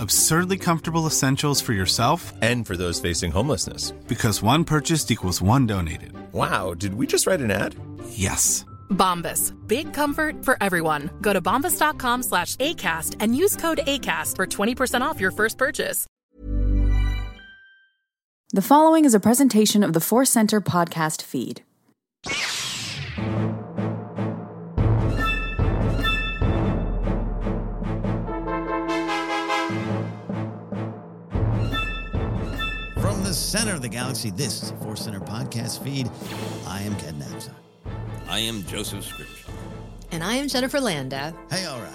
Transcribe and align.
Absurdly 0.00 0.56
comfortable 0.56 1.06
essentials 1.06 1.60
for 1.60 1.72
yourself 1.74 2.32
And 2.40 2.66
for 2.66 2.74
those 2.76 2.98
facing 3.00 3.30
homelessness. 3.32 3.90
because 4.08 4.42
one 4.42 4.64
purchased 4.64 5.10
equals 5.10 5.42
one 5.42 5.66
donated. 5.66 6.12
Wow, 6.32 6.72
did 6.74 6.94
we 6.94 7.06
just 7.06 7.26
write 7.26 7.40
an 7.40 7.50
ad? 7.50 7.74
Yes. 8.08 8.64
Bombas. 8.90 9.52
Big 9.68 9.92
comfort 9.92 10.42
for 10.44 10.56
everyone. 10.62 11.10
Go 11.20 11.32
to 11.34 11.40
bombas.com 11.42 12.22
slash 12.22 12.56
ACAST 12.56 13.16
and 13.20 13.36
use 13.36 13.56
code 13.56 13.80
ACAST 13.86 14.36
for 14.36 14.46
20% 14.46 15.02
off 15.02 15.20
your 15.20 15.30
first 15.32 15.58
purchase. 15.58 16.06
The 18.52 18.62
following 18.62 19.04
is 19.04 19.14
a 19.14 19.20
presentation 19.20 19.84
of 19.84 19.92
the 19.92 20.00
Force 20.00 20.30
Center 20.30 20.60
podcast 20.62 21.22
feed. 21.22 21.62
The 33.30 33.36
center 33.36 33.74
of 33.74 33.80
the 33.80 33.88
galaxy, 33.88 34.30
this 34.30 34.60
is 34.60 34.72
a 34.72 34.76
Force 34.78 35.02
Center 35.02 35.20
podcast 35.20 35.84
feed. 35.84 36.10
I 36.66 36.82
am 36.82 36.96
Ken 36.96 37.14
Napzok. 37.14 37.54
I 38.28 38.40
am 38.40 38.64
Joseph 38.64 39.04
Scrimshaw. 39.04 39.52
And 40.10 40.24
I 40.24 40.34
am 40.34 40.48
Jennifer 40.48 40.80
Landa. 40.80 41.32
Hey, 41.48 41.64
all 41.64 41.78
right. 41.78 41.92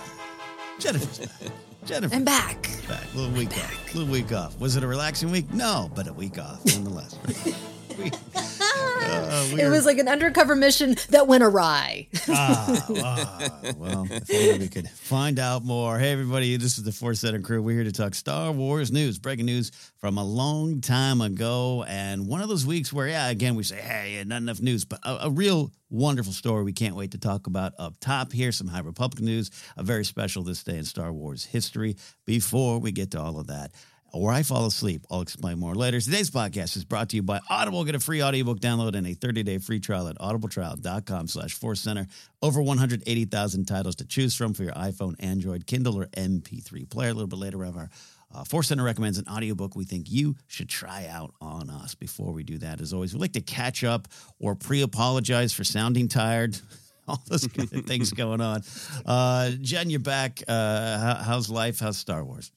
Jennifer's 0.79 1.19
back. 1.19 1.51
Jennifer. 1.85 2.15
I'm 2.15 2.23
back. 2.23 2.69
Back. 2.87 3.03
A 3.13 3.17
little 3.17 3.33
week 3.33 3.49
off. 3.49 3.93
A 3.93 3.97
little 3.97 4.13
week 4.13 4.31
off. 4.31 4.57
Was 4.61 4.77
it 4.77 4.83
a 4.85 4.87
relaxing 4.87 5.29
week? 5.29 5.53
No, 5.53 5.91
but 5.93 6.07
a 6.07 6.13
week 6.13 6.39
off 6.39 6.63
nonetheless. 6.67 7.19
we, 7.97 8.11
uh, 8.35 9.47
we 9.53 9.61
It 9.65 9.69
was 9.69 9.85
like 9.85 9.97
an 9.97 10.07
undercover 10.07 10.55
mission 10.55 10.95
that 11.09 11.27
went 11.27 11.43
awry. 11.43 12.07
ah, 12.29 12.85
ah, 12.97 13.49
well, 13.77 14.07
if 14.09 14.29
only 14.33 14.59
we 14.59 14.67
could 14.67 14.89
find 14.89 15.39
out 15.39 15.63
more. 15.63 15.97
Hey, 15.97 16.11
everybody, 16.11 16.57
this 16.57 16.77
is 16.77 16.83
the 16.83 16.91
Force 16.91 17.19
Center 17.19 17.39
crew. 17.41 17.61
We're 17.61 17.75
here 17.75 17.83
to 17.83 17.91
talk 17.91 18.15
Star 18.15 18.51
Wars 18.51 18.91
news, 18.91 19.19
breaking 19.19 19.45
news 19.45 19.71
from 19.97 20.17
a 20.17 20.23
long 20.23 20.81
time 20.81 21.21
ago. 21.21 21.85
And 21.87 22.27
one 22.27 22.41
of 22.41 22.49
those 22.49 22.65
weeks 22.65 22.91
where, 22.91 23.07
yeah, 23.07 23.29
again, 23.29 23.55
we 23.55 23.63
say, 23.63 23.77
hey, 23.77 24.23
not 24.25 24.37
enough 24.37 24.61
news, 24.61 24.85
but 24.85 24.99
a, 25.03 25.25
a 25.25 25.29
real 25.29 25.71
wonderful 25.89 26.33
story 26.33 26.63
we 26.63 26.73
can't 26.73 26.95
wait 26.95 27.11
to 27.11 27.17
talk 27.17 27.47
about 27.47 27.73
up 27.79 27.95
top 27.99 28.31
here. 28.31 28.51
Some 28.51 28.67
High 28.67 28.79
Republic 28.79 29.23
news, 29.23 29.51
a 29.77 29.83
very 29.83 30.05
special 30.05 30.43
this 30.43 30.63
day 30.63 30.77
in 30.77 30.83
Star 30.83 31.11
Wars 31.13 31.45
history. 31.45 31.95
Before 32.25 32.79
we 32.79 32.91
get 32.91 33.11
to 33.11 33.21
all 33.21 33.39
of 33.39 33.47
that, 33.47 33.71
or 34.15 34.31
I 34.31 34.43
fall 34.43 34.65
asleep. 34.65 35.05
I'll 35.11 35.21
explain 35.21 35.59
more 35.59 35.75
later. 35.75 35.99
Today's 35.99 36.31
podcast 36.31 36.77
is 36.77 36.85
brought 36.85 37.09
to 37.09 37.17
you 37.17 37.21
by 37.21 37.41
Audible. 37.49 37.83
Get 37.83 37.95
a 37.95 37.99
free 37.99 38.23
audiobook 38.23 38.61
download 38.61 38.95
and 38.95 39.05
a 39.05 39.13
30-day 39.13 39.57
free 39.57 39.81
trial 39.81 40.07
at 40.07 40.17
audibletrial.com 40.17 41.27
slash 41.27 41.53
force 41.53 41.81
center. 41.81 42.07
Over 42.41 42.61
180,000 42.61 43.65
titles 43.65 43.95
to 43.97 44.05
choose 44.05 44.33
from 44.33 44.53
for 44.53 44.63
your 44.63 44.71
iPhone, 44.73 45.15
Android, 45.19 45.67
Kindle, 45.67 45.99
or 45.99 46.05
MP3 46.07 46.89
player. 46.89 47.09
A 47.09 47.13
little 47.13 47.27
bit 47.27 47.39
later, 47.39 47.57
we 47.57 47.65
have 47.65 47.75
our 47.75 47.89
uh, 48.33 48.43
Force 48.45 48.69
Center 48.69 48.83
recommends 48.83 49.17
an 49.17 49.27
audiobook 49.27 49.75
we 49.75 49.83
think 49.83 50.09
you 50.09 50.35
should 50.47 50.69
try 50.69 51.07
out 51.07 51.33
on 51.41 51.69
us. 51.69 51.93
Before 51.93 52.31
we 52.31 52.43
do 52.43 52.57
that, 52.59 52.79
as 52.79 52.93
always, 52.93 53.13
we 53.13 53.19
like 53.19 53.33
to 53.33 53.41
catch 53.41 53.83
up 53.83 54.07
or 54.39 54.55
pre-apologize 54.55 55.53
for 55.53 55.63
sounding 55.65 56.07
tired. 56.07 56.57
All 57.07 57.21
those 57.27 57.47
kind 57.47 57.71
of 57.71 57.85
things 57.85 58.11
going 58.13 58.41
on. 58.41 58.63
Uh, 59.05 59.51
Jen, 59.61 59.89
you're 59.89 59.99
back. 59.99 60.41
Uh, 60.47 61.21
how's 61.23 61.49
life? 61.49 61.79
How's 61.79 61.97
Star 61.97 62.23
Wars? 62.23 62.51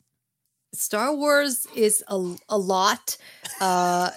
Star 0.75 1.15
Wars 1.15 1.67
is 1.75 2.05
a, 2.09 2.35
a 2.49 2.59
lot. 2.59 3.17
Uh, 3.61 4.11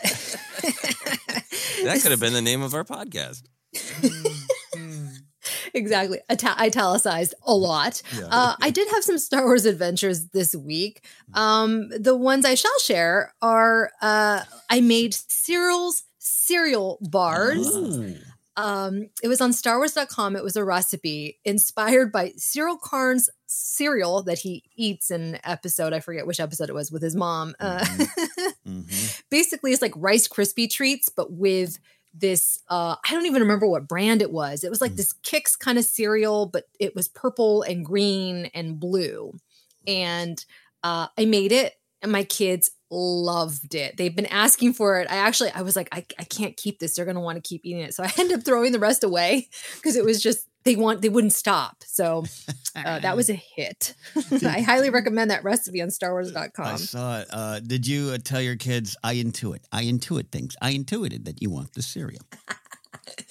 That 1.83 2.00
could 2.01 2.12
have 2.12 2.19
been 2.19 2.33
the 2.33 2.42
name 2.42 2.62
of 2.62 2.74
our 2.75 2.83
podcast. 2.83 3.44
exactly. 5.74 6.19
Ita- 6.30 6.59
italicized 6.59 7.33
a 7.44 7.53
lot. 7.56 8.01
Uh, 8.30 8.56
I 8.62 8.69
did 8.69 8.88
have 8.89 9.03
some 9.03 9.18
Star 9.18 9.44
Wars 9.44 9.65
adventures 9.65 10.27
this 10.30 10.56
week. 10.56 11.03
Um, 11.33 11.89
the 11.89 12.15
ones 12.15 12.45
I 12.45 12.56
shall 12.56 12.77
share 12.80 13.33
are 13.42 13.92
uh, 14.01 14.44
I 14.69 14.81
made 14.81 15.13
cereals, 15.13 16.03
cereal 16.19 16.98
bars. 17.01 17.68
Um, 18.57 19.09
it 19.24 19.27
was 19.30 19.39
on 19.42 19.51
StarWars.com. 19.51 20.36
It 20.36 20.44
was 20.44 20.56
a 20.57 20.63
recipe 20.63 21.39
inspired 21.45 22.12
by 22.12 22.33
Syril 22.38 22.80
Karn's 22.80 23.30
cereal 23.51 24.24
that 24.24 24.39
he 24.39 24.63
eats 24.75 25.12
in 25.12 25.39
episode. 25.44 25.94
I 25.94 26.00
forget 26.00 26.25
which 26.27 26.39
episode 26.39 26.69
it 26.69 26.75
was 26.75 26.92
with 26.92 27.01
his 27.01 27.15
mom. 27.15 27.56
Uh, 27.59 27.86
Mm-hmm. 28.68 29.21
basically, 29.30 29.71
it's 29.74 29.81
like 29.81 29.94
Rice 29.95 30.27
Krispie 30.27 30.69
treats, 30.69 31.09
but 31.09 31.31
with 31.33 31.80
this 32.13 32.59
uh 32.69 32.95
I 33.06 33.12
don't 33.13 33.25
even 33.25 33.42
remember 33.42 33.68
what 33.68 33.88
brand 33.88 34.21
it 34.21 34.31
was. 34.31 34.63
It 34.63 34.69
was 34.69 34.81
like 34.81 34.95
this 34.95 35.13
Kix 35.24 35.57
kind 35.57 35.77
of 35.77 35.86
cereal, 35.86 36.45
but 36.45 36.65
it 36.80 36.95
was 36.95 37.07
purple 37.07 37.62
and 37.63 37.86
green 37.86 38.51
and 38.53 38.80
blue. 38.80 39.33
And 39.88 40.44
uh 40.83 41.07
I 41.18 41.25
made 41.25 41.51
it 41.51 41.74
and 42.01 42.12
my 42.12 42.24
kids 42.24 42.69
loved 42.89 43.74
it. 43.75 43.95
They've 43.98 44.15
been 44.15 44.25
asking 44.25 44.74
for 44.74 45.00
it. 45.00 45.09
I 45.09 45.15
actually 45.15 45.51
I 45.51 45.62
was 45.62 45.75
like 45.75 45.88
I, 45.92 46.06
I 46.19 46.24
can't 46.25 46.57
keep 46.57 46.80
this. 46.80 46.95
They're 46.95 47.06
going 47.06 47.15
to 47.15 47.21
want 47.21 47.42
to 47.42 47.48
keep 47.48 47.65
eating 47.65 47.81
it. 47.81 47.94
So 47.94 48.03
I 48.03 48.12
ended 48.19 48.39
up 48.39 48.45
throwing 48.45 48.74
the 48.74 48.80
rest 48.80 49.03
away 49.03 49.48
because 49.75 49.95
it 49.95 50.03
was 50.06 50.21
just 50.21 50.48
they 50.63 50.75
want 50.75 51.01
they 51.01 51.09
wouldn't 51.09 51.33
stop. 51.33 51.83
So 51.85 52.25
uh, 52.75 52.99
that 52.99 53.15
was 53.15 53.29
a 53.29 53.33
hit. 53.33 53.95
I 54.45 54.61
highly 54.61 54.89
recommend 54.89 55.31
that 55.31 55.43
recipe 55.43 55.81
on 55.81 55.89
StarWars.com. 55.89 56.65
I 56.65 56.75
saw 56.75 57.19
it. 57.19 57.27
Uh, 57.31 57.59
did 57.59 57.87
you 57.87 58.11
uh, 58.11 58.17
tell 58.23 58.41
your 58.41 58.55
kids, 58.55 58.95
I 59.03 59.15
intuit, 59.15 59.61
I 59.71 59.83
intuit 59.83 60.29
things. 60.31 60.55
I 60.61 60.73
intuited 60.73 61.25
that 61.25 61.41
you 61.41 61.49
want 61.49 61.73
the 61.73 61.81
cereal. 61.81 62.23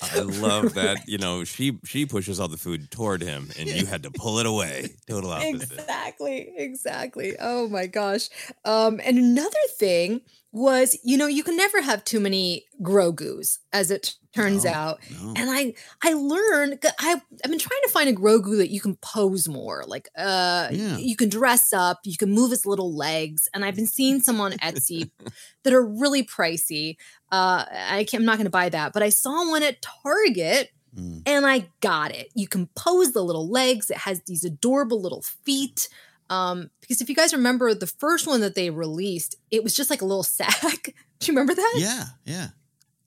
I 0.03 0.21
love 0.21 0.75
that. 0.75 1.09
You 1.09 1.19
know, 1.19 1.44
she 1.44 1.79
she 1.85 2.06
pushes 2.06 2.41
all 2.41 2.49
the 2.49 2.56
food 2.56 2.91
toward 2.91 3.23
him, 3.23 3.50
and 3.59 3.69
you 3.69 3.87
had 3.87 4.03
to 4.03 4.11
pull 4.11 4.38
it 4.38 4.47
away. 4.47 4.91
Total 5.09 5.31
opposite. 5.31 5.73
Exactly, 5.73 6.53
exactly. 6.56 7.37
Oh 7.38 7.69
my 7.69 7.87
gosh. 7.87 8.29
Um, 8.65 9.00
and 9.05 9.19
another 9.19 9.50
thing 9.79 10.23
was, 10.53 10.99
you 11.05 11.17
know, 11.17 11.26
you 11.26 11.43
can 11.43 11.56
never 11.56 11.81
have 11.83 12.05
too 12.05 12.21
many 12.21 12.65
Grogu's, 12.83 13.61
as 13.73 13.91
it 13.91 14.15
turns 14.35 14.65
No, 14.65 14.71
out. 14.71 14.99
no. 15.23 15.35
And 15.37 15.50
I 15.50 15.75
I 16.03 16.12
learned 16.12 16.79
I 16.99 17.12
I've 17.44 17.50
been 17.50 17.59
trying 17.59 17.81
to 17.85 17.91
find 17.91 18.09
a 18.09 18.12
Grogu 18.12 18.56
that 18.59 18.71
you 18.71 18.81
can 18.81 18.97
pose 18.97 19.49
more. 19.49 19.85
Like 19.87 20.09
uh 20.17 20.69
Yeah. 20.71 20.97
you 20.99 21.17
can 21.17 21.29
dress 21.29 21.73
up, 21.73 22.00
you 22.05 22.17
can 22.17 22.31
move 22.31 22.50
his 22.50 22.65
little 22.67 22.94
legs. 22.94 23.49
And 23.55 23.65
I've 23.65 23.75
been 23.77 23.87
seeing 23.87 24.21
some 24.21 24.41
on 24.41 24.53
Etsy 24.53 25.11
that 25.65 25.73
are 25.73 25.85
really 25.85 26.23
pricey. 26.25 26.97
Uh 27.32 27.65
I 27.71 28.05
can't, 28.09 28.21
I'm 28.23 28.27
not 28.27 28.37
gonna 28.38 28.50
buy 28.50 28.69
that, 28.69 28.93
but 28.93 29.03
I 29.03 29.09
saw 29.09 29.49
one 29.50 29.62
at 29.62 29.82
Target 29.82 30.71
Mm. 30.99 31.23
and 31.25 31.47
I 31.47 31.69
got 31.81 32.11
it. 32.12 32.31
You 32.35 32.49
can 32.49 32.67
pose 32.75 33.12
the 33.12 33.23
little 33.23 33.49
legs. 33.49 33.91
It 33.91 33.97
has 33.99 34.23
these 34.26 34.44
adorable 34.44 35.00
little 35.00 35.23
feet. 35.44 35.88
Um, 36.29 36.69
because 36.81 37.00
if 37.00 37.09
you 37.09 37.15
guys 37.15 37.33
remember 37.33 37.75
the 37.75 37.87
first 37.87 38.26
one 38.26 38.41
that 38.41 38.56
they 38.56 38.71
released, 38.71 39.37
it 39.53 39.62
was 39.62 39.76
just 39.76 39.88
like 39.88 40.03
a 40.03 40.05
little 40.05 40.23
sack. 40.38 40.83
Do 41.21 41.26
you 41.26 41.33
remember 41.33 41.55
that? 41.55 41.75
Yeah, 41.76 42.05
yeah. 42.25 42.49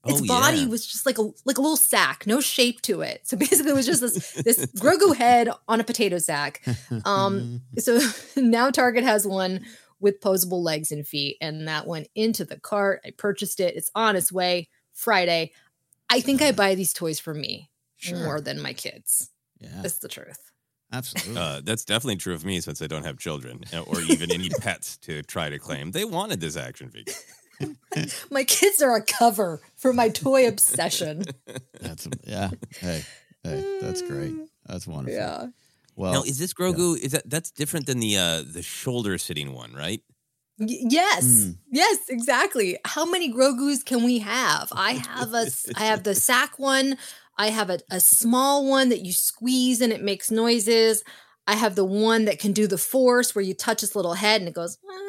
Its 0.05 0.21
Oh, 0.21 0.25
body 0.25 0.57
yeah. 0.59 0.67
was 0.67 0.85
just 0.85 1.05
like 1.05 1.17
a 1.17 1.21
like 1.45 1.57
a 1.57 1.61
little 1.61 1.77
sack, 1.77 2.27
no 2.27 2.41
shape 2.41 2.81
to 2.83 3.01
it. 3.01 3.21
So 3.27 3.37
basically, 3.45 3.71
it 3.71 3.75
was 3.75 3.85
just 3.85 4.01
this 4.01 4.31
this 4.33 4.65
Grogu 4.77 5.15
head 5.15 5.49
on 5.67 5.79
a 5.79 5.83
potato 5.83 6.17
sack. 6.19 6.61
Um, 7.05 7.61
so 7.79 7.99
now 8.35 8.69
Target 8.69 9.03
has 9.03 9.25
one 9.25 9.65
with 9.99 10.19
posable 10.19 10.61
legs 10.61 10.91
and 10.91 11.07
feet, 11.07 11.37
and 11.41 11.67
that 11.67 11.87
went 11.87 12.07
into 12.15 12.43
the 12.45 12.59
cart. 12.59 13.01
I 13.05 13.11
purchased 13.11 13.59
it. 13.59 13.75
It's 13.75 13.89
on 13.95 14.15
its 14.15 14.31
way 14.31 14.67
Friday. 14.93 15.51
I 16.09 16.19
think 16.19 16.41
I 16.41 16.51
buy 16.51 16.75
these 16.75 16.91
toys 16.93 17.19
for 17.19 17.33
me 17.33 17.69
Sure. 17.95 18.17
more 18.19 18.41
than 18.41 18.61
my 18.61 18.73
kids. 18.73 19.29
Yeah, 19.59 19.79
That's 19.81 19.99
the 19.99 20.09
truth. 20.09 20.51
absolutely. 20.91 21.41
Uh, 21.41 21.61
that's 21.63 21.85
definitely 21.85 22.17
true 22.17 22.33
of 22.33 22.43
me 22.43 22.59
since 22.59 22.81
I 22.81 22.87
don't 22.87 23.05
have 23.05 23.17
children 23.17 23.61
uh, 23.73 23.79
or 23.79 24.01
even 24.01 24.29
any 24.31 24.49
pets 24.49 24.97
to 24.97 25.23
try 25.23 25.49
to 25.49 25.57
claim. 25.57 25.91
They 25.91 26.03
wanted 26.05 26.41
this 26.41 26.57
action 26.57 26.89
figure. 26.89 27.13
My 28.31 28.43
kids 28.43 28.81
are 28.81 28.95
a 28.95 29.03
cover 29.03 29.61
for 29.75 29.93
my 29.93 30.09
toy 30.09 30.47
obsession. 30.47 31.23
that's 31.79 32.07
yeah. 32.25 32.49
Hey, 32.79 33.03
hey, 33.43 33.77
that's 33.81 34.01
great. 34.01 34.33
That's 34.65 34.87
wonderful. 34.87 35.19
Yeah. 35.19 35.47
Well, 35.95 36.13
now, 36.13 36.23
is 36.23 36.39
this 36.39 36.53
Grogu? 36.53 36.97
Is 36.97 37.11
that 37.11 37.29
that's 37.29 37.51
different 37.51 37.85
than 37.85 37.99
the 37.99 38.17
uh, 38.17 38.43
the 38.45 38.63
shoulder 38.63 39.17
sitting 39.17 39.53
one, 39.53 39.73
right? 39.73 40.01
Y- 40.59 40.85
yes. 40.89 41.23
Mm. 41.25 41.57
Yes, 41.71 41.97
exactly. 42.09 42.77
How 42.85 43.05
many 43.05 43.31
Grogus 43.31 43.83
can 43.85 44.03
we 44.03 44.19
have? 44.19 44.69
I 44.71 44.93
have 45.07 45.33
a 45.33 45.47
I 45.75 45.85
have 45.85 46.03
the 46.03 46.15
sack 46.15 46.57
one. 46.57 46.97
I 47.37 47.49
have 47.49 47.69
a, 47.69 47.79
a 47.91 47.99
small 47.99 48.67
one 48.69 48.89
that 48.89 49.01
you 49.05 49.11
squeeze 49.13 49.81
and 49.81 49.91
it 49.93 50.01
makes 50.01 50.31
noises. 50.31 51.03
I 51.45 51.55
have 51.55 51.75
the 51.75 51.85
one 51.85 52.25
that 52.25 52.39
can 52.39 52.53
do 52.53 52.67
the 52.67 52.77
force 52.77 53.35
where 53.35 53.43
you 53.43 53.53
touch 53.53 53.83
its 53.83 53.95
little 53.95 54.13
head 54.13 54.41
and 54.41 54.47
it 54.47 54.53
goes. 54.55 54.77
"Ah." 54.89 55.02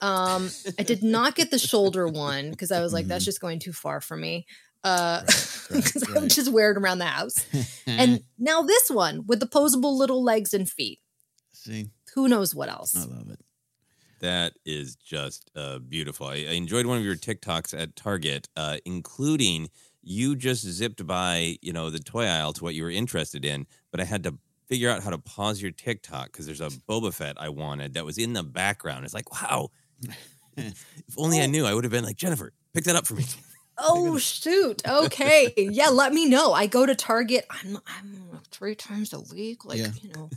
Um, 0.00 0.50
I 0.78 0.82
did 0.82 1.02
not 1.02 1.34
get 1.34 1.50
the 1.50 1.58
shoulder 1.58 2.08
one 2.08 2.50
because 2.50 2.72
I 2.72 2.80
was 2.80 2.92
like, 2.92 3.06
that's 3.06 3.24
just 3.24 3.40
going 3.40 3.58
too 3.58 3.72
far 3.72 4.00
for 4.00 4.16
me. 4.16 4.46
Uh, 4.82 5.20
Mm-hmm. 5.22 5.74
right, 5.74 5.84
because 5.84 6.02
I 6.08 6.12
right. 6.12 6.20
would 6.22 6.30
just 6.30 6.50
wear 6.52 6.70
it 6.72 6.78
around 6.78 6.98
the 7.00 7.04
house. 7.04 7.46
and 7.86 8.22
now 8.38 8.62
this 8.62 8.88
one 8.90 9.24
with 9.26 9.38
the 9.40 9.46
posable 9.46 9.96
little 9.96 10.22
legs 10.24 10.54
and 10.54 10.68
feet. 10.68 11.00
see, 11.52 11.90
Who 12.14 12.28
knows 12.28 12.54
what 12.54 12.68
else? 12.70 12.96
I 12.96 13.04
love 13.04 13.28
it. 13.30 13.40
That 14.20 14.54
is 14.66 14.96
just 14.96 15.50
uh, 15.54 15.78
beautiful. 15.78 16.26
I, 16.28 16.34
I 16.34 16.52
enjoyed 16.52 16.86
one 16.86 16.98
of 16.98 17.04
your 17.04 17.14
TikToks 17.16 17.78
at 17.78 17.94
Target, 17.96 18.48
uh, 18.56 18.78
including 18.84 19.68
you 20.02 20.34
just 20.36 20.66
zipped 20.66 21.06
by, 21.06 21.56
you 21.62 21.72
know, 21.72 21.90
the 21.90 21.98
toy 21.98 22.24
aisle 22.26 22.52
to 22.54 22.64
what 22.64 22.74
you 22.74 22.82
were 22.82 22.90
interested 22.90 23.44
in, 23.44 23.66
but 23.90 24.00
I 24.00 24.04
had 24.04 24.22
to 24.24 24.38
figure 24.66 24.88
out 24.90 25.02
how 25.02 25.10
to 25.10 25.18
pause 25.18 25.60
your 25.60 25.72
TikTok 25.72 26.26
because 26.32 26.46
there's 26.46 26.60
a 26.60 26.68
Boba 26.68 27.12
Fett 27.12 27.36
I 27.40 27.48
wanted 27.50 27.94
that 27.94 28.04
was 28.04 28.18
in 28.18 28.32
the 28.32 28.42
background. 28.42 29.04
It's 29.04 29.14
like, 29.14 29.30
wow. 29.42 29.68
If 30.56 30.84
only 31.16 31.40
I 31.40 31.44
oh. 31.44 31.46
knew, 31.46 31.66
I 31.66 31.74
would 31.74 31.84
have 31.84 31.92
been 31.92 32.04
like, 32.04 32.16
Jennifer, 32.16 32.52
pick 32.74 32.84
that 32.84 32.96
up 32.96 33.06
for 33.06 33.14
me. 33.14 33.24
Oh 33.82 34.18
shoot. 34.18 34.82
Okay. 34.86 35.54
Yeah, 35.56 35.88
let 35.88 36.12
me 36.12 36.28
know. 36.28 36.52
I 36.52 36.66
go 36.66 36.84
to 36.84 36.94
Target. 36.94 37.46
I'm 37.48 37.78
I'm 37.86 38.40
three 38.50 38.74
times 38.74 39.14
a 39.14 39.20
week. 39.34 39.64
Like, 39.64 39.78
Yeah. 39.78 39.92
you 40.02 40.10
know. 40.12 40.28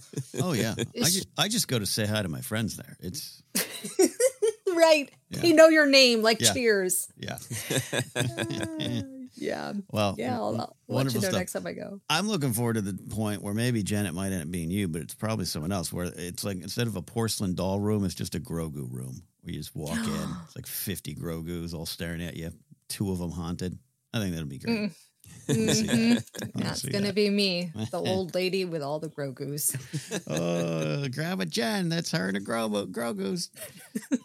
Oh 0.41 0.53
yeah, 0.53 0.75
I 0.95 1.09
just, 1.09 1.27
I 1.37 1.47
just 1.49 1.67
go 1.67 1.77
to 1.77 1.85
say 1.85 2.05
hi 2.05 2.21
to 2.21 2.29
my 2.29 2.39
friends 2.39 2.77
there. 2.77 2.95
It's 3.01 3.43
right. 4.73 5.11
Yeah. 5.29 5.41
You 5.41 5.55
know 5.55 5.67
your 5.67 5.87
name, 5.87 6.21
like 6.21 6.39
Yeah. 6.39 6.53
cheers. 6.53 7.09
yeah. 7.17 7.37
Uh, 8.15 9.01
Yeah. 9.43 9.73
well, 9.91 10.15
Yeah, 10.17 10.37
I'll, 10.37 10.59
I'll 10.59 10.75
let 10.87 11.13
you 11.13 11.19
know 11.21 11.27
stuff. 11.27 11.33
next 11.33 11.53
time 11.53 11.67
I 11.67 11.73
go. 11.73 11.99
I'm 12.09 12.27
looking 12.27 12.53
forward 12.53 12.75
to 12.75 12.81
the 12.81 12.93
point 12.93 13.41
where 13.41 13.53
maybe 13.53 13.83
Janet 13.83 14.13
might 14.13 14.31
end 14.31 14.43
up 14.43 14.51
being 14.51 14.71
you, 14.71 14.87
but 14.87 15.01
it's 15.01 15.15
probably 15.15 15.45
someone 15.45 15.71
else. 15.71 15.91
Where 15.91 16.11
it's 16.15 16.43
like 16.43 16.57
instead 16.61 16.87
of 16.87 16.95
a 16.95 17.01
porcelain 17.01 17.55
doll 17.55 17.79
room, 17.79 18.05
it's 18.05 18.15
just 18.15 18.35
a 18.35 18.39
Grogu 18.39 18.87
room 18.91 19.21
where 19.41 19.53
you 19.53 19.59
just 19.59 19.75
walk 19.75 19.97
in. 19.97 20.29
It's 20.45 20.55
like 20.55 20.67
50 20.67 21.15
Grogus 21.15 21.73
all 21.73 21.85
staring 21.85 22.23
at 22.23 22.35
you. 22.37 22.51
Two 22.89 23.11
of 23.11 23.19
them 23.19 23.31
haunted. 23.31 23.77
I 24.13 24.19
think 24.19 24.31
that'll 24.33 24.47
be 24.47 24.59
great. 24.59 24.77
Mm. 24.79 24.95
Mhm. 25.47 26.23
That's 26.55 26.85
gonna 26.85 27.07
that. 27.07 27.15
be 27.15 27.29
me, 27.29 27.69
the 27.91 27.97
old 28.11 28.33
lady 28.33 28.63
with 28.63 28.81
all 28.81 28.99
the 28.99 29.09
Grogus. 29.09 29.75
Oh, 30.27 31.05
Grandma 31.09 31.43
Jen. 31.43 31.89
That's 31.89 32.11
her 32.11 32.29
and 32.29 32.37
a 32.37 32.39
Grogu. 32.39 32.89
Grogu's. 32.91 33.49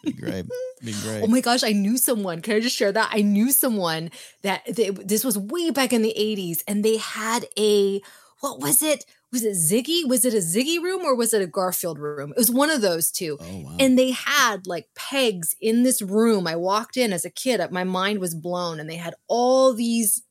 Be 0.03 0.13
great. 0.13 0.45
Be 0.81 0.93
great. 1.03 1.23
Oh 1.23 1.27
my 1.27 1.41
gosh, 1.41 1.61
I 1.63 1.73
knew 1.73 1.97
someone. 1.97 2.41
Can 2.41 2.55
I 2.55 2.59
just 2.61 2.75
share 2.77 2.93
that? 2.93 3.09
I 3.11 3.21
knew 3.21 3.51
someone 3.51 4.11
that 4.43 4.61
they, 4.73 4.91
this 4.91 5.25
was 5.25 5.37
way 5.37 5.71
back 5.71 5.91
in 5.91 6.03
the 6.03 6.15
80s 6.17 6.63
and 6.67 6.85
they 6.85 6.95
had 6.97 7.45
a 7.57 8.01
what 8.39 8.61
was 8.61 8.81
it? 8.81 9.05
Was 9.33 9.43
it 9.43 9.55
Ziggy? 9.57 10.07
Was 10.07 10.23
it 10.23 10.33
a 10.33 10.37
Ziggy 10.37 10.81
room 10.81 11.01
or 11.03 11.13
was 11.15 11.33
it 11.33 11.41
a 11.41 11.47
Garfield 11.47 11.99
room? 11.99 12.31
It 12.31 12.37
was 12.37 12.49
one 12.49 12.69
of 12.69 12.79
those 12.79 13.11
two. 13.11 13.37
Oh 13.41 13.57
wow. 13.65 13.75
And 13.77 13.99
they 13.99 14.11
had 14.11 14.65
like 14.65 14.87
pegs 14.95 15.53
in 15.59 15.83
this 15.83 16.01
room. 16.01 16.47
I 16.47 16.55
walked 16.55 16.95
in 16.95 17.11
as 17.11 17.25
a 17.25 17.29
kid, 17.29 17.59
my 17.71 17.83
mind 17.83 18.19
was 18.19 18.33
blown 18.33 18.79
and 18.79 18.89
they 18.89 18.95
had 18.95 19.15
all 19.27 19.73
these 19.73 20.23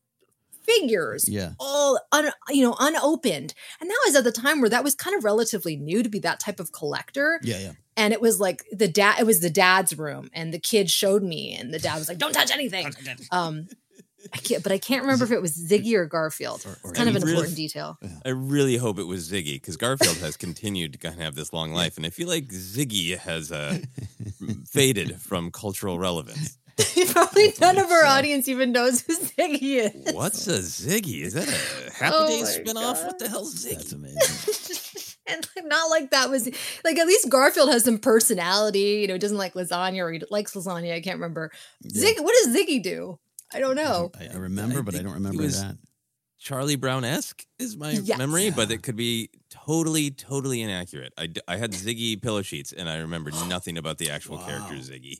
figures 0.68 1.28
yeah. 1.28 1.52
all 1.58 1.98
un, 2.12 2.30
you 2.50 2.62
know 2.62 2.76
unopened 2.78 3.54
and 3.80 3.88
that 3.90 3.98
was 4.06 4.14
at 4.16 4.24
the 4.24 4.32
time 4.32 4.60
where 4.60 4.70
that 4.70 4.84
was 4.84 4.94
kind 4.94 5.16
of 5.16 5.24
relatively 5.24 5.76
new 5.76 6.02
to 6.02 6.08
be 6.08 6.18
that 6.18 6.38
type 6.40 6.60
of 6.60 6.70
collector 6.72 7.40
Yeah. 7.42 7.58
Yeah. 7.58 7.72
and 7.96 8.12
it 8.12 8.20
was 8.20 8.38
like 8.40 8.64
the 8.70 8.88
dad 8.88 9.18
it 9.20 9.26
was 9.26 9.40
the 9.40 9.50
dad's 9.50 9.96
room 9.98 10.28
and 10.32 10.52
the 10.52 10.58
kid 10.58 10.90
showed 10.90 11.22
me 11.22 11.54
and 11.54 11.72
the 11.72 11.78
dad 11.78 11.96
was 11.98 12.08
like 12.08 12.18
don't 12.18 12.32
touch 12.32 12.50
anything 12.50 12.92
um 13.32 13.66
I 14.34 14.38
can't, 14.38 14.64
but 14.64 14.72
I 14.72 14.78
can't 14.78 15.02
remember 15.02 15.24
if 15.24 15.30
it 15.30 15.40
was 15.40 15.56
Ziggy 15.56 15.94
or 15.94 16.04
Garfield. 16.04 16.66
Or- 16.66 16.70
or 16.82 16.90
it's 16.90 16.98
kind 16.98 17.08
of 17.08 17.14
an 17.14 17.22
Really- 17.22 17.34
important 17.34 17.56
detail. 17.56 17.98
I 18.26 18.30
really 18.30 18.76
hope 18.76 18.98
it 18.98 19.04
was 19.06 19.30
Ziggy 19.30 19.54
because 19.54 19.76
Garfield 19.76 20.16
has 20.18 20.36
continued 20.36 20.92
to 20.94 20.98
kind 20.98 21.14
of 21.14 21.20
have 21.20 21.36
this 21.36 21.52
long 21.52 21.72
life, 21.72 21.96
and 21.96 22.04
I 22.04 22.10
feel 22.10 22.26
like 22.26 22.48
Ziggy 22.48 23.16
has 23.16 23.52
uh, 23.52 23.78
faded 24.66 25.20
from 25.20 25.50
cultural 25.52 25.98
relevance. 26.00 26.57
Probably 27.12 27.52
none 27.60 27.78
of 27.78 27.90
our 27.90 28.04
audience 28.04 28.48
even 28.48 28.72
knows 28.72 29.02
who 29.02 29.16
Ziggy 29.18 29.62
is. 30.06 30.14
What's 30.14 30.46
a 30.46 30.58
Ziggy? 30.58 31.22
Is 31.22 31.34
that 31.34 31.48
a 31.48 31.92
Happy 31.92 32.14
Oh 32.16 32.28
Days 32.28 32.58
my 32.58 32.64
spinoff? 32.72 32.94
God. 32.94 33.06
What 33.06 33.18
the 33.18 33.28
hell's 33.28 33.54
Ziggy? 33.64 33.74
That's 33.76 33.92
amazing. 33.92 35.14
and 35.26 35.48
not 35.68 35.90
like 35.90 36.10
that 36.12 36.30
was 36.30 36.46
like 36.84 36.98
at 36.98 37.06
least 37.06 37.28
Garfield 37.28 37.70
has 37.70 37.84
some 37.84 37.98
personality. 37.98 39.00
You 39.02 39.08
know, 39.08 39.14
he 39.14 39.18
doesn't 39.18 39.36
like 39.38 39.54
lasagna 39.54 39.98
or 40.00 40.12
he 40.12 40.22
likes 40.30 40.54
lasagna. 40.54 40.94
I 40.94 41.00
can't 41.00 41.16
remember. 41.16 41.50
Yeah. 41.82 42.04
Ziggy, 42.12 42.22
what 42.22 42.34
does 42.44 42.56
Ziggy 42.56 42.82
do? 42.82 43.18
I 43.52 43.60
don't 43.60 43.76
know. 43.76 44.10
I, 44.20 44.28
I 44.34 44.36
remember, 44.36 44.78
I 44.78 44.82
but 44.82 44.94
I 44.94 44.98
don't 45.02 45.14
remember 45.14 45.42
was- 45.42 45.60
that. 45.62 45.76
Charlie 46.40 46.76
Brown 46.76 47.04
esque 47.04 47.44
is 47.58 47.76
my 47.76 47.90
Yes. 47.90 48.16
memory, 48.16 48.50
but 48.52 48.70
it 48.70 48.84
could 48.84 48.94
be 48.94 49.28
totally, 49.50 50.12
totally 50.12 50.62
inaccurate. 50.62 51.12
I, 51.18 51.30
I 51.48 51.56
had 51.56 51.72
Ziggy 51.72 52.22
pillow 52.22 52.42
sheets, 52.42 52.72
and 52.72 52.88
I 52.88 52.98
remember 52.98 53.32
nothing 53.48 53.76
about 53.76 53.98
the 53.98 54.10
actual 54.10 54.36
Wow. 54.36 54.46
character 54.46 54.74
Ziggy. 54.76 55.18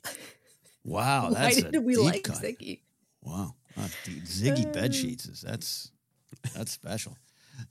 Wow, 0.89 1.29
Why 1.33 1.53
did 1.53 1.83
we 1.83 1.95
deep 1.95 2.03
like 2.03 2.23
cut. 2.23 2.37
Ziggy? 2.37 2.79
Wow, 3.21 3.53
the 3.75 4.11
Ziggy 4.21 4.71
bed 4.73 4.95
sheets 4.95 5.25
is 5.27 5.41
that's 5.41 5.91
that's 6.55 6.71
special. 6.71 7.15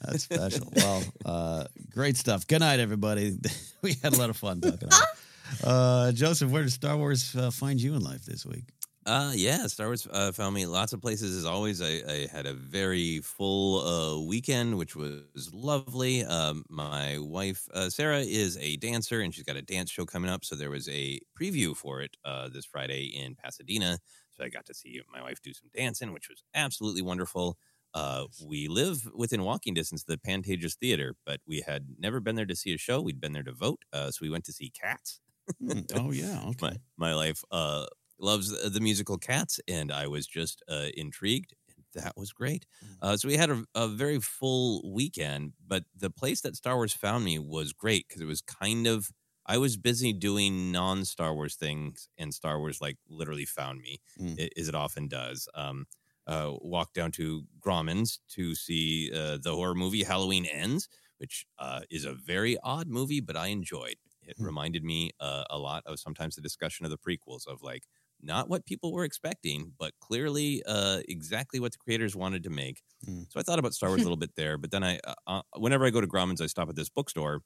That's 0.00 0.22
special. 0.22 0.72
well, 0.76 1.02
uh, 1.24 1.64
great 1.90 2.16
stuff. 2.16 2.46
Good 2.46 2.60
night, 2.60 2.78
everybody. 2.78 3.36
we 3.82 3.94
had 4.02 4.12
a 4.12 4.18
lot 4.18 4.30
of 4.30 4.36
fun 4.36 4.60
talking. 4.60 4.84
About 4.88 5.02
it. 5.02 5.64
Uh, 5.64 6.12
Joseph, 6.12 6.50
where 6.50 6.62
did 6.62 6.72
Star 6.72 6.96
Wars 6.96 7.34
uh, 7.34 7.50
find 7.50 7.80
you 7.80 7.94
in 7.94 8.02
life 8.02 8.24
this 8.24 8.44
week? 8.46 8.64
Uh, 9.08 9.32
yeah, 9.34 9.66
Star 9.68 9.86
Wars 9.86 10.06
uh, 10.10 10.32
found 10.32 10.54
me 10.54 10.66
lots 10.66 10.92
of 10.92 11.00
places 11.00 11.34
as 11.34 11.46
always. 11.46 11.80
I, 11.80 12.02
I 12.06 12.26
had 12.30 12.44
a 12.44 12.52
very 12.52 13.20
full 13.20 13.80
uh, 13.80 14.20
weekend, 14.26 14.76
which 14.76 14.94
was 14.94 15.50
lovely. 15.54 16.24
Um, 16.24 16.64
my 16.68 17.16
wife 17.18 17.66
uh, 17.72 17.88
Sarah 17.88 18.18
is 18.20 18.58
a 18.58 18.76
dancer, 18.76 19.20
and 19.22 19.34
she's 19.34 19.44
got 19.44 19.56
a 19.56 19.62
dance 19.62 19.90
show 19.90 20.04
coming 20.04 20.30
up. 20.30 20.44
So 20.44 20.56
there 20.56 20.68
was 20.68 20.90
a 20.90 21.20
preview 21.40 21.74
for 21.74 22.02
it 22.02 22.18
uh, 22.22 22.50
this 22.50 22.66
Friday 22.66 23.04
in 23.06 23.34
Pasadena. 23.34 23.98
So 24.30 24.44
I 24.44 24.50
got 24.50 24.66
to 24.66 24.74
see 24.74 25.00
my 25.10 25.22
wife 25.22 25.40
do 25.40 25.54
some 25.54 25.70
dancing, 25.74 26.12
which 26.12 26.28
was 26.28 26.42
absolutely 26.54 27.00
wonderful. 27.02 27.56
Uh, 27.94 28.26
we 28.44 28.68
live 28.68 29.08
within 29.14 29.42
walking 29.42 29.72
distance 29.72 30.02
of 30.02 30.06
the 30.08 30.18
Pantages 30.18 30.76
Theater, 30.76 31.14
but 31.24 31.40
we 31.46 31.62
had 31.62 31.94
never 31.98 32.20
been 32.20 32.36
there 32.36 32.44
to 32.44 32.54
see 32.56 32.74
a 32.74 32.78
show. 32.78 33.00
We'd 33.00 33.20
been 33.22 33.32
there 33.32 33.42
to 33.44 33.52
vote, 33.54 33.86
uh, 33.90 34.10
so 34.10 34.18
we 34.20 34.28
went 34.28 34.44
to 34.44 34.52
see 34.52 34.68
Cats. 34.68 35.20
Hmm. 35.60 35.80
Oh 35.94 36.10
yeah, 36.10 36.44
okay. 36.50 36.58
my 36.60 36.76
my 36.96 37.14
life 37.14 37.42
uh, 37.50 37.86
loves 38.18 38.50
the, 38.50 38.80
musical 38.80 39.18
Cats, 39.18 39.60
and 39.68 39.92
I 39.92 40.06
was 40.06 40.26
just 40.26 40.62
uh, 40.68 40.88
intrigued. 40.96 41.54
That 41.94 42.16
was 42.16 42.32
great. 42.32 42.66
Mm. 42.82 42.98
Uh, 43.00 43.16
so 43.16 43.28
we 43.28 43.36
had 43.36 43.50
a, 43.50 43.64
a 43.74 43.88
very 43.88 44.20
full 44.20 44.92
weekend, 44.92 45.54
but 45.66 45.84
the 45.96 46.10
place 46.10 46.40
that 46.42 46.56
Star 46.56 46.76
Wars 46.76 46.92
found 46.92 47.24
me 47.24 47.38
was 47.38 47.72
great 47.72 48.06
because 48.08 48.20
it 48.20 48.26
was 48.26 48.40
kind 48.42 48.86
of 48.86 49.10
I 49.46 49.56
was 49.56 49.78
busy 49.78 50.12
doing 50.12 50.70
non 50.72 51.04
Star 51.06 51.34
Wars 51.34 51.56
things, 51.56 52.08
and 52.18 52.34
Star 52.34 52.58
Wars 52.58 52.80
like 52.80 52.98
literally 53.08 53.46
found 53.46 53.80
me, 53.80 53.98
Mm. 54.18 54.38
as 54.56 54.68
it 54.68 54.74
often 54.74 55.08
does. 55.08 55.48
Um, 55.54 55.86
uh, 56.26 56.54
walked 56.60 56.94
down 56.94 57.10
to 57.12 57.44
Grauman's 57.58 58.20
to 58.28 58.54
see 58.54 59.10
uh, 59.14 59.38
the 59.42 59.54
horror 59.54 59.74
movie 59.74 60.02
Halloween 60.02 60.44
Ends, 60.44 60.88
which 61.16 61.46
uh, 61.58 61.80
is 61.90 62.04
a 62.04 62.12
very 62.12 62.58
odd 62.58 62.86
movie, 62.86 63.20
but 63.20 63.36
I 63.36 63.46
enjoyed. 63.46 63.96
It 64.22 64.36
Hmm. 64.36 64.44
reminded 64.44 64.84
me 64.84 65.12
uh, 65.20 65.44
a 65.48 65.58
lot 65.58 65.84
of 65.86 65.98
sometimes 65.98 66.34
the 66.36 66.42
discussion 66.42 66.84
of 66.84 66.90
the 66.90 66.98
prequels 66.98 67.46
of 67.46 67.62
like 67.62 67.84
not 68.22 68.48
what 68.48 68.66
people 68.66 68.92
were 68.92 69.04
expecting, 69.04 69.72
but 69.78 69.92
clearly 70.00 70.62
uh, 70.66 71.00
exactly 71.08 71.60
what 71.60 71.72
the 71.72 71.78
creators 71.78 72.16
wanted 72.16 72.42
to 72.44 72.50
make. 72.50 72.82
Hmm. 73.04 73.22
So 73.28 73.38
I 73.38 73.42
thought 73.42 73.58
about 73.58 73.74
Star 73.74 73.90
Wars 73.90 74.00
a 74.00 74.04
little 74.04 74.16
bit 74.16 74.34
there, 74.36 74.58
but 74.58 74.70
then 74.70 74.82
I, 74.84 74.98
uh, 75.04 75.14
uh, 75.26 75.42
whenever 75.56 75.84
I 75.86 75.90
go 75.90 76.00
to 76.00 76.06
Grauman's, 76.06 76.40
I 76.40 76.46
stop 76.46 76.68
at 76.68 76.76
this 76.76 76.88
bookstore 76.88 77.42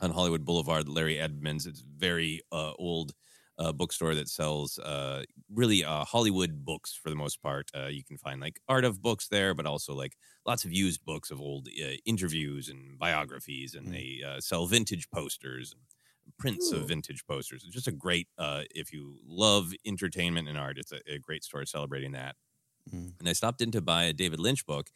on 0.00 0.10
Hollywood 0.10 0.44
Boulevard, 0.44 0.88
Larry 0.88 1.18
Edmonds. 1.18 1.66
It's 1.66 1.80
very 1.80 2.42
uh, 2.52 2.72
old 2.78 3.12
uh, 3.58 3.72
bookstore 3.72 4.14
that 4.14 4.28
sells 4.28 4.78
uh, 4.78 5.22
really 5.52 5.84
uh, 5.84 6.04
Hollywood 6.04 6.64
books 6.64 6.94
for 6.94 7.10
the 7.10 7.16
most 7.16 7.40
part. 7.42 7.70
Uh, 7.76 7.86
you 7.86 8.04
can 8.04 8.18
find 8.18 8.40
like 8.40 8.60
art 8.68 8.84
of 8.84 9.00
books 9.00 9.28
there, 9.28 9.54
but 9.54 9.66
also 9.66 9.94
like 9.94 10.16
lots 10.46 10.64
of 10.64 10.72
used 10.72 11.04
books 11.04 11.30
of 11.30 11.40
old 11.40 11.68
uh, 11.68 11.92
interviews 12.04 12.68
and 12.68 12.98
biographies, 12.98 13.74
and 13.74 13.92
they 13.92 14.20
uh, 14.26 14.40
sell 14.40 14.66
vintage 14.66 15.08
posters 15.10 15.72
and 15.72 15.82
prints 16.38 16.72
Ooh. 16.72 16.76
of 16.76 16.88
vintage 16.88 17.26
posters. 17.26 17.64
It's 17.64 17.74
just 17.74 17.88
a 17.88 17.92
great, 17.92 18.28
uh, 18.38 18.62
if 18.74 18.92
you 18.92 19.18
love 19.24 19.72
entertainment 19.86 20.48
and 20.48 20.58
art, 20.58 20.78
it's 20.78 20.92
a, 20.92 21.00
a 21.10 21.18
great 21.18 21.44
store 21.44 21.64
celebrating 21.64 22.12
that. 22.12 22.36
Mm. 22.92 23.14
And 23.18 23.28
I 23.28 23.32
stopped 23.32 23.60
in 23.60 23.70
to 23.72 23.80
buy 23.80 24.04
a 24.04 24.12
David 24.12 24.40
Lynch 24.40 24.66
book, 24.66 24.90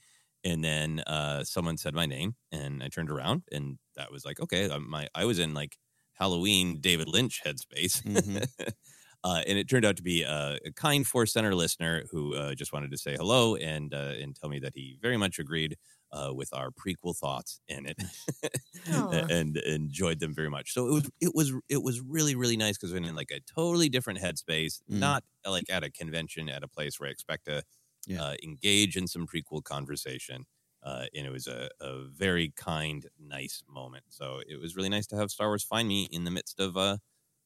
and 0.45 0.62
then 0.62 1.00
uh, 1.00 1.45
someone 1.45 1.76
said 1.78 1.95
my 1.95 2.07
name, 2.07 2.37
and 2.52 2.83
I 2.83 2.88
turned 2.88 3.11
around, 3.11 3.42
and 3.50 3.78
that 3.97 4.12
was 4.12 4.25
like, 4.25 4.40
okay, 4.40 4.68
my 4.78 5.09
I 5.14 5.25
was 5.25 5.38
in 5.38 5.54
like 5.54 5.78
Halloween 6.12 6.80
David 6.80 7.09
Lynch 7.09 7.42
headspace. 7.45 8.02
Mhm. 8.02 8.47
Uh, 9.25 9.42
and 9.49 9.59
it 9.59 9.68
turned 9.68 9.85
out 9.85 9.97
to 9.97 10.02
be 10.02 10.23
a, 10.23 10.59
a 10.64 10.73
kind 10.73 11.04
Force 11.04 11.33
Center 11.33 11.52
listener 11.54 12.04
who 12.12 12.37
uh, 12.37 12.54
just 12.54 12.73
wanted 12.73 12.90
to 12.92 12.97
say 12.97 13.16
hello 13.16 13.57
and 13.57 13.92
uh, 13.92 14.14
and 14.21 14.37
tell 14.37 14.49
me 14.49 14.61
that 14.61 14.75
he 14.75 14.97
very 15.02 15.16
much 15.16 15.40
agreed 15.40 15.76
uh, 16.12 16.32
with 16.34 16.52
our 16.54 16.70
prequel 16.70 17.16
thoughts 17.16 17.60
in 17.68 17.86
it 17.86 17.96
Aw. 18.92 19.26
and 19.30 19.56
enjoyed 19.58 20.20
them 20.20 20.34
very 20.34 20.50
much. 20.50 20.72
So 20.72 20.86
it 20.86 20.92
was 20.92 21.10
it 21.20 21.34
was 21.34 21.52
it 21.68 21.82
was 21.82 22.00
really 22.00 22.34
really 22.34 22.56
nice 22.56 22.76
because 22.78 22.92
we're 22.92 22.98
in 23.02 23.14
like 23.14 23.30
a 23.30 23.40
totally 23.40 23.88
different 23.88 24.20
headspace, 24.20 24.80
Mm. 24.90 24.98
not 25.00 25.24
like 25.46 25.68
at 25.70 25.84
a 25.84 25.90
convention 25.90 26.48
at 26.48 26.62
a 26.62 26.68
place 26.68 26.98
where 26.98 27.08
I 27.08 27.12
expect 27.12 27.44
to 27.46 27.62
Yeah. 28.06 28.22
uh, 28.22 28.34
engage 28.42 28.96
in 28.96 29.06
some 29.06 29.26
prequel 29.26 29.62
conversation. 29.62 30.46
Uh, 30.82 31.06
and 31.14 31.26
it 31.26 31.30
was 31.30 31.46
a, 31.48 31.68
a 31.80 32.04
very 32.04 32.52
kind, 32.56 33.06
nice 33.18 33.62
moment. 33.68 34.04
So 34.10 34.40
it 34.48 34.60
was 34.60 34.76
really 34.76 34.88
nice 34.88 35.06
to 35.08 35.16
have 35.16 35.30
Star 35.30 35.48
Wars 35.48 35.64
find 35.64 35.88
me 35.88 36.04
in 36.12 36.22
the 36.24 36.30
midst 36.30 36.60
of 36.60 36.76
uh, 36.76 36.98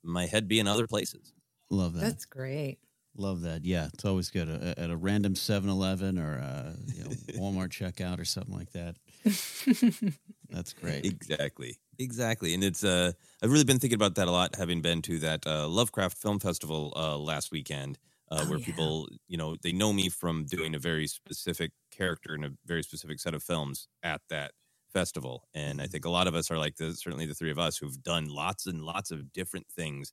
my 0.02 0.26
head 0.26 0.46
being 0.46 0.68
other 0.68 0.86
places. 0.86 1.32
Love 1.70 1.94
that. 1.94 2.00
That's 2.02 2.26
great. 2.26 2.78
Love 3.14 3.42
that. 3.42 3.64
Yeah, 3.64 3.88
it's 3.92 4.04
always 4.06 4.30
good 4.30 4.48
uh, 4.48 4.74
at 4.80 4.90
a 4.90 4.96
random 4.96 5.34
7-Eleven 5.34 6.18
or 6.18 6.38
uh, 6.38 6.72
you 6.94 7.04
know, 7.04 7.10
Walmart 7.34 7.68
checkout 7.68 8.18
or 8.18 8.24
something 8.24 8.54
like 8.54 8.72
that. 8.72 8.96
That's 10.48 10.72
great. 10.72 11.04
Exactly. 11.04 11.76
Exactly. 11.98 12.54
And 12.54 12.64
it's 12.64 12.82
uh 12.84 13.12
I've 13.42 13.50
really 13.52 13.64
been 13.64 13.78
thinking 13.78 13.96
about 13.96 14.14
that 14.16 14.28
a 14.28 14.30
lot, 14.30 14.56
having 14.56 14.80
been 14.80 15.02
to 15.02 15.18
that 15.20 15.46
uh, 15.46 15.68
Lovecraft 15.68 16.16
Film 16.18 16.38
Festival 16.40 16.92
uh, 16.96 17.16
last 17.18 17.50
weekend, 17.52 17.98
uh, 18.30 18.44
Oh, 18.44 18.46
where 18.46 18.58
yeah. 18.58 18.64
people, 18.64 19.08
you 19.28 19.36
know, 19.36 19.56
they 19.62 19.72
know 19.72 19.92
me 19.92 20.08
from 20.08 20.44
doing 20.46 20.74
a 20.74 20.78
very 20.78 21.06
specific 21.06 21.72
character 21.90 22.34
in 22.34 22.44
a 22.44 22.50
very 22.64 22.82
specific 22.82 23.20
set 23.20 23.34
of 23.34 23.42
films 23.42 23.88
at 24.02 24.22
that 24.30 24.52
festival. 24.92 25.44
And 25.54 25.80
I 25.80 25.86
think 25.86 26.04
a 26.04 26.10
lot 26.10 26.26
of 26.28 26.34
us 26.34 26.50
are 26.50 26.58
like 26.58 26.76
the 26.76 26.92
certainly 26.94 27.26
the 27.26 27.34
three 27.34 27.50
of 27.50 27.58
us 27.58 27.76
who've 27.76 28.02
done 28.02 28.26
lots 28.28 28.66
and 28.66 28.82
lots 28.82 29.10
of 29.10 29.32
different 29.32 29.68
things 29.70 30.12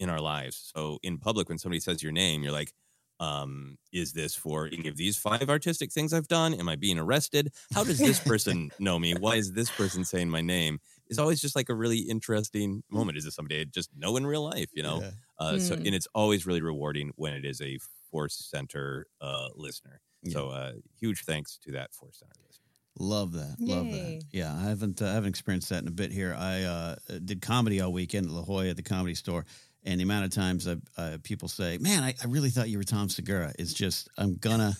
in 0.00 0.10
our 0.10 0.20
lives. 0.20 0.72
So 0.74 0.98
in 1.04 1.18
public, 1.18 1.48
when 1.48 1.58
somebody 1.58 1.78
says 1.80 2.02
your 2.02 2.10
name, 2.12 2.42
you're 2.42 2.52
like, 2.52 2.72
um, 3.20 3.76
is 3.92 4.12
this 4.14 4.34
for 4.34 4.66
any 4.72 4.88
of 4.88 4.96
these 4.96 5.18
five 5.18 5.50
artistic 5.50 5.92
things 5.92 6.14
I've 6.14 6.26
done? 6.26 6.54
Am 6.54 6.70
I 6.70 6.76
being 6.76 6.98
arrested? 6.98 7.52
How 7.74 7.84
does 7.84 7.98
this 7.98 8.18
person 8.18 8.70
know 8.78 8.98
me? 8.98 9.12
Why 9.12 9.36
is 9.36 9.52
this 9.52 9.70
person 9.70 10.04
saying 10.06 10.30
my 10.30 10.40
name? 10.40 10.80
It's 11.06 11.18
always 11.18 11.38
just 11.40 11.54
like 11.54 11.68
a 11.68 11.74
really 11.74 11.98
interesting 11.98 12.82
moment. 12.90 13.18
Is 13.18 13.24
this 13.24 13.34
somebody 13.34 13.60
I 13.60 13.64
just 13.64 13.90
know 13.94 14.16
in 14.16 14.26
real 14.26 14.42
life? 14.44 14.70
You 14.72 14.82
know, 14.84 15.00
Yeah. 15.02 15.10
uh, 15.38 15.58
so 15.58 15.76
Mm. 15.76 15.86
and 15.86 15.94
it's 15.94 16.08
always 16.14 16.46
really 16.46 16.62
rewarding 16.62 17.12
when 17.16 17.34
it 17.34 17.44
is 17.44 17.60
a 17.60 17.78
Force 18.10 18.36
Center 18.36 19.06
uh, 19.20 19.48
listener. 19.54 20.00
Yeah. 20.22 20.32
So 20.32 20.48
uh, 20.48 20.72
huge 20.98 21.24
thanks 21.24 21.58
to 21.64 21.72
that 21.72 21.92
Force 21.92 22.20
Center 22.20 22.32
listener. 22.46 22.64
Love 22.98 23.32
that. 23.32 23.56
Love 23.60 23.90
that. 23.90 24.22
Yeah, 24.32 24.54
I 24.56 24.62
haven't 24.62 25.00
uh, 25.02 25.06
I 25.06 25.12
haven't 25.12 25.28
experienced 25.30 25.68
that 25.68 25.82
in 25.82 25.88
a 25.88 25.92
bit 25.92 26.10
here. 26.10 26.34
I 26.38 26.62
uh, 26.62 26.96
did 27.24 27.40
comedy 27.42 27.80
all 27.82 27.92
weekend 27.92 28.26
at 28.26 28.32
La 28.32 28.42
Jolla 28.42 28.68
at 28.68 28.76
the 28.76 28.82
Comedy 28.82 29.14
Store, 29.14 29.44
and 29.84 29.98
the 30.00 30.04
amount 30.04 30.24
of 30.26 30.30
times 30.32 30.68
I, 30.68 30.76
uh, 30.96 31.18
people 31.22 31.48
say, 31.48 31.78
"Man, 31.78 32.02
I, 32.02 32.14
I 32.22 32.26
really 32.26 32.50
thought 32.50 32.68
you 32.68 32.78
were 32.78 32.84
Tom 32.84 33.08
Segura." 33.08 33.52
It's 33.58 33.72
just 33.72 34.08
I'm 34.18 34.34
gonna 34.36 34.74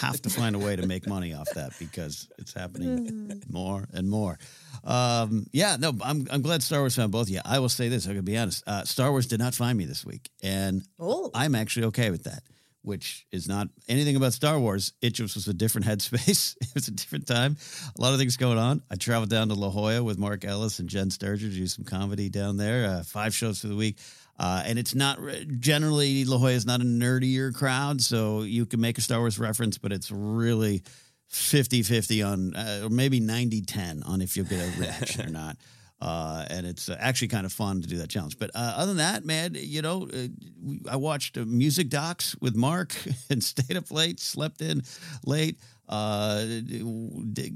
have 0.00 0.22
to 0.22 0.30
find 0.30 0.54
a 0.54 0.60
way 0.60 0.76
to 0.76 0.86
make 0.86 1.08
money 1.08 1.34
off 1.34 1.48
that 1.56 1.72
because 1.80 2.28
it's 2.38 2.54
happening 2.54 3.42
more 3.50 3.84
and 3.92 4.08
more. 4.08 4.38
Um, 4.84 5.46
yeah, 5.52 5.76
no, 5.78 5.92
I'm 6.02 6.26
I'm 6.30 6.42
glad 6.42 6.62
Star 6.62 6.80
Wars 6.80 6.96
found 6.96 7.12
both 7.12 7.26
of 7.26 7.30
you. 7.30 7.40
I 7.44 7.58
will 7.58 7.68
say 7.68 7.88
this: 7.88 8.06
I'm 8.06 8.12
gonna 8.12 8.22
be 8.22 8.36
honest. 8.38 8.62
Uh, 8.66 8.84
Star 8.84 9.10
Wars 9.10 9.26
did 9.26 9.38
not 9.40 9.54
find 9.54 9.76
me 9.76 9.84
this 9.84 10.04
week, 10.04 10.30
and 10.42 10.82
Oh, 10.98 11.30
I'm 11.34 11.54
actually 11.54 11.86
okay 11.86 12.10
with 12.10 12.24
that, 12.24 12.42
which 12.82 13.26
is 13.32 13.48
not 13.48 13.68
anything 13.88 14.16
about 14.16 14.32
Star 14.34 14.58
Wars. 14.58 14.92
It 15.02 15.14
just 15.14 15.34
was 15.34 15.48
a 15.48 15.54
different 15.54 15.86
headspace. 15.88 16.56
it 16.60 16.68
was 16.74 16.88
a 16.88 16.92
different 16.92 17.26
time. 17.26 17.56
A 17.96 18.00
lot 18.00 18.12
of 18.12 18.18
things 18.20 18.36
going 18.36 18.58
on. 18.58 18.82
I 18.90 18.94
traveled 18.96 19.30
down 19.30 19.48
to 19.48 19.54
La 19.54 19.70
Jolla 19.70 20.02
with 20.02 20.18
Mark 20.18 20.44
Ellis 20.44 20.78
and 20.78 20.88
Jen 20.88 21.08
Sturger 21.10 21.40
to 21.40 21.48
do 21.48 21.66
some 21.66 21.84
comedy 21.84 22.28
down 22.28 22.56
there. 22.56 22.86
Uh, 22.86 23.02
five 23.02 23.34
shows 23.34 23.60
for 23.60 23.66
the 23.68 23.76
week. 23.76 23.98
Uh, 24.38 24.62
and 24.66 24.78
it's 24.78 24.94
not 24.94 25.18
generally 25.60 26.24
La 26.24 26.38
Jolla 26.38 26.52
is 26.52 26.66
not 26.66 26.80
a 26.80 26.84
nerdier 26.84 27.54
crowd, 27.54 28.00
so 28.00 28.42
you 28.42 28.66
can 28.66 28.80
make 28.80 28.98
a 28.98 29.00
Star 29.00 29.20
Wars 29.20 29.38
reference, 29.38 29.78
but 29.78 29.92
it's 29.92 30.10
really 30.10 30.82
50 31.28 31.82
50 31.82 32.22
on, 32.22 32.56
uh, 32.56 32.80
or 32.84 32.90
maybe 32.90 33.20
90 33.20 33.62
10 33.62 34.02
on 34.02 34.20
if 34.20 34.36
you'll 34.36 34.46
get 34.46 34.60
a 34.60 34.80
reaction 34.80 35.26
or 35.26 35.30
not. 35.32 35.56
Uh, 36.02 36.44
and 36.50 36.66
it's 36.66 36.88
actually 36.88 37.28
kind 37.28 37.46
of 37.46 37.52
fun 37.52 37.80
to 37.80 37.86
do 37.86 37.98
that 37.98 38.08
challenge. 38.10 38.36
But 38.36 38.50
uh, 38.56 38.74
other 38.76 38.86
than 38.86 38.96
that, 38.96 39.24
man, 39.24 39.54
you 39.56 39.82
know, 39.82 40.08
uh, 40.12 40.26
I 40.90 40.96
watched 40.96 41.38
uh, 41.38 41.44
music 41.46 41.90
docs 41.90 42.34
with 42.40 42.56
Mark 42.56 42.96
and 43.30 43.42
stayed 43.42 43.76
up 43.76 43.88
late, 43.92 44.18
slept 44.18 44.62
in 44.62 44.82
late. 45.24 45.60
Uh, 45.88 46.44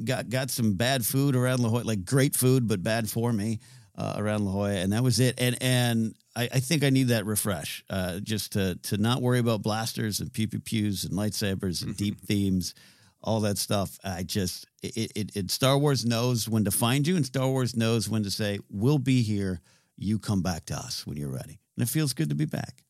got 0.04 0.30
got 0.30 0.50
some 0.50 0.74
bad 0.74 1.04
food 1.04 1.34
around 1.34 1.60
La 1.60 1.70
Jolla, 1.70 1.82
like 1.82 2.04
great 2.04 2.36
food, 2.36 2.68
but 2.68 2.84
bad 2.84 3.10
for 3.10 3.32
me 3.32 3.58
uh, 3.96 4.14
around 4.16 4.44
La 4.44 4.52
Jolla, 4.52 4.70
and 4.74 4.92
that 4.92 5.02
was 5.02 5.18
it. 5.18 5.34
And 5.38 5.60
and 5.60 6.14
I, 6.36 6.44
I 6.52 6.60
think 6.60 6.84
I 6.84 6.90
need 6.90 7.08
that 7.08 7.26
refresh, 7.26 7.82
uh, 7.90 8.20
just 8.20 8.52
to 8.52 8.76
to 8.84 8.98
not 8.98 9.22
worry 9.22 9.38
about 9.38 9.62
blasters 9.62 10.20
and 10.20 10.32
pew 10.32 10.46
pew 10.46 10.60
pews 10.60 11.04
and 11.04 11.14
lightsabers 11.14 11.82
and 11.82 11.96
deep 11.96 12.20
themes 12.26 12.74
all 13.22 13.40
that 13.40 13.58
stuff. 13.58 13.98
I 14.04 14.22
just 14.22 14.66
it, 14.82 15.10
it, 15.16 15.36
it 15.36 15.50
Star 15.50 15.76
Wars 15.76 16.04
knows 16.04 16.48
when 16.48 16.64
to 16.64 16.70
find 16.70 17.06
you, 17.06 17.16
and 17.16 17.26
Star 17.26 17.48
Wars 17.48 17.74
knows 17.76 18.08
when 18.08 18.22
to 18.22 18.30
say, 18.30 18.58
"We'll 18.70 18.98
be 18.98 19.22
here. 19.22 19.60
You 19.96 20.18
come 20.18 20.42
back 20.42 20.66
to 20.66 20.74
us 20.76 21.06
when 21.06 21.16
you're 21.16 21.30
ready." 21.30 21.60
And 21.76 21.82
it 21.82 21.88
feels 21.90 22.12
good 22.12 22.28
to 22.28 22.34
be 22.34 22.46
back. 22.46 22.84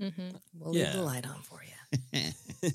mhm. 0.00 0.34
we'll 0.58 0.72
leave 0.72 0.92
the 0.92 1.02
light 1.02 1.26
on 1.26 1.42
for 1.42 1.62
you. 1.64 1.72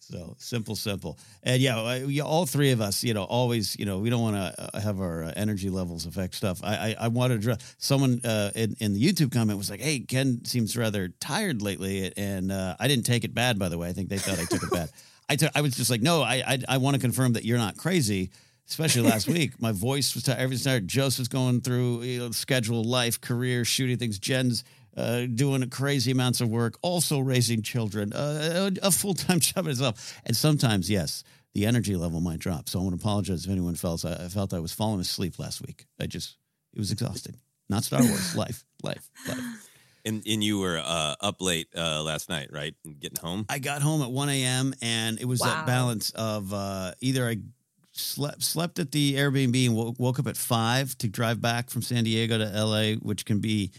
So 0.00 0.34
simple, 0.38 0.76
simple, 0.76 1.18
and 1.42 1.60
yeah, 1.60 1.96
yeah, 1.96 2.22
all 2.22 2.46
three 2.46 2.70
of 2.72 2.80
us, 2.80 3.04
you 3.04 3.14
know, 3.14 3.24
always, 3.24 3.76
you 3.78 3.84
know, 3.84 3.98
we 3.98 4.10
don't 4.10 4.22
want 4.22 4.36
to 4.36 4.76
uh, 4.76 4.80
have 4.80 5.00
our 5.00 5.24
uh, 5.24 5.32
energy 5.36 5.70
levels 5.70 6.06
affect 6.06 6.34
stuff. 6.34 6.60
I, 6.64 6.74
I, 6.74 6.96
I 7.00 7.08
wanted 7.08 7.34
to 7.34 7.38
address 7.38 7.76
someone 7.78 8.20
uh, 8.24 8.50
in, 8.56 8.76
in 8.80 8.92
the 8.92 9.00
YouTube 9.00 9.32
comment 9.32 9.56
was 9.58 9.70
like, 9.70 9.80
"Hey, 9.80 10.00
Ken 10.00 10.44
seems 10.44 10.76
rather 10.76 11.08
tired 11.20 11.62
lately," 11.62 12.12
and 12.16 12.50
uh, 12.50 12.76
I 12.80 12.88
didn't 12.88 13.06
take 13.06 13.24
it 13.24 13.34
bad, 13.34 13.58
by 13.58 13.68
the 13.68 13.78
way. 13.78 13.88
I 13.88 13.92
think 13.92 14.08
they 14.08 14.18
thought 14.18 14.38
I 14.38 14.44
took 14.44 14.62
it 14.62 14.70
bad. 14.70 14.90
I 15.30 15.36
I 15.54 15.60
was 15.60 15.76
just 15.76 15.90
like, 15.90 16.02
"No, 16.02 16.22
I, 16.22 16.42
I, 16.46 16.58
I 16.68 16.76
want 16.78 16.94
to 16.94 17.00
confirm 17.00 17.34
that 17.34 17.44
you're 17.44 17.58
not 17.58 17.76
crazy." 17.76 18.30
Especially 18.68 19.02
last 19.02 19.26
week, 19.38 19.60
my 19.60 19.72
voice 19.72 20.14
was 20.14 20.22
tired. 20.24 20.38
Everything 20.38 20.60
started. 20.60 20.88
Joseph's 20.88 21.28
going 21.28 21.60
through 21.60 22.02
you 22.02 22.20
know, 22.20 22.30
schedule, 22.30 22.84
life, 22.84 23.20
career, 23.20 23.64
shooting 23.64 23.96
things. 23.96 24.18
Jen's 24.18 24.64
uh, 24.96 25.26
doing 25.26 25.68
crazy 25.70 26.10
amounts 26.10 26.40
of 26.40 26.48
work, 26.48 26.78
also 26.82 27.18
raising 27.20 27.62
children, 27.62 28.12
uh, 28.12 28.70
a, 28.82 28.86
a 28.88 28.90
full 28.90 29.14
time 29.14 29.40
job 29.48 29.66
itself. 29.66 30.20
And 30.26 30.36
sometimes, 30.36 30.90
yes, 30.90 31.24
the 31.54 31.66
energy 31.66 31.96
level 31.96 32.20
might 32.20 32.38
drop. 32.38 32.68
So 32.68 32.78
I 32.78 32.82
want 32.82 32.96
to 32.96 33.02
apologize 33.02 33.44
if 33.44 33.50
anyone 33.50 33.74
felt 33.74 34.04
I, 34.04 34.24
I 34.24 34.28
felt 34.28 34.54
I 34.54 34.60
was 34.60 34.72
falling 34.72 35.00
asleep 35.00 35.38
last 35.38 35.60
week. 35.66 35.86
I 36.00 36.06
just 36.06 36.36
it 36.74 36.78
was 36.78 36.92
exhausting. 36.92 37.36
Not 37.68 37.84
Star 37.84 38.00
Wars. 38.02 38.36
life, 38.44 38.64
life, 38.82 39.10
life. 39.28 39.40
And 40.04 40.22
and 40.26 40.42
you 40.42 40.58
were 40.58 40.78
uh, 40.78 41.14
up 41.20 41.40
late 41.42 41.68
uh, 41.76 42.02
last 42.02 42.28
night, 42.28 42.48
right? 42.52 42.74
Getting 43.00 43.18
home. 43.20 43.46
I 43.48 43.58
got 43.58 43.82
home 43.82 44.00
at 44.02 44.10
one 44.10 44.28
a.m. 44.28 44.74
and 44.80 45.20
it 45.20 45.26
was 45.26 45.40
Wow. 45.40 45.46
that 45.48 45.66
balance 45.66 46.10
of 46.10 46.52
uh, 46.54 46.92
either 47.00 47.28
I 47.28 47.36
slept 47.92 48.42
slept 48.42 48.78
at 48.78 48.92
the 48.92 49.14
Airbnb 49.16 49.66
and 49.66 49.76
woke, 49.76 49.96
woke 49.98 50.18
up 50.18 50.26
at 50.26 50.36
five 50.36 50.96
to 50.98 51.08
drive 51.08 51.40
back 51.42 51.68
from 51.68 51.82
San 51.82 52.04
Diego 52.04 52.38
to 52.38 52.50
L.A., 52.54 52.94
which 52.96 53.24
can 53.24 53.40
be 53.40 53.72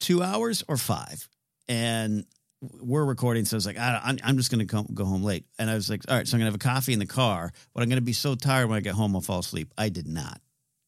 two 0.00 0.22
hours 0.22 0.62
or 0.68 0.76
five, 0.76 1.28
and 1.68 2.24
we're 2.60 3.04
recording, 3.04 3.44
so 3.44 3.54
I 3.54 3.58
was 3.58 3.66
like, 3.66 3.78
I, 3.78 4.00
I'm, 4.02 4.18
I'm 4.24 4.36
just 4.36 4.50
going 4.50 4.66
to 4.66 4.84
go 4.92 5.04
home 5.04 5.22
late, 5.22 5.44
and 5.58 5.70
I 5.70 5.74
was 5.74 5.88
like, 5.88 6.02
all 6.08 6.16
right, 6.16 6.26
so 6.26 6.34
I'm 6.36 6.40
going 6.40 6.50
to 6.50 6.52
have 6.52 6.60
a 6.60 6.74
coffee 6.74 6.92
in 6.92 6.98
the 6.98 7.06
car, 7.06 7.52
but 7.72 7.82
I'm 7.82 7.88
going 7.88 8.00
to 8.00 8.04
be 8.04 8.12
so 8.12 8.34
tired 8.34 8.68
when 8.68 8.76
I 8.76 8.80
get 8.80 8.94
home, 8.94 9.14
I'll 9.14 9.22
fall 9.22 9.38
asleep. 9.40 9.72
I 9.78 9.88
did 9.88 10.08
not. 10.08 10.40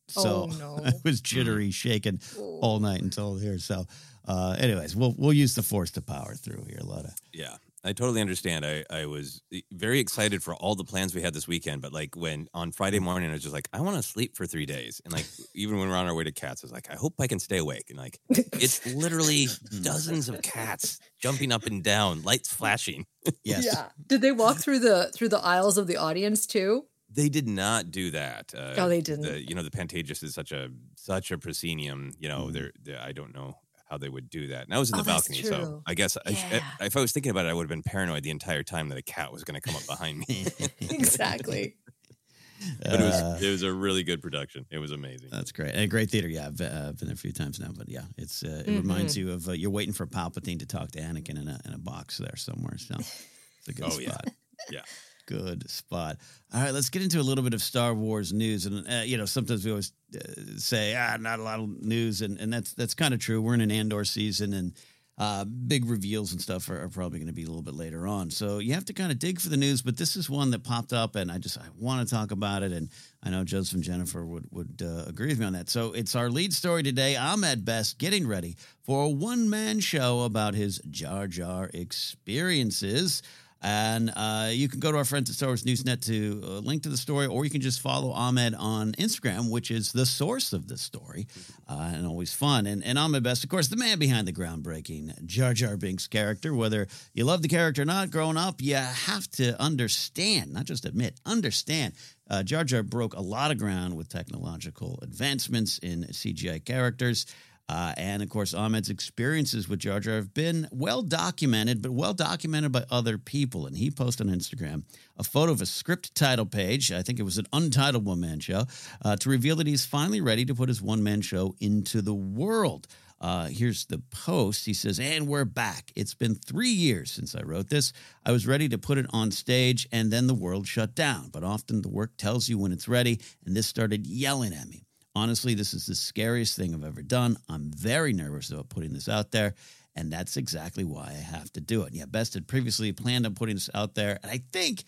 So 0.09 0.49
Oh, 0.50 0.57
no. 0.59 0.81
I 0.85 0.93
was 1.05 1.21
jittery, 1.21 1.71
shaking 1.71 2.21
all 2.37 2.81
night 2.81 3.02
until 3.02 3.37
here. 3.37 3.59
So, 3.59 3.87
uh, 4.26 4.57
anyways, 4.59 4.97
we'll 4.97 5.14
we'll 5.17 5.33
use 5.33 5.55
the 5.55 5.62
force 5.62 5.93
to 5.93 6.02
power 6.02 6.35
through 6.35 6.64
here, 6.69 6.81
Lotta. 6.83 7.12
Yeah, 7.33 7.57
I 7.83 7.93
totally 7.93 8.21
understand. 8.21 8.67
I, 8.67 8.85
I 8.91 9.07
was 9.07 9.43
eh, 9.53 9.61
very 9.73 10.01
excited 10.01 10.43
for 10.43 10.55
all 10.55 10.75
the 10.75 10.85
plans 10.85 11.15
we 11.15 11.23
had 11.23 11.33
this 11.33 11.49
weekend, 11.49 11.81
but 11.81 11.93
like 11.93 12.15
when 12.15 12.49
on 12.53 12.73
Friday 12.73 12.99
morning, 12.99 13.31
I 13.31 13.33
was 13.33 13.43
just 13.43 13.55
like, 13.55 13.69
I 13.73 13.81
want 13.81 13.97
to 13.97 14.03
sleep 14.03 14.37
for 14.37 14.47
three 14.47 14.67
days. 14.67 15.01
And 15.05 15.13
like, 15.13 15.25
even 15.55 15.79
when 15.79 15.89
we're 15.89 15.97
on 15.97 16.07
our 16.07 16.15
way 16.15 16.25
to 16.25 16.33
cats, 16.33 16.63
I 16.63 16.67
was 16.67 16.73
like, 16.73 16.91
I 16.91 16.97
hope 16.97 17.15
I 17.19 17.27
can 17.27 17.39
stay 17.39 17.59
awake. 17.59 17.87
And 17.89 17.99
like, 17.99 18.19
it's 18.29 18.85
literally 18.95 19.47
dozens 19.83 20.29
of 20.29 20.43
cats 20.43 21.01
jumping 21.19 21.53
up 21.53 21.65
and 21.65 21.83
down, 21.83 22.23
lights 22.23 22.53
flashing. 22.53 23.07
Yes. 23.45 23.67
Yeah. 23.67 23.89
Did 24.07 24.23
they 24.23 24.33
walk 24.33 24.57
through 24.57 24.79
the 24.79 25.11
through 25.15 25.29
the 25.29 25.39
aisles 25.39 25.77
of 25.77 25.87
the 25.87 25.99
audience 25.99 26.47
too? 26.47 26.87
They 27.11 27.29
did 27.29 27.47
not 27.47 27.91
do 27.91 28.11
that. 28.13 28.55
Uh, 28.57 28.75
Oh, 28.79 28.89
they 28.89 29.01
didn't. 29.03 29.25
The, 29.25 29.47
you 29.47 29.55
know, 29.55 29.63
the 29.63 29.71
Pantages 29.71 30.23
is 30.23 30.33
such 30.35 30.53
a 30.53 30.71
such 30.97 31.31
a 31.31 31.37
proscenium. 31.37 32.13
You 32.19 32.29
know, 32.29 32.51
they're, 32.51 32.73
they're 32.83 33.01
I 33.01 33.13
don't 33.13 33.35
know 33.35 33.57
how 33.91 33.99
they 33.99 34.09
would 34.09 34.31
do 34.31 34.47
that. 34.49 34.65
And 34.65 34.73
I 34.75 34.79
was 34.79 34.91
in 34.91 34.95
Oh, 34.95 34.99
the 34.99 35.05
that's 35.05 35.29
balcony, 35.29 35.43
so. 35.43 35.83
I 35.87 35.95
guess 35.95 36.17
I 36.25 36.63
if 36.81 36.97
I 36.97 37.01
was 37.01 37.13
thinking 37.13 37.31
about 37.31 37.47
it, 37.47 37.49
I 37.49 37.53
would 37.55 37.65
have 37.65 37.69
been 37.69 37.83
paranoid 37.83 38.23
the 38.23 38.31
entire 38.31 38.63
time 38.63 38.89
that 38.91 38.99
a 38.99 39.03
cat 39.03 39.33
was 39.33 39.43
going 39.45 39.61
to 39.61 39.61
come 39.61 39.75
up 39.77 39.87
behind 39.87 40.25
me. 40.29 40.47
exactly. 40.81 41.75
but 42.83 42.93
it 42.95 43.01
Uh, 43.01 43.05
was 43.05 43.43
it 43.43 43.51
was 43.51 43.63
a 43.63 43.73
really 43.73 44.03
good 44.05 44.23
production. 44.23 44.65
It 44.71 44.79
was 44.79 44.93
amazing. 44.93 45.31
That's 45.33 45.51
great. 45.51 45.71
And 45.75 45.81
a 45.81 45.87
great 45.89 46.11
theater. 46.11 46.29
Yeah, 46.29 46.47
I've, 46.47 46.61
uh, 46.61 46.93
been 46.93 47.09
there 47.09 47.15
a 47.15 47.17
few 47.17 47.33
times 47.33 47.59
now, 47.59 47.71
but 47.77 47.89
yeah, 47.89 48.03
it's 48.17 48.43
uh, 48.45 48.63
it 48.67 48.71
reminds 48.77 49.17
you 49.17 49.33
of 49.33 49.49
uh, 49.49 49.53
you're 49.53 49.71
waiting 49.71 49.95
for 49.95 50.07
Palpatine 50.07 50.59
to 50.61 50.67
talk 50.67 50.93
to 50.93 51.01
Anakin 51.01 51.41
in 51.41 51.49
a 51.49 51.61
in 51.65 51.73
a 51.73 51.79
box 51.79 52.19
there 52.19 52.37
somewhere. 52.37 52.79
So 52.79 52.95
it's 52.99 53.69
a 53.69 53.73
good 53.73 53.87
Oh, 53.91 53.99
yeah. 53.99 54.11
spot. 54.13 54.29
Yeah. 54.71 54.83
Good 55.31 55.71
spot. 55.71 56.17
All 56.53 56.61
right, 56.61 56.75
let's 56.75 56.91
get 56.91 57.03
into 57.03 57.21
a 57.21 57.23
little 57.23 57.45
bit 57.45 57.55
of 57.55 57.63
Star 57.63 57.95
Wars 57.95 58.33
news. 58.33 58.67
And 58.67 58.85
uh, 58.89 59.03
you 59.05 59.17
know, 59.17 59.27
sometimes 59.27 59.65
we 59.65 59.71
always 59.71 59.93
uh, 60.13 60.19
say, 60.57 60.97
ah, 60.97 61.17
not 61.21 61.39
a 61.39 61.43
lot 61.45 61.61
of 61.61 61.69
news, 61.83 62.21
and 62.21 62.37
and 62.41 62.53
that's 62.53 62.75
that's 62.75 62.95
kind 62.95 63.15
of 63.15 63.21
true. 63.21 63.41
We're 63.41 63.55
in 63.55 63.61
an 63.61 63.71
Andor 63.71 64.05
season, 64.05 64.53
and 64.53 64.73
uh, 65.19 65.45
big 65.45 65.85
reveals 65.85 66.33
and 66.33 66.41
stuff 66.41 66.69
are, 66.69 66.83
are 66.83 66.89
probably 66.89 67.21
going 67.21 67.29
to 67.29 67.33
be 67.33 67.45
a 67.45 67.47
little 67.47 67.63
bit 67.63 67.75
later 67.75 68.09
on. 68.09 68.31
So 68.31 68.59
you 68.59 68.75
have 68.75 68.87
to 68.87 68.93
kind 68.93 69.13
of 69.13 69.21
dig 69.21 69.39
for 69.39 69.51
the 69.51 69.57
news. 69.57 69.83
But 69.83 69.97
this 69.97 70.17
is 70.17 70.29
one 70.29 70.51
that 70.51 70.65
popped 70.65 70.93
up, 70.93 71.15
and 71.15 71.31
I 71.31 71.39
just 71.39 71.59
I 71.59 71.67
want 71.79 72.09
to 72.09 72.13
talk 72.13 72.33
about 72.33 72.65
it. 72.65 72.73
And 72.73 72.89
I 73.23 73.31
know 73.31 73.45
Joseph 73.45 73.75
and 73.75 73.85
Jennifer 73.85 74.27
would 74.27 74.47
would 74.51 74.83
uh, 74.85 75.05
agree 75.07 75.29
with 75.29 75.39
me 75.39 75.47
on 75.47 75.53
that. 75.53 75.69
So 75.69 75.93
it's 75.93 76.17
our 76.17 76.29
lead 76.29 76.53
story 76.53 76.83
today. 76.83 77.15
Ahmed 77.15 77.65
Best 77.65 77.99
getting 77.99 78.27
ready 78.27 78.57
for 78.83 79.05
a 79.05 79.09
one 79.09 79.49
man 79.49 79.79
show 79.79 80.23
about 80.23 80.55
his 80.55 80.81
Jar 80.91 81.29
Jar 81.29 81.71
experiences. 81.73 83.23
And 83.62 84.11
uh, 84.17 84.49
you 84.52 84.69
can 84.69 84.81
go 84.81 84.90
to 84.90 84.97
our 84.97 85.05
friends 85.05 85.29
at 85.29 85.37
Star 85.37 85.50
Wars 85.50 85.64
Newsnet 85.64 86.07
to 86.07 86.40
uh, 86.43 86.49
link 86.61 86.85
to 86.85 86.88
the 86.88 86.97
story, 86.97 87.26
or 87.26 87.45
you 87.45 87.50
can 87.50 87.61
just 87.61 87.81
follow 87.81 88.11
Ahmed 88.11 88.55
on 88.55 88.93
Instagram, 88.93 89.50
which 89.50 89.71
is 89.71 89.93
the 89.93 90.07
source 90.07 90.54
of 90.54 90.67
the 90.67 90.78
story, 90.78 91.26
uh, 91.69 91.93
and 91.95 92.06
always 92.06 92.32
fun. 92.32 92.67
And, 92.67 92.82
and 92.82 92.99
Ahmed 92.99 93.23
Best, 93.23 93.45
of 93.45 93.50
course, 93.50 93.69
the 93.69 93.76
man 93.76 93.99
behind 93.99 94.26
the 94.26 94.32
groundbreaking 94.32 95.26
Jar 95.26 95.52
Jar 95.52 95.76
Binks 95.76 96.06
character. 96.06 96.54
Whether 96.54 96.87
you 97.13 97.25
love 97.25 97.43
the 97.43 97.49
character 97.49 97.82
or 97.82 97.87
not, 97.87 98.11
growing 98.11 98.39
up, 98.39 98.63
you 98.63 98.76
have 98.76 99.30
to 99.32 99.61
understand, 99.61 100.54
not 100.54 100.65
just 100.65 100.87
admit, 100.87 101.21
understand. 101.26 101.93
Uh, 102.30 102.43
Jar 102.43 102.65
Jar 102.65 102.82
broke 102.82 103.15
a 103.15 103.21
lot 103.21 103.50
of 103.50 103.58
ground 103.58 103.97
with 103.97 104.08
technological 104.08 104.99
advancements 105.02 105.78
in 105.78 106.04
CGI 106.04 106.65
characters. 106.65 107.26
Uh, 107.71 107.95
and 107.97 108.21
of 108.21 108.28
course, 108.28 108.52
Ahmed's 108.52 108.91
experiences 108.91 109.69
with 109.69 109.78
Jar 109.78 110.00
Jar 110.00 110.17
have 110.17 110.35
been 110.35 110.67
well 110.73 111.02
documented, 111.02 111.80
but 111.80 111.93
well 111.93 112.13
documented 112.13 112.73
by 112.73 112.85
other 112.91 113.17
people. 113.17 113.65
And 113.65 113.76
he 113.76 113.93
posted 113.93 114.28
on 114.28 114.35
Instagram 114.35 114.83
a 115.17 115.23
photo 115.23 115.52
of 115.52 115.63
a 115.63 115.67
script 115.67 116.13
title 116.17 116.47
page. 116.47 116.91
I 116.91 117.02
think 117.02 117.21
it 117.21 117.23
was 117.23 117.39
an 117.39 117.47
untitled 117.52 118.04
one 118.04 118.19
man 118.19 118.41
show 118.41 118.65
uh, 119.04 119.15
to 119.15 119.30
reveal 119.30 119.54
that 119.54 119.69
he's 119.69 119.87
finally 119.87 120.21
ready 120.21 120.45
to 120.47 120.54
put 120.54 120.69
his 120.69 120.83
one 120.83 121.04
man 121.04 121.21
show 121.21 121.54
into 121.61 122.02
the 122.02 122.13
world. 122.13 122.89
Uh, 123.21 123.47
here's 123.47 123.85
the 123.85 124.02
post. 124.11 124.67
He 124.67 124.75
says, 124.75 124.99
And 124.99 125.28
we're 125.28 125.45
back. 125.45 125.93
It's 125.95 126.15
been 126.15 126.35
three 126.35 126.71
years 126.71 127.13
since 127.13 127.37
I 127.37 127.43
wrote 127.43 127.69
this. 127.69 127.93
I 128.26 128.33
was 128.33 128.49
ready 128.49 128.69
to 128.71 128.78
put 128.78 128.99
it 128.99 129.06
on 129.11 129.30
stage, 129.30 129.87
and 129.93 130.11
then 130.11 130.26
the 130.26 130.35
world 130.35 130.67
shut 130.67 130.97
down. 130.97 131.28
But 131.28 131.45
often 131.45 131.83
the 131.83 131.89
work 131.89 132.17
tells 132.17 132.49
you 132.49 132.59
when 132.59 132.73
it's 132.73 132.89
ready, 132.89 133.21
and 133.47 133.56
this 133.56 133.69
started 133.69 134.09
yelling 134.09 134.54
at 134.54 134.67
me. 134.67 134.83
Honestly, 135.15 135.55
this 135.55 135.75
is 135.75 135.87
the 135.87 135.95
scariest 135.95 136.57
thing 136.57 136.75
I've 136.75 136.85
ever 136.85 137.03
done. 137.03 137.37
I'm 137.49 137.71
very 137.73 138.13
nervous 138.13 138.51
about 138.51 138.69
putting 138.69 138.93
this 138.93 139.09
out 139.09 139.33
there, 139.33 139.55
and 139.97 140.13
that's 140.13 140.37
exactly 140.37 140.85
why 140.85 141.09
I 141.09 141.13
have 141.15 141.53
to 141.55 141.61
do 141.61 141.83
it. 141.83 141.93
Yeah, 141.95 142.05
Best 142.07 142.35
had 142.35 142.47
previously 142.47 142.93
planned 142.93 143.27
on 143.27 143.35
putting 143.35 143.57
this 143.57 143.71
out 143.75 143.95
there, 143.95 144.19
and 144.23 144.31
I 144.31 144.43
think. 144.53 144.85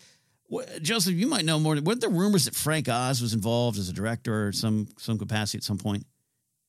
Joseph, 0.83 1.15
you 1.15 1.25
might 1.25 1.45
know 1.45 1.57
more. 1.57 1.75
Weren't 1.81 2.01
there 2.01 2.11
rumors 2.11 2.45
that 2.45 2.53
Frank 2.53 2.87
Oz 2.87 3.21
was 3.23 3.33
involved 3.33 3.79
as 3.79 3.89
a 3.89 3.93
director 3.93 4.47
or 4.47 4.51
some 4.51 4.87
some 4.99 5.17
capacity 5.17 5.57
at 5.57 5.63
some 5.63 5.79
point? 5.79 6.05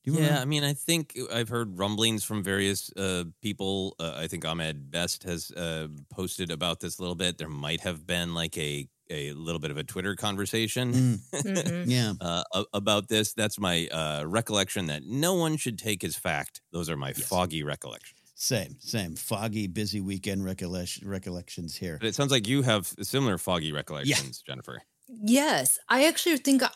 Do 0.03 0.11
you 0.11 0.17
Yeah, 0.17 0.23
remember? 0.23 0.41
I 0.41 0.45
mean, 0.45 0.63
I 0.63 0.73
think 0.73 1.15
I've 1.31 1.49
heard 1.49 1.77
rumblings 1.77 2.23
from 2.23 2.41
various 2.41 2.89
uh, 2.97 3.25
people. 3.43 3.95
Uh, 3.99 4.13
I 4.15 4.25
think 4.27 4.43
Ahmed 4.43 4.89
Best 4.89 5.23
has 5.23 5.51
uh, 5.51 5.87
posted 6.09 6.49
about 6.49 6.79
this 6.79 6.97
a 6.97 7.01
little 7.01 7.15
bit. 7.15 7.37
There 7.37 7.49
might 7.49 7.81
have 7.81 8.07
been 8.07 8.33
like 8.33 8.57
a 8.57 8.87
a 9.09 9.31
little 9.33 9.59
bit 9.59 9.71
of 9.71 9.77
a 9.77 9.83
Twitter 9.83 10.15
conversation 10.15 10.93
Mm. 10.93 11.19
Mhm. 11.45 11.83
Yeah. 11.87 12.13
uh, 12.21 12.63
about 12.73 13.07
this. 13.07 13.33
That's 13.33 13.59
my 13.59 13.87
uh, 13.87 14.23
recollection. 14.25 14.87
That 14.87 15.03
no 15.05 15.33
one 15.35 15.57
should 15.57 15.77
take 15.77 16.03
as 16.03 16.15
fact. 16.15 16.61
Those 16.71 16.89
are 16.89 16.97
my 16.97 17.13
foggy 17.13 17.63
recollections. 17.63 18.19
Same, 18.35 18.75
same. 18.79 19.15
Foggy, 19.15 19.67
busy 19.67 20.01
weekend 20.01 20.43
recollection, 20.43 21.07
recollections 21.07 21.75
here. 21.77 21.97
But 21.99 22.07
it 22.07 22.15
sounds 22.15 22.31
like 22.31 22.47
you 22.47 22.63
have 22.63 22.87
similar 23.01 23.37
foggy 23.37 23.71
recollections, 23.71 24.41
Jennifer. 24.45 24.81
Yes, 25.07 25.77
I 25.87 26.05
actually 26.07 26.37
think, 26.37 26.63
uh, 26.63 26.69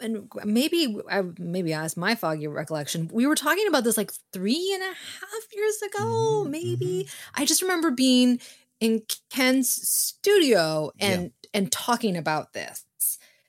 and 0.00 0.30
maybe 0.44 0.96
I 1.10 1.22
maybe 1.38 1.72
as 1.72 1.96
my 1.96 2.14
foggy 2.14 2.46
recollection, 2.46 3.08
we 3.12 3.26
were 3.26 3.34
talking 3.34 3.66
about 3.66 3.82
this 3.84 3.96
like 3.96 4.12
three 4.32 4.70
and 4.74 4.82
a 4.82 4.94
half 4.94 5.44
years 5.54 5.80
ago. 5.82 6.44
Mhm, 6.44 6.50
maybe 6.50 7.08
I 7.34 7.44
just 7.46 7.62
remember 7.62 7.90
being 7.90 8.40
in 8.80 9.02
Ken's 9.30 9.70
studio 9.72 10.90
and 11.00 11.30
and 11.54 11.70
talking 11.70 12.16
about 12.16 12.52
this. 12.52 12.84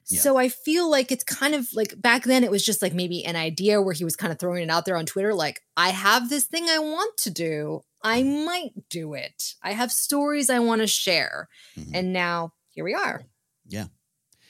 Yeah. 0.07 0.19
So 0.19 0.35
I 0.37 0.49
feel 0.49 0.91
like 0.91 1.11
it's 1.13 1.23
kind 1.23 1.55
of 1.55 1.67
like 1.73 1.99
back 2.01 2.23
then 2.23 2.43
it 2.43 2.51
was 2.51 2.63
just 2.65 2.81
like 2.81 2.93
maybe 2.93 3.23
an 3.25 3.37
idea 3.37 3.81
where 3.81 3.93
he 3.93 4.03
was 4.03 4.17
kind 4.17 4.33
of 4.33 4.37
throwing 4.39 4.61
it 4.63 4.69
out 4.69 4.83
there 4.85 4.97
on 4.97 5.05
Twitter 5.05 5.33
like 5.33 5.61
I 5.77 5.89
have 5.89 6.29
this 6.29 6.45
thing 6.45 6.65
I 6.69 6.77
want 6.79 7.15
to 7.19 7.31
do. 7.31 7.81
I 8.03 8.21
might 8.21 8.73
do 8.89 9.13
it. 9.13 9.53
I 9.63 9.71
have 9.71 9.93
stories 9.93 10.49
I 10.49 10.59
want 10.59 10.81
to 10.81 10.87
share. 10.87 11.47
Mhm. 11.77 11.91
And 11.93 12.11
now 12.11 12.51
here 12.69 12.83
we 12.83 12.93
are. 12.93 13.23
Yeah. 13.65 13.85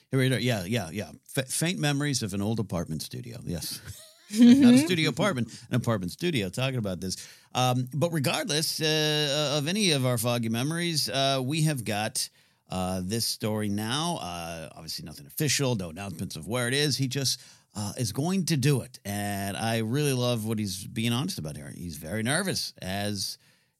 Here 0.09 0.19
we 0.19 0.33
are. 0.33 0.39
Yeah, 0.39 0.63
yeah, 0.65 0.89
yeah. 0.91 1.11
F- 1.37 1.47
faint 1.49 1.77
memories 1.79 2.23
of 2.23 2.33
an 2.33 2.41
old 2.41 2.59
apartment 2.59 3.03
studio. 3.03 3.37
Yes. 3.45 3.79
Not 4.39 4.73
a 4.73 4.77
studio 4.87 5.09
apartment, 5.09 5.49
an 5.69 5.75
apartment 5.75 6.11
studio 6.11 6.49
talking 6.49 6.79
about 6.79 6.99
this. 6.99 7.15
Um, 7.53 7.87
but 7.93 8.11
regardless 8.11 8.81
uh, 8.81 9.55
of 9.59 9.67
any 9.67 9.91
of 9.91 10.03
our 10.07 10.17
foggy 10.17 10.49
memories, 10.49 11.09
uh, 11.09 11.41
we 11.43 11.61
have 11.63 11.83
got 11.83 12.27
uh, 12.69 13.01
this 13.03 13.25
story 13.25 13.69
now. 13.69 14.19
Uh, 14.21 14.69
obviously, 14.75 15.05
nothing 15.05 15.25
official, 15.25 15.75
no 15.75 15.89
announcements 15.89 16.35
of 16.35 16.47
where 16.47 16.67
it 16.67 16.73
is. 16.73 16.97
He 16.97 17.07
just 17.07 17.41
uh, 17.75 17.93
is 17.97 18.11
going 18.11 18.45
to 18.45 18.57
do 18.57 18.81
it. 18.81 18.99
And 19.05 19.57
I 19.57 19.79
really 19.79 20.13
love 20.13 20.45
what 20.45 20.59
he's 20.59 20.85
being 20.85 21.13
honest 21.13 21.39
about 21.39 21.57
here. 21.57 21.71
He's 21.75 21.97
very 21.97 22.23
nervous, 22.23 22.73
as 22.81 23.37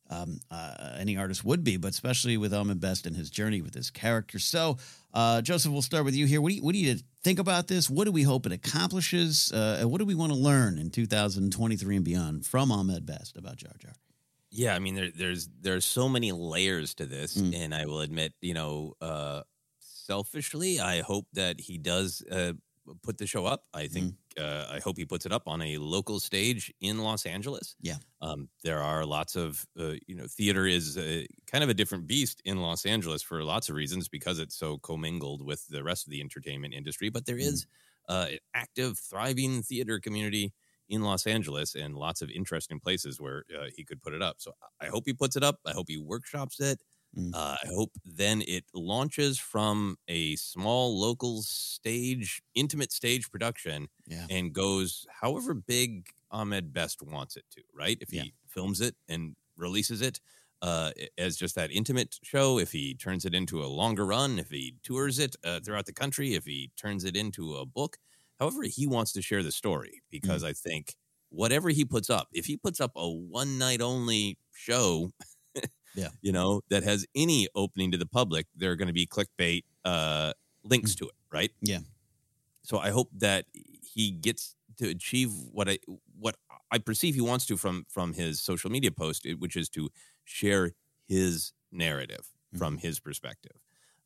um, 0.10 0.40
uh, 0.52 0.96
any 1.00 1.18
artist 1.18 1.44
would 1.44 1.64
be, 1.64 1.78
but 1.78 1.92
especially 1.92 2.38
with 2.38 2.54
Ahmed 2.54 2.80
Best 2.80 3.06
and 3.06 3.16
his 3.16 3.30
journey 3.30 3.62
with 3.62 3.74
this 3.74 3.90
character. 3.90 4.40
So, 4.40 4.78
uh, 5.14 5.42
Joseph, 5.42 5.72
we'll 5.72 5.82
start 5.82 6.06
with 6.06 6.16
you 6.16 6.26
here. 6.26 6.42
What 6.42 6.50
do 6.50 6.56
you, 6.56 6.64
what 6.64 6.74
do 6.74 6.80
you 6.80 6.98
think 7.24 7.40
about 7.40 7.68
this? 7.68 7.90
What 7.90 8.06
do 8.06 8.12
we 8.12 8.24
hope 8.24 8.46
it 8.46 8.52
accomplishes? 8.52 9.52
Uh, 9.52 9.78
and 9.82 9.92
what 9.92 10.00
do 10.00 10.06
we 10.06 10.16
want 10.16 10.32
to 10.32 10.38
learn 10.38 10.78
in 10.78 10.90
2023 10.90 11.96
and 11.96 12.06
beyond 12.06 12.46
from 12.46 12.72
Ahmed 12.72 13.06
Best 13.06 13.38
about 13.38 13.58
Jar 13.58 13.74
Jar? 13.80 13.94
Yeah, 14.56 14.76
I 14.76 14.80
mean, 14.80 14.94
there, 14.94 15.10
there's 15.10 15.50
there's 15.62 15.84
so 15.84 16.08
many 16.08 16.32
layers 16.32 16.94
to 16.96 17.06
this, 17.08 17.38
Mm. 17.38 17.56
and 17.56 17.76
I 17.76 17.86
will 17.88 18.02
admit, 18.02 18.34
you 18.40 18.54
know, 18.54 18.94
uh, 19.02 19.42
selfishly, 19.80 20.80
I 20.80 21.02
hope 21.02 21.26
that 21.34 21.60
he 21.60 21.80
does 21.80 22.22
uh, 22.30 22.54
put 23.02 23.18
the 23.18 23.26
show 23.26 23.46
up. 23.48 23.66
I 23.74 23.88
think 23.88 24.14
Mm. 24.38 24.44
uh, 24.44 24.68
I 24.72 24.80
hope 24.80 24.98
he 24.98 25.06
puts 25.06 25.26
it 25.26 25.32
up 25.32 25.48
on 25.48 25.62
a 25.64 25.78
local 25.80 26.20
stage 26.20 26.72
in 26.82 27.00
Los 27.00 27.26
Angeles. 27.26 27.76
Yeah. 27.82 27.98
Um, 28.22 28.50
there 28.64 28.82
are 28.84 29.06
lots 29.08 29.36
of 29.36 29.66
uh, 29.80 29.96
you 30.08 30.16
know 30.16 30.28
theater 30.28 30.68
is 30.68 30.98
uh, 30.98 31.24
kind 31.48 31.64
of 31.64 31.70
a 31.72 31.74
different 31.74 32.06
beast 32.06 32.40
in 32.46 32.62
Los 32.62 32.86
Angeles 32.86 33.24
for 33.24 33.44
lots 33.44 33.70
of 33.70 33.76
reasons 33.76 34.08
because 34.08 34.38
it's 34.38 34.56
so 34.56 34.78
commingled 34.78 35.42
with 35.44 35.66
the 35.68 35.84
rest 35.84 36.06
of 36.06 36.12
the 36.12 36.22
entertainment 36.22 36.74
industry. 36.76 37.10
But 37.10 37.26
there 37.26 37.40
is 37.40 37.66
uh, 38.08 38.28
an 38.32 38.40
active, 38.54 39.00
thriving 39.00 39.64
theater 39.64 40.00
community 40.00 40.54
in 40.90 41.02
Los 41.02 41.26
Angeles 41.28 41.76
and 41.76 41.96
lots 41.96 42.22
of 42.22 42.30
interesting 42.30 42.80
places 42.80 43.20
where 43.20 43.44
uh, 43.58 43.68
he 43.76 43.84
could 43.84 44.02
put 44.02 44.14
it 44.14 44.22
up. 44.22 44.38
So 44.40 44.54
I 44.82 44.88
hope 44.88 45.04
he 45.06 45.14
puts 45.14 45.36
it 45.36 45.44
up. 45.44 45.60
I 45.66 45.72
hope 45.72 45.86
he 45.90 45.98
workshops 45.98 46.60
it. 46.60 46.82
Mm. 47.18 47.32
Uh, 47.34 47.56
I 47.64 47.68
hope 47.68 47.92
then 48.04 48.42
it 48.48 48.66
launches 48.74 49.38
from 49.40 49.98
a 50.08 50.36
small 50.36 51.00
local 51.00 51.42
stage, 51.44 52.42
intimate 52.56 52.92
stage 52.92 53.30
production, 53.30 53.88
Yeah. 54.08 54.26
and 54.30 54.52
goes 54.54 55.06
however 55.22 55.54
big 55.54 56.08
Ahmed 56.32 56.74
Best 56.74 57.02
wants 57.04 57.36
it 57.36 57.46
to. 57.52 57.62
Right? 57.74 57.98
If 58.02 58.12
Yeah. 58.12 58.24
he 58.24 58.34
films 58.48 58.82
it 58.82 58.96
and 59.08 59.36
releases 59.56 60.02
it 60.02 60.20
uh, 60.64 60.92
as 61.18 61.38
just 61.38 61.56
that 61.56 61.72
intimate 61.72 62.18
show, 62.24 62.58
if 62.58 62.72
he 62.72 62.96
turns 62.96 63.26
it 63.26 63.36
into 63.36 63.64
a 63.64 63.68
longer 63.68 64.06
run, 64.06 64.40
if 64.40 64.50
he 64.50 64.76
tours 64.82 65.20
it 65.20 65.36
uh, 65.44 65.60
throughout 65.60 65.86
the 65.86 65.94
country, 65.94 66.34
if 66.34 66.46
he 66.46 66.72
turns 66.78 67.04
it 67.04 67.16
into 67.16 67.56
a 67.56 67.66
book, 67.66 67.98
however 68.40 68.64
he 68.64 68.88
wants 68.88 69.12
to 69.14 69.22
share 69.22 69.44
the 69.44 69.52
story, 69.52 70.02
because 70.12 70.44
mm. 70.44 70.48
I 70.48 70.54
think 70.54 70.96
whatever 71.30 71.70
he 71.70 71.84
puts 71.86 72.10
up, 72.10 72.28
if 72.32 72.46
he 72.46 72.58
puts 72.58 72.80
up 72.80 72.92
a 72.96 73.10
one 73.10 73.58
night 73.58 73.82
only 73.82 74.38
show, 74.52 75.12
Yeah. 75.96 76.10
you 76.22 76.32
know, 76.32 76.62
that 76.70 76.84
has 76.84 77.06
any 77.16 77.48
opening 77.56 77.92
to 77.92 77.98
the 77.98 78.06
public, 78.06 78.48
there 78.56 78.72
are 78.72 78.76
going 78.76 78.88
to 78.88 78.94
be 78.94 79.06
clickbait 79.06 79.64
uh, 79.86 80.34
links 80.64 80.94
mm. 80.94 80.98
to 81.00 81.06
it, 81.06 81.16
right? 81.32 81.52
Yeah. 81.62 81.80
So 82.64 82.80
I 82.80 82.90
hope 82.92 83.10
that 83.18 83.46
he 83.82 84.12
gets 84.12 84.56
to 84.78 84.90
achieve 84.90 85.32
what 85.52 85.70
I 85.70 85.80
what 86.18 86.36
I 86.72 86.78
perceive 86.80 87.14
he 87.16 87.22
wants 87.22 87.46
to 87.48 87.58
from 87.58 87.86
from 87.90 88.14
his 88.14 88.42
social 88.42 88.72
media 88.72 88.92
post, 88.92 89.28
which 89.38 89.56
is 89.56 89.70
to 89.70 89.90
share 90.24 90.72
his 91.08 91.54
narrative 91.72 92.30
mm. 92.54 92.58
from 92.58 92.78
his 92.78 93.00
perspective. 93.00 93.58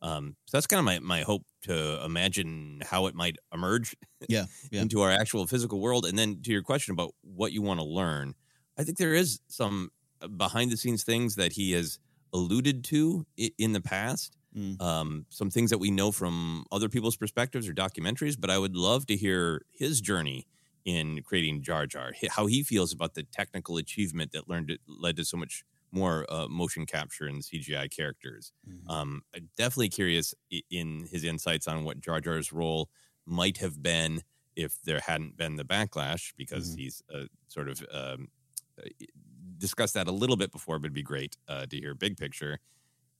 Um, 0.01 0.35
so 0.45 0.57
that's 0.57 0.67
kind 0.67 0.79
of 0.79 0.85
my 0.85 0.99
my 0.99 1.21
hope 1.23 1.43
to 1.63 2.03
imagine 2.05 2.81
how 2.85 3.07
it 3.07 3.15
might 3.15 3.37
emerge 3.53 3.95
Yeah. 4.27 4.45
Yeah. 4.71 4.81
into 4.81 5.01
our 5.01 5.11
actual 5.11 5.47
physical 5.47 5.79
world. 5.81 6.05
And 6.05 6.17
then 6.17 6.41
to 6.43 6.51
your 6.51 6.61
question 6.61 6.93
about 6.93 7.13
what 7.21 7.51
you 7.51 7.61
want 7.61 7.79
to 7.79 7.85
learn, 7.85 8.35
I 8.77 8.83
think 8.83 8.97
there 8.97 9.13
is 9.13 9.39
some 9.47 9.89
behind 10.37 10.71
the 10.71 10.77
scenes 10.77 11.03
things 11.03 11.35
that 11.35 11.53
he 11.53 11.71
has 11.71 11.99
alluded 12.33 12.83
to 12.85 13.25
in 13.57 13.73
the 13.73 13.81
past. 13.81 14.37
Mm. 14.55 14.79
Um, 14.79 15.25
some 15.29 15.49
things 15.49 15.69
that 15.71 15.77
we 15.79 15.91
know 15.91 16.11
from 16.11 16.65
other 16.71 16.89
people's 16.89 17.17
perspectives 17.17 17.67
or 17.67 17.73
documentaries, 17.73 18.39
but 18.39 18.49
I 18.49 18.57
would 18.57 18.75
love 18.75 19.05
to 19.07 19.15
hear 19.15 19.61
his 19.71 20.01
journey 20.01 20.47
in 20.85 21.21
creating 21.23 21.63
Jar 21.63 21.85
Jar, 21.85 22.13
how 22.29 22.45
he 22.45 22.63
feels 22.63 22.93
about 22.93 23.13
the 23.13 23.23
technical 23.23 23.77
achievement 23.77 24.31
that 24.31 24.47
learned 24.47 24.77
led 24.87 25.17
to 25.17 25.25
so 25.25 25.37
much 25.37 25.63
more 25.97 26.25
uh, 26.29 26.47
motion 26.47 26.85
capture 26.85 27.25
and 27.25 27.43
CGI 27.43 27.89
characters. 27.89 28.51
Mm-hmm. 28.67 28.89
Um, 28.89 29.21
I'm 29.35 29.49
definitely 29.57 29.89
curious 29.89 30.33
in 30.69 31.07
his 31.11 31.23
insights 31.23 31.67
on 31.67 31.83
what 31.83 31.99
Jar 32.01 32.21
Jar's 32.21 32.51
role 32.53 32.89
might 33.25 33.57
have 33.57 33.81
been 33.81 34.21
if 34.55 34.81
there 34.83 34.99
hadn't 34.99 35.37
been 35.37 35.55
the 35.55 35.65
backlash, 35.65 36.33
because 36.37 36.67
Mm-hmm. 36.69 36.75
he's 36.75 37.01
uh, 37.13 37.25
sort 37.47 37.69
of 37.69 37.83
um, 37.91 38.27
uh, 38.81 38.87
discussed 39.57 39.93
that 39.95 40.07
a 40.07 40.11
little 40.11 40.35
bit 40.37 40.51
before, 40.51 40.79
but 40.79 40.85
it'd 40.87 40.93
be 40.93 41.03
great 41.03 41.37
uh, 41.47 41.65
to 41.65 41.77
hear 41.77 41.93
big 41.93 42.17
picture. 42.17 42.59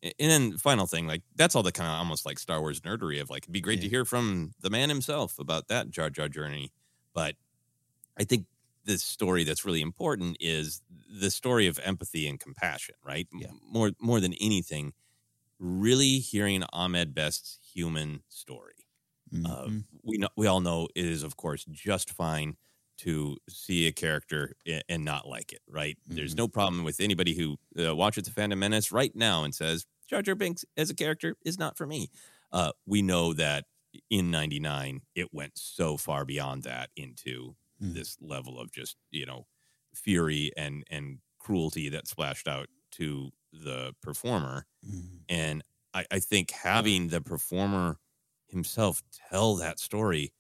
And 0.04 0.14
then 0.20 0.58
final 0.58 0.86
thing, 0.86 1.08
like 1.08 1.24
that's 1.36 1.56
all 1.56 1.64
the 1.64 1.72
kind 1.72 1.90
of 1.90 1.96
almost 1.98 2.26
like 2.26 2.38
Star 2.40 2.62
Wars 2.62 2.82
nerdery 2.82 3.20
of 3.20 3.30
like 3.32 3.44
it'd 3.46 3.54
be 3.54 3.62
great 3.62 3.82
to 3.82 3.90
hear 3.90 4.06
from 4.06 4.54
the 4.60 4.70
man 4.70 4.90
himself 4.90 5.40
about 5.40 5.70
that 5.70 5.90
Jar 5.90 6.10
Jar 6.12 6.30
journey. 6.30 6.72
But 7.14 7.36
I 8.18 8.24
think 8.26 8.48
the 8.88 9.00
story 9.00 9.46
that's 9.46 9.66
really 9.66 9.82
important 9.84 10.38
is 10.42 10.82
the 11.22 11.32
story 11.32 11.68
of 11.68 11.80
empathy 11.84 12.28
and 12.28 12.40
compassion, 12.40 12.96
right? 13.06 13.28
Yeah. 13.34 13.52
More 13.64 13.92
more 14.02 14.22
than 14.22 14.34
anything, 14.36 14.94
really 15.60 16.20
hearing 16.20 16.64
Ahmed 16.74 17.14
Best's 17.14 17.60
human 17.74 18.24
story. 18.30 18.88
Uh, 19.46 19.70
Mhm. 19.70 19.86
we 20.04 20.18
know, 20.18 20.30
we 20.38 20.48
all 20.48 20.62
know 20.62 20.88
it 20.96 21.06
is, 21.06 21.24
of 21.24 21.38
course, 21.38 21.66
just 21.72 22.12
fine 22.12 22.58
to 23.00 23.38
see 23.50 23.88
a 23.88 23.92
character 23.92 24.56
and 24.90 25.06
not 25.06 25.28
like 25.28 25.54
it, 25.54 25.62
right? 25.68 25.98
There's 26.16 26.34
Mm-hmm. 26.34 26.38
no 26.38 26.48
problem 26.48 26.84
with 26.84 27.00
anybody 27.00 27.36
who 27.36 27.58
uh, 27.80 27.96
watches 27.96 28.24
The 28.26 28.32
Phantom 28.32 28.58
Menace 28.60 28.92
right 28.92 29.16
now 29.16 29.44
and 29.44 29.54
says 29.54 29.86
Jar 30.08 30.22
Jar 30.24 30.36
Binks 30.36 30.66
as 30.78 30.90
a 30.90 30.96
character 30.96 31.36
is 31.46 31.60
not 31.60 31.78
for 31.78 31.86
me. 31.86 32.10
Uh, 32.52 32.72
we 32.86 33.02
know 33.02 33.34
that 33.34 33.66
in 34.10 34.32
'99 34.32 35.02
it 35.16 35.34
went 35.34 35.58
so 35.58 35.98
far 35.98 36.26
beyond 36.26 36.64
that 36.64 36.90
into 36.96 37.56
Mm. 37.82 37.94
this 37.96 38.18
level 38.22 38.60
of 38.60 38.72
just 38.72 38.98
you 39.12 39.26
know 39.26 39.48
fury 39.94 40.52
and 40.58 40.84
and 40.90 41.20
cruelty 41.40 41.90
that 41.90 42.08
splashed 42.08 42.48
out 42.48 42.68
to 42.92 43.32
the 43.54 43.94
performer 44.02 44.66
Mhm. 44.86 45.24
and 45.30 45.64
I, 45.94 46.06
I 46.12 46.20
think 46.20 46.52
having 46.52 47.10
the 47.10 47.22
performer 47.22 47.98
himself 48.48 49.04
tell 49.30 49.56
that 49.58 49.80
story 49.80 50.34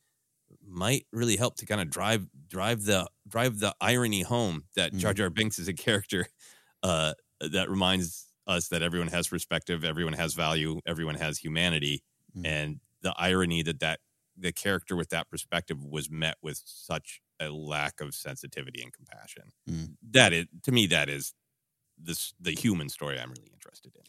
might 0.66 1.06
really 1.12 1.36
help 1.38 1.56
to 1.58 1.66
kind 1.66 1.82
of 1.82 1.90
drive 1.90 2.28
drive 2.48 2.84
the 2.86 3.08
drive 3.28 3.60
the 3.60 3.76
irony 3.82 4.22
home 4.22 4.66
that 4.76 4.96
Jar 4.96 5.14
Jar 5.14 5.30
Binks 5.30 5.60
is 5.60 5.68
a 5.68 5.74
character 5.74 6.28
uh, 6.84 7.14
that 7.42 7.70
reminds 7.70 8.32
us 8.48 8.70
that 8.70 8.82
everyone 8.82 9.10
has 9.10 9.28
perspective, 9.28 9.84
everyone 9.84 10.14
has 10.14 10.34
value, 10.34 10.80
everyone 10.86 11.16
has 11.16 11.38
humanity, 11.40 12.04
Mm. 12.36 12.46
and 12.46 12.80
the 13.02 13.14
irony 13.18 13.62
that 13.64 13.80
that 13.80 14.00
the 14.38 14.52
character 14.54 14.96
with 14.96 15.10
that 15.10 15.30
perspective 15.30 15.84
was 15.84 16.10
met 16.10 16.38
with 16.42 16.62
such 16.66 17.22
a 17.40 17.50
lack 17.50 18.02
of 18.02 18.14
sensitivity 18.14 18.82
and 18.82 18.94
compassion. 18.94 19.52
Mm. 19.70 19.96
That 20.12 20.34
is 20.34 20.46
to 20.64 20.72
me 20.72 20.88
that 20.88 21.10
is 21.10 21.34
this 21.98 22.34
the 22.40 22.52
human 22.52 22.90
story 22.90 23.20
I'm 23.20 23.30
really 23.30 23.52
interested 23.54 23.94
in. 23.96 24.04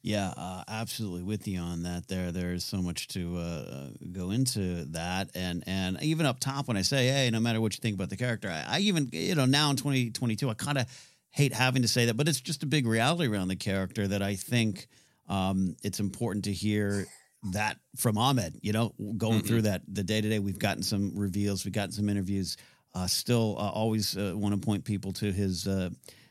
Yeah, 0.00 0.32
uh, 0.36 0.62
absolutely 0.68 1.24
with 1.24 1.48
you 1.48 1.58
on 1.58 1.82
that. 1.82 2.06
There, 2.06 2.30
there's 2.30 2.64
so 2.64 2.80
much 2.80 3.08
to 3.08 3.36
uh, 3.36 3.88
go 4.12 4.30
into 4.30 4.84
that, 4.92 5.30
and 5.34 5.64
and 5.66 6.00
even 6.02 6.24
up 6.24 6.38
top 6.38 6.68
when 6.68 6.76
I 6.76 6.82
say, 6.82 7.08
hey, 7.08 7.30
no 7.30 7.40
matter 7.40 7.60
what 7.60 7.74
you 7.76 7.80
think 7.80 7.96
about 7.96 8.08
the 8.08 8.16
character, 8.16 8.48
I, 8.48 8.76
I 8.76 8.78
even 8.80 9.08
you 9.12 9.34
know 9.34 9.44
now 9.44 9.70
in 9.70 9.76
2022, 9.76 10.48
I 10.48 10.54
kind 10.54 10.78
of 10.78 10.86
hate 11.30 11.52
having 11.52 11.82
to 11.82 11.88
say 11.88 12.06
that, 12.06 12.16
but 12.16 12.28
it's 12.28 12.40
just 12.40 12.62
a 12.62 12.66
big 12.66 12.86
reality 12.86 13.28
around 13.28 13.48
the 13.48 13.56
character 13.56 14.06
that 14.06 14.22
I 14.22 14.36
think 14.36 14.86
um, 15.28 15.76
it's 15.82 16.00
important 16.00 16.44
to 16.46 16.52
hear 16.52 17.06
that 17.52 17.78
from 17.96 18.18
Ahmed. 18.18 18.58
You 18.62 18.72
know, 18.72 18.94
going 19.16 19.42
through 19.42 19.62
that 19.62 19.82
the 19.88 20.02
day 20.02 20.20
to 20.20 20.28
day, 20.28 20.38
we've 20.38 20.58
gotten 20.58 20.82
some 20.82 21.12
reveals, 21.14 21.64
we've 21.64 21.74
gotten 21.74 21.92
some 21.92 22.08
interviews. 22.08 22.56
Uh, 22.94 23.06
still, 23.06 23.56
uh, 23.58 23.70
always 23.70 24.16
uh, 24.16 24.32
want 24.34 24.54
to 24.54 24.60
point 24.64 24.84
people 24.84 25.12
to 25.14 25.32
his. 25.32 25.66
Uh, 25.66 25.90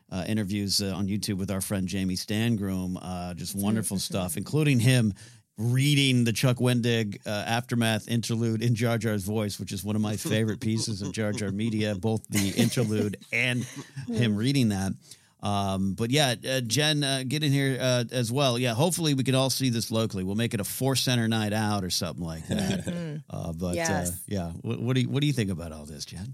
uh, 0.09 0.23
interviews 0.25 0.81
uh, 0.81 0.93
on 0.95 1.05
YouTube 1.05 1.37
with 1.37 1.51
our 1.51 1.59
friend 1.59 1.85
Jamie 1.85 2.15
Stangroom. 2.15 2.97
Uh, 3.01 3.33
just 3.33 3.55
wonderful 3.55 3.99
stuff, 3.99 4.37
including 4.37 4.79
him 4.79 5.13
reading 5.57 6.23
the 6.23 6.31
Chuck 6.31 6.57
Wendig 6.57 7.17
uh, 7.25 7.29
aftermath 7.29 8.07
interlude 8.07 8.61
in 8.61 8.75
Jar 8.75 8.97
Jar's 8.97 9.23
voice, 9.23 9.59
which 9.59 9.71
is 9.71 9.83
one 9.83 9.95
of 9.95 10.01
my 10.01 10.15
favorite 10.15 10.59
pieces 10.59 11.01
of 11.01 11.11
Jar 11.11 11.31
Jar 11.31 11.51
media, 11.51 11.95
both 11.95 12.25
the 12.29 12.49
interlude 12.51 13.17
and 13.33 13.65
him 14.07 14.35
reading 14.35 14.69
that. 14.69 14.93
Um, 15.41 15.93
but 15.93 16.09
yeah, 16.09 16.35
uh, 16.49 16.61
Jen, 16.61 17.03
uh, 17.03 17.23
get 17.27 17.43
in 17.43 17.51
here 17.51 17.77
uh, 17.79 18.05
as 18.11 18.31
well. 18.31 18.57
Yeah, 18.57 18.73
hopefully 18.73 19.13
we 19.13 19.23
can 19.23 19.35
all 19.35 19.49
see 19.49 19.69
this 19.69 19.91
locally. 19.91 20.23
We'll 20.23 20.35
make 20.35 20.53
it 20.53 20.59
a 20.59 20.63
Force 20.63 21.01
Center 21.01 21.27
night 21.27 21.53
out 21.53 21.83
or 21.83 21.89
something 21.91 22.25
like 22.25 22.47
that. 22.47 23.21
uh, 23.29 23.53
but 23.53 23.67
uh, 23.67 23.73
Yes. 23.73 24.23
yeah, 24.27 24.51
what, 24.61 24.79
what 24.81 24.95
do 24.95 25.01
you 25.01 25.09
what 25.09 25.21
do 25.21 25.27
you 25.27 25.33
think 25.33 25.51
about 25.51 25.71
all 25.71 25.85
this, 25.85 26.05
Jen? 26.05 26.33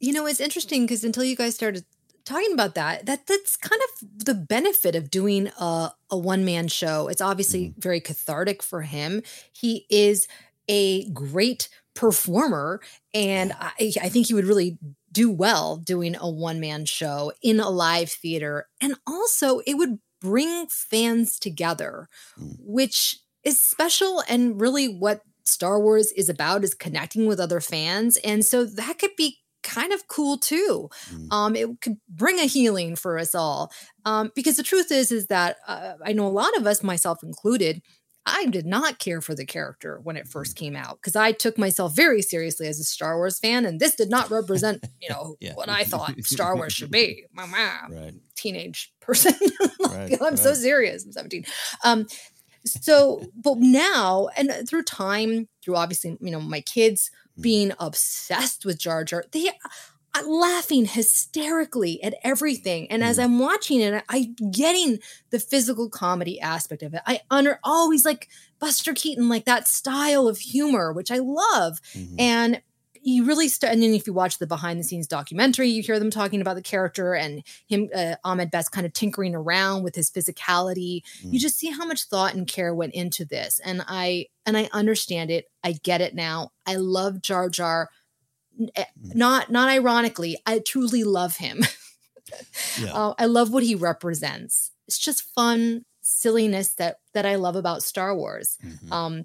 You 0.00 0.12
know, 0.12 0.26
it's 0.26 0.40
interesting 0.40 0.84
because 0.84 1.02
until 1.04 1.24
you 1.24 1.34
guys 1.36 1.54
started 1.54 1.84
talking 2.26 2.52
about 2.52 2.74
that, 2.74 3.06
that 3.06 3.26
that's 3.26 3.56
kind 3.56 3.80
of 3.88 4.24
the 4.26 4.34
benefit 4.34 4.94
of 4.94 5.10
doing 5.10 5.48
a, 5.58 5.92
a 6.10 6.18
one 6.18 6.44
man 6.44 6.68
show. 6.68 7.08
It's 7.08 7.22
obviously 7.22 7.72
very 7.78 8.00
cathartic 8.00 8.62
for 8.62 8.82
him. 8.82 9.22
He 9.52 9.86
is 9.88 10.28
a 10.68 11.08
great 11.10 11.70
performer, 11.94 12.80
and 13.14 13.54
I, 13.58 13.92
I 14.02 14.08
think 14.10 14.26
he 14.26 14.34
would 14.34 14.44
really 14.44 14.76
do 15.12 15.30
well 15.30 15.76
doing 15.76 16.16
a 16.18 16.28
one 16.28 16.60
man 16.60 16.84
show 16.84 17.32
in 17.42 17.60
a 17.60 17.70
live 17.70 18.10
theater. 18.10 18.66
And 18.80 18.96
also, 19.06 19.60
it 19.60 19.74
would 19.74 19.98
bring 20.20 20.66
fans 20.68 21.38
together, 21.38 22.08
which 22.58 23.18
is 23.44 23.62
special 23.62 24.22
and 24.28 24.60
really 24.60 24.86
what 24.88 25.22
Star 25.44 25.78
Wars 25.78 26.10
is 26.12 26.28
about 26.28 26.64
is 26.64 26.74
connecting 26.74 27.26
with 27.26 27.38
other 27.38 27.60
fans. 27.60 28.16
And 28.18 28.44
so 28.44 28.64
that 28.64 28.98
could 28.98 29.14
be 29.16 29.38
kind 29.62 29.92
of 29.92 30.08
cool 30.08 30.38
too. 30.38 30.88
Um, 31.30 31.56
it 31.56 31.68
could 31.80 31.98
bring 32.08 32.38
a 32.38 32.46
healing 32.46 32.96
for 32.96 33.18
us 33.18 33.34
all. 33.34 33.72
Um, 34.04 34.30
because 34.34 34.56
the 34.56 34.62
truth 34.62 34.90
is, 34.92 35.10
is 35.12 35.26
that 35.26 35.56
uh, 35.66 35.94
I 36.04 36.12
know 36.12 36.26
a 36.26 36.28
lot 36.28 36.56
of 36.56 36.66
us, 36.66 36.82
myself 36.82 37.22
included, 37.22 37.82
I 38.28 38.46
did 38.46 38.66
not 38.66 38.98
care 38.98 39.20
for 39.20 39.34
the 39.36 39.46
character 39.46 40.00
when 40.02 40.16
it 40.16 40.26
first 40.26 40.56
came 40.56 40.74
out 40.74 40.96
because 41.00 41.14
I 41.14 41.30
took 41.32 41.56
myself 41.56 41.94
very 41.94 42.20
seriously 42.22 42.66
as 42.66 42.80
a 42.80 42.84
Star 42.84 43.16
Wars 43.16 43.38
fan, 43.38 43.64
and 43.64 43.78
this 43.78 43.94
did 43.94 44.10
not 44.10 44.30
represent, 44.30 44.84
you 45.00 45.08
know, 45.08 45.36
Yeah. 45.40 45.54
what 45.54 45.68
I 45.68 45.84
thought 45.84 46.14
Star 46.24 46.56
Wars 46.56 46.72
should 46.72 46.90
be. 46.90 47.24
Right. 47.90 48.14
teenage 48.34 48.92
person. 49.00 49.34
Like, 49.78 50.10
Right, 50.10 50.22
I'm 50.22 50.36
so 50.36 50.52
serious. 50.54 51.04
I'm 51.04 51.12
17. 51.12 51.44
Um, 51.84 52.06
so, 52.64 53.22
but 53.36 53.58
now 53.58 54.28
and 54.36 54.68
through 54.68 54.82
time, 54.82 55.48
through 55.62 55.76
obviously, 55.76 56.16
you 56.20 56.30
know, 56.32 56.40
my 56.40 56.60
kids 56.60 57.10
Mm. 57.38 57.42
being 57.42 57.72
obsessed 57.78 58.64
with 58.64 58.78
Jar 58.78 59.04
Jar, 59.04 59.22
they 59.30 59.50
laughing 60.24 60.86
hysterically 60.86 62.02
at 62.02 62.14
everything. 62.24 62.90
And 62.90 63.02
Mm. 63.02 63.06
as 63.06 63.18
I'm 63.18 63.38
watching 63.38 63.80
it, 63.80 64.02
I'm 64.08 64.34
getting 64.50 64.98
the 65.30 65.38
physical 65.38 65.90
comedy 65.90 66.40
aspect 66.40 66.82
of 66.82 66.94
it. 66.94 67.02
I 67.06 67.20
under 67.30 67.60
always 67.62 68.04
like 68.04 68.28
Buster 68.58 68.94
Keaton, 68.94 69.28
like 69.28 69.44
that 69.44 69.68
style 69.68 70.28
of 70.28 70.38
humor, 70.38 70.92
which 70.92 71.10
I 71.10 71.18
love. 71.18 71.80
Mm-hmm. 71.92 72.16
And 72.18 72.62
you 73.02 73.24
really 73.24 73.46
start, 73.46 73.72
and 73.72 73.80
then 73.80 73.94
if 73.94 74.04
you 74.08 74.12
watch 74.12 74.38
the 74.38 74.48
behind 74.48 74.80
the 74.80 74.84
scenes 74.84 75.06
documentary, 75.06 75.68
you 75.68 75.80
hear 75.80 76.00
them 76.00 76.10
talking 76.10 76.40
about 76.40 76.56
the 76.56 76.62
character 76.62 77.14
and 77.14 77.44
him, 77.68 77.88
uh, 77.94 78.16
Ahmed 78.24 78.50
Best, 78.50 78.72
kind 78.72 78.84
of 78.84 78.92
tinkering 78.94 79.32
around 79.32 79.84
with 79.84 79.94
his 79.94 80.10
physicality. 80.10 81.02
Mm. 81.22 81.32
You 81.32 81.38
just 81.38 81.56
see 81.56 81.70
how 81.70 81.86
much 81.86 82.04
thought 82.04 82.34
and 82.34 82.48
care 82.48 82.74
went 82.74 82.94
into 82.94 83.24
this, 83.24 83.60
and 83.64 83.84
I 83.86 84.26
and 84.44 84.56
I 84.56 84.68
understand 84.72 85.30
it. 85.30 85.46
I 85.62 85.72
get 85.72 86.00
it 86.00 86.16
now. 86.16 86.50
I 86.66 86.76
love 86.76 87.22
Jar 87.22 87.48
Jar. 87.48 87.90
Eh, 88.74 88.84
Mm. 89.02 89.14
Not 89.14 89.50
not 89.50 89.68
ironically, 89.68 90.36
I 90.46 90.58
truly 90.60 91.04
love 91.04 91.36
him. 91.36 91.62
Yeah. 92.80 92.92
Uh, 92.92 93.14
I 93.18 93.26
love 93.26 93.52
what 93.52 93.62
he 93.62 93.74
represents. 93.76 94.72
It's 94.88 94.98
just 94.98 95.22
fun 95.34 95.84
silliness 96.02 96.74
that 96.74 96.98
that 97.14 97.24
I 97.24 97.36
love 97.36 97.54
about 97.54 97.82
Star 97.84 98.16
Wars. 98.16 98.58
Mm-hmm. 98.64 98.92
Um, 98.92 99.24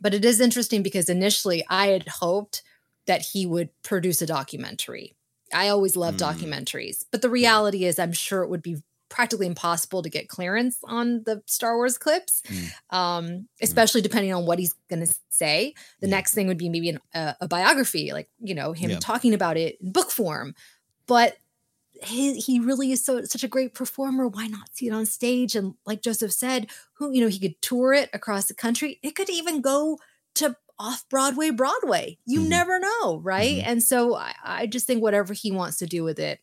but 0.00 0.14
it 0.14 0.24
is 0.24 0.40
interesting 0.40 0.82
because 0.82 1.08
initially 1.10 1.62
I 1.68 1.88
had 1.88 2.08
hoped 2.08 2.62
that 3.06 3.20
he 3.32 3.44
would 3.46 3.68
produce 3.82 4.22
a 4.22 4.26
documentary. 4.26 5.14
I 5.52 5.68
always 5.68 5.94
love 5.96 6.14
Mm. 6.16 6.20
documentaries, 6.20 7.04
but 7.10 7.20
the 7.22 7.30
reality 7.30 7.84
is, 7.84 7.98
I'm 7.98 8.12
sure 8.12 8.42
it 8.42 8.48
would 8.50 8.62
be 8.62 8.82
practically 9.08 9.46
impossible 9.46 10.02
to 10.02 10.10
get 10.10 10.28
clearance 10.28 10.78
on 10.84 11.22
the 11.24 11.42
Star 11.46 11.76
Wars 11.76 11.98
clips, 11.98 12.42
Mm. 12.48 12.96
um, 12.96 13.48
especially 13.60 14.00
depending 14.02 14.32
on 14.34 14.46
what 14.46 14.58
he's 14.58 14.74
going 14.88 15.06
to 15.06 15.14
say. 15.30 15.74
The 16.00 16.06
next 16.08 16.34
thing 16.34 16.46
would 16.46 16.58
be 16.58 16.68
maybe 16.68 16.90
an, 16.90 17.00
a, 17.14 17.36
a 17.42 17.48
biography, 17.48 18.12
like 18.12 18.28
you 18.40 18.54
know 18.54 18.72
him 18.72 18.90
Yeah. 18.90 18.98
talking 19.00 19.34
about 19.34 19.56
it 19.56 19.78
in 19.80 19.92
book 19.92 20.10
form. 20.10 20.54
But 21.06 21.36
he, 22.04 22.38
he 22.38 22.60
really 22.60 22.92
is 22.92 23.04
so 23.04 23.24
such 23.24 23.42
a 23.42 23.48
great 23.48 23.74
performer. 23.74 24.28
Why 24.28 24.46
not 24.46 24.68
see 24.76 24.86
it 24.86 24.92
on 24.92 25.04
stage? 25.06 25.56
And 25.56 25.74
like 25.84 26.00
Joseph 26.02 26.32
said, 26.32 26.68
who 26.94 27.10
you 27.12 27.20
know 27.20 27.28
he 27.28 27.40
could 27.40 27.60
tour 27.62 27.92
it 27.92 28.10
across 28.12 28.46
the 28.46 28.54
country. 28.54 29.00
It 29.02 29.16
could 29.16 29.30
even 29.30 29.60
go 29.60 29.98
to 30.36 30.56
off 30.78 31.04
Broadway, 31.08 31.50
Broadway. 31.50 32.18
You 32.24 32.40
Mm-hmm. 32.40 32.48
never 32.50 32.78
know, 32.78 33.18
right? 33.18 33.60
And 33.64 33.82
so 33.82 34.14
I, 34.14 34.32
I 34.44 34.66
just 34.68 34.86
think 34.86 35.02
whatever 35.02 35.34
he 35.34 35.50
wants 35.50 35.78
to 35.78 35.86
do 35.86 36.04
with 36.04 36.20
it, 36.20 36.40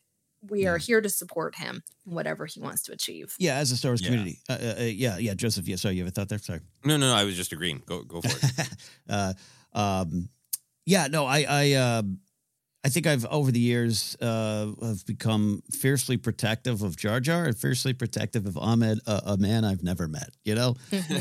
we 0.50 0.66
are 0.66 0.78
here 0.78 1.00
to 1.00 1.08
support 1.08 1.56
him 1.56 1.82
whatever 2.04 2.46
he 2.46 2.60
wants 2.60 2.82
to 2.82 2.92
achieve. 2.92 3.34
Yeah, 3.38 3.56
as 3.56 3.70
a 3.72 3.76
Star 3.76 3.90
Wars 3.90 4.00
Yeah. 4.02 4.08
community. 4.08 4.38
Uh, 4.48 4.52
uh, 4.52 4.74
uh, 4.78 4.82
yeah, 4.84 5.18
yeah, 5.18 5.34
Joseph. 5.34 5.66
Yeah, 5.68 5.76
sorry, 5.76 5.94
you 5.96 6.02
have 6.04 6.08
a 6.08 6.12
thought 6.12 6.28
there? 6.28 6.38
Sorry. 6.38 6.60
No, 6.84 6.96
no, 6.96 7.08
no. 7.08 7.14
I 7.14 7.24
was 7.24 7.36
just 7.36 7.52
agreeing. 7.52 7.82
Go, 7.86 8.02
go 8.02 8.20
for 8.20 8.28
it. 8.28 8.68
uh, 9.08 9.32
um, 9.72 10.28
yeah, 10.84 11.08
no, 11.08 11.26
I, 11.26 11.46
I, 11.48 11.72
uh, 11.72 12.02
I 12.86 12.88
think 12.88 13.08
I've 13.08 13.26
over 13.26 13.50
the 13.50 13.58
years 13.58 14.16
uh, 14.20 14.68
have 14.80 15.04
become 15.06 15.60
fiercely 15.72 16.16
protective 16.16 16.82
of 16.82 16.96
Jar 16.96 17.18
Jar 17.18 17.46
and 17.46 17.58
fiercely 17.58 17.92
protective 17.94 18.46
of 18.46 18.56
Ahmed, 18.56 19.00
uh, 19.08 19.22
a 19.26 19.36
man 19.36 19.64
I've 19.64 19.82
never 19.82 20.06
met. 20.06 20.30
You 20.44 20.54
know, 20.54 20.76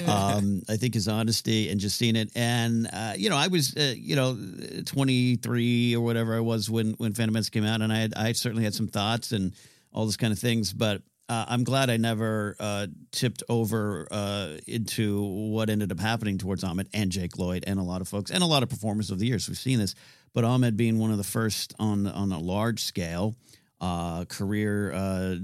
um, 0.05 0.61
I 0.69 0.77
think 0.77 0.93
his 0.93 1.07
honesty 1.07 1.69
and 1.71 1.79
just 1.79 1.97
seeing 1.97 2.15
it, 2.17 2.29
and 2.35 2.87
uh, 2.93 3.13
you 3.17 3.31
know, 3.31 3.35
I 3.35 3.47
was, 3.47 3.75
uh, 3.75 3.95
you 3.97 4.15
know, 4.15 4.37
twenty 4.85 5.37
three 5.37 5.95
or 5.95 6.01
whatever 6.01 6.35
I 6.35 6.39
was 6.41 6.69
when 6.69 6.91
when 6.99 7.13
Phantom 7.13 7.33
Menace 7.33 7.49
came 7.49 7.65
out, 7.65 7.81
and 7.81 7.91
I 7.91 7.97
had, 7.97 8.13
I 8.13 8.33
certainly 8.33 8.63
had 8.63 8.75
some 8.75 8.87
thoughts 8.87 9.31
and 9.31 9.51
all 9.91 10.05
those 10.05 10.17
kind 10.17 10.31
of 10.31 10.37
things, 10.37 10.71
but 10.71 11.01
uh, 11.27 11.45
I'm 11.47 11.63
glad 11.63 11.89
I 11.89 11.97
never 11.97 12.55
uh, 12.59 12.87
tipped 13.11 13.41
over 13.49 14.07
uh, 14.11 14.57
into 14.67 15.23
what 15.23 15.71
ended 15.71 15.91
up 15.91 15.99
happening 15.99 16.37
towards 16.37 16.63
Ahmed 16.63 16.89
and 16.93 17.11
Jake 17.11 17.39
Lloyd 17.39 17.63
and 17.65 17.79
a 17.79 17.83
lot 17.83 18.01
of 18.01 18.07
folks 18.07 18.29
and 18.29 18.43
a 18.43 18.45
lot 18.45 18.61
of 18.61 18.69
performers 18.69 19.09
of 19.09 19.17
the 19.17 19.25
years. 19.25 19.47
We've 19.47 19.57
seen 19.57 19.79
this, 19.79 19.95
but 20.35 20.43
Ahmed 20.43 20.77
being 20.77 20.99
one 20.99 21.09
of 21.09 21.17
the 21.17 21.23
first 21.23 21.73
on 21.79 22.05
on 22.05 22.31
a 22.31 22.37
large 22.37 22.83
scale 22.83 23.35
uh, 23.81 24.25
career 24.25 24.91
uh, 24.93 25.35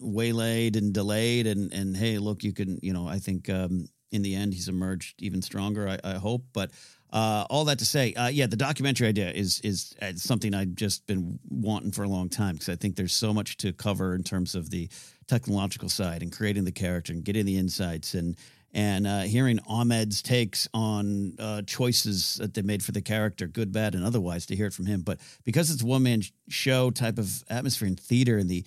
waylaid 0.00 0.76
and 0.76 0.92
delayed, 0.92 1.46
and 1.46 1.72
and 1.72 1.96
hey, 1.96 2.18
look, 2.18 2.44
you 2.44 2.52
can 2.52 2.78
you 2.82 2.92
know 2.92 3.08
I 3.08 3.18
think 3.18 3.48
um, 3.50 3.88
in 4.12 4.22
the 4.22 4.36
end 4.36 4.54
he's 4.54 4.68
emerged 4.68 5.20
even 5.20 5.42
stronger. 5.42 5.88
I, 5.88 5.98
I 6.04 6.14
hope, 6.14 6.44
but. 6.52 6.70
Uh, 7.12 7.46
all 7.50 7.64
that 7.64 7.78
to 7.78 7.84
say, 7.86 8.12
uh, 8.14 8.26
yeah, 8.26 8.46
the 8.48 8.56
documentary 8.56 9.06
idea 9.06 9.30
is 9.30 9.60
is 9.60 9.94
uh, 10.02 10.12
something 10.16 10.52
I've 10.52 10.74
just 10.74 11.06
been 11.06 11.38
wanting 11.48 11.92
for 11.92 12.02
a 12.02 12.08
long 12.08 12.28
time 12.28 12.54
because 12.56 12.68
I 12.68 12.74
think 12.74 12.96
there's 12.96 13.14
so 13.14 13.32
much 13.32 13.56
to 13.58 13.72
cover 13.72 14.16
in 14.16 14.24
terms 14.24 14.56
of 14.56 14.70
the 14.70 14.90
technological 15.28 15.88
side 15.88 16.22
and 16.22 16.32
creating 16.32 16.64
the 16.64 16.72
character 16.72 17.12
and 17.12 17.24
getting 17.24 17.46
the 17.46 17.56
insights 17.56 18.14
and 18.14 18.36
and 18.76 19.06
uh, 19.06 19.20
hearing 19.20 19.58
Ahmed's 19.66 20.20
takes 20.20 20.68
on 20.74 21.32
uh, 21.38 21.62
choices 21.62 22.34
that 22.34 22.52
they 22.52 22.60
made 22.60 22.84
for 22.84 22.92
the 22.92 23.00
character, 23.00 23.46
good, 23.46 23.72
bad, 23.72 23.94
and 23.94 24.04
otherwise, 24.04 24.44
to 24.46 24.54
hear 24.54 24.66
it 24.66 24.74
from 24.74 24.84
him. 24.84 25.00
But 25.00 25.18
because 25.44 25.70
it's 25.70 25.82
a 25.82 25.86
one 25.86 26.02
man 26.02 26.20
show 26.48 26.90
type 26.90 27.16
of 27.16 27.42
atmosphere 27.48 27.88
in 27.88 27.96
theater 27.96 28.36
and 28.38 28.48
the, 28.48 28.64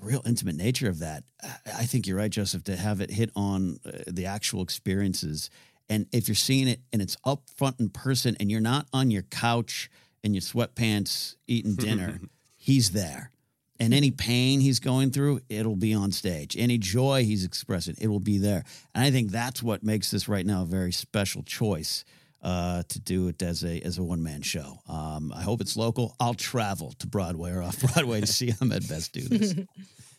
real 0.00 0.22
intimate 0.24 0.56
nature 0.56 0.88
of 0.88 1.00
that, 1.00 1.24
I, 1.42 1.48
I 1.80 1.84
think 1.84 2.06
you're 2.06 2.16
right, 2.16 2.30
Joseph, 2.30 2.64
to 2.64 2.76
have 2.76 3.02
it 3.02 3.10
hit 3.10 3.30
on 3.36 3.78
uh, 3.84 3.90
the 4.06 4.24
actual 4.24 4.62
experiences. 4.62 5.50
And 5.90 6.06
if 6.10 6.26
you're 6.26 6.34
seeing 6.34 6.68
it 6.68 6.80
and 6.90 7.02
it's 7.02 7.18
up 7.22 7.42
front 7.54 7.78
in 7.80 7.90
person 7.90 8.34
and 8.40 8.50
you're 8.50 8.62
not 8.62 8.86
on 8.94 9.10
your 9.10 9.24
couch 9.24 9.90
in 10.24 10.32
your 10.32 10.40
sweatpants 10.40 11.34
eating 11.46 11.74
dinner, 11.74 12.18
he's 12.56 12.92
there. 12.92 13.30
And 13.80 13.94
any 13.94 14.10
pain 14.10 14.60
he's 14.60 14.78
going 14.78 15.10
through, 15.10 15.40
it'll 15.48 15.74
be 15.74 15.94
on 15.94 16.12
stage. 16.12 16.54
Any 16.58 16.76
joy 16.78 17.24
he's 17.24 17.44
expressing, 17.44 17.96
it 18.00 18.08
will 18.08 18.20
be 18.20 18.36
there. 18.38 18.62
And 18.94 19.02
I 19.04 19.10
think 19.10 19.30
that's 19.30 19.62
what 19.62 19.82
makes 19.82 20.10
this 20.10 20.28
right 20.28 20.44
now 20.44 20.62
a 20.62 20.66
very 20.66 20.92
special 20.92 21.42
choice 21.42 22.04
uh, 22.42 22.82
to 22.88 23.00
do 23.00 23.28
it 23.28 23.42
as 23.42 23.64
a 23.64 23.80
as 23.80 23.98
a 23.98 24.02
one 24.02 24.22
man 24.22 24.42
show. 24.42 24.78
Um, 24.86 25.32
I 25.34 25.42
hope 25.42 25.60
it's 25.60 25.76
local. 25.76 26.14
I'll 26.20 26.34
travel 26.34 26.92
to 26.98 27.06
Broadway 27.06 27.52
or 27.52 27.62
off 27.62 27.80
Broadway 27.94 28.20
to 28.20 28.26
see 28.26 28.52
Ahmed 28.60 28.86
Best 28.88 29.12
do 29.12 29.22
this. 29.22 29.54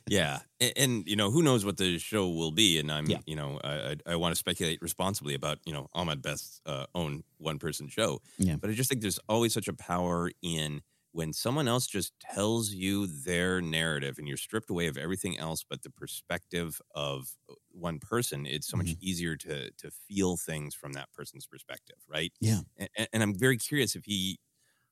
Yeah, 0.10 0.40
and, 0.60 0.74
and 0.78 1.08
you 1.08 1.16
know 1.16 1.30
who 1.30 1.44
knows 1.44 1.64
what 1.64 1.78
the 1.78 2.00
show 2.00 2.28
will 2.28 2.52
be, 2.52 2.80
and 2.80 2.92
I'm 2.92 3.06
Yeah. 3.06 3.20
you 3.28 3.36
know 3.36 3.60
I 3.64 3.74
I, 3.74 3.96
I 4.14 4.16
want 4.16 4.32
to 4.34 4.36
speculate 4.36 4.82
responsibly 4.82 5.36
about 5.36 5.60
you 5.64 5.74
know 5.74 5.90
Ahmed 5.94 6.24
Best's 6.24 6.60
uh, 6.66 6.88
own 6.96 7.24
one 7.38 7.60
person 7.60 7.88
show, 7.88 8.20
Yeah. 8.40 8.56
but 8.60 8.72
I 8.72 8.74
just 8.74 8.90
think 8.90 9.02
there's 9.02 9.20
always 9.30 9.54
such 9.54 9.68
a 9.68 9.74
power 9.74 10.32
in 10.42 10.82
when 11.14 11.34
someone 11.34 11.68
else 11.68 11.88
just 11.88 12.14
tells 12.20 12.72
you 12.72 13.06
their 13.08 13.62
narrative 13.62 14.18
and 14.18 14.28
you're 14.28 14.38
stripped 14.38 14.70
away 14.70 14.88
of 14.88 14.98
everything 14.98 15.38
else 15.38 15.64
but 15.68 15.84
the 15.84 15.90
perspective 15.90 16.82
of 16.96 17.36
uh, 17.50 17.56
one 17.70 18.00
person. 18.00 18.46
It's 18.46 18.68
so 18.68 18.78
Mm-hmm. 18.78 18.92
much 18.92 18.96
easier 19.00 19.36
to 19.38 19.72
to 19.72 19.92
feel 19.92 20.38
things 20.38 20.76
from 20.76 20.94
that 20.94 21.12
person's 21.14 21.48
perspective, 21.48 21.98
right? 22.08 22.34
Yeah. 22.40 22.62
and, 22.78 22.90
and 23.14 23.24
I'm 23.24 23.36
very 23.38 23.58
curious 23.58 23.96
if 23.96 24.06
he 24.06 24.40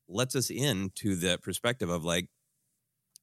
lets 0.08 0.36
us 0.36 0.52
in 0.52 0.92
to 0.96 1.16
the 1.16 1.40
perspective 1.44 1.90
of 1.90 2.06
like 2.06 2.30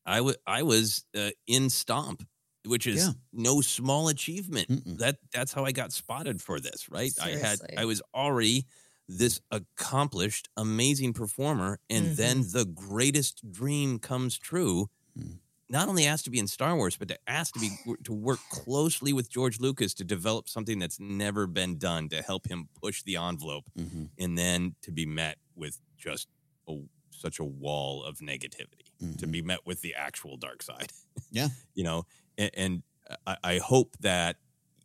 I 0.05 0.21
wa- 0.21 0.35
I 0.47 0.63
was 0.63 1.05
uh, 1.17 1.31
in 1.47 1.71
Stomp, 1.71 2.23
which 2.65 2.87
is 2.87 3.11
Yeah. 3.11 3.13
no 3.33 3.61
small 3.61 4.09
achievement. 4.09 4.69
Mm-mm. 4.69 4.99
That 4.99 5.19
that's 5.33 5.53
how 5.53 5.65
I 5.65 5.73
got 5.73 5.93
spotted 5.93 6.41
for 6.41 6.61
this, 6.61 6.89
right? 6.89 7.15
I 7.21 7.31
had 7.37 7.61
I 7.77 7.85
was 7.85 8.03
already 8.15 8.67
this 9.09 9.41
accomplished, 9.51 10.49
amazing 10.57 11.13
performer, 11.13 11.79
and 11.89 12.17
then 12.17 12.39
mm-hmm. 12.39 12.59
the 12.59 12.65
greatest 12.65 13.51
dream 13.51 13.99
comes 13.99 14.39
true. 14.39 14.89
Hmm. 15.17 15.33
Not 15.69 15.89
only 15.89 16.07
asked 16.07 16.25
to 16.25 16.31
be 16.31 16.39
in 16.39 16.47
Star 16.47 16.77
Wars, 16.77 16.97
but 16.97 17.09
to 17.09 17.19
ask 17.27 17.53
to 17.55 17.61
be 17.61 17.71
to 18.05 18.13
work 18.13 18.39
closely 18.51 19.13
with 19.13 19.29
George 19.29 19.59
Lucas 19.59 19.95
to 19.95 20.05
develop 20.05 20.49
something 20.49 20.79
that's 20.79 21.01
never 21.01 21.49
been 21.49 21.77
done 21.77 22.09
to 22.11 22.23
help 22.23 22.47
him 22.47 22.69
push 22.81 23.03
the 23.03 23.17
envelope, 23.17 23.65
Mm-hmm. 23.77 24.05
and 24.19 24.39
then 24.39 24.77
to 24.83 24.93
be 24.93 25.07
met 25.07 25.39
with 25.57 25.81
just 25.97 26.29
a, 26.69 26.77
such 27.11 27.41
a 27.41 27.45
wall 27.45 28.05
of 28.05 28.19
negativity, 28.19 28.93
to 29.01 29.05
mm-hmm. 29.05 29.31
be 29.31 29.43
met 29.43 29.61
with 29.67 29.81
the 29.83 29.95
actual 29.97 30.37
dark 30.37 30.63
side 30.63 30.93
Yeah. 31.31 31.49
you 31.75 31.83
know 31.85 32.07
and, 32.39 32.51
and 32.55 32.83
I, 33.27 33.37
I 33.43 33.59
hope 33.59 33.97
that 34.01 34.37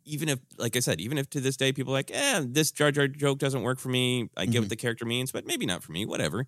even 0.04 0.28
if 0.28 0.38
like 0.58 0.76
i 0.76 0.80
said 0.80 1.00
even 1.00 1.18
if 1.18 1.28
to 1.30 1.40
this 1.40 1.56
day 1.56 1.72
people 1.72 1.92
are 1.92 1.98
like 1.98 2.10
eh 2.12 2.42
this 2.44 2.70
jar 2.72 2.90
jar 2.90 3.06
joke 3.08 3.38
doesn't 3.38 3.62
work 3.62 3.78
for 3.78 3.88
me 3.88 4.28
i 4.36 4.44
get 4.46 4.58
Mhm. 4.58 4.60
what 4.62 4.68
the 4.70 4.76
character 4.76 5.04
means 5.04 5.32
but 5.32 5.46
maybe 5.46 5.66
not 5.66 5.82
for 5.82 5.92
me 5.92 6.04
whatever 6.06 6.46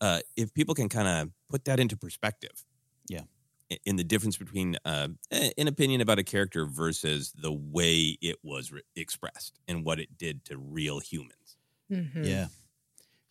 uh, 0.00 0.20
if 0.36 0.52
people 0.52 0.74
can 0.74 0.88
kind 0.90 1.08
of 1.08 1.30
put 1.48 1.64
that 1.64 1.80
into 1.80 1.96
perspective 1.96 2.64
Yeah. 3.08 3.22
in 3.84 3.96
the 3.96 4.04
difference 4.04 4.36
between 4.36 4.76
uh, 4.84 5.08
eh, 5.30 5.50
an 5.56 5.68
opinion 5.68 6.00
about 6.02 6.18
a 6.18 6.22
character 6.24 6.66
versus 6.66 7.32
the 7.32 7.52
way 7.52 8.18
it 8.20 8.36
was 8.42 8.70
re- 8.72 8.82
expressed 8.94 9.58
and 9.66 9.84
what 9.84 9.98
it 9.98 10.18
did 10.18 10.44
to 10.46 10.58
real 10.58 10.98
humans 11.00 11.56
Mhm. 11.90 12.24
Yeah. 12.26 12.48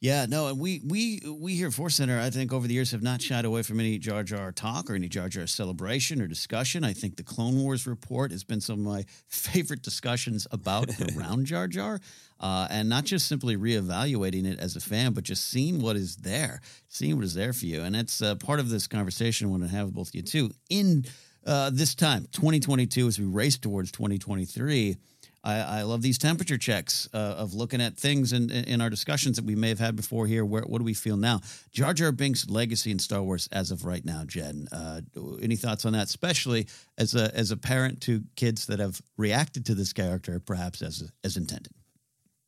Yeah, 0.05 0.27
no, 0.29 0.49
and 0.49 0.59
we 0.59 0.81
we 0.85 1.19
we 1.27 1.55
here 1.55 1.69
at 1.69 1.73
Force 1.73 1.95
Center, 1.95 2.19
I 2.19 2.29
think 2.29 2.53
over 2.53 2.67
the 2.67 2.75
years 2.75 2.91
have 2.91 3.01
not 3.01 3.23
shied 3.23 3.43
away 3.43 3.63
from 3.63 3.79
any 3.79 3.97
Jar 3.97 4.21
Jar 4.21 4.51
talk 4.51 4.87
or 4.87 4.93
any 4.93 5.07
Jar 5.07 5.29
Jar 5.29 5.47
celebration 5.47 6.21
or 6.21 6.27
discussion. 6.27 6.83
I 6.83 6.93
think 6.93 7.17
the 7.17 7.23
Clone 7.23 7.59
Wars 7.63 7.87
report 7.87 8.29
has 8.29 8.43
been 8.43 8.61
some 8.61 8.81
of 8.81 8.85
my 8.85 9.05
favorite 9.27 9.81
discussions 9.81 10.45
about 10.51 10.89
and 10.99 11.17
around 11.17 11.47
Jar 11.47 11.67
Jar, 11.67 11.99
uh, 12.39 12.67
and 12.69 12.87
not 12.87 13.05
just 13.05 13.25
simply 13.25 13.57
reevaluating 13.57 14.45
it 14.45 14.59
as 14.59 14.75
a 14.75 14.79
fan, 14.79 15.13
but 15.13 15.23
just 15.23 15.49
seeing 15.49 15.81
what 15.81 15.95
is 15.95 16.17
there, 16.17 16.61
seeing 16.87 17.15
what 17.15 17.25
is 17.25 17.33
there 17.33 17.51
for 17.51 17.65
you, 17.65 17.81
and 17.81 17.95
that's 17.95 18.21
uh, 18.21 18.35
part 18.35 18.59
of 18.59 18.69
this 18.69 18.85
conversation 18.85 19.47
I 19.47 19.49
want 19.49 19.63
to 19.63 19.69
have 19.69 19.87
with 19.87 19.95
both 19.95 20.09
of 20.09 20.15
you 20.15 20.21
too. 20.21 20.51
In 20.69 21.05
uh, 21.47 21.71
this 21.73 21.95
time, 21.95 22.27
2022, 22.31 23.07
as 23.07 23.17
we 23.17 23.25
race 23.25 23.57
towards 23.57 23.91
2023. 23.91 24.97
I, 25.45 25.79
I 25.79 25.81
love 25.83 26.01
these 26.01 26.17
temperature 26.17 26.57
checks 26.57 27.07
uh, 27.13 27.17
of 27.17 27.53
looking 27.53 27.79
at 27.79 27.95
things 27.95 28.33
in, 28.33 28.49
in 28.49 28.81
our 28.81 28.89
discussions 28.89 29.35
that 29.35 29.45
we 29.45 29.55
may 29.55 29.69
have 29.69 29.79
had 29.79 29.95
before 29.95 30.25
here. 30.25 30.43
Where 30.43 30.63
what 30.63 30.79
do 30.79 30.83
we 30.83 30.95
feel 30.95 31.17
now? 31.17 31.41
Jar 31.71 31.93
Jar 31.93 32.11
Binks' 32.11 32.49
legacy 32.49 32.89
in 32.89 32.99
Star 32.99 33.21
Wars 33.21 33.47
as 33.51 33.69
of 33.69 33.85
right 33.85 34.03
now, 34.03 34.23
Jen. 34.25 34.67
Uh, 34.71 35.01
any 35.41 35.55
thoughts 35.55 35.85
on 35.85 35.93
that? 35.93 36.07
Especially 36.07 36.67
as 36.97 37.13
a 37.13 37.33
as 37.35 37.51
a 37.51 37.57
parent 37.57 38.01
to 38.01 38.23
kids 38.35 38.65
that 38.65 38.79
have 38.79 39.01
reacted 39.17 39.65
to 39.67 39.75
this 39.75 39.93
character, 39.93 40.39
perhaps 40.39 40.81
as 40.81 41.11
as 41.23 41.37
intended. 41.37 41.71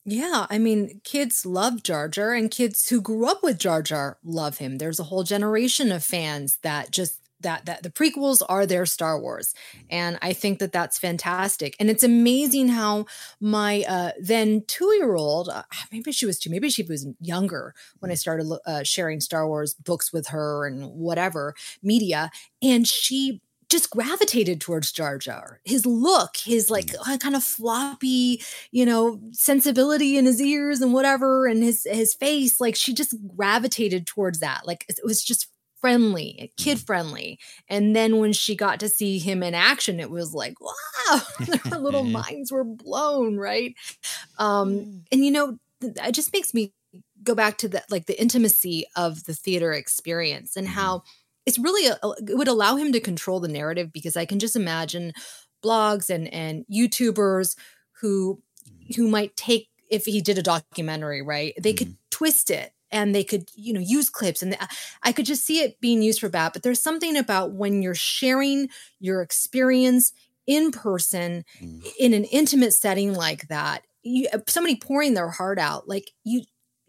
Yeah, 0.10 0.48
I 0.50 0.58
mean, 0.58 1.02
kids 1.04 1.46
love 1.46 1.84
Jar 1.84 2.08
Jar, 2.08 2.34
and 2.34 2.50
kids 2.50 2.88
who 2.88 3.02
grew 3.02 3.28
up 3.28 3.44
with 3.44 3.60
Jar 3.60 3.82
Jar 3.82 4.18
love 4.24 4.58
him. 4.58 4.78
There's 4.78 5.02
a 5.02 5.04
whole 5.04 5.24
generation 5.24 5.92
of 5.92 6.04
fans 6.04 6.60
that 6.64 6.92
just 6.92 7.27
that 7.42 7.66
that 7.66 7.84
the 7.84 7.90
prequels 7.90 8.42
are 8.48 8.66
their 8.66 8.86
Star 8.86 9.20
Wars, 9.20 9.54
and 9.90 10.18
I 10.22 10.34
think 10.34 10.60
that 10.60 10.72
that's 10.72 10.98
fantastic. 10.98 11.76
And 11.80 11.90
it's 11.90 12.04
amazing 12.04 12.70
how 12.70 13.06
my 13.40 13.84
uh, 13.88 14.12
then 14.20 14.64
two 14.68 14.94
year 14.96 15.16
old, 15.16 15.50
uh, 15.50 15.64
maybe 15.92 16.12
she 16.12 16.26
was 16.26 16.40
two, 16.40 16.50
maybe 16.50 16.70
she 16.70 16.84
was 16.84 17.08
younger 17.22 17.74
when 18.00 18.12
I 18.12 18.16
started 18.16 18.48
uh, 18.66 18.84
sharing 18.84 19.20
Star 19.20 19.48
Wars 19.48 19.74
books 19.74 20.12
with 20.12 20.28
her 20.28 20.66
and 20.66 20.92
whatever 20.92 21.54
media, 21.82 22.32
and 22.62 22.88
she 22.88 23.42
just 23.70 23.90
gravitated 23.90 24.62
towards 24.62 24.92
Jar 24.92 25.18
Jar. 25.18 25.60
His 25.66 25.86
look, 25.86 26.38
his 26.38 26.70
like 26.70 26.94
uh, 27.08 27.18
kind 27.18 27.36
of 27.36 27.44
floppy, 27.44 28.42
you 28.72 28.86
know, 28.86 29.20
sensibility 29.32 30.18
in 30.18 30.26
his 30.26 30.42
ears 30.42 30.82
and 30.82 30.94
whatever, 30.94 31.48
and 31.48 31.62
his 31.62 31.86
his 31.90 32.14
face, 32.14 32.62
like 32.62 32.76
she 32.76 32.94
just 32.94 33.16
gravitated 33.36 34.08
towards 34.08 34.40
that. 34.40 34.66
Like 34.66 34.86
it 34.88 35.00
was 35.04 35.24
just 35.24 35.48
friendly, 35.80 36.52
kid 36.58 36.78
mm. 36.78 36.86
friendly. 36.86 37.40
And 37.70 37.96
then 37.96 38.18
when 38.18 38.34
she 38.34 38.56
got 38.56 38.80
to 38.80 38.90
see 38.90 39.20
him 39.20 39.44
in 39.44 39.54
action, 39.54 40.00
it 40.00 40.10
was 40.10 40.34
like, 40.34 40.56
wow, 40.62 41.20
her 41.70 41.78
little 41.78 42.04
mm-hmm. 42.04 42.14
minds 42.14 42.52
were 42.52 42.64
blown, 42.64 43.38
right? 43.38 43.76
Um, 44.38 44.76
mm. 44.76 45.02
and 45.12 45.26
you 45.26 45.32
know, 45.32 45.58
it 45.82 46.12
just 46.14 46.34
makes 46.34 46.54
me 46.54 46.74
go 47.24 47.36
back 47.36 47.58
to 47.58 47.68
the 47.68 47.84
like 47.90 48.06
the 48.06 48.20
intimacy 48.20 48.86
of 48.96 49.26
the 49.26 49.34
theater 49.34 49.74
experience 49.74 50.56
and 50.56 50.68
how 50.68 50.98
mm-hmm. 50.98 51.08
it's 51.46 51.60
really 51.60 51.88
a, 51.88 51.98
it 52.28 52.38
would 52.38 52.48
allow 52.48 52.76
him 52.76 52.92
to 52.94 53.00
control 53.00 53.40
the 53.40 53.48
narrative 53.48 53.92
because 53.92 54.18
I 54.18 54.26
can 54.26 54.40
just 54.40 54.56
imagine 54.56 55.14
blogs 55.64 56.10
and 56.10 56.32
and 56.34 56.66
YouTubers 56.72 57.56
who 58.02 58.42
mm-hmm. 58.68 59.02
who 59.02 59.08
might 59.08 59.36
take 59.36 59.70
if 59.90 60.06
he 60.06 60.22
did 60.22 60.38
a 60.38 60.44
documentary, 60.44 61.22
right? 61.22 61.54
They 61.62 61.74
could 61.74 61.96
twist 62.12 62.50
it 62.50 62.72
and 62.92 63.14
they 63.14 63.24
could 63.24 63.50
you 63.56 63.74
know 63.74 63.80
use 63.80 64.10
clips 64.10 64.42
and 64.42 64.58
i 65.04 65.12
could 65.12 65.26
just 65.26 65.46
see 65.46 65.62
it 65.62 65.80
being 65.80 66.02
used 66.02 66.20
for 66.20 66.30
that 66.30 66.54
but 66.54 66.64
there's 66.64 66.82
something 66.82 67.18
about 67.18 67.54
when 67.54 67.82
you're 67.82 67.96
sharing 67.96 68.70
your 69.00 69.22
experience 69.22 70.14
in 70.46 70.72
person 70.72 71.44
mm. 71.62 71.86
in 72.00 72.14
an 72.14 72.24
intimate 72.26 72.74
setting 72.74 73.14
like 73.14 73.48
that 73.48 73.84
you, 74.04 74.28
somebody 74.48 74.76
pouring 74.76 75.14
their 75.14 75.30
heart 75.30 75.60
out 75.60 75.88
like 75.88 76.12
you 76.24 76.42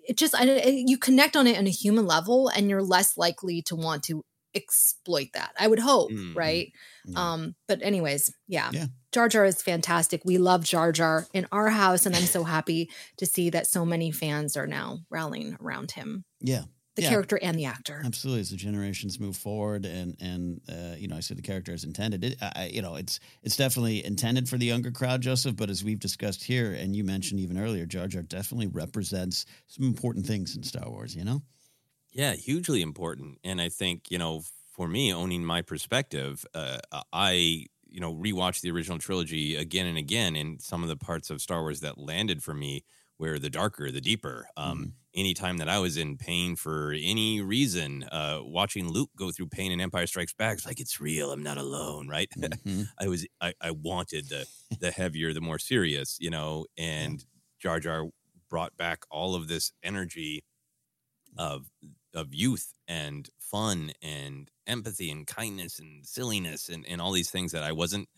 it 0.07 0.17
just 0.17 0.35
I, 0.35 0.45
you 0.65 0.97
connect 0.97 1.37
on 1.37 1.47
it 1.47 1.59
on 1.59 1.67
a 1.67 1.71
human 1.71 2.07
level 2.07 2.49
and 2.49 2.71
you're 2.71 2.83
less 2.83 3.19
likely 3.19 3.61
to 3.63 3.77
want 3.77 4.05
to 4.05 4.25
exploit 4.55 5.29
that 5.35 5.53
i 5.59 5.67
would 5.67 5.79
hope 5.79 6.11
mm. 6.11 6.35
right 6.35 6.73
um 7.15 7.55
but 7.67 7.83
anyways 7.83 8.33
yeah. 8.47 8.71
yeah 8.73 8.87
Jar 9.13 9.29
Jar 9.29 9.45
is 9.45 9.63
fantastic. 9.63 10.23
We 10.25 10.39
love 10.39 10.65
Jar 10.65 10.93
Jar 10.93 11.27
in 11.33 11.47
our 11.51 11.71
house, 11.71 12.07
and 12.07 12.15
I'm 12.15 12.23
so 12.23 12.45
happy 12.57 12.91
to 13.17 13.27
see 13.27 13.51
that 13.51 13.67
so 13.67 13.85
many 13.85 14.11
fans 14.11 14.57
are 14.57 14.67
now 14.67 15.01
rallying 15.11 15.57
around 15.61 15.93
him. 15.93 16.25
Yeah, 16.41 16.65
the 16.99 17.03
yeah. 17.03 17.11
character 17.11 17.39
and 17.41 17.59
the 17.59 17.65
actor. 17.65 18.03
Absolutely, 18.05 18.41
as 18.41 18.51
the 18.51 18.57
generations 18.57 19.19
move 19.19 19.37
forward, 19.37 19.87
and 19.87 20.17
and 20.21 20.61
uh, 20.69 20.97
you 20.99 21.09
know, 21.09 21.17
I 21.17 21.21
said 21.21 21.39
the 21.39 21.43
character 21.43 21.73
is 21.73 21.85
intended. 21.85 22.25
It, 22.25 22.37
I, 22.43 22.71
you 22.73 22.83
know, 22.83 22.97
it's 22.97 23.21
it's 23.43 23.57
definitely 23.57 24.05
intended 24.05 24.49
for 24.49 24.59
the 24.59 24.67
younger 24.67 24.91
crowd, 24.91 25.23
Joseph. 25.23 25.57
But 25.57 25.71
as 25.71 25.83
we've 25.83 26.01
discussed 26.01 26.45
here, 26.45 26.73
and 26.73 26.95
you 26.95 27.05
mentioned 27.05 27.41
even 27.41 27.59
earlier, 27.59 27.87
Jar 27.87 28.09
Jar 28.09 28.23
definitely 28.23 28.67
represents 28.67 29.47
some 29.69 29.87
important 29.87 30.27
things 30.27 30.57
in 30.57 30.63
Star 30.63 30.91
Wars. 30.91 31.15
You 31.15 31.25
know. 31.25 31.43
Yeah, 32.11 32.33
hugely 32.33 32.83
important, 32.83 33.39
and 33.45 33.61
I 33.61 33.69
think 33.69 34.11
you 34.11 34.19
know, 34.19 34.43
for 34.73 34.89
me, 34.89 35.15
owning 35.15 35.45
my 35.45 35.63
perspective, 35.63 36.45
uh, 36.53 36.79
I 37.13 37.67
you 37.89 38.01
know 38.01 38.15
rewatch 38.15 38.61
the 38.61 38.71
original 38.71 38.99
trilogy 38.99 39.57
again 39.57 39.87
and 39.87 39.99
again 39.99 40.37
and 40.37 40.61
some 40.61 40.83
of 40.83 40.89
the 40.89 40.97
parts 40.97 41.31
of 41.31 41.41
star 41.41 41.63
wars 41.63 41.81
that 41.81 41.99
landed 41.99 42.43
for 42.43 42.55
me 42.55 42.85
were 43.19 43.39
the 43.39 43.51
darker 43.51 43.91
the 43.91 44.01
deeper 44.01 44.47
um 44.57 44.79
mm-hmm. 44.79 44.89
anytime 45.15 45.59
that 45.59 45.69
i 45.69 45.79
was 45.79 45.97
in 45.97 46.17
pain 46.17 46.55
for 46.55 46.95
any 47.01 47.41
reason 47.41 48.05
uh 48.13 48.39
watching 48.43 48.89
luke 48.89 49.11
go 49.17 49.31
through 49.31 49.47
pain 49.47 49.73
in 49.73 49.81
empire 49.81 50.07
strikes 50.07 50.33
back 50.33 50.57
it's 50.57 50.67
like 50.67 50.81
it's 50.81 51.01
real 51.01 51.33
i'm 51.33 51.43
not 51.43 51.59
alone 51.59 52.09
right 52.09 52.31
mm-hmm. 52.37 52.83
i 53.01 53.09
was 53.09 53.27
I, 53.41 53.55
I 53.61 53.73
wanted 53.73 54.29
the 54.29 54.47
the 54.81 54.91
heavier 54.91 55.33
the 55.33 55.41
more 55.41 55.59
serious 55.59 56.17
you 56.21 56.31
know 56.31 56.67
and 56.77 57.25
jar 57.61 57.81
jar 57.81 58.05
brought 58.49 58.77
back 58.77 59.05
all 59.11 59.35
of 59.35 59.49
this 59.49 59.73
energy 59.83 60.45
of 61.37 61.67
of 62.15 62.35
youth 62.35 62.73
and 62.87 63.29
fun 63.39 63.93
and 64.03 64.51
empathy 64.67 65.11
and 65.11 65.27
kindness 65.27 65.79
and 65.79 66.07
silliness 66.07 66.69
and, 66.69 66.87
and 66.87 67.01
all 67.01 67.13
these 67.13 67.31
things 67.31 67.53
that 67.53 67.63
I 67.63 67.73
wasn't 67.73 68.09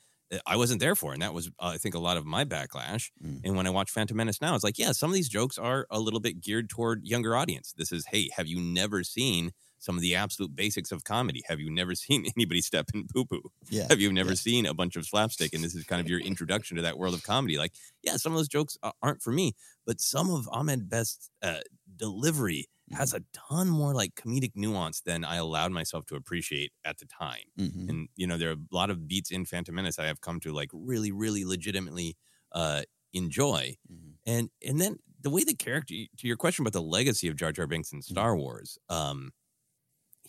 I 0.47 0.57
wasn't 0.57 0.81
there 0.81 0.95
for, 0.95 1.13
and 1.13 1.23
that 1.23 1.35
was 1.35 1.49
uh, 1.59 1.73
I 1.75 1.79
think 1.79 1.95
a 1.95 1.99
lot 1.99 2.17
of 2.17 2.25
my 2.25 2.45
backlash. 2.45 3.11
Mm. 3.25 3.41
And 3.45 3.57
when 3.57 3.67
I 3.67 3.71
watch 3.71 3.91
Phantom 3.91 4.17
Menace 4.17 4.41
now, 4.41 4.55
it's 4.55 4.63
like, 4.63 4.79
yeah, 4.79 4.93
some 4.93 5.11
of 5.11 5.15
these 5.15 5.29
jokes 5.29 5.59
are 5.59 5.87
a 5.91 5.99
little 5.99 6.21
bit 6.21 6.41
geared 6.41 6.69
toward 6.69 7.05
younger 7.05 7.35
audience. 7.35 7.75
This 7.77 7.91
is, 7.91 8.07
hey, 8.07 8.29
have 8.37 8.47
you 8.47 8.61
never 8.61 9.03
seen 9.03 9.51
some 9.81 9.97
of 9.97 10.03
the 10.03 10.15
absolute 10.15 10.55
basics 10.55 10.93
of 10.93 11.03
comedy? 11.03 11.43
Have 11.47 11.59
you 11.59 11.71
never 11.71 11.95
seen 11.97 12.27
anybody 12.37 12.61
step 12.61 12.91
in 12.95 13.07
poo 13.13 13.25
poo? 13.25 13.51
Yeah. 13.71 13.87
Have 13.91 14.01
you 14.01 14.13
never 14.13 14.31
yeah. 14.31 14.37
seen 14.37 14.67
a 14.67 14.75
bunch 14.75 14.95
of 14.95 15.05
slapstick? 15.05 15.53
And 15.53 15.65
this 15.65 15.75
is 15.75 15.85
kind 15.85 16.01
of 16.01 16.09
your 16.09 16.21
introduction 16.21 16.77
to 16.77 16.83
that 16.85 16.97
world 16.97 17.15
of 17.15 17.25
comedy. 17.25 17.59
Like, 17.59 17.73
yeah, 18.03 18.17
some 18.17 18.33
of 18.33 18.39
those 18.39 18.49
jokes 18.49 18.79
aren't 19.03 19.23
for 19.23 19.33
me, 19.33 19.55
but 19.85 20.01
some 20.01 20.31
of 20.31 20.49
Ahmed 20.53 20.89
Best's 20.89 21.31
uh, 21.43 21.61
delivery 21.97 22.69
has 22.93 23.15
a 23.15 23.23
ton 23.33 23.69
more 23.69 23.95
like 23.95 24.15
comedic 24.15 24.53
nuance 24.55 25.01
than 25.01 25.25
I 25.25 25.37
allowed 25.37 25.73
myself 25.73 26.07
to 26.07 26.17
appreciate 26.17 26.73
at 26.85 26.99
the 26.99 27.07
time. 27.07 27.45
Mm-hmm. 27.59 27.89
And 27.89 28.09
you 28.17 28.27
know, 28.27 28.37
there 28.37 28.51
are 28.51 28.55
a 28.55 28.75
lot 28.75 28.91
of 28.91 29.07
beats 29.07 29.31
in 29.31 29.45
Phantom 29.45 29.75
Menace 29.75 29.99
I 29.99 30.07
have 30.07 30.21
come 30.21 30.41
to 30.41 30.53
like 30.53 30.71
really, 30.73 31.13
really 31.13 31.45
legitimately 31.45 32.17
uh, 32.53 32.83
enjoy. 33.13 33.77
Mm-hmm. 33.93 34.11
And 34.27 34.51
and 34.67 34.81
then 34.81 34.97
the 35.21 35.31
way 35.31 35.45
the 35.45 35.55
character 35.55 35.95
to 35.95 36.27
your 36.27 36.37
question 36.37 36.63
about 36.63 36.73
the 36.73 36.83
legacy 36.83 37.29
of 37.29 37.37
Jar 37.37 37.53
Jar 37.53 37.67
Binks 37.67 37.93
in 37.93 38.01
Mm-hmm. 38.01 38.13
Star 38.13 38.37
Wars, 38.37 38.79
um, 38.89 39.33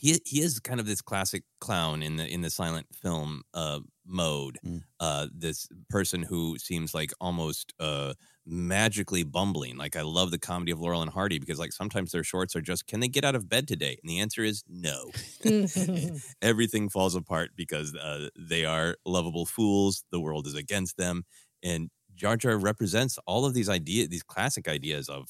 he 0.01 0.19
he 0.25 0.41
is 0.41 0.59
kind 0.59 0.79
of 0.79 0.85
this 0.87 1.01
classic 1.01 1.43
clown 1.61 2.03
in 2.03 2.17
the 2.17 2.27
in 2.27 2.41
the 2.41 2.49
silent 2.49 2.87
film 2.93 3.43
uh, 3.53 3.79
mode. 4.05 4.59
Mm. 4.65 4.83
Uh, 4.99 5.27
this 5.33 5.67
person 5.89 6.23
who 6.23 6.57
seems 6.59 6.93
like 6.93 7.11
almost 7.21 7.73
uh, 7.79 8.13
magically 8.45 9.23
bumbling. 9.23 9.77
Like 9.77 9.95
I 9.95 10.01
love 10.03 10.31
the 10.31 10.39
comedy 10.39 10.71
of 10.71 10.79
Laurel 10.79 11.01
and 11.01 11.11
Hardy 11.11 11.39
because 11.39 11.59
like 11.59 11.73
sometimes 11.73 12.11
their 12.11 12.23
shorts 12.23 12.55
are 12.55 12.61
just, 12.61 12.85
can 12.87 12.99
they 12.99 13.07
get 13.07 13.25
out 13.25 13.35
of 13.35 13.49
bed 13.49 13.67
today? 13.67 13.97
And 14.03 14.09
the 14.09 14.19
answer 14.19 14.43
is 14.43 14.63
no. 14.67 15.11
Everything 16.41 16.89
falls 16.89 17.15
apart 17.15 17.51
because 17.55 17.95
uh, 17.95 18.29
they 18.37 18.65
are 18.65 18.97
lovable 19.05 19.45
fools. 19.45 20.03
The 20.11 20.19
world 20.19 20.47
is 20.47 20.55
against 20.55 20.97
them, 20.97 21.23
and 21.63 21.89
Jar 22.15 22.37
Jar 22.37 22.57
represents 22.57 23.17
all 23.27 23.45
of 23.45 23.53
these 23.55 23.69
ideas, 23.69 24.09
these 24.09 24.23
classic 24.23 24.67
ideas 24.67 25.09
of 25.09 25.29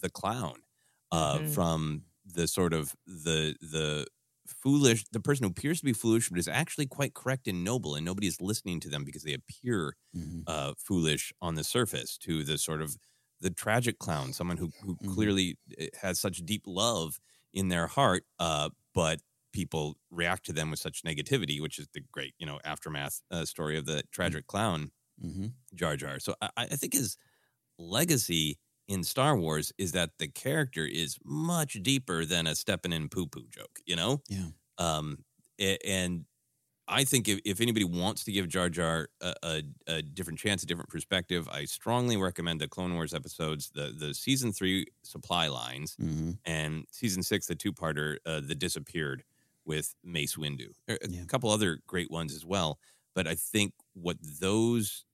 the 0.00 0.10
clown, 0.10 0.62
uh, 1.12 1.40
Mhm. 1.40 1.54
from 1.54 2.04
the 2.34 2.46
sort 2.48 2.72
of 2.74 2.94
the 3.06 3.56
the 3.60 4.06
foolish 4.46 5.04
the 5.12 5.20
person 5.20 5.44
who 5.44 5.50
appears 5.50 5.80
to 5.80 5.86
be 5.86 5.92
foolish 5.94 6.28
but 6.28 6.38
is 6.38 6.48
actually 6.48 6.86
quite 6.86 7.14
correct 7.14 7.48
and 7.48 7.64
noble 7.64 7.94
and 7.94 8.04
nobody 8.04 8.26
is 8.26 8.40
listening 8.40 8.80
to 8.80 8.90
them 8.90 9.04
because 9.04 9.22
they 9.22 9.34
appear 9.34 9.96
Mm-hmm. 10.16 10.44
uh, 10.46 10.74
foolish 10.78 11.32
on 11.40 11.54
the 11.54 11.64
surface 11.64 12.18
to 12.18 12.44
the 12.44 12.58
sort 12.58 12.82
of 12.82 12.96
the 13.40 13.50
tragic 13.50 13.98
clown 13.98 14.32
someone 14.32 14.56
who, 14.58 14.72
who 14.82 14.98
Mhm. 15.00 15.04
clearly 15.06 15.58
eh, 15.78 15.88
has 16.00 16.20
such 16.20 16.38
deep 16.44 16.62
love 16.66 17.18
in 17.52 17.68
their 17.68 17.86
heart 17.86 18.24
uh, 18.38 18.68
but 18.94 19.20
people 19.52 19.96
react 20.10 20.44
to 20.44 20.52
them 20.52 20.70
with 20.70 20.80
such 20.80 21.02
negativity 21.02 21.60
which 21.60 21.78
is 21.78 21.88
the 21.94 22.00
great 22.12 22.34
you 22.38 22.46
know 22.46 22.60
aftermath 22.64 23.22
uh, 23.30 23.44
story 23.44 23.78
of 23.78 23.86
the 23.86 24.02
tragic 24.12 24.46
clown 24.46 24.90
Mm-hmm. 25.22 25.46
jar 25.74 25.96
jar 25.96 26.18
so 26.18 26.34
I, 26.42 26.50
I 26.56 26.66
think 26.76 26.92
his 26.94 27.16
legacy 27.78 28.58
in 28.88 29.04
Star 29.04 29.36
Wars 29.36 29.72
is 29.78 29.92
that 29.92 30.18
the 30.18 30.28
character 30.28 30.84
is 30.86 31.18
much 31.24 31.74
deeper 31.82 32.24
than 32.24 32.46
a 32.46 32.54
stepping 32.54 32.92
in 32.92 33.08
poo 33.08 33.26
poo 33.26 33.46
joke, 33.50 33.80
you 33.86 33.96
know? 33.96 34.22
Yeah. 34.28 34.48
Um, 34.78 35.24
and 35.58 36.26
I 36.86 37.04
think 37.04 37.28
if, 37.28 37.40
if 37.46 37.60
anybody 37.62 37.84
wants 37.84 38.24
to 38.24 38.32
give 38.32 38.48
Jar 38.48 38.68
Jar 38.68 39.08
a, 39.22 39.34
a, 39.42 39.62
a 39.86 40.02
different 40.02 40.38
chance, 40.38 40.62
a 40.62 40.66
different 40.66 40.90
perspective, 40.90 41.48
I 41.48 41.64
strongly 41.64 42.16
recommend 42.18 42.60
the 42.60 42.68
Clone 42.68 42.94
Wars 42.94 43.14
episodes, 43.14 43.70
the 43.70 43.90
the 43.96 44.12
season 44.14 44.52
three 44.52 44.86
supply 45.02 45.48
lines, 45.48 45.96
Mm-hmm. 45.96 46.32
and 46.44 46.84
season 46.92 47.22
six, 47.22 47.46
the 47.46 47.54
two 47.54 47.72
parter, 47.72 48.18
uh, 48.26 48.40
The 48.40 48.54
Disappeared 48.54 49.24
with 49.64 49.94
Mace 50.04 50.36
Windu. 50.36 50.72
A 50.88 50.98
Yeah. 51.08 51.24
couple 51.26 51.48
other 51.50 51.78
great 51.86 52.10
ones 52.10 52.34
as 52.34 52.44
well. 52.44 52.78
But 53.14 53.26
I 53.26 53.34
think 53.34 53.72
what 53.94 54.18
those 54.20 55.06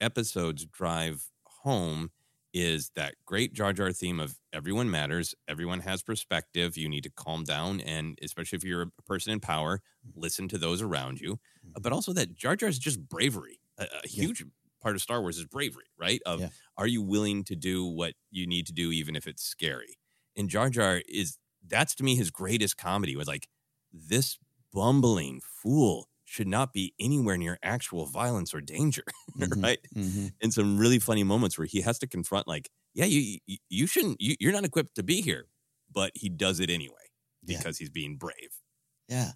episodes 0.00 0.66
drive 0.66 1.30
home 1.44 2.10
is 2.52 2.90
that 2.96 3.14
great 3.24 3.52
Jar 3.52 3.72
Jar 3.72 3.92
theme 3.92 4.20
of 4.20 4.38
everyone 4.52 4.90
matters, 4.90 5.34
everyone 5.48 5.80
has 5.80 6.02
perspective. 6.02 6.76
You 6.76 6.88
need 6.88 7.04
to 7.04 7.10
calm 7.10 7.44
down, 7.44 7.80
and 7.80 8.18
especially 8.22 8.56
if 8.56 8.64
you're 8.64 8.82
a 8.82 9.02
person 9.04 9.32
in 9.32 9.40
power, 9.40 9.80
listen 10.14 10.48
to 10.48 10.58
those 10.58 10.82
around 10.82 11.20
you. 11.20 11.40
Uh, 11.74 11.80
But 11.80 11.92
also 11.92 12.12
that 12.12 12.34
Jar 12.34 12.56
Jar 12.56 12.68
is 12.68 12.78
just 12.78 13.08
bravery, 13.08 13.60
a, 13.78 13.86
a 14.04 14.08
Yeah. 14.12 14.26
huge 14.26 14.44
part 14.80 14.96
of 14.96 15.02
Star 15.02 15.20
Wars 15.20 15.38
is 15.38 15.46
bravery, 15.46 15.86
right? 15.98 16.20
Of 16.26 16.44
Yeah. 16.44 16.50
are 16.76 16.86
you 16.86 17.02
willing 17.02 17.44
to 17.44 17.56
do 17.56 17.86
what 17.86 18.14
you 18.30 18.46
need 18.46 18.66
to 18.66 18.72
do 18.72 18.92
even 18.92 19.16
if 19.16 19.26
it's 19.26 19.42
scary? 19.42 19.98
And 20.36 20.48
Jar 20.48 20.70
Jar 20.70 21.02
is 21.08 21.38
that's 21.64 21.94
to 21.96 22.04
me 22.04 22.16
his 22.16 22.30
greatest 22.30 22.76
comedy 22.76 23.16
was 23.16 23.28
like 23.28 23.48
this 23.92 24.38
bumbling 24.72 25.40
fool 25.40 26.08
should 26.32 26.48
not 26.48 26.72
be 26.72 26.94
anywhere 26.98 27.36
near 27.36 27.58
actual 27.62 28.06
violence 28.06 28.54
or 28.54 28.60
danger, 28.62 29.04
Mhm, 29.38 29.62
right? 29.62 29.78
mhm. 29.94 30.32
And 30.40 30.52
some 30.54 30.78
really 30.78 30.98
funny 30.98 31.24
moments 31.24 31.58
where 31.58 31.66
he 31.66 31.82
has 31.82 31.98
to 31.98 32.06
confront 32.06 32.48
like, 32.48 32.70
yeah, 32.94 33.04
you 33.04 33.38
you, 33.46 33.58
you 33.68 33.86
shouldn't 33.86 34.18
you, 34.20 34.34
you're 34.40 34.52
not 34.52 34.64
equipped 34.64 34.94
to 34.96 35.02
be 35.02 35.20
here, 35.20 35.44
but 35.92 36.10
he 36.14 36.28
does 36.30 36.58
it 36.60 36.70
anyway 36.70 37.06
Yeah. 37.44 37.58
because 37.58 37.76
he's 37.78 37.90
being 37.90 38.16
brave. 38.16 38.50
Yeah. 39.08 39.32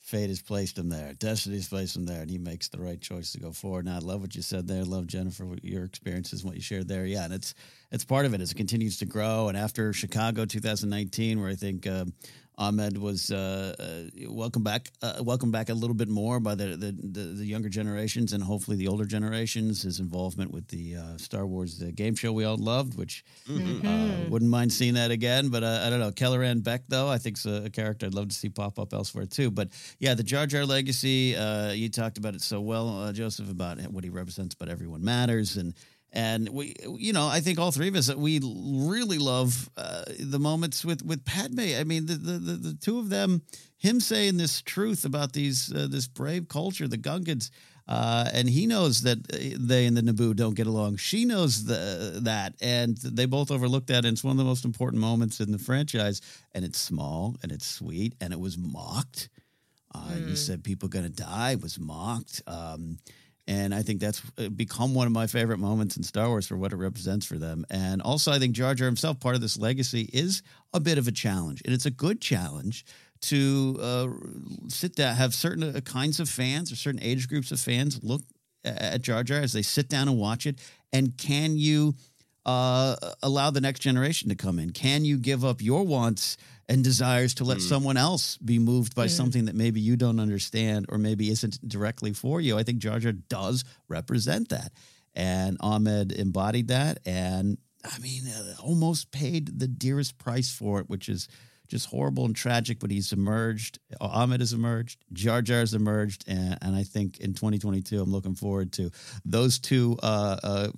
Fate 0.00 0.28
has 0.30 0.40
placed 0.42 0.78
him 0.78 0.88
there. 0.88 1.12
Destiny's 1.14 1.68
placed 1.68 1.94
him 1.96 2.06
there, 2.06 2.22
and 2.22 2.30
he 2.30 2.38
makes 2.38 2.68
the 2.68 2.78
right 2.78 3.00
choice 3.00 3.32
to 3.32 3.38
go 3.40 3.52
forward. 3.52 3.84
And 3.86 3.94
I 3.94 3.98
love 3.98 4.20
what 4.22 4.34
you 4.34 4.40
said 4.42 4.66
there. 4.66 4.84
Love 4.84 5.06
Jennifer, 5.06 5.46
your 5.62 5.84
experiences, 5.84 6.44
what 6.44 6.54
you 6.54 6.62
shared 6.62 6.88
there. 6.88 7.04
Yeah, 7.04 7.24
and 7.24 7.34
it's 7.34 7.54
it's 7.90 8.04
part 8.06 8.24
of 8.26 8.32
it 8.34 8.40
as 8.40 8.52
it 8.52 8.56
continues 8.56 8.96
to 8.98 9.06
grow. 9.06 9.48
And 9.48 9.56
after 9.58 9.92
Chicago 9.92 10.44
2019, 10.46 11.40
where 11.40 11.50
I 11.50 11.56
think 11.56 11.86
uh, 11.86 12.06
Ahmed 12.58 12.98
was 12.98 13.30
uh, 13.30 13.74
uh, 13.78 14.28
welcome 14.28 14.64
back, 14.64 14.90
uh, 15.00 15.22
welcome 15.22 15.52
back 15.52 15.68
a 15.68 15.74
little 15.74 15.94
bit 15.94 16.08
more 16.08 16.40
by 16.40 16.56
the 16.56 16.76
the, 16.76 16.92
the 16.92 17.20
the 17.38 17.46
younger 17.46 17.68
generations 17.68 18.32
and 18.32 18.42
hopefully 18.42 18.76
the 18.76 18.88
older 18.88 19.04
generations. 19.04 19.82
His 19.82 20.00
involvement 20.00 20.50
with 20.50 20.66
the 20.66 20.96
uh, 20.96 21.16
Star 21.18 21.46
Wars 21.46 21.78
the 21.78 21.92
game 21.92 22.16
show 22.16 22.32
we 22.32 22.44
all 22.44 22.56
loved, 22.56 22.98
which 22.98 23.24
uh, 23.48 24.26
wouldn't 24.28 24.50
mind 24.50 24.72
seeing 24.72 24.94
that 24.94 25.12
again, 25.12 25.50
but 25.50 25.62
uh, 25.62 25.84
I 25.84 25.90
don't 25.90 26.00
know. 26.00 26.10
Kelleran 26.10 26.62
Beq, 26.62 26.80
though, 26.88 27.08
I 27.08 27.18
think's 27.18 27.46
a, 27.46 27.66
a 27.66 27.70
character 27.70 28.06
I'd 28.06 28.14
love 28.14 28.28
to 28.28 28.34
see 28.34 28.48
pop 28.48 28.80
up 28.80 28.92
elsewhere 28.92 29.26
too. 29.26 29.52
But 29.52 29.68
yeah, 30.00 30.14
the 30.14 30.24
Jar 30.24 30.46
Jar 30.46 30.66
legacy. 30.66 31.36
Uh, 31.36 31.70
you 31.70 31.88
talked 31.88 32.18
about 32.18 32.34
it 32.34 32.42
so 32.42 32.60
well, 32.60 33.02
uh, 33.02 33.12
Joseph, 33.12 33.50
about 33.50 33.78
what 33.92 34.02
he 34.02 34.10
represents, 34.10 34.56
but 34.56 34.68
everyone 34.68 35.04
matters, 35.04 35.56
and 35.56 35.74
and 36.12 36.48
we, 36.48 36.74
you 36.96 37.12
know, 37.12 37.26
I 37.26 37.40
think 37.40 37.58
all 37.58 37.70
three 37.72 37.88
of 37.88 37.96
us 37.96 38.14
we 38.14 38.40
really 38.42 39.18
love 39.18 39.68
uh, 39.76 40.04
the 40.18 40.38
moments 40.38 40.84
with 40.84 41.04
with 41.04 41.24
Padme. 41.24 41.60
I 41.78 41.84
mean, 41.84 42.06
the 42.06 42.14
the 42.14 42.38
the, 42.38 42.52
the 42.56 42.74
two 42.74 42.98
of 42.98 43.10
them, 43.10 43.42
him 43.76 44.00
saying 44.00 44.36
this 44.36 44.62
truth 44.62 45.04
about 45.04 45.32
these 45.32 45.72
uh, 45.72 45.86
this 45.90 46.08
brave 46.08 46.48
culture, 46.48 46.88
the 46.88 46.98
Gungans. 46.98 47.50
Uh, 47.86 48.28
and 48.34 48.50
he 48.50 48.66
knows 48.66 49.00
that 49.00 49.18
uh, 49.32 49.56
they 49.58 49.86
and 49.86 49.96
the 49.96 50.02
Naboo 50.02 50.36
don't 50.36 50.54
get 50.54 50.66
along. 50.66 50.98
She 50.98 51.24
knows 51.24 51.64
the, 51.64 52.20
that, 52.22 52.52
and 52.60 52.98
they 52.98 53.24
both 53.24 53.50
overlooked 53.50 53.86
that. 53.86 54.04
And 54.04 54.12
it's 54.12 54.22
one 54.22 54.32
of 54.32 54.36
the 54.36 54.44
most 54.44 54.66
important 54.66 55.00
moments 55.00 55.40
in 55.40 55.52
the 55.52 55.58
franchise. 55.58 56.20
And 56.52 56.66
it's 56.66 56.78
small 56.78 57.36
and 57.42 57.50
it's 57.50 57.66
sweet, 57.66 58.14
and 58.20 58.34
it 58.34 58.40
was 58.40 58.58
mocked. 58.58 59.30
Uh, 59.94 60.16
You 60.28 60.36
said 60.36 60.62
people 60.62 60.90
going 60.90 61.06
to 61.06 61.10
die 61.10 61.56
was 61.62 61.78
mocked. 61.78 62.42
Um, 62.46 62.98
and 63.48 63.74
I 63.74 63.82
think 63.82 64.00
that's 64.00 64.20
uh, 64.36 64.50
become 64.50 64.94
one 64.94 65.06
of 65.06 65.12
my 65.12 65.26
favorite 65.26 65.58
moments 65.58 65.96
in 65.96 66.02
Star 66.02 66.28
Wars 66.28 66.46
for 66.46 66.56
what 66.58 66.72
it 66.72 66.76
represents 66.76 67.24
for 67.24 67.38
them. 67.38 67.64
And 67.70 68.02
also, 68.02 68.30
I 68.30 68.38
think 68.38 68.54
Jar 68.54 68.74
Jar 68.74 68.86
himself, 68.86 69.18
part 69.18 69.34
of 69.34 69.40
this 69.40 69.58
legacy, 69.58 70.10
is 70.12 70.42
a 70.74 70.80
bit 70.80 70.98
of 70.98 71.08
a 71.08 71.12
challenge, 71.12 71.62
and 71.64 71.72
it's 71.72 71.86
a 71.86 71.90
good 71.90 72.20
challenge 72.20 72.84
to 73.22 73.78
uh, 73.80 74.08
sit 74.68 74.94
down, 74.94 75.16
have 75.16 75.34
certain 75.34 75.74
uh, 75.74 75.80
kinds 75.80 76.20
of 76.20 76.28
fans 76.28 76.70
or 76.70 76.76
certain 76.76 77.02
age 77.02 77.26
groups 77.26 77.50
of 77.50 77.58
fans 77.58 77.98
look 78.02 78.20
at 78.64 79.00
Jar 79.00 79.22
Jar 79.22 79.40
as 79.40 79.54
they 79.54 79.62
sit 79.62 79.88
down 79.88 80.08
and 80.08 80.18
watch 80.18 80.46
it, 80.46 80.60
and 80.92 81.16
can 81.16 81.56
you 81.56 81.94
uh, 82.44 82.96
allow 83.22 83.50
the 83.50 83.62
next 83.62 83.80
generation 83.80 84.28
to 84.28 84.34
come 84.34 84.58
in? 84.58 84.70
Can 84.70 85.06
you 85.06 85.16
give 85.16 85.42
up 85.42 85.62
your 85.62 85.84
wants 85.84 86.36
and 86.68 86.84
desires 86.84 87.34
to 87.34 87.44
let 87.44 87.60
someone 87.62 87.96
else 87.96 88.36
be 88.38 88.58
moved 88.58 88.94
by 88.94 89.06
something 89.06 89.46
that 89.46 89.54
maybe 89.54 89.80
you 89.80 89.96
don't 89.96 90.20
understand 90.20 90.86
or 90.90 90.98
maybe 90.98 91.30
isn't 91.30 91.66
directly 91.66 92.12
for 92.12 92.40
you? 92.40 92.58
I 92.58 92.62
think 92.62 92.78
Jar 92.78 92.98
Jar 92.98 93.12
does 93.12 93.64
represent 93.88 94.50
that. 94.50 94.72
And 95.14 95.56
Ahmed 95.60 96.12
embodied 96.12 96.68
that. 96.68 96.98
And 97.06 97.56
I 97.84 97.98
mean, 98.00 98.24
uh, 98.28 98.54
almost 98.62 99.10
paid 99.10 99.58
the 99.58 99.66
dearest 99.66 100.18
price 100.18 100.52
for 100.52 100.78
it, 100.80 100.90
which 100.90 101.08
is 101.08 101.28
just 101.68 101.86
horrible 101.86 102.26
and 102.26 102.36
tragic. 102.36 102.80
But 102.80 102.90
he's 102.90 103.12
emerged. 103.12 103.78
Ahmed 104.00 104.40
has 104.40 104.52
emerged. 104.52 105.04
Jar 105.12 105.40
Jar 105.40 105.60
has 105.60 105.72
emerged. 105.72 106.24
And, 106.28 106.58
and 106.60 106.76
I 106.76 106.82
think 106.82 107.18
in 107.18 107.32
2022, 107.32 108.00
I'm 108.00 108.12
looking 108.12 108.34
forward 108.34 108.72
to 108.74 108.90
those 109.24 109.58
two 109.58 109.96
uh, 110.02 110.36
uh, 110.42 110.68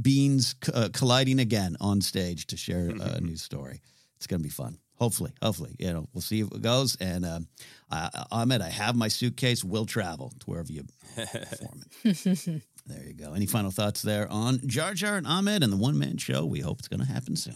beings 0.00 0.54
uh, 0.72 0.88
colliding 0.92 1.40
again 1.40 1.76
on 1.80 2.00
stage 2.00 2.46
to 2.46 2.56
share 2.56 2.88
a 2.88 3.20
new 3.20 3.36
story. 3.36 3.80
It's 4.16 4.28
going 4.28 4.40
to 4.40 4.44
be 4.44 4.50
fun. 4.50 4.78
Hopefully, 5.00 5.32
hopefully, 5.42 5.74
you 5.78 5.92
know, 5.92 6.06
we'll 6.12 6.20
see 6.20 6.42
how 6.42 6.48
it 6.48 6.60
goes. 6.60 6.96
And 7.00 7.24
um, 7.24 7.48
uh, 7.90 8.10
Ahmed, 8.30 8.60
I 8.60 8.68
have 8.68 8.94
my 8.94 9.08
suitcase. 9.08 9.64
We'll 9.64 9.86
travel 9.86 10.32
to 10.40 10.46
wherever 10.46 10.70
you 10.70 10.84
perform 11.16 11.82
it. 12.04 12.62
There 12.86 13.06
you 13.06 13.12
go. 13.12 13.34
Any 13.34 13.46
final 13.46 13.70
thoughts 13.70 14.02
there 14.02 14.26
on 14.32 14.66
Jar 14.66 14.94
Jar 14.94 15.16
and 15.16 15.26
Ahmed 15.26 15.62
and 15.62 15.72
the 15.72 15.76
one 15.76 15.96
man 15.96 16.16
show? 16.16 16.44
We 16.44 16.58
hope 16.58 16.80
it's 16.80 16.88
going 16.88 16.98
to 16.98 17.06
happen 17.06 17.36
soon. 17.36 17.54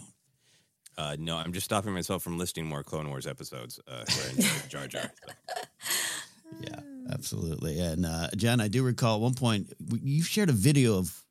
Uh, 0.97 1.17
no, 1.19 1.35
I'm 1.35 1.51
just 1.51 1.65
stopping 1.65 1.93
myself 1.93 2.23
from 2.23 2.37
listing 2.37 2.65
more 2.65 2.83
Clone 2.83 3.09
Wars 3.09 3.27
episodes 3.27 3.79
uh, 3.85 4.05
where 4.15 4.27
I 4.27 4.29
enjoyed 4.29 4.69
Jar 4.69 4.87
Jar. 4.87 5.11
So. 5.25 5.33
Yeah, 6.61 6.79
absolutely. 7.11 7.79
And 7.79 8.05
uh, 8.05 8.29
Jen, 8.37 8.61
I 8.61 8.69
do 8.69 8.81
recall 8.83 9.15
at 9.15 9.21
one 9.21 9.33
point 9.33 9.73
you 10.01 10.23
shared 10.23 10.49
a 10.49 10.53
video 10.53 10.97
of 10.97 11.24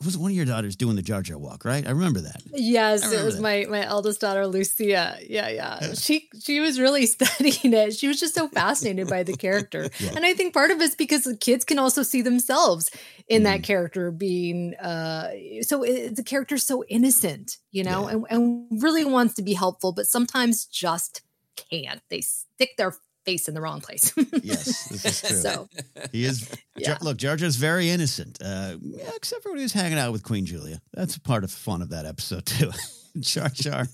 it 0.00 0.04
was 0.04 0.18
one 0.18 0.32
of 0.32 0.36
your 0.36 0.44
daughters 0.44 0.76
doing 0.76 0.96
the 0.96 1.02
Jar 1.02 1.22
Jar 1.22 1.38
walk, 1.38 1.64
right? 1.64 1.86
I 1.86 1.90
remember 1.90 2.20
that. 2.22 2.42
Yes, 2.52 3.04
I 3.04 3.20
it 3.20 3.24
was 3.24 3.36
that. 3.36 3.42
my 3.42 3.66
my 3.70 3.84
eldest 3.86 4.20
daughter 4.20 4.46
Lucia. 4.46 5.16
Yeah, 5.26 5.48
yeah. 5.48 5.94
She 5.94 6.28
she 6.42 6.60
was 6.60 6.78
really 6.80 7.06
studying 7.16 7.72
it. 7.72 7.94
She 7.94 8.08
was 8.08 8.18
just 8.18 8.34
so 8.34 8.48
fascinated 8.48 9.08
by 9.08 9.22
the 9.22 9.36
character. 9.46 9.88
And 10.16 10.26
I 10.26 10.34
think 10.34 10.52
part 10.52 10.70
of 10.72 10.80
it's 10.80 10.94
because 10.96 11.24
the 11.24 11.36
kids 11.36 11.64
can 11.64 11.78
also 11.78 12.02
see 12.02 12.22
themselves 12.22 12.90
in 13.28 13.44
that 13.44 13.60
Mm. 13.60 13.64
character 13.64 14.10
being 14.10 14.74
uh 14.76 15.30
so 15.62 15.82
it, 15.84 16.16
the 16.16 16.24
character's 16.24 16.64
so 16.66 16.84
innocent, 16.88 17.56
you 17.70 17.84
know, 17.84 18.08
Yeah. 18.08 18.14
and, 18.16 18.26
and 18.30 18.82
really 18.82 19.04
wants 19.04 19.34
to 19.34 19.42
be 19.42 19.54
helpful, 19.54 19.92
but 19.92 20.06
sometimes 20.06 20.66
just 20.66 21.22
can't. 21.56 22.02
They 22.10 22.20
stick 22.20 22.70
their 22.76 22.94
face 23.24 23.48
in 23.48 23.54
the 23.54 23.60
wrong 23.60 23.80
place. 23.80 24.12
Yes, 24.42 24.88
this 24.88 25.04
is 25.04 25.20
true. 25.28 25.36
so 25.38 25.68
He 26.12 26.24
is. 26.24 26.48
Yeah. 26.76 26.98
Look, 27.00 27.16
Jar 27.16 27.36
Jar's 27.36 27.56
very 27.56 27.88
innocent, 27.90 28.38
uh, 28.44 28.76
except 29.16 29.42
for 29.42 29.50
when 29.50 29.58
he 29.58 29.62
was 29.64 29.72
hanging 29.72 29.98
out 29.98 30.12
with 30.12 30.22
Queen 30.22 30.46
Julia. 30.46 30.80
That's 30.92 31.16
part 31.18 31.44
of 31.44 31.50
the 31.50 31.56
fun 31.56 31.82
of 31.82 31.90
that 31.90 32.06
episode 32.06 32.46
too. 32.46 32.70
Jar 33.20 33.48
Jar 33.48 33.86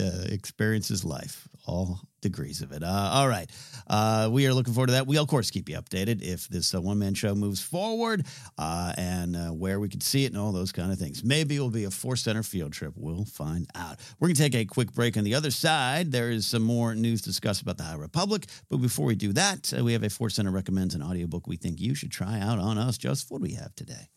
uh, 0.00 0.24
experiences 0.28 1.04
life, 1.04 1.48
all 1.66 2.00
degrees 2.20 2.62
of 2.62 2.72
it. 2.72 2.82
Uh, 2.82 3.10
all 3.12 3.28
right, 3.28 3.50
uh, 3.88 4.28
we 4.32 4.46
are 4.46 4.54
looking 4.54 4.72
forward 4.72 4.88
to 4.88 4.92
that. 4.94 5.06
We'll 5.06 5.22
of 5.22 5.28
course 5.28 5.50
keep 5.50 5.68
you 5.68 5.76
updated 5.76 6.22
if 6.22 6.48
this 6.48 6.74
uh, 6.74 6.80
one 6.80 6.98
man 6.98 7.14
show 7.14 7.34
moves 7.34 7.60
forward 7.60 8.26
uh, 8.58 8.92
and 8.96 9.36
uh, 9.36 9.48
where 9.50 9.78
we 9.78 9.88
can 9.88 10.00
see 10.00 10.24
it 10.24 10.32
and 10.32 10.40
all 10.40 10.52
those 10.52 10.72
kind 10.72 10.92
of 10.92 10.98
things. 10.98 11.22
Maybe 11.24 11.56
it'll 11.56 11.70
be 11.70 11.84
a 11.84 11.90
Force 11.90 12.22
Center 12.22 12.42
field 12.42 12.72
trip. 12.72 12.94
We'll 12.96 13.24
find 13.24 13.66
out. 13.74 13.98
We're 14.18 14.28
gonna 14.28 14.36
take 14.36 14.54
a 14.54 14.64
quick 14.64 14.92
break. 14.92 15.16
On 15.16 15.24
the 15.24 15.34
other 15.34 15.50
side, 15.50 16.12
there 16.12 16.30
is 16.30 16.46
some 16.46 16.62
more 16.62 16.94
news 16.94 17.22
discussed 17.22 17.62
about 17.62 17.76
the 17.76 17.84
High 17.84 17.96
Republic. 17.96 18.46
But 18.68 18.78
before 18.78 19.06
we 19.06 19.14
do 19.14 19.32
that, 19.34 19.72
uh, 19.76 19.84
we 19.84 19.92
have 19.92 20.02
a 20.02 20.10
Force 20.10 20.34
Center 20.36 20.50
recommends 20.50 20.94
an 20.94 21.02
audiobook 21.02 21.46
we 21.46 21.56
think 21.56 21.80
you 21.80 21.94
should 21.94 22.10
try 22.10 22.40
out 22.40 22.58
on 22.58 22.78
us. 22.78 22.98
Joseph, 22.98 23.30
what 23.30 23.38
do 23.38 23.42
we 23.42 23.54
have 23.54 23.74
today? 23.74 24.08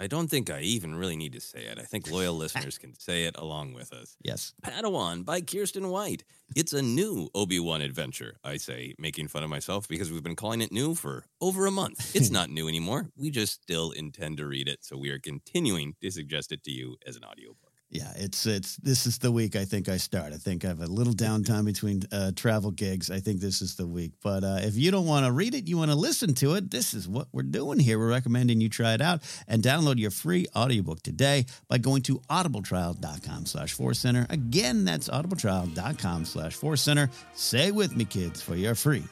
I 0.00 0.06
don't 0.06 0.28
think 0.28 0.48
I 0.48 0.60
even 0.62 0.94
really 0.94 1.14
need 1.14 1.34
to 1.34 1.42
say 1.42 1.58
it. 1.60 1.78
I 1.78 1.82
think 1.82 2.10
loyal 2.10 2.32
listeners 2.32 2.78
can 2.78 2.98
say 2.98 3.24
it 3.24 3.36
along 3.36 3.74
with 3.74 3.92
us. 3.92 4.16
Yes. 4.24 4.54
Padawan 4.64 5.26
by 5.26 5.42
Kiersten 5.42 5.90
White. 5.90 6.24
It's 6.56 6.72
a 6.72 6.80
new 6.80 7.28
Obi 7.34 7.60
Wan 7.60 7.82
adventure, 7.82 8.36
I 8.42 8.56
say, 8.56 8.94
making 8.98 9.28
fun 9.28 9.44
of 9.44 9.50
myself 9.50 9.86
because 9.86 10.10
we've 10.10 10.22
been 10.22 10.36
calling 10.36 10.62
it 10.62 10.72
new 10.72 10.94
for 10.94 11.26
over 11.42 11.66
a 11.66 11.70
month. 11.70 12.16
It's 12.16 12.30
not 12.38 12.48
new 12.48 12.66
anymore. 12.66 13.10
We 13.14 13.30
just 13.30 13.62
still 13.62 13.90
intend 13.90 14.38
to 14.38 14.46
read 14.46 14.68
it. 14.68 14.78
So 14.86 14.96
we 14.96 15.10
are 15.10 15.18
continuing 15.18 15.96
to 16.00 16.10
suggest 16.10 16.50
it 16.50 16.64
to 16.64 16.70
you 16.70 16.96
as 17.06 17.16
an 17.16 17.24
audiobook. 17.24 17.69
Yeah, 17.92 18.12
it's 18.14 18.46
it's 18.46 18.76
this 18.76 19.04
is 19.04 19.18
the 19.18 19.32
week 19.32 19.56
I 19.56 19.64
think 19.64 19.88
I 19.88 19.96
start. 19.96 20.32
I 20.32 20.36
think 20.36 20.64
I 20.64 20.68
have 20.68 20.80
a 20.80 20.86
little 20.86 21.12
downtime 21.12 21.64
between 21.64 22.02
uh, 22.12 22.30
travel 22.36 22.70
gigs. 22.70 23.10
I 23.10 23.18
think 23.18 23.40
this 23.40 23.60
is 23.60 23.74
the 23.74 23.86
week. 23.86 24.12
But 24.22 24.44
uh, 24.44 24.58
if 24.62 24.76
you 24.76 24.92
don't 24.92 25.06
want 25.06 25.26
to 25.26 25.32
read 25.32 25.56
it, 25.56 25.66
you 25.66 25.76
want 25.76 25.90
to 25.90 25.96
listen 25.96 26.32
to 26.34 26.54
it. 26.54 26.70
This 26.70 26.94
is 26.94 27.08
what 27.08 27.26
we're 27.32 27.42
doing 27.42 27.80
here. 27.80 27.98
We're 27.98 28.08
recommending 28.08 28.60
you 28.60 28.68
try 28.68 28.94
it 28.94 29.00
out 29.00 29.22
and 29.48 29.60
download 29.60 29.98
your 29.98 30.12
free 30.12 30.46
audiobook 30.54 31.02
today 31.02 31.46
by 31.66 31.78
going 31.78 32.02
to 32.02 32.20
audibletrial.com 32.30 33.46
slash 33.46 33.72
force 33.72 33.98
center. 33.98 34.24
Again, 34.30 34.84
that's 34.84 35.08
audibletrial.com 35.08 36.26
slash 36.26 36.54
force 36.54 36.82
center. 36.82 37.10
Say 37.34 37.72
with 37.72 37.96
me, 37.96 38.04
kids, 38.04 38.40
for 38.40 38.54
your 38.54 38.76
free 38.76 39.02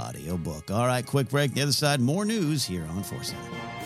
audiobook. 0.00 0.72
All 0.72 0.86
right, 0.86 1.06
quick 1.06 1.28
break. 1.28 1.54
The 1.54 1.62
other 1.62 1.72
side, 1.72 2.00
more 2.00 2.24
news 2.24 2.64
here 2.64 2.86
on 2.90 3.04
Force 3.04 3.28
Center. 3.28 3.85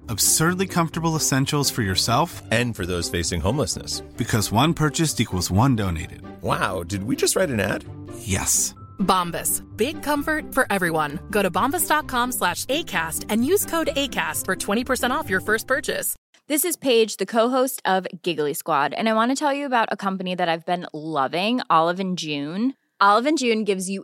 Absurdly 0.11 0.67
comfortable 0.67 1.15
essentials 1.15 1.71
for 1.71 1.83
yourself 1.83 2.41
And 2.51 2.75
for 2.75 2.85
those 2.85 3.09
facing 3.09 3.39
homelessness. 3.39 4.01
because 4.17 4.51
one 4.51 4.73
purchased 4.73 5.21
equals 5.21 5.49
one 5.49 5.73
donated. 5.77 6.21
Wow, 6.41 6.83
did 6.83 7.03
we 7.03 7.15
just 7.15 7.37
write 7.37 7.49
an 7.49 7.61
ad? 7.61 7.85
Yes. 8.19 8.75
Bombas. 8.99 9.63
Big 9.77 10.03
comfort 10.03 10.53
for 10.53 10.67
everyone. 10.69 11.17
Go 11.31 11.41
to 11.41 11.49
bombas.com 11.49 12.33
slash 12.33 12.65
ACAST 12.65 13.27
and 13.29 13.45
use 13.45 13.65
code 13.65 13.89
ACAST 13.95 14.43
for 14.45 14.55
20% 14.57 15.11
off 15.11 15.29
your 15.29 15.39
first 15.39 15.65
purchase. 15.65 16.13
This 16.49 16.65
is 16.65 16.75
Paige, 16.75 17.15
the 17.15 17.25
co-host 17.25 17.81
of 17.85 18.05
Giggly 18.21 18.53
Squad, 18.53 18.91
and 18.93 19.07
I 19.07 19.13
want 19.13 19.31
to 19.31 19.35
tell 19.35 19.53
you 19.53 19.65
about 19.65 19.87
a 19.93 19.97
company 19.97 20.35
that 20.35 20.49
I've 20.49 20.65
been 20.65 20.87
loving, 20.93 21.61
Olive 21.69 22.01
and 22.01 22.17
June. 22.17 22.73
Olive 22.99 23.25
and 23.27 23.37
June 23.37 23.63
gives 23.63 23.89
you 23.89 24.03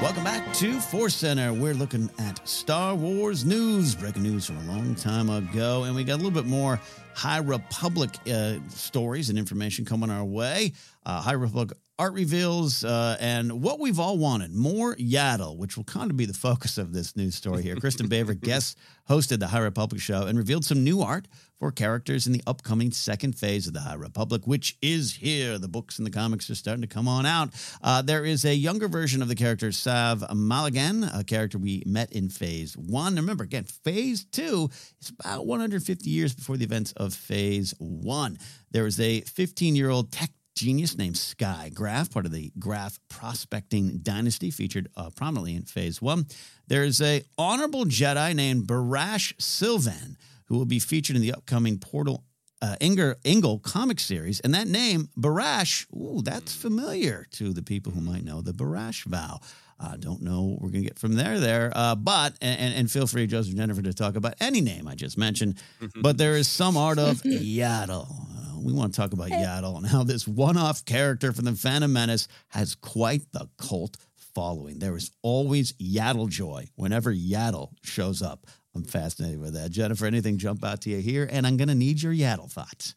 Welcome 0.00 0.24
back 0.24 0.54
to 0.54 0.80
Force 0.80 1.14
Center. 1.14 1.52
We're 1.52 1.74
looking 1.74 2.08
at 2.18 2.46
Star 2.48 2.94
Wars 2.94 3.44
news, 3.44 3.94
breaking 3.94 4.22
news 4.22 4.46
from 4.46 4.58
a 4.58 4.72
long 4.72 4.94
time 4.94 5.28
ago, 5.30 5.84
and 5.84 5.94
we 5.94 6.04
got 6.04 6.14
a 6.14 6.16
little 6.16 6.30
bit 6.30 6.46
more 6.46 6.80
High 7.14 7.38
Republic 7.38 8.10
uh, 8.32 8.54
stories 8.68 9.30
and 9.30 9.38
information 9.38 9.84
coming 9.84 10.10
our 10.10 10.24
way. 10.24 10.72
Uh, 11.04 11.20
High 11.20 11.32
Republic 11.32 11.76
art 12.00 12.14
reveals 12.14 12.82
uh, 12.82 13.14
and 13.20 13.60
what 13.60 13.78
we've 13.78 14.00
all 14.00 14.16
wanted 14.16 14.54
more 14.54 14.96
Yaddle, 14.96 15.58
which 15.58 15.76
will 15.76 15.84
kind 15.84 16.10
of 16.10 16.16
be 16.16 16.24
the 16.24 16.32
focus 16.32 16.78
of 16.78 16.94
this 16.94 17.14
news 17.14 17.34
story 17.34 17.62
here. 17.62 17.76
Kristin 17.76 18.08
Baver 18.08 18.32
guest 18.40 18.78
hosted 19.06 19.38
the 19.38 19.48
High 19.48 19.58
Republic 19.58 20.00
show 20.00 20.26
and 20.26 20.38
revealed 20.38 20.64
some 20.64 20.82
new 20.82 21.02
art 21.02 21.28
for 21.58 21.70
characters 21.70 22.26
in 22.26 22.32
the 22.32 22.42
upcoming 22.46 22.90
second 22.90 23.34
phase 23.34 23.66
of 23.66 23.74
the 23.74 23.80
High 23.80 23.96
Republic, 23.96 24.46
which 24.46 24.78
is 24.80 25.16
here. 25.16 25.58
The 25.58 25.68
books 25.68 25.98
and 25.98 26.06
the 26.06 26.10
comics 26.10 26.48
are 26.48 26.54
starting 26.54 26.80
to 26.80 26.88
come 26.88 27.06
on 27.06 27.26
out. 27.26 27.50
Uh, 27.82 28.00
there 28.00 28.24
is 28.24 28.46
a 28.46 28.54
younger 28.54 28.88
version 28.88 29.20
of 29.20 29.28
the 29.28 29.34
character 29.34 29.70
Sav 29.70 30.20
Malagan, 30.30 31.10
a 31.14 31.22
character 31.22 31.58
we 31.58 31.82
met 31.84 32.10
in 32.12 32.30
phase 32.30 32.78
one. 32.78 33.16
Remember, 33.16 33.44
again, 33.44 33.64
phase 33.64 34.24
two 34.24 34.70
is 35.02 35.10
about 35.20 35.44
150 35.44 36.08
years 36.08 36.34
before 36.34 36.56
the 36.56 36.64
events 36.64 36.92
of 36.92 37.12
phase 37.12 37.74
one. 37.78 38.38
There 38.70 38.86
is 38.86 38.98
a 38.98 39.20
15 39.20 39.76
year 39.76 39.90
old 39.90 40.10
tech 40.12 40.30
genius 40.60 40.98
named 40.98 41.16
Sky 41.16 41.70
Graf, 41.72 42.10
part 42.10 42.26
of 42.26 42.32
the 42.32 42.52
Graf 42.58 42.98
prospecting 43.08 44.00
dynasty, 44.02 44.50
featured 44.50 44.88
uh, 44.94 45.08
prominently 45.16 45.54
in 45.54 45.62
Phase 45.62 46.02
One. 46.02 46.26
There's 46.68 47.00
a 47.00 47.22
honorable 47.38 47.86
Jedi 47.86 48.34
named 48.34 48.66
Barash 48.66 49.34
Silvain, 49.36 50.16
who 50.46 50.58
will 50.58 50.66
be 50.66 50.78
featured 50.78 51.16
in 51.16 51.22
the 51.22 51.32
upcoming 51.32 51.78
Porter 51.78 52.16
uh, 52.60 52.76
Inger 52.78 53.16
Engle 53.24 53.58
comic 53.58 53.98
series, 53.98 54.40
and 54.40 54.52
that 54.52 54.68
name 54.68 55.08
Barash, 55.18 55.86
ooh, 55.94 56.20
that's 56.22 56.54
familiar 56.54 57.26
to 57.32 57.54
the 57.54 57.62
people 57.62 57.92
who 57.92 58.02
might 58.02 58.24
know 58.24 58.42
the 58.42 58.52
Barash 58.52 59.04
vow. 59.06 59.40
I 59.80 59.92
uh, 59.92 59.96
don't 59.96 60.20
know 60.20 60.42
what 60.42 60.60
we're 60.60 60.68
going 60.68 60.82
to 60.82 60.88
get 60.88 60.98
from 60.98 61.14
there 61.14 61.40
there, 61.40 61.72
uh, 61.74 61.94
but 61.94 62.34
and, 62.42 62.74
and 62.74 62.90
feel 62.90 63.06
free, 63.06 63.26
Joseph 63.26 63.56
Jennifer, 63.56 63.80
to 63.80 63.94
talk 63.94 64.14
about 64.14 64.34
any 64.38 64.60
name 64.60 64.86
I 64.86 64.94
just 64.94 65.16
mentioned. 65.16 65.60
but 66.02 66.18
there 66.18 66.36
is 66.36 66.48
some 66.48 66.76
art 66.76 66.98
of 66.98 67.22
Yaddle. 67.24 68.06
Uh, 68.10 68.60
we 68.60 68.74
want 68.74 68.92
to 68.92 69.00
talk 69.00 69.14
about 69.14 69.30
Yaddle 69.30 69.78
and 69.78 69.86
how 69.86 70.04
this 70.04 70.28
one-off 70.28 70.84
character 70.84 71.32
from 71.32 71.46
the 71.46 71.52
Phantom 71.52 71.90
Menace 71.90 72.28
has 72.48 72.74
quite 72.74 73.22
the 73.32 73.48
cult 73.56 73.96
following. 74.34 74.78
There 74.78 74.96
is 74.96 75.10
always 75.22 75.72
Yaddle 75.74 76.28
joy 76.28 76.68
whenever 76.76 77.12
Yaddle 77.14 77.70
shows 77.82 78.20
up. 78.20 78.46
I'm 78.74 78.84
fascinated 78.84 79.40
with 79.40 79.54
that. 79.54 79.70
Jennifer, 79.70 80.04
anything 80.04 80.36
jump 80.36 80.62
out 80.62 80.82
to 80.82 80.90
you 80.90 80.98
here? 80.98 81.28
And 81.30 81.46
I'm 81.46 81.56
going 81.56 81.68
to 81.68 81.74
need 81.74 82.02
your 82.02 82.12
Yaddle 82.12 82.50
thoughts. 82.50 82.94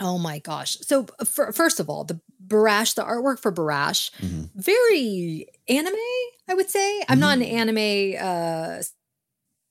Oh 0.00 0.18
my 0.18 0.38
gosh. 0.38 0.76
So, 0.80 1.06
for, 1.24 1.52
first 1.52 1.78
of 1.78 1.88
all, 1.88 2.04
the 2.04 2.20
Barash, 2.46 2.94
the 2.94 3.02
artwork 3.04 3.38
for 3.40 3.52
Barash, 3.52 4.10
Mhm. 4.20 4.50
very 4.54 5.48
anime, 5.68 5.94
I 6.48 6.54
would 6.54 6.70
say. 6.70 7.02
I'm 7.08 7.18
not 7.20 7.38
an 7.38 7.42
anime 7.44 8.16
uh, 8.20 8.82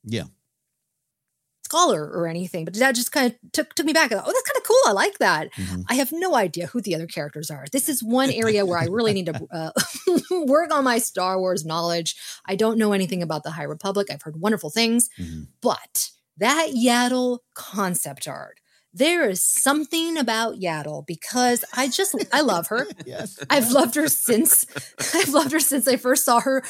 Yeah. 0.03 0.24
scholar 1.65 2.05
or 2.11 2.28
anything, 2.28 2.65
but 2.65 2.74
that 2.76 2.93
just 2.95 3.11
kind 3.11 3.32
of 3.32 3.51
took, 3.51 3.74
took 3.74 3.86
me 3.86 3.93
back. 3.93 4.11
Thought, 4.11 4.24
oh, 4.28 4.32
that's 4.32 4.47
kind 4.47 4.57
of 4.57 4.63
cool. 4.63 4.82
I 4.86 4.91
like 4.91 5.17
that. 5.19 5.49
I 5.88 5.95
have 5.95 6.11
no 6.11 6.36
idea 6.36 6.67
who 6.67 6.82
the 6.82 6.93
other 6.93 7.07
characters 7.07 7.49
are. 7.49 7.65
This 7.71 7.89
is 7.89 8.03
one 8.03 8.30
area 8.43 8.65
where 8.65 8.78
I 8.78 8.86
really 8.86 9.13
need 9.13 9.26
to 9.28 9.47
uh, 9.51 9.71
work 10.45 10.71
on 10.74 10.84
my 10.84 10.99
Star 10.99 11.39
Wars 11.39 11.65
knowledge. 11.65 12.15
I 12.45 12.55
don't 12.55 12.78
know 12.78 12.93
anything 12.93 13.24
about 13.24 13.43
the 13.43 13.51
High 13.51 13.63
Republic. 13.63 14.07
I've 14.11 14.21
heard 14.21 14.39
wonderful 14.39 14.69
things, 14.69 15.09
but 15.61 16.09
that 16.38 16.69
Yaddle 16.76 17.39
concept 17.55 18.28
art. 18.28 18.59
There 18.93 19.27
is 19.29 19.43
something 19.43 20.17
about 20.17 20.59
Yaddle 20.59 21.05
because 21.07 21.65
I 21.75 21.87
just 21.87 22.15
I 22.31 22.41
love 22.41 22.67
her. 22.67 22.85
yes. 23.05 23.39
I've 23.49 23.71
loved 23.71 23.95
her 23.95 24.07
since 24.07 24.65
I've 25.15 25.29
loved 25.29 25.51
her 25.51 25.59
since 25.59 25.87
I 25.87 25.95
first 25.97 26.25
saw 26.25 26.39
her 26.41 26.63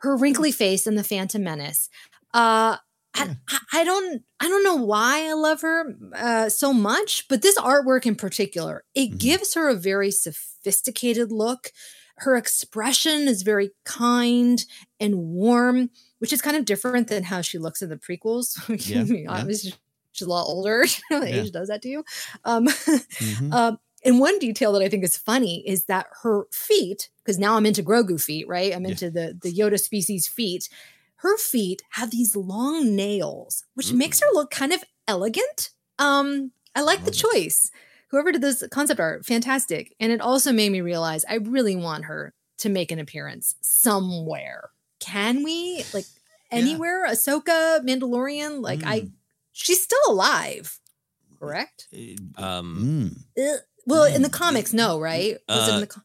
her 0.00 0.16
wrinkly 0.16 0.52
face 0.52 0.86
in 0.86 0.94
the 0.94 1.04
Phantom 1.04 1.42
Menace. 1.42 1.88
Uh 2.34 2.76
I, 3.14 3.36
I- 3.48 3.58
I 3.80 3.84
don't 3.84 4.22
I 4.40 4.48
don't 4.48 4.62
know 4.64 4.76
why 4.76 5.26
I 5.28 5.32
love 5.32 5.62
her 5.62 5.96
uh, 6.14 6.48
so 6.48 6.72
much, 6.72 7.26
but 7.28 7.42
this 7.42 7.58
artwork 7.58 8.06
in 8.06 8.14
particular, 8.14 8.84
it 8.94 9.18
gives 9.18 9.54
her 9.54 9.68
a 9.68 9.74
very 9.74 10.10
sophisticated 10.10 11.32
look. 11.32 11.72
Her 12.18 12.36
expression 12.36 13.26
is 13.28 13.42
very 13.42 13.70
kind 13.84 14.62
and 15.00 15.16
warm, 15.16 15.90
which 16.18 16.32
is 16.32 16.42
kind 16.42 16.56
of 16.56 16.66
different 16.66 17.08
than 17.08 17.24
how 17.24 17.40
she 17.40 17.58
looks 17.58 17.80
in 17.82 17.88
the 17.88 17.96
prequels. 17.96 18.50
Yeah, 18.88 19.02
yeah. 19.02 19.30
Obviously, 19.30 19.74
she's 20.20 20.26
a 20.26 20.30
lot 20.30 20.44
older. 20.44 20.84
Yeah. 21.10 21.24
Age 21.24 21.50
does 21.50 21.68
that 21.68 21.82
to 21.82 21.88
you. 21.88 22.04
Um, 22.44 22.66
Mhm. 22.68 23.52
um, 23.54 23.78
and 24.02 24.18
one 24.18 24.38
detail 24.38 24.72
that 24.72 24.82
I 24.82 24.88
think 24.88 25.04
is 25.04 25.16
funny 25.16 25.62
is 25.68 25.84
that 25.84 26.06
her 26.22 26.44
feet, 26.50 27.10
because 27.22 27.38
now 27.38 27.56
I'm 27.56 27.66
into 27.66 27.82
Grogu 27.82 28.18
feet, 28.22 28.48
right? 28.48 28.74
I'm 28.74 28.86
into 28.86 29.10
the 29.10 29.36
the 29.40 29.52
Yoda 29.52 29.78
species 29.78 30.26
feet. 30.26 30.68
Her 31.16 31.36
feet 31.36 31.82
have 31.90 32.10
these 32.10 32.34
long 32.34 32.96
nails, 32.96 33.64
which 33.74 33.92
makes 33.92 34.20
her 34.20 34.26
look 34.32 34.50
kind 34.50 34.72
of 34.72 34.82
elegant. 35.06 35.68
Um, 35.98 36.52
I 36.74 36.80
like 36.80 37.04
the 37.04 37.10
choice. 37.10 37.70
Whoever 38.08 38.32
did 38.32 38.40
this 38.40 38.64
concept 38.70 39.00
art, 39.00 39.26
fantastic. 39.26 39.94
And 40.00 40.10
it 40.12 40.22
also 40.22 40.50
made 40.50 40.72
me 40.72 40.80
realize 40.80 41.26
I 41.28 41.34
really 41.34 41.76
want 41.76 42.06
her 42.06 42.32
to 42.58 42.68
make 42.70 42.90
an 42.90 42.98
appearance 43.00 43.54
somewhere. 43.60 44.70
Can 44.98 45.42
we? 45.44 45.84
Like 45.92 46.06
anywhere? 46.50 47.06
Ahsoka, 47.06 47.80
Mandalorian? 47.84 48.62
Like 48.62 48.80
I 48.86 49.08
she's 49.62 49.82
still 49.82 49.98
alive, 50.08 50.78
correct? 51.38 51.88
Um, 52.36 53.16
Uh, 53.38 53.56
well, 53.86 54.04
in 54.04 54.22
the 54.22 54.28
comics, 54.30 54.72
no, 54.72 54.98
right? 55.00 55.36
Was 55.48 55.68
it 55.68 55.70
in 55.70 55.76
Uh, 55.76 55.80
the 55.80 55.86
com- 55.86 56.04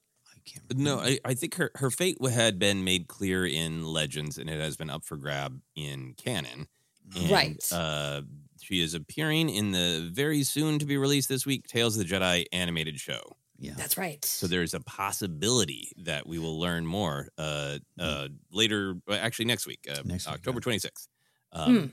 No, 0.76 1.00
I, 1.00 1.20
I 1.26 1.34
think 1.34 1.56
her, 1.56 1.72
her 1.76 1.90
fate 1.92 2.18
had 2.26 2.60
been 2.60 2.84
made 2.84 3.08
clear 3.08 3.46
in 3.46 3.84
Legends 3.86 4.38
and 4.38 4.50
it 4.50 4.60
has 4.60 4.78
been 4.78 4.90
up 4.90 5.04
for 5.04 5.18
grab 5.18 5.60
in 5.76 6.14
canon. 6.14 6.68
And, 7.16 7.30
Right. 7.32 7.72
Uh, 7.72 8.22
she 8.62 8.82
is 8.82 8.94
appearing 8.94 9.50
in 9.50 9.72
the 9.72 10.10
very 10.12 10.44
soon 10.44 10.80
to 10.80 10.86
be 10.86 10.98
released 10.98 11.30
this 11.30 11.46
week 11.46 11.68
Tales 11.68 11.98
of 11.98 12.08
the 12.08 12.14
Jedi 12.14 12.46
animated 12.52 13.00
show. 13.00 13.22
Yeah. 13.60 13.74
That's 13.78 13.98
right. 13.98 14.24
So 14.26 14.48
there's 14.48 14.74
a 14.74 14.80
possibility 14.82 15.92
that 15.98 16.26
we 16.28 16.40
will 16.40 16.60
learn 16.60 16.86
more 16.86 17.30
uh, 17.38 17.78
uh, 18.00 18.28
later, 18.52 18.96
actually 19.12 19.46
next 19.46 19.66
week, 19.68 19.88
uh, 19.90 20.02
October 20.28 20.60
26th. 20.62 21.08
Um, 21.52 21.78
Hmm. 21.80 21.86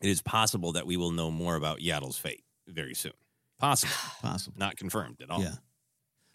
It 0.00 0.08
is 0.08 0.20
possible 0.22 0.72
that 0.72 0.86
we 0.86 0.96
will 0.96 1.10
know 1.10 1.30
more 1.30 1.56
about 1.56 1.78
Yaddle's 1.80 2.18
fate 2.18 2.44
very 2.68 2.94
soon. 2.94 3.12
Possible. 3.58 3.92
Possible. 4.22 4.56
Not 4.58 4.76
confirmed 4.76 5.20
at 5.22 5.30
all. 5.30 5.42
Yeah. 5.42 5.54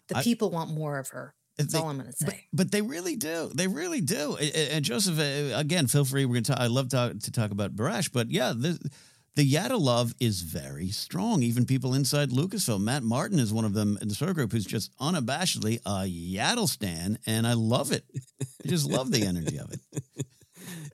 the 0.08 0.18
I- 0.18 0.22
people 0.22 0.50
want 0.50 0.70
more 0.70 0.98
of 0.98 1.08
her. 1.10 1.34
That's 1.58 1.72
they- 1.74 1.78
all 1.78 1.88
I'm 1.90 1.98
going 1.98 2.10
to 2.10 2.16
say. 2.16 2.46
But 2.52 2.72
they 2.72 2.80
really 2.82 3.14
do. 3.16 3.50
They 3.54 3.66
really 3.68 4.00
do. 4.00 4.36
And, 4.36 4.54
and 4.54 4.84
Joseph, 4.84 5.18
uh, 5.18 5.56
again, 5.56 5.86
feel 5.86 6.04
free. 6.04 6.24
We're 6.24 6.34
going 6.34 6.44
to. 6.44 6.52
talk 6.52 6.60
I 6.60 6.66
love 6.66 6.88
to, 6.90 7.14
to 7.20 7.30
talk 7.30 7.50
about 7.50 7.76
Barash, 7.76 8.10
but 8.12 8.30
yeah, 8.30 8.52
the 8.56 8.78
the 9.34 9.50
Yaddle 9.50 9.80
love 9.80 10.14
is 10.20 10.42
very 10.42 10.88
strong. 10.88 11.42
Even 11.42 11.64
people 11.64 11.94
inside 11.94 12.30
Lucasfilm. 12.30 12.80
Matt 12.82 13.02
Martin 13.02 13.38
is 13.38 13.52
one 13.52 13.64
of 13.64 13.72
them 13.74 13.98
in 14.02 14.08
the 14.08 14.14
story 14.14 14.34
group 14.34 14.52
who's 14.52 14.64
just 14.66 14.96
unabashedly 14.98 15.80
a 15.86 16.04
Yaddle 16.06 16.68
stan, 16.68 17.18
and 17.26 17.46
I 17.46 17.52
love 17.54 17.92
it. 17.92 18.04
I 18.64 18.68
just 18.68 18.90
love 18.90 19.10
the 19.10 19.24
energy 19.26 19.58
of 19.58 19.72
it. 19.72 19.80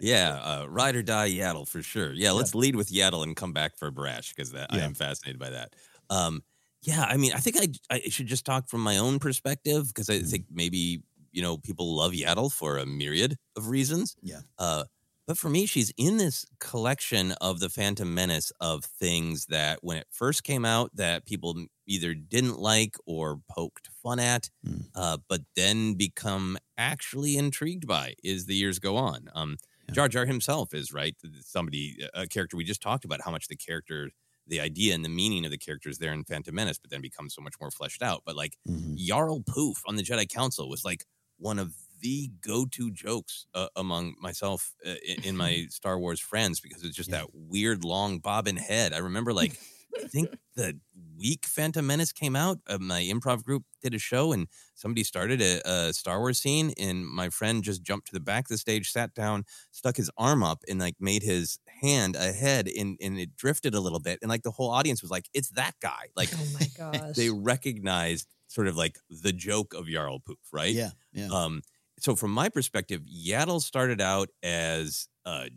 Yeah, 0.01 0.35
uh, 0.35 0.67
ride 0.69 0.97
or 0.97 1.03
die 1.03 1.31
Yaddle 1.31 1.67
for 1.69 1.83
sure. 1.83 2.13
Yeah, 2.13 2.33
let's 2.33 2.55
lead 2.55 2.77
with 2.77 2.91
Yaddle 2.91 3.23
and 3.23 3.35
come 3.37 3.53
back 3.53 3.77
for 3.77 3.91
Brash 3.91 4.33
because 4.35 4.55
I 4.55 4.79
am 4.79 4.95
fascinated 4.95 5.39
by 5.39 5.51
that. 5.51 5.75
Um, 6.11 6.43
yeah, 6.83 7.05
I 7.05 7.17
mean, 7.17 7.33
I 7.33 7.39
think 7.39 7.57
I 7.59 7.95
I 7.95 8.01
should 8.09 8.27
just 8.27 8.45
talk 8.47 8.69
from 8.69 8.83
my 8.83 8.99
own 8.99 9.19
perspective 9.19 9.89
because 9.89 10.09
Mm-hmm. 10.09 10.25
I 10.27 10.29
think 10.29 10.47
maybe 10.51 11.03
you 11.33 11.43
know 11.43 11.59
people 11.59 11.95
love 11.97 12.13
Yaddle 12.13 12.53
for 12.53 12.79
a 12.79 12.87
myriad 12.87 13.37
of 13.57 13.69
reasons. 13.69 14.17
Yeah. 14.23 14.41
Uh, 14.59 14.85
but 15.27 15.37
for 15.37 15.51
me, 15.51 15.67
she's 15.67 15.93
in 15.99 16.17
this 16.17 16.47
collection 16.59 17.33
of 17.33 17.61
the 17.61 17.69
Phantom 17.69 18.13
Menace 18.15 18.51
of 18.61 18.85
things 18.85 19.47
that 19.47 19.81
when 19.83 19.99
it 19.99 20.07
first 20.11 20.43
came 20.43 20.65
out, 20.65 20.95
that 20.97 21.27
people 21.27 21.67
either 21.89 22.15
didn't 22.15 22.59
like 22.61 22.95
or 23.07 23.41
poked 23.51 23.89
fun 24.03 24.21
at, 24.21 24.51
Hmm. 24.65 24.83
uh, 24.95 25.19
but 25.29 25.41
then 25.57 25.95
become 25.95 26.59
actually 26.77 27.37
intrigued 27.37 27.87
by 27.87 28.15
as 28.25 28.47
the 28.47 28.55
years 28.55 28.79
go 28.79 28.97
on. 28.97 29.29
Um, 29.35 29.57
Jar 29.93 30.07
Jar 30.09 30.27
himself 30.27 30.75
is 30.75 30.93
right. 30.93 31.17
Somebody, 31.41 31.97
a 32.15 32.27
character 32.27 32.57
we 32.59 32.65
just 32.65 32.83
talked 32.83 33.05
about, 33.07 33.23
how 33.25 33.31
much 33.31 33.49
the 33.49 33.57
character, 33.57 34.11
the 34.47 34.61
idea 34.61 34.95
and 34.95 35.03
the 35.05 35.09
meaning 35.09 35.45
of 35.47 35.51
the 35.51 35.57
characters 35.59 35.97
there 35.99 36.13
in 36.13 36.25
Phantom 36.25 36.55
Menace, 36.55 36.79
but 36.79 36.91
then 36.91 37.01
becomes 37.01 37.35
so 37.35 37.41
much 37.43 37.55
more 37.61 37.71
fleshed 37.71 38.03
out. 38.03 38.23
But 38.27 38.37
like 38.37 38.55
Mm-hmm. 38.69 38.95
Yarael 38.97 39.45
Poof 39.47 39.83
on 39.87 39.97
the 39.97 40.03
Jedi 40.03 40.29
Council 40.29 40.69
was 40.69 40.85
like 40.85 41.05
one 41.39 41.59
of 41.59 41.75
the 42.01 42.31
go-to 42.43 42.91
jokes 42.93 43.47
uh, 43.55 43.69
among 43.77 44.15
myself 44.21 44.75
uh, 44.87 44.95
in, 45.07 45.25
in 45.25 45.37
my 45.37 45.67
Star 45.71 45.99
Wars 45.99 46.21
friends 46.21 46.61
because 46.61 46.85
it's 46.85 46.95
just 46.97 47.11
that 47.11 47.29
weird 47.33 47.83
long 47.85 48.19
bobbin 48.19 48.57
head. 48.57 48.93
I 48.93 48.99
remember 48.99 49.33
like 49.33 49.59
I 50.05 50.07
think 50.07 50.29
the 50.55 50.79
week 51.19 51.47
Phantom 51.47 51.87
Menace 51.87 52.13
came 52.13 52.37
out, 52.37 52.59
uh, 52.67 52.79
my 52.79 53.03
improv 53.03 53.43
group 53.43 53.65
did 53.83 53.95
a 53.95 53.99
show 53.99 54.33
and 54.33 54.49
somebody 54.75 55.05
started 55.05 55.41
a, 55.41 55.61
a 55.69 55.93
Star 55.93 56.19
Wars 56.21 56.39
scene 56.39 56.73
and 56.79 57.07
my 57.07 57.29
friend 57.29 57.63
just 57.63 57.83
jumped 57.83 58.07
to 58.09 58.13
the 58.13 58.21
back 58.21 58.45
of 58.45 58.49
the 58.49 58.59
stage, 58.59 58.91
sat 58.91 59.15
down, 59.15 59.45
stuck 59.71 59.97
his 59.97 60.11
arm 60.17 60.43
up 60.43 60.63
and 60.69 60.79
like 60.79 60.95
made 61.01 61.23
his 61.23 61.59
hand 61.83 62.17
ahead 62.17 62.69
and, 62.69 62.97
and 63.01 63.19
it 63.19 63.37
drifted 63.37 63.75
a 63.75 63.81
little 63.81 64.01
bit 64.01 64.19
and 64.23 64.29
like 64.29 64.43
the 64.43 64.51
whole 64.51 64.71
audience 64.71 65.03
was 65.03 65.11
like, 65.11 65.29
it's 65.35 65.51
that 65.51 65.75
guy. 65.81 66.07
Like 66.17 66.31
oh 66.35 66.47
my 66.55 66.67
gosh. 66.93 67.17
they 67.17 67.31
recognized 67.31 68.29
sort 68.49 68.67
of 68.67 68.77
like 68.77 68.99
the 69.11 69.33
joke 69.33 69.75
of 69.75 69.87
Yarael 69.87 70.25
Poof, 70.25 70.39
right? 70.53 70.73
Yeah, 70.73 70.91
yeah. 71.13 71.29
Um, 71.29 71.63
so 72.01 72.15
from 72.15 72.31
my 72.31 72.49
perspective, 72.49 73.03
Yaddle 73.03 73.61
started 73.61 74.01
out 74.01 74.29
as 74.43 75.09
a, 75.27 75.51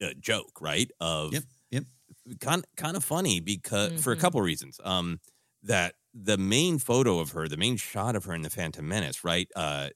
a 0.00 0.14
joke, 0.14 0.60
right? 0.60 0.90
Of 1.00 1.32
yep, 1.32 1.42
yep. 1.42 1.52
Kind 2.40 2.64
kind 2.76 2.96
of 2.96 3.04
funny 3.04 3.40
because 3.40 4.02
for 4.02 4.12
a 4.12 4.16
Mhm. 4.16 4.20
couple 4.20 4.40
reasons. 4.42 4.78
Um, 4.84 5.20
that 5.64 5.94
the 6.14 6.36
main 6.38 6.78
photo 6.78 7.18
of 7.20 7.30
her, 7.30 7.48
the 7.48 7.56
main 7.56 7.76
shot 7.76 8.14
of 8.16 8.24
her 8.24 8.34
in 8.34 8.42
the 8.42 8.50
Phantom 8.50 8.86
Menace, 8.86 9.24
right? 9.24 9.48
Uh, 9.56 9.90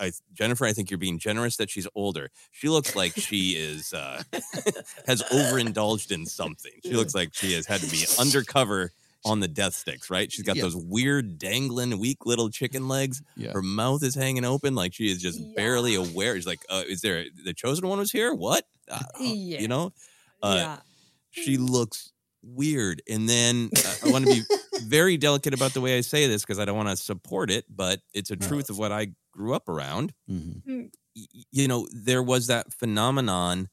I, 0.00 0.12
Jennifer, 0.32 0.64
I 0.64 0.72
think 0.72 0.90
you're 0.90 0.98
being 0.98 1.18
generous 1.18 1.56
that 1.56 1.70
she's 1.70 1.86
older. 1.94 2.30
She 2.52 2.68
looks 2.68 2.94
like 2.94 3.14
she 3.18 3.52
is 3.56 3.92
uh, 3.92 4.22
has 5.06 5.22
overindulged 5.32 6.12
in 6.12 6.24
something. 6.26 6.72
She 6.84 6.92
looks 6.94 7.14
like 7.14 7.34
she 7.34 7.52
has 7.54 7.66
had 7.66 7.80
to 7.80 7.90
be 7.90 8.04
undercover 8.18 8.92
on 9.24 9.40
the 9.40 9.48
death 9.48 9.74
sticks, 9.74 10.08
right? 10.10 10.30
She's 10.30 10.44
got 10.44 10.56
Yeah. 10.56 10.62
those 10.62 10.76
weird, 10.76 11.38
dangling, 11.38 11.98
weak 11.98 12.24
little 12.24 12.48
chicken 12.50 12.86
legs. 12.88 13.20
Yeah. 13.36 13.52
Her 13.52 13.62
mouth 13.62 14.02
is 14.04 14.14
hanging 14.14 14.44
open, 14.44 14.74
like 14.74 14.94
she 14.94 15.10
is 15.10 15.20
just 15.20 15.40
barely 15.56 15.94
aware. 15.96 16.36
She's 16.36 16.46
like, 16.46 16.60
uh, 16.68 16.84
"Is 16.86 17.00
there 17.00 17.24
the 17.44 17.52
chosen 17.52 17.88
one 17.88 17.98
was 17.98 18.12
here? 18.12 18.32
What? 18.34 18.64
Uh, 18.88 19.00
Yeah. 19.20 19.60
You 19.60 19.68
know?" 19.68 19.92
Uh, 20.42 20.54
Yeah. 20.56 20.78
She 21.44 21.56
looks 21.58 22.12
weird, 22.42 23.02
and 23.08 23.28
then 23.28 23.70
uh, 23.76 23.94
I 24.06 24.10
want 24.10 24.26
to 24.26 24.32
be 24.32 24.42
very 24.82 25.16
delicate 25.16 25.54
about 25.54 25.74
the 25.74 25.80
way 25.80 25.98
I 25.98 26.02
say 26.02 26.26
this 26.26 26.42
because 26.42 26.58
I 26.58 26.64
don't 26.64 26.76
want 26.76 26.88
to 26.88 26.96
support 26.96 27.50
it, 27.50 27.64
but 27.68 28.00
it's 28.14 28.30
a 28.30 28.36
truth 28.36 28.70
of 28.70 28.78
what 28.78 28.92
I 28.92 29.08
grew 29.32 29.54
up 29.54 29.68
around 29.68 30.12
Mm-hmm. 30.30 30.86
you 31.50 31.68
know, 31.68 31.88
there 31.92 32.22
was 32.22 32.46
that 32.46 32.72
phenomenon 32.72 33.68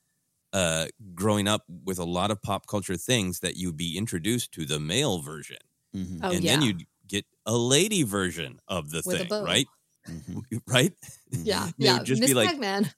uh, 0.53 0.88
growing 1.13 1.47
up 1.47 1.63
with 1.84 1.99
a 1.99 2.03
lot 2.03 2.32
of 2.32 2.41
pop 2.41 2.66
culture 2.68 2.95
things 2.97 3.41
that 3.41 3.55
you'd 3.57 3.78
be 3.78 3.97
introduced 3.97 4.51
to 4.53 4.66
the 4.66 4.80
male 4.80 5.20
version. 5.22 5.57
Mm-hmm. 5.95 6.20
Oh, 6.24 6.32
and 6.32 6.43
then 6.43 6.61
you'd 6.61 6.84
get 7.07 7.26
a 7.45 7.55
lady 7.55 8.03
version 8.03 8.59
of 8.68 8.89
the 8.89 9.01
With 9.05 9.28
thing, 9.30 9.43
right? 9.43 9.68
Mm-hmm. 10.09 10.57
Right? 10.68 10.93
Yeah. 11.32 11.70
Yeah. 11.78 12.03
just 12.03 12.22
Miss 12.22 12.30
be 12.30 12.34
like, 12.36 12.49
Pac-Man. 12.49 12.89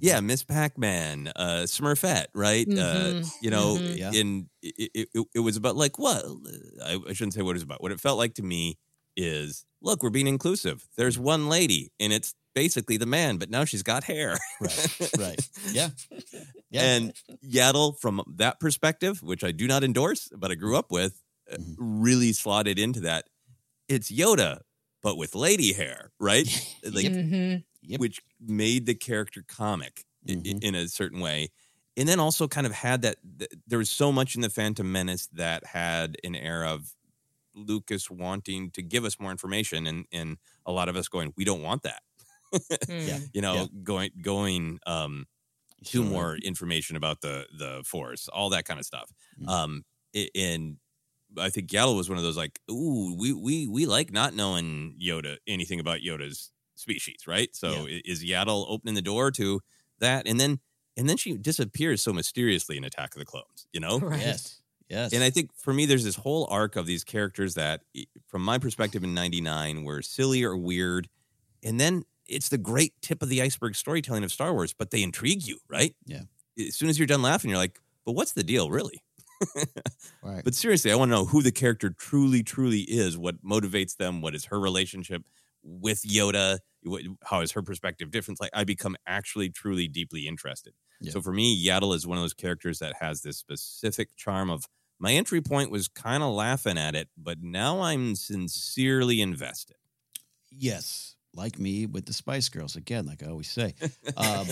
Yeah, 0.00 0.20
Miss 0.20 0.42
Pac-Man, 0.44 1.32
uh, 1.36 1.62
Smurfette, 1.66 2.26
right? 2.34 2.66
Uh, 2.68 2.72
Mhm. 2.72 3.32
you 3.42 3.50
know, 3.50 3.76
Mhm. 3.76 4.14
in 4.14 4.48
it, 4.62 4.90
it, 4.94 5.08
it, 5.14 5.26
it 5.34 5.40
was 5.40 5.56
about 5.56 5.76
like 5.76 5.98
what 5.98 6.24
I, 6.84 6.98
I 7.08 7.12
shouldn't 7.12 7.34
say 7.34 7.42
what 7.42 7.50
it 7.50 7.54
was 7.54 7.62
about. 7.62 7.82
What 7.82 7.92
it 7.92 8.00
felt 8.00 8.18
like 8.18 8.34
to 8.34 8.42
me 8.42 8.78
is 9.16 9.64
look, 9.82 10.02
we're 10.02 10.10
being 10.10 10.26
inclusive. 10.26 10.88
There's 10.96 11.18
one 11.18 11.48
lady, 11.48 11.92
and 12.00 12.12
it's 12.12 12.34
basically 12.54 12.96
the 12.96 13.06
man, 13.06 13.36
but 13.36 13.50
now 13.50 13.64
she's 13.64 13.82
got 13.82 14.04
hair. 14.04 14.38
Right. 14.60 15.10
Right. 15.18 15.48
Yeah. 15.72 15.90
Yeah. 16.70 16.82
And 16.82 17.12
Yaddle, 17.46 17.96
from 18.00 18.20
that 18.36 18.58
perspective, 18.58 19.22
which 19.22 19.44
I 19.44 19.52
do 19.52 19.68
not 19.68 19.84
endorse, 19.84 20.28
but 20.36 20.50
I 20.50 20.56
grew 20.56 20.76
up 20.76 20.90
with, 20.90 21.22
uh, 21.52 21.56
really 21.78 22.32
slotted 22.32 22.80
into 22.80 23.00
that. 23.00 23.26
It's 23.88 24.10
Yoda, 24.10 24.62
but 25.00 25.16
with 25.16 25.36
lady 25.36 25.72
hair, 25.72 26.10
right? 26.18 26.48
Like, 26.84 27.06
Mhm. 27.88 27.98
which 27.98 28.20
made 28.40 28.86
the 28.86 28.94
character 28.94 29.42
comic 29.46 30.04
i- 30.28 30.32
i- 30.32 30.58
in 30.62 30.74
a 30.74 30.88
certain 30.88 31.20
way. 31.20 31.50
And 31.96 32.08
then 32.08 32.18
also 32.20 32.48
kind 32.48 32.66
of 32.66 32.72
had 32.72 33.02
that, 33.02 33.18
th- 33.38 33.50
there 33.66 33.78
was 33.78 33.90
so 33.90 34.10
much 34.10 34.34
in 34.34 34.40
the 34.40 34.50
Phantom 34.50 34.90
Menace 34.90 35.28
that 35.32 35.64
had 35.66 36.16
an 36.24 36.34
air 36.34 36.64
of 36.64 36.94
Lucas 37.54 38.10
wanting 38.10 38.70
to 38.72 38.82
give 38.82 39.04
us 39.04 39.20
more 39.20 39.30
information, 39.30 39.86
and, 39.86 40.06
and 40.12 40.38
a 40.66 40.72
lot 40.72 40.88
of 40.88 40.96
us 40.96 41.08
going, 41.08 41.32
we 41.36 41.44
don't 41.44 41.62
want 41.62 41.82
that. 41.84 42.02
Yeah. 42.88 43.20
you 43.32 43.40
know, 43.40 43.54
Yeah. 43.54 43.66
going 43.82 44.10
going 44.22 44.78
um 44.86 45.26
to 45.84 46.02
Sure. 46.02 46.04
more 46.04 46.36
information 46.36 46.96
about 46.96 47.20
the 47.20 47.46
the 47.58 47.82
force, 47.84 48.28
all 48.28 48.50
that 48.50 48.64
kind 48.64 48.80
of 48.80 48.86
stuff. 48.86 49.10
Mm. 49.40 49.48
Um, 49.48 49.84
i- 50.16 50.30
and 50.34 50.78
I 51.38 51.50
think 51.50 51.68
Yaddle 51.70 51.96
was 51.96 52.08
one 52.08 52.18
of 52.18 52.24
those 52.24 52.36
like, 52.36 52.60
ooh, 52.70 53.14
we 53.18 53.32
we 53.32 53.66
we 53.68 53.86
like 53.86 54.12
not 54.12 54.34
knowing 54.34 54.96
Yoda 55.00 55.36
anything 55.46 55.78
about 55.80 56.00
Yoda's 56.00 56.50
species, 56.74 57.26
right? 57.26 57.54
So 57.54 57.86
i 57.86 58.02
is 58.04 58.22
Yaddle 58.24 58.66
opening 58.68 58.94
the 58.94 59.02
door 59.02 59.30
to 59.32 59.60
that? 60.00 60.26
And 60.26 60.38
then 60.40 60.60
and 60.96 61.08
then 61.08 61.16
she 61.16 61.36
disappears 61.36 62.02
so 62.02 62.12
mysteriously 62.12 62.76
in 62.76 62.84
Attack 62.84 63.14
of 63.14 63.18
the 63.18 63.24
Clones, 63.24 63.66
you 63.72 63.80
know? 63.80 63.98
Right. 63.98 64.20
Yes. 64.20 64.60
Yes. 64.88 65.12
And 65.12 65.22
I 65.24 65.30
think 65.30 65.50
for 65.56 65.72
me, 65.72 65.86
there's 65.86 66.04
this 66.04 66.16
whole 66.16 66.46
arc 66.50 66.76
of 66.76 66.86
these 66.86 67.04
characters 67.04 67.54
that, 67.54 67.80
from 68.28 68.42
my 68.42 68.58
perspective 68.58 69.02
in 69.02 69.14
'99, 69.14 69.82
were 69.82 70.02
silly 70.02 70.44
or 70.44 70.56
weird, 70.56 71.08
and 71.62 71.80
then 71.80 72.04
it's 72.26 72.50
the 72.50 72.58
great 72.58 72.92
tip 73.00 73.22
of 73.22 73.28
the 73.28 73.42
iceberg 73.42 73.76
storytelling 73.76 74.24
of 74.24 74.32
Star 74.32 74.52
Wars, 74.52 74.74
but 74.74 74.90
they 74.90 75.02
intrigue 75.02 75.46
you, 75.46 75.58
right? 75.68 75.94
Yeah. 76.06 76.22
As 76.58 76.76
soon 76.76 76.88
as 76.90 76.98
you're 76.98 77.06
done 77.06 77.22
laughing, 77.22 77.50
you're 77.50 77.58
like, 77.58 77.80
"But 78.04 78.12
what's 78.12 78.32
the 78.32 78.42
deal, 78.42 78.70
really?" 78.70 79.02
Right. 80.22 80.44
But 80.44 80.54
seriously, 80.54 80.90
I 80.92 80.94
want 80.96 81.10
to 81.10 81.16
know 81.16 81.24
who 81.26 81.42
the 81.42 81.52
character 81.52 81.90
truly, 81.90 82.42
truly 82.42 82.80
is. 82.80 83.18
What 83.18 83.44
motivates 83.44 83.96
them? 83.96 84.20
What 84.20 84.34
is 84.34 84.46
her 84.46 84.60
relationship 84.60 85.22
with 85.64 86.02
Yoda? 86.02 86.58
How 87.24 87.40
is 87.40 87.52
her 87.52 87.62
perspective 87.62 88.10
different? 88.10 88.40
Like, 88.40 88.50
I 88.52 88.64
become 88.64 88.96
actually, 89.06 89.48
truly, 89.48 89.88
deeply 89.88 90.28
interested. 90.28 90.74
Yeah. 91.00 91.12
So 91.12 91.22
for 91.22 91.32
me, 91.32 91.66
Yaddle 91.66 91.94
is 91.94 92.06
one 92.06 92.18
of 92.18 92.22
those 92.22 92.34
characters 92.34 92.78
that 92.78 92.94
has 93.00 93.22
this 93.22 93.38
specific 93.38 94.14
charm 94.16 94.50
of 94.50 94.64
my 94.98 95.12
entry 95.12 95.40
point 95.40 95.70
was 95.70 95.88
kind 95.88 96.22
of 96.22 96.32
laughing 96.32 96.78
at 96.78 96.94
it, 96.94 97.08
but 97.16 97.42
now 97.42 97.80
I'm 97.80 98.14
sincerely 98.14 99.20
invested. 99.20 99.76
Yes, 100.50 101.16
like 101.34 101.58
me 101.58 101.86
with 101.86 102.06
the 102.06 102.12
Spice 102.12 102.48
Girls 102.48 102.76
again, 102.76 103.06
like 103.06 103.22
I 103.22 103.26
always 103.26 103.50
say. 103.50 103.74
Um, 104.16 104.46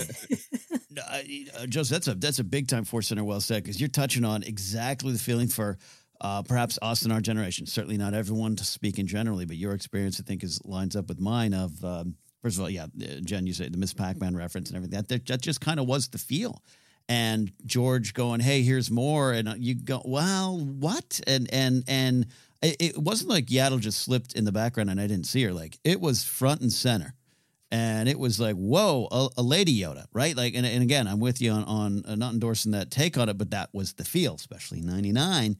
uh, 0.97 1.65
Joseph, 1.67 1.89
that's 1.89 2.07
a 2.07 2.15
that's 2.15 2.39
a 2.39 2.43
big 2.43 2.67
time 2.67 2.83
Force 2.83 3.07
Center 3.07 3.23
well 3.23 3.39
said 3.39 3.63
because 3.63 3.79
you're 3.79 3.87
touching 3.89 4.25
on 4.25 4.43
exactly 4.43 5.13
the 5.13 5.19
feeling 5.19 5.47
for 5.47 5.77
uh, 6.23 6.41
perhaps 6.41 6.79
us 6.81 7.03
in 7.03 7.11
our 7.11 7.19
generation. 7.21 7.65
Certainly 7.65 7.97
not 7.97 8.13
everyone 8.13 8.55
to 8.55 8.63
speak 8.63 8.97
in 8.97 9.05
generally, 9.05 9.45
but 9.45 9.57
your 9.57 9.73
experience 9.73 10.19
I 10.19 10.23
think 10.23 10.43
is 10.43 10.63
lines 10.63 10.95
up 10.95 11.09
with 11.09 11.19
mine. 11.19 11.53
Of 11.53 11.83
um, 11.83 12.15
first 12.41 12.57
of 12.57 12.63
all, 12.63 12.69
yeah, 12.69 12.85
uh, 12.85 13.19
Jen, 13.23 13.45
you 13.45 13.53
say 13.53 13.67
the 13.67 13.77
Miss 13.77 13.93
Pac-Man 13.93 14.35
reference 14.35 14.69
and 14.69 14.77
everything. 14.77 15.03
That 15.07 15.25
that 15.27 15.41
just 15.41 15.59
kind 15.61 15.79
of 15.79 15.85
was 15.85 16.07
the 16.07 16.17
feel. 16.17 16.63
And 17.09 17.51
George 17.65 18.13
going, 18.13 18.39
"Hey, 18.39 18.61
here's 18.61 18.89
more," 18.89 19.33
and 19.33 19.49
uh, 19.49 19.55
you 19.57 19.75
go, 19.75 20.01
"Well, 20.05 20.57
what?" 20.57 21.19
And 21.27 21.53
and 21.53 21.83
and 21.89 22.27
it, 22.61 22.77
it 22.79 22.97
wasn't 22.97 23.29
like 23.29 23.47
Yaddle 23.47 23.81
just 23.81 23.99
slipped 23.99 24.33
in 24.33 24.45
the 24.45 24.53
background 24.53 24.89
and 24.89 25.01
I 25.01 25.07
didn't 25.07 25.25
see 25.25 25.43
her. 25.43 25.51
Like 25.51 25.77
it 25.83 25.99
was 25.99 26.23
front 26.23 26.61
and 26.61 26.71
center, 26.71 27.13
and 27.69 28.07
it 28.07 28.17
was 28.17 28.39
like, 28.39 28.55
"Whoa, 28.55 29.09
a, 29.11 29.27
a 29.37 29.43
lady 29.43 29.77
Yoda!" 29.77 30.05
Right? 30.13 30.37
Like, 30.37 30.55
and, 30.55 30.65
and 30.65 30.81
again, 30.81 31.05
I'm 31.05 31.19
with 31.19 31.41
you 31.41 31.51
on 31.51 31.65
on 31.65 32.05
uh, 32.07 32.15
not 32.15 32.31
endorsing 32.31 32.71
that 32.71 32.89
take 32.89 33.17
on 33.17 33.27
it, 33.27 33.37
but 33.37 33.51
that 33.51 33.71
was 33.73 33.91
the 33.91 34.05
feel, 34.05 34.35
especially 34.35 34.79
'99. 34.79 35.57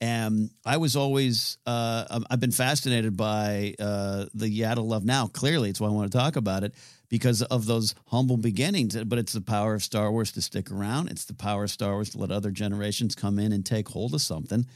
And 0.00 0.50
I 0.64 0.76
was 0.76 0.94
always, 0.94 1.58
uh, 1.66 2.04
I'm- 2.08 2.24
I've 2.30 2.38
been 2.40 2.52
fascinated 2.52 3.16
by 3.16 3.74
uh, 3.80 4.26
the 4.32 4.48
Yaddle 4.48 4.86
love 4.86 5.04
now. 5.04 5.26
Clearly, 5.26 5.70
it's 5.70 5.80
why 5.80 5.88
I 5.88 5.92
want 5.92 6.10
to 6.12 6.16
talk 6.18 6.36
about 6.36 6.62
it 6.62 6.72
because 7.08 7.42
of 7.42 7.66
those 7.66 7.94
humble 8.06 8.36
beginnings. 8.36 8.96
But 9.04 9.18
it's 9.18 9.32
the 9.32 9.40
power 9.40 9.74
of 9.74 9.82
Star 9.82 10.12
Wars 10.12 10.30
to 10.32 10.42
stick 10.42 10.70
around. 10.70 11.08
It's 11.08 11.24
the 11.24 11.34
power 11.34 11.64
of 11.64 11.70
Star 11.70 11.94
Wars 11.94 12.10
to 12.10 12.18
let 12.18 12.30
other 12.30 12.52
generations 12.52 13.14
come 13.16 13.38
in 13.40 13.52
and 13.52 13.66
take 13.66 13.88
hold 13.88 14.14
of 14.14 14.22
something 14.22 14.66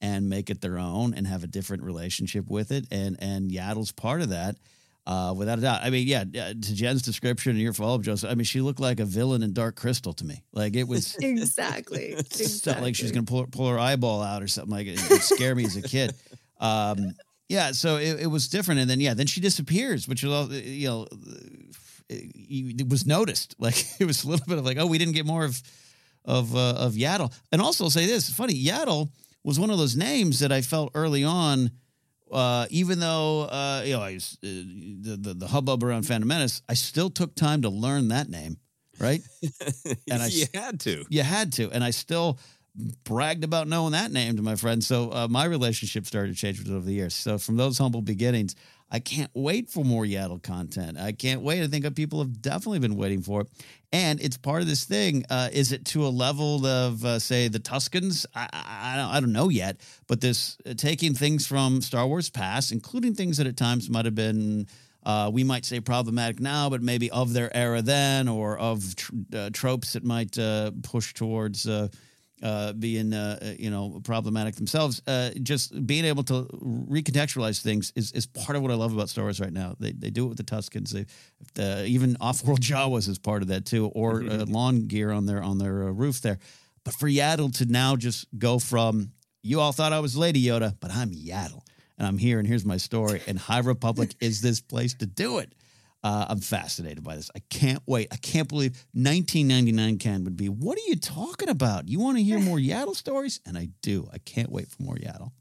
and 0.00 0.28
make 0.28 0.48
it 0.48 0.60
their 0.60 0.78
own 0.78 1.12
and 1.12 1.26
have 1.26 1.42
a 1.42 1.48
different 1.48 1.82
relationship 1.82 2.48
with 2.48 2.70
it. 2.70 2.86
And 2.92 3.16
and 3.20 3.50
Yaddle's 3.50 3.90
part 3.90 4.20
of 4.22 4.28
that. 4.28 4.58
Uh, 5.08 5.32
without 5.32 5.56
a 5.56 5.62
doubt. 5.62 5.80
I 5.82 5.88
mean, 5.88 6.06
yeah, 6.06 6.24
uh, 6.38 6.48
to 6.52 6.74
Jen's 6.74 7.00
description 7.00 7.52
and 7.52 7.60
your 7.60 7.72
follow 7.72 7.94
up, 7.94 8.02
Joseph, 8.02 8.30
I 8.30 8.34
mean, 8.34 8.44
she 8.44 8.60
looked 8.60 8.78
like 8.78 9.00
a 9.00 9.06
villain 9.06 9.42
in 9.42 9.54
Dark 9.54 9.74
Crystal 9.74 10.12
to 10.12 10.24
me. 10.26 10.44
Like 10.52 10.76
it 10.76 10.86
was 10.86 11.16
exactly. 11.22 12.14
felt 12.62 12.82
like 12.82 12.94
she's 12.94 13.10
going 13.10 13.24
to 13.24 13.30
pull, 13.30 13.46
pull 13.46 13.70
her 13.70 13.78
eyeball 13.78 14.20
out 14.20 14.42
or 14.42 14.48
something 14.48 14.70
like 14.70 14.86
it. 14.86 15.02
It 15.02 15.08
would 15.08 15.22
scare 15.22 15.54
me 15.54 15.64
as 15.64 15.76
a 15.76 15.82
kid. 15.82 16.14
Um, 16.60 17.14
yeah, 17.48 17.72
so 17.72 17.96
it, 17.96 18.20
it 18.20 18.26
was 18.26 18.48
different, 18.48 18.80
and 18.80 18.90
then 18.90 19.00
yeah, 19.00 19.14
then 19.14 19.26
she 19.26 19.40
disappears, 19.40 20.06
which 20.06 20.22
was 20.22 20.32
all 20.32 20.52
you 20.52 20.88
know, 20.88 21.06
it, 22.10 22.82
it 22.82 22.88
was 22.90 23.06
noticed. 23.06 23.54
Like 23.58 23.86
it 23.98 24.04
was 24.04 24.24
a 24.24 24.28
little 24.28 24.44
bit 24.46 24.58
of 24.58 24.66
like, 24.66 24.76
oh, 24.76 24.86
we 24.86 24.98
didn't 24.98 25.14
get 25.14 25.24
more 25.24 25.44
of 25.44 25.62
of 26.26 26.54
uh, 26.54 26.74
of 26.74 26.92
Yaddle, 26.92 27.32
and 27.50 27.62
also 27.62 27.84
I'll 27.84 27.90
say 27.90 28.04
this, 28.04 28.28
funny, 28.28 28.62
Yaddle 28.62 29.08
was 29.42 29.58
one 29.58 29.70
of 29.70 29.78
those 29.78 29.96
names 29.96 30.40
that 30.40 30.52
I 30.52 30.60
felt 30.60 30.90
early 30.94 31.24
on. 31.24 31.70
Uh, 32.30 32.66
even 32.70 33.00
though 33.00 33.42
uh, 33.42 33.82
you 33.84 33.94
know 33.94 34.02
I 34.02 34.14
was, 34.14 34.38
uh, 34.42 34.46
the, 34.46 35.16
the 35.20 35.34
the 35.34 35.46
hubbub 35.46 35.82
around 35.82 36.04
Phantom 36.04 36.28
Menace, 36.28 36.62
I 36.68 36.74
still 36.74 37.10
took 37.10 37.34
time 37.34 37.62
to 37.62 37.68
learn 37.68 38.08
that 38.08 38.28
name, 38.28 38.58
right? 38.98 39.22
And 40.10 40.22
I 40.22 40.26
you 40.26 40.46
had 40.54 40.80
to. 40.80 41.04
You 41.08 41.22
had 41.22 41.52
to, 41.54 41.70
and 41.70 41.84
I 41.84 41.90
still 41.90 42.38
bragged 43.04 43.44
about 43.44 43.68
knowing 43.68 43.92
that 43.92 44.12
name 44.12 44.36
to 44.36 44.42
my 44.42 44.54
friends. 44.54 44.86
So 44.86 45.10
uh, 45.12 45.28
my 45.28 45.44
relationship 45.44 46.06
started 46.06 46.34
to 46.34 46.38
change 46.38 46.60
over 46.68 46.80
the 46.84 46.92
years. 46.92 47.14
So 47.14 47.38
from 47.38 47.56
those 47.56 47.78
humble 47.78 48.02
beginnings, 48.02 48.54
I 48.90 49.00
can't 49.00 49.30
wait 49.34 49.68
for 49.68 49.84
more 49.84 50.04
Yaddle 50.04 50.42
content. 50.42 50.96
I 50.98 51.12
can't 51.12 51.42
wait. 51.42 51.62
I 51.62 51.66
think 51.66 51.94
people 51.94 52.20
have 52.20 52.40
definitely 52.40 52.78
been 52.78 52.96
waiting 52.96 53.20
for 53.22 53.42
it, 53.42 53.48
and 53.92 54.20
it's 54.20 54.38
part 54.38 54.62
of 54.62 54.68
this 54.68 54.84
thing. 54.84 55.24
Uh, 55.28 55.50
is 55.52 55.72
it 55.72 55.84
to 55.86 56.06
a 56.06 56.08
level 56.08 56.64
of 56.66 57.04
uh, 57.04 57.18
say 57.18 57.48
the 57.48 57.60
Tuskens? 57.60 58.24
I, 58.34 58.48
I, 58.52 59.16
I 59.16 59.20
don't- 59.20 59.28
know 59.32 59.50
yet, 59.50 59.80
but 60.06 60.22
this 60.22 60.56
uh, 60.64 60.72
taking 60.74 61.12
things 61.14 61.46
from 61.46 61.82
Star 61.82 62.06
Wars 62.06 62.30
past, 62.30 62.72
including 62.72 63.14
things 63.14 63.36
that 63.36 63.46
at 63.46 63.56
times 63.56 63.90
might 63.90 64.06
have 64.06 64.14
been. 64.14 64.66
Uh, 65.04 65.30
we 65.32 65.44
might 65.44 65.64
say 65.64 65.80
problematic 65.80 66.40
now, 66.40 66.68
but 66.68 66.82
maybe 66.82 67.10
of 67.10 67.32
their 67.32 67.54
era 67.56 67.80
then, 67.80 68.26
or 68.28 68.58
of 68.58 68.96
tr- 68.96 69.12
uh, 69.34 69.48
tropes 69.52 69.92
that 69.94 70.04
might 70.04 70.36
uh, 70.38 70.70
push 70.82 71.14
towards 71.14 71.66
uh, 72.42 72.72
being, 72.72 73.12
uh, 73.12 73.38
uh, 73.40 73.46
you 73.58 73.70
know, 73.70 74.00
problematic 74.04 74.56
themselves. 74.56 75.02
Uh, 75.06 75.30
just 75.42 75.86
being 75.86 76.04
able 76.04 76.22
to 76.24 76.44
recontextualize 76.52 77.60
things 77.60 77.92
is, 77.96 78.12
is 78.12 78.26
part 78.26 78.56
of 78.56 78.62
what 78.62 78.70
I 78.70 78.74
love 78.74 78.92
about 78.92 79.08
Star 79.08 79.24
Wars 79.24 79.40
right 79.40 79.52
now. 79.52 79.74
They, 79.78 79.92
they 79.92 80.10
do 80.10 80.26
it 80.26 80.28
with 80.28 80.38
the 80.38 80.44
Tuskens. 80.44 80.90
They, 80.90 81.06
the, 81.54 81.84
even 81.86 82.16
off-world 82.20 82.60
Jawas 82.62 83.08
is 83.08 83.18
part 83.18 83.42
of 83.42 83.48
that 83.48 83.64
too, 83.64 83.86
or 83.86 84.22
uh, 84.22 84.44
lawn 84.46 84.86
gear 84.86 85.10
on 85.10 85.26
their 85.26 85.42
on 85.42 85.58
their 85.58 85.84
uh, 85.84 85.90
roof 85.90 86.20
there. 86.20 86.38
But 86.84 86.94
for 86.94 87.08
Yaddle 87.08 87.56
to 87.58 87.66
now 87.66 87.96
just 87.96 88.26
go 88.38 88.58
from 88.58 89.12
you 89.42 89.60
all 89.60 89.72
thought 89.72 89.92
I 89.92 90.00
was 90.00 90.16
Lady 90.16 90.42
Yoda, 90.44 90.74
but 90.80 90.90
I'm 90.90 91.10
Yaddle, 91.10 91.62
and 91.96 92.06
I'm 92.06 92.18
here, 92.18 92.38
and 92.38 92.46
here's 92.46 92.64
my 92.64 92.76
story. 92.76 93.22
And 93.26 93.38
High 93.38 93.60
Republic 93.60 94.14
is 94.20 94.40
this 94.40 94.60
place 94.60 94.94
to 94.94 95.06
do 95.06 95.38
it. 95.38 95.52
Uh, 96.04 96.26
I'm 96.28 96.40
fascinated 96.40 97.02
by 97.02 97.16
this. 97.16 97.30
I 97.34 97.40
can't 97.50 97.82
wait. 97.86 98.08
I 98.12 98.16
can't 98.16 98.48
believe 98.48 98.86
1999 98.92 99.98
Ken 99.98 100.24
would 100.24 100.36
be. 100.36 100.48
What 100.48 100.78
are 100.78 100.86
you 100.88 100.96
talking 100.96 101.48
about? 101.48 101.88
You 101.88 101.98
want 101.98 102.18
to 102.18 102.22
hear 102.22 102.38
more 102.38 102.58
Yaddle 102.58 102.94
stories? 102.94 103.40
And 103.44 103.58
I 103.58 103.68
do. 103.82 104.08
I 104.12 104.18
can't 104.18 104.50
wait 104.50 104.68
for 104.68 104.82
more 104.82 104.94
Yaddle. 104.94 105.32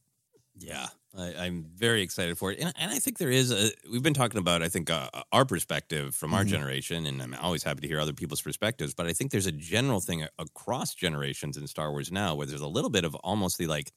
Yeah, 0.60 0.88
I, 1.16 1.36
I'm 1.36 1.66
very 1.76 2.02
excited 2.02 2.36
for 2.40 2.52
it, 2.52 2.58
and, 2.60 2.74
and 2.80 2.92
I 2.92 2.98
think 2.98 3.20
there 3.20 3.30
is 3.30 3.52
a. 3.52 3.70
We've 3.92 4.02
been 4.02 4.16
talking 4.16 4.40
about, 4.40 4.64
I 4.64 4.70
think, 4.70 4.90
uh, 4.90 5.08
our 5.32 5.46
perspective 5.46 6.16
from 6.16 6.34
our 6.34 6.44
Mhm. 6.44 6.48
generation, 6.48 7.06
and 7.06 7.22
I'm 7.22 7.36
always 7.36 7.62
happy 7.62 7.82
to 7.82 7.88
hear 7.88 8.00
other 8.00 8.14
people's 8.14 8.42
perspectives. 8.42 8.96
But 8.96 9.06
I 9.06 9.14
think 9.14 9.30
there's 9.32 9.46
a 9.46 9.52
general 9.52 10.00
thing 10.00 10.26
across 10.40 10.96
generations 10.96 11.58
in 11.58 11.68
Star 11.68 11.92
Wars 11.92 12.12
now, 12.12 12.34
where 12.34 12.48
there's 12.48 12.62
a 12.62 12.68
little 12.68 12.90
bit 12.90 13.04
of 13.06 13.14
almost 13.18 13.60
the 13.60 13.68
like, 13.68 13.92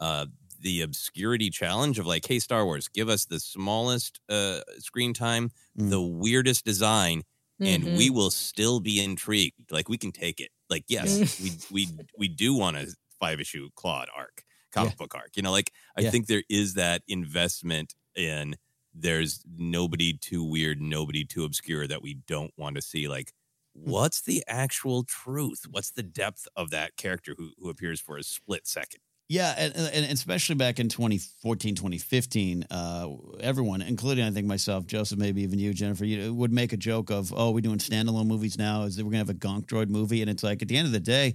uh, 0.00 0.24
the 0.58 0.82
obscurity 0.82 1.50
challenge 1.50 1.98
of 1.98 2.06
like, 2.06 2.26
hey, 2.26 2.38
Star 2.38 2.64
Wars, 2.64 2.88
give 2.88 3.08
us 3.08 3.26
the 3.26 3.40
smallest 3.40 4.20
uh, 4.28 4.62
screen 4.78 5.14
time, 5.14 5.50
Mm. 5.76 5.90
the 5.90 6.02
weirdest 6.02 6.64
design, 6.64 7.22
and 7.64 7.84
Mhm. 7.84 7.96
we 7.96 8.10
will 8.10 8.30
still 8.30 8.80
be 8.80 9.02
intrigued. 9.02 9.70
Like 9.70 9.88
we 9.88 9.98
can 9.98 10.12
take 10.12 10.40
it. 10.40 10.50
Like 10.70 10.84
yes, 10.88 11.24
we 11.38 11.52
we 11.68 11.88
we 12.16 12.28
do 12.28 12.54
want 12.54 12.76
a 12.76 12.94
five 13.18 13.40
issue 13.40 13.70
Claude 13.74 14.08
arc, 14.14 14.42
comic 14.72 14.96
book 14.96 15.14
arc. 15.14 15.36
You 15.36 15.42
know, 15.42 15.52
like 15.52 15.72
I 15.96 16.02
Yeah. 16.02 16.10
think 16.10 16.26
there 16.26 16.42
is 16.48 16.74
that 16.74 17.02
investment 17.08 17.94
in 18.16 18.56
there's 18.94 19.42
nobody 19.56 20.12
too 20.16 20.42
weird, 20.44 20.80
nobody 20.80 21.24
too 21.24 21.44
obscure 21.44 21.86
that 21.86 22.02
we 22.02 22.14
don't 22.14 22.52
want 22.56 22.76
to 22.76 22.82
see. 22.82 23.06
Like, 23.08 23.32
what's 23.72 24.22
the 24.22 24.42
actual 24.48 25.04
truth? 25.04 25.64
What's 25.70 25.90
the 25.92 26.02
depth 26.02 26.46
of 26.56 26.70
that 26.70 26.96
character 26.96 27.34
who 27.36 27.52
who 27.58 27.68
appears 27.70 28.00
for 28.00 28.16
a 28.18 28.22
split 28.22 28.66
second? 28.66 29.00
Yeah, 29.28 29.54
and, 29.58 29.76
and 29.76 30.04
especially 30.12 30.54
back 30.54 30.80
in 30.80 30.88
2014, 30.88 31.74
2015, 31.74 32.64
uh, 32.70 33.08
everyone, 33.40 33.82
including 33.82 34.24
I 34.24 34.30
think 34.30 34.46
myself, 34.46 34.86
Joseph, 34.86 35.18
maybe 35.18 35.42
even 35.42 35.58
you, 35.58 35.74
Jennifer, 35.74 36.06
you 36.06 36.32
would 36.32 36.50
make 36.52 36.72
a 36.72 36.78
joke 36.78 37.10
of, 37.10 37.34
"Oh, 37.36 37.50
we're 37.50 37.60
doing 37.60 37.78
standalone 37.78 38.26
movies 38.26 38.56
now. 38.56 38.84
Is 38.84 38.96
that 38.96 39.04
we're 39.04 39.10
gonna 39.10 39.18
have 39.18 39.28
a 39.28 39.34
Gonk 39.34 39.66
Droid 39.66 39.90
movie?" 39.90 40.22
And 40.22 40.30
it's 40.30 40.42
like 40.42 40.62
at 40.62 40.68
the 40.68 40.78
end 40.78 40.86
of 40.86 40.92
the 40.92 41.00
day, 41.00 41.34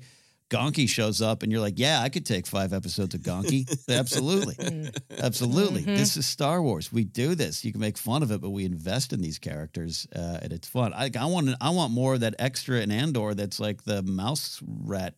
Gonky 0.49 0.89
shows 0.89 1.21
up, 1.21 1.43
and 1.43 1.51
you're 1.51 1.61
like, 1.61 1.77
"Yeah, 1.77 2.01
I 2.01 2.09
could 2.09 2.25
take 2.25 2.47
five 2.47 2.73
episodes 2.73 3.13
of 3.13 3.21
Gonky. 3.21 3.67
Absolutely, 3.89 4.89
absolutely. 5.19 5.83
Mhm. 5.83 5.95
This 5.97 6.17
is 6.17 6.25
Star 6.25 6.63
Wars. 6.63 6.91
We 6.91 7.03
do 7.03 7.35
this. 7.35 7.63
You 7.63 7.71
can 7.71 7.81
make 7.81 7.97
fun 7.99 8.23
of 8.23 8.31
it, 8.31 8.41
but 8.41 8.49
we 8.49 8.65
invest 8.65 9.13
in 9.13 9.21
these 9.21 9.37
characters, 9.37 10.07
uh, 10.15 10.39
and 10.41 10.51
it's 10.51 10.67
fun. 10.67 10.93
I, 10.93 11.11
I 11.19 11.25
want, 11.25 11.49
I 11.61 11.69
want 11.69 11.91
more 11.93 12.15
of 12.15 12.21
that 12.21 12.35
extra 12.39 12.81
in 12.81 12.89
Andor. 12.91 13.35
That's 13.35 13.59
like 13.59 13.83
the 13.83 14.01
mouse 14.01 14.59
rat 14.63 15.13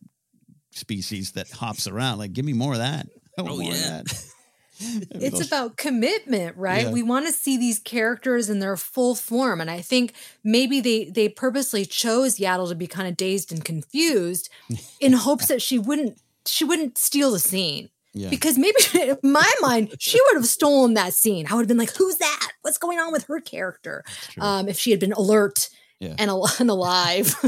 species 0.76 1.32
that 1.32 1.49
hops 1.49 1.88
around. 1.88 2.19
Like, 2.19 2.34
give 2.34 2.45
me 2.45 2.53
more 2.53 2.73
of 2.73 2.80
that. 2.80 3.07
Oh, 3.38 3.43
more 3.57 3.63
yeah. 3.63 3.99
of 3.99 4.05
that. 4.05 4.26
It's 4.80 5.45
about 5.45 5.78
commitment, 5.78 6.55
right? 6.57 6.84
Yeah. 6.84 6.91
We 6.91 7.03
want 7.03 7.26
to 7.26 7.32
see 7.32 7.57
these 7.57 7.80
characters 7.80 8.49
in 8.49 8.59
their 8.59 8.76
full 8.76 9.15
form. 9.15 9.61
And 9.61 9.71
I 9.71 9.80
think 9.82 10.13
maybe 10.43 10.82
they 10.82 11.05
they 11.05 11.30
purposely 11.30 11.86
chose 11.86 12.38
Yaddle 12.38 12.69
to 12.69 12.76
be 12.76 12.88
kind 12.88 13.07
of 13.07 13.15
dazed 13.15 13.51
and 13.53 13.63
confused 13.63 14.49
in 14.99 15.13
hopes 15.13 15.47
that 15.47 15.61
she 15.61 15.80
wouldn't 15.80 16.17
she 16.45 16.63
wouldn't 16.63 16.97
steal 16.97 17.32
the 17.32 17.39
scene. 17.39 17.89
Yeah. 18.13 18.30
Because 18.30 18.57
maybe 18.57 18.78
in 18.95 19.17
my 19.23 19.49
mind, 19.61 19.95
she 19.99 20.19
would 20.28 20.36
have 20.36 20.45
stolen 20.45 20.93
that 20.93 21.13
scene. 21.13 21.47
I 21.49 21.53
would 21.55 21.61
have 21.61 21.67
been 21.67 21.78
like, 21.78 21.95
who's 21.95 22.17
that? 22.17 22.51
What's 22.61 22.78
going 22.78 22.99
on 22.99 23.11
with 23.11 23.26
her 23.26 23.41
character? 23.41 24.03
Um, 24.39 24.69
if 24.69 24.78
she 24.80 24.91
had 24.91 24.99
been 25.01 25.13
alert 25.13 25.69
Yeah. 26.00 26.16
and, 26.20 26.30
al- 26.30 26.50
and 26.60 26.70
alive. 26.70 27.34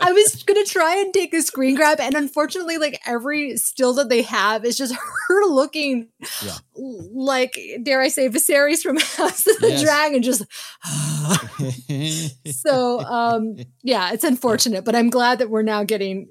I 0.00 0.12
was 0.12 0.42
gonna 0.44 0.64
try 0.64 0.96
and 0.96 1.12
take 1.14 1.32
a 1.34 1.40
screen 1.42 1.74
grab, 1.74 2.00
and 2.00 2.14
unfortunately, 2.14 2.76
like 2.78 3.00
every 3.06 3.56
still 3.56 3.94
that 3.94 4.08
they 4.08 4.22
have 4.22 4.64
is 4.64 4.76
just 4.76 4.94
her 5.28 5.44
looking 5.46 6.08
Yeah. 6.44 6.56
like, 6.76 7.58
dare 7.82 8.00
I 8.02 8.08
say, 8.08 8.28
Viserys 8.28 8.82
from 8.82 8.98
House 8.98 9.46
of 9.46 9.58
the 9.60 9.70
Yes. 9.70 9.82
Dragon. 9.82 10.22
Just 10.22 10.44
so, 12.50 13.00
um, 13.00 13.56
yeah, 13.82 14.12
it's 14.12 14.24
unfortunate, 14.24 14.84
but 14.84 14.94
I'm 14.94 15.10
glad 15.10 15.38
that 15.38 15.50
we're 15.50 15.62
now 15.62 15.84
getting 15.84 16.28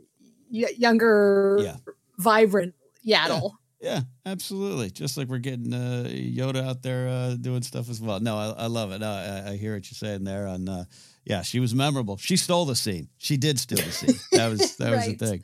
y- 0.51 0.73
younger, 0.77 1.75
vibrant 2.17 2.75
Yaddle. 3.05 3.53
Yeah, 3.83 3.99
absolutely. 4.25 4.91
Just 4.91 5.17
like 5.17 5.27
we're 5.27 5.39
getting 5.39 5.73
uh, 5.73 6.05
Yoda 6.07 6.65
out 6.65 6.81
there 6.83 7.09
uh, 7.09 7.35
doing 7.35 7.63
stuff 7.63 7.89
as 7.89 7.99
well. 7.99 8.21
No, 8.21 8.37
I, 8.37 8.63
I 8.63 8.65
love 8.67 8.93
it. 8.93 8.99
No, 8.99 9.09
I, 9.09 9.51
I 9.51 9.55
hear 9.57 9.73
what 9.73 9.91
you're 9.91 10.09
saying 10.09 10.23
there. 10.23 10.47
On 10.47 10.69
uh, 10.69 10.85
yeah, 11.25 11.41
she 11.41 11.59
was 11.59 11.75
memorable. 11.75 12.15
She 12.15 12.37
stole 12.37 12.63
the 12.63 12.77
scene. 12.77 13.09
She 13.17 13.35
did 13.35 13.59
steal 13.59 13.79
the 13.79 13.91
scene. 13.91 14.15
That 14.31 14.49
was 14.49 14.77
that 14.77 14.91
was 14.91 15.05
the 15.05 15.15
thing. 15.15 15.43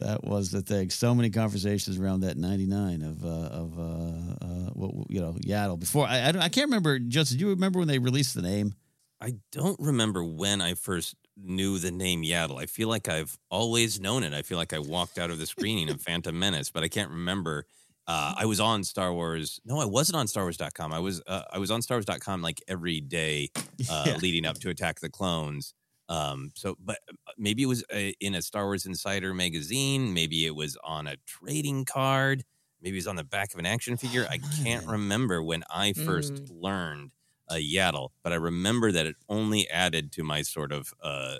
That 0.00 0.22
was 0.22 0.50
the 0.50 0.60
thing. 0.60 0.90
So 0.90 1.14
many 1.14 1.30
conversations 1.30 1.98
around 1.98 2.20
that 2.20 2.36
'99 2.36 3.00
of 3.00 3.24
uh, 3.24 3.28
of 3.28 3.78
uh, 3.78 3.82
uh, 3.82 4.70
what 4.74 5.10
you 5.10 5.22
know 5.22 5.32
Yaddle. 5.42 5.80
Before 5.80 6.06
I 6.06 6.18
I, 6.18 6.28
I 6.28 6.48
can't 6.50 6.66
remember. 6.66 6.98
Justin, 6.98 7.38
do 7.38 7.44
you 7.46 7.50
remember 7.52 7.78
when 7.78 7.88
they 7.88 7.98
released 7.98 8.34
the 8.34 8.42
name? 8.42 8.74
I 9.18 9.32
don't 9.50 9.80
remember 9.80 10.22
when 10.22 10.60
I 10.60 10.74
first 10.74 11.16
knew 11.36 11.78
the 11.78 11.90
name 11.90 12.22
Yaddle. 12.22 12.60
I 12.60 12.66
feel 12.66 12.88
like 12.88 13.08
I've 13.08 13.38
always 13.50 13.98
known 13.98 14.24
it. 14.24 14.34
I 14.34 14.42
feel 14.42 14.58
like 14.58 14.74
I 14.74 14.78
walked 14.78 15.18
out 15.18 15.30
of 15.30 15.38
the 15.38 15.46
screening 15.46 15.88
of 15.88 16.02
Phantom 16.02 16.38
Menace, 16.38 16.70
but 16.70 16.84
I 16.84 16.88
can't 16.88 17.10
remember. 17.10 17.64
Uh, 18.08 18.34
I 18.38 18.46
was 18.46 18.58
on 18.58 18.82
Star 18.84 19.12
Wars. 19.12 19.60
No, 19.66 19.78
I 19.78 19.84
wasn't 19.84 20.16
on 20.16 20.26
StarWars.com. 20.26 20.92
I 20.94 20.98
was 20.98 21.22
uh, 21.26 21.42
I 21.52 21.58
was 21.58 21.70
on 21.70 21.80
StarWars.com 21.82 22.40
like 22.42 22.62
every 22.66 23.00
day 23.02 23.50
uh, 23.90 24.04
Yeah. 24.06 24.16
leading 24.16 24.46
up 24.46 24.58
to 24.60 24.70
Attack 24.70 25.00
the 25.00 25.10
Clones. 25.10 25.74
Um, 26.08 26.50
so, 26.54 26.74
but 26.82 27.00
maybe 27.36 27.62
it 27.64 27.66
was 27.66 27.84
uh 27.92 28.12
in 28.18 28.34
a 28.34 28.40
Star 28.40 28.64
Wars 28.64 28.86
Insider 28.86 29.34
magazine. 29.34 30.14
Maybe 30.14 30.46
it 30.46 30.54
was 30.56 30.76
on 30.82 31.06
a 31.06 31.16
trading 31.26 31.84
card. 31.84 32.44
Maybe 32.80 32.96
it 32.96 33.00
was 33.00 33.06
on 33.08 33.16
the 33.16 33.24
back 33.24 33.52
of 33.52 33.58
an 33.58 33.66
action 33.66 33.96
figure. 33.98 34.26
I 34.30 34.38
can't 34.62 34.86
remember 34.86 35.42
when 35.42 35.62
I 35.68 35.92
first 35.92 36.48
learned 36.48 37.10
a 37.50 37.56
Yaddle, 37.56 38.10
but 38.22 38.32
I 38.32 38.36
remember 38.36 38.90
that 38.92 39.04
it 39.04 39.16
only 39.28 39.68
added 39.68 40.12
to 40.12 40.22
my 40.22 40.40
sort 40.42 40.72
of 40.72 40.94
uh, 41.02 41.38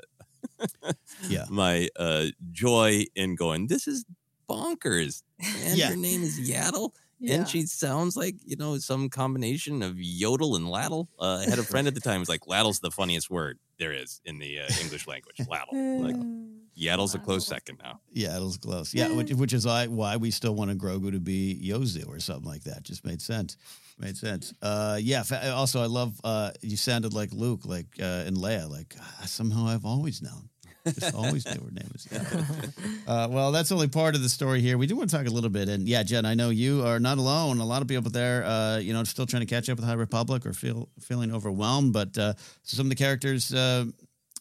Yeah. 1.29 1.45
my 1.49 1.89
uh, 1.97 2.27
joy 2.51 3.05
in 3.15 3.37
going. 3.37 3.69
This 3.69 3.87
is 3.87 4.05
bonkers, 4.49 5.23
and 5.39 5.77
Yeah. 5.79 5.89
your 5.89 5.97
name 5.99 6.23
is 6.23 6.39
Yaddle. 6.41 6.91
Yeah. 7.21 7.35
And 7.35 7.49
she 7.49 7.63
sounds 7.67 8.17
like, 8.17 8.37
you 8.45 8.55
know, 8.57 8.79
some 8.79 9.09
combination 9.11 9.83
of 9.83 9.95
yodel 9.99 10.55
and 10.55 10.69
laddle. 10.71 11.09
Uh, 11.19 11.43
I 11.45 11.51
had 11.51 11.59
a 11.59 11.63
friend 11.73 11.89
at 11.89 11.95
the 11.95 12.01
time 12.01 12.15
who 12.15 12.21
was 12.21 12.29
like, 12.29 12.47
laddle's 12.47 12.79
the 12.79 12.93
funniest 12.93 13.29
word 13.29 13.59
there 13.81 13.93
is 13.93 14.21
in 14.25 14.39
the 14.39 14.61
uh, 14.61 14.67
English 14.81 15.09
language. 15.09 15.35
Laddle. 15.49 16.01
Like, 16.01 16.15
yaddle's 16.77 17.17
a 17.17 17.19
close 17.19 17.45
second 17.45 17.81
now. 17.83 17.99
Yaddle's 18.15 18.57
close. 18.57 18.95
Yeah, 18.95 19.09
which, 19.09 19.33
which 19.33 19.53
is 19.53 19.67
why, 19.67 19.89
why 19.89 20.17
we 20.17 20.31
still 20.31 20.55
wanted 20.55 20.79
Grogu 20.79 21.11
to 21.11 21.19
be 21.19 21.61
Yozu 21.61 22.07
or 22.09 22.21
something 22.21 22.49
like 22.49 22.63
that. 22.65 22.85
Just 22.85 23.05
made 23.05 23.21
sense. 23.21 23.57
Made 23.99 24.17
sense. 24.17 24.55
Uh, 24.63 24.97
yeah. 25.03 25.25
fa- 25.25 25.51
Also, 25.53 25.83
I 25.83 25.87
love 25.87 26.21
uh, 26.23 26.53
you 26.63 26.77
sounded 26.77 27.15
like 27.15 27.33
Luke, 27.33 27.63
like 27.65 27.87
uh, 28.01 28.23
in 28.29 28.37
Leia. 28.37 28.71
Like 28.71 28.95
"Ah, 29.01 29.25
somehow 29.27 29.67
I've 29.67 29.85
always 29.85 30.23
known. 30.23 30.51
Just 30.87 31.15
always 31.15 31.45
knew 31.47 31.61
her 31.65 31.71
name 31.71 31.89
was. 31.93 32.07
Yaddle." 32.07 32.73
Uh, 33.09 33.27
well, 33.31 33.53
that's 33.53 33.73
only 33.73 33.89
part 33.89 34.15
of 34.15 34.23
the 34.23 34.29
story 34.29 34.61
here. 34.61 34.77
We 34.77 34.87
do 34.87 34.95
want 34.95 35.09
to 35.09 35.17
talk 35.17 35.27
a 35.27 35.31
little 35.31 35.49
bit, 35.49 35.71
and 35.71 35.89
yeah, 35.89 36.03
Jen, 36.03 36.27
I 36.27 36.35
know 36.35 36.51
you 36.51 36.85
are 36.85 37.01
not 37.01 37.17
alone. 37.17 37.59
A 37.59 37.65
lot 37.65 37.81
of 37.81 37.89
people 37.89 38.11
there, 38.11 38.45
uh, 38.45 38.77
you 38.77 38.93
know, 38.93 39.03
still 39.05 39.25
trying 39.25 39.41
to 39.41 39.47
catch 39.47 39.71
up 39.71 39.79
with 39.79 39.87
High 39.87 39.95
Republic 39.95 40.45
or 40.45 40.53
feel 40.53 40.91
feeling 41.01 41.35
overwhelmed. 41.35 41.95
But 41.95 42.19
uh, 42.19 42.35
some 42.65 42.85
of 42.85 42.91
the 42.91 42.97
characters 42.97 43.55
uh, 43.55 43.87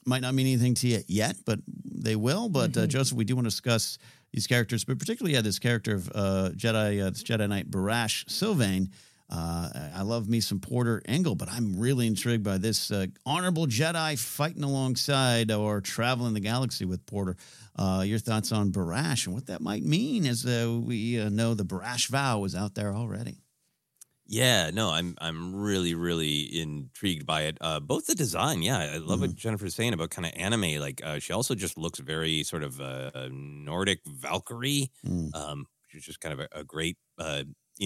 might 0.05 0.21
not 0.21 0.33
mean 0.33 0.47
anything 0.47 0.73
to 0.75 0.87
you 0.87 0.99
yet, 1.07 1.37
but 1.45 1.59
they 1.85 2.17
will. 2.17 2.49
But 2.49 2.75
uh, 2.75 2.87
Joseph, 2.87 3.17
we 3.17 3.23
do 3.23 3.35
want 3.35 3.45
to 3.45 3.51
discuss 3.51 3.97
these 4.33 4.47
characters, 4.47 4.83
but 4.83 4.99
particularly 4.99 5.33
yeah, 5.33 5.41
this 5.41 5.59
character 5.59 5.95
of 5.95 6.09
uh, 6.13 6.49
Jedi, 6.55 7.01
uh, 7.01 7.09
this 7.09 7.23
Jedi 7.23 7.47
Knight 7.47 7.71
Barash 7.71 8.25
Silvain. 8.25 8.89
Uh, 9.29 9.89
I 9.93 10.03
love 10.03 10.29
me 10.29 10.39
some 10.39 10.59
Porter 10.59 11.01
Engle, 11.05 11.35
but 11.35 11.49
I'm 11.49 11.77
really 11.77 12.07
intrigued 12.07 12.43
by 12.43 12.57
this 12.57 12.91
uh, 12.91 13.07
honorable 13.25 13.67
Jedi 13.67 14.17
fighting 14.17 14.63
alongside 14.63 15.51
or 15.51 15.81
traveling 15.81 16.33
the 16.33 16.39
galaxy 16.39 16.85
with 16.85 17.05
Porter. 17.05 17.35
Uh, 17.75 18.03
your 18.05 18.19
thoughts 18.19 18.51
on 18.53 18.71
Barash 18.71 19.25
and 19.25 19.35
what 19.35 19.47
that 19.47 19.59
might 19.61 19.83
mean, 19.83 20.25
as 20.25 20.45
uh, 20.45 20.79
we 20.81 21.19
uh, 21.19 21.27
know 21.29 21.53
the 21.53 21.65
Barash 21.65 22.07
vow 22.09 22.43
is 22.45 22.55
out 22.55 22.75
there 22.75 22.93
already. 22.93 23.41
Yeah, 24.29 24.71
no, 24.71 24.89
I'm 24.91 25.15
I'm 25.21 25.55
really 25.55 25.93
really 25.95 26.59
intrigued 26.59 27.25
by 27.25 27.43
it. 27.43 27.57
Uh, 27.61 27.79
both 27.79 28.07
the 28.07 28.15
design, 28.15 28.61
yeah, 28.61 28.77
I 28.79 28.97
love 28.97 29.21
what 29.21 29.29
Mm-hmm. 29.29 29.37
Jennifer's 29.37 29.73
saying 29.75 29.93
about 29.93 30.09
kind 30.09 30.25
of 30.25 30.33
anime. 30.35 30.81
Like, 30.81 31.01
uh, 31.03 31.19
she 31.19 31.31
also 31.31 31.55
just 31.55 31.77
looks 31.77 31.99
very 31.99 32.43
sort 32.43 32.63
of 32.63 32.81
uh, 32.81 33.11
Nordic 33.31 33.99
Valkyrie, 34.05 34.91
Mm. 35.05 35.33
um, 35.33 35.65
which 35.83 35.95
is 36.01 36.05
just 36.05 36.19
kind 36.19 36.33
of 36.33 36.39
a, 36.41 36.59
a 36.59 36.63
great 36.65 36.97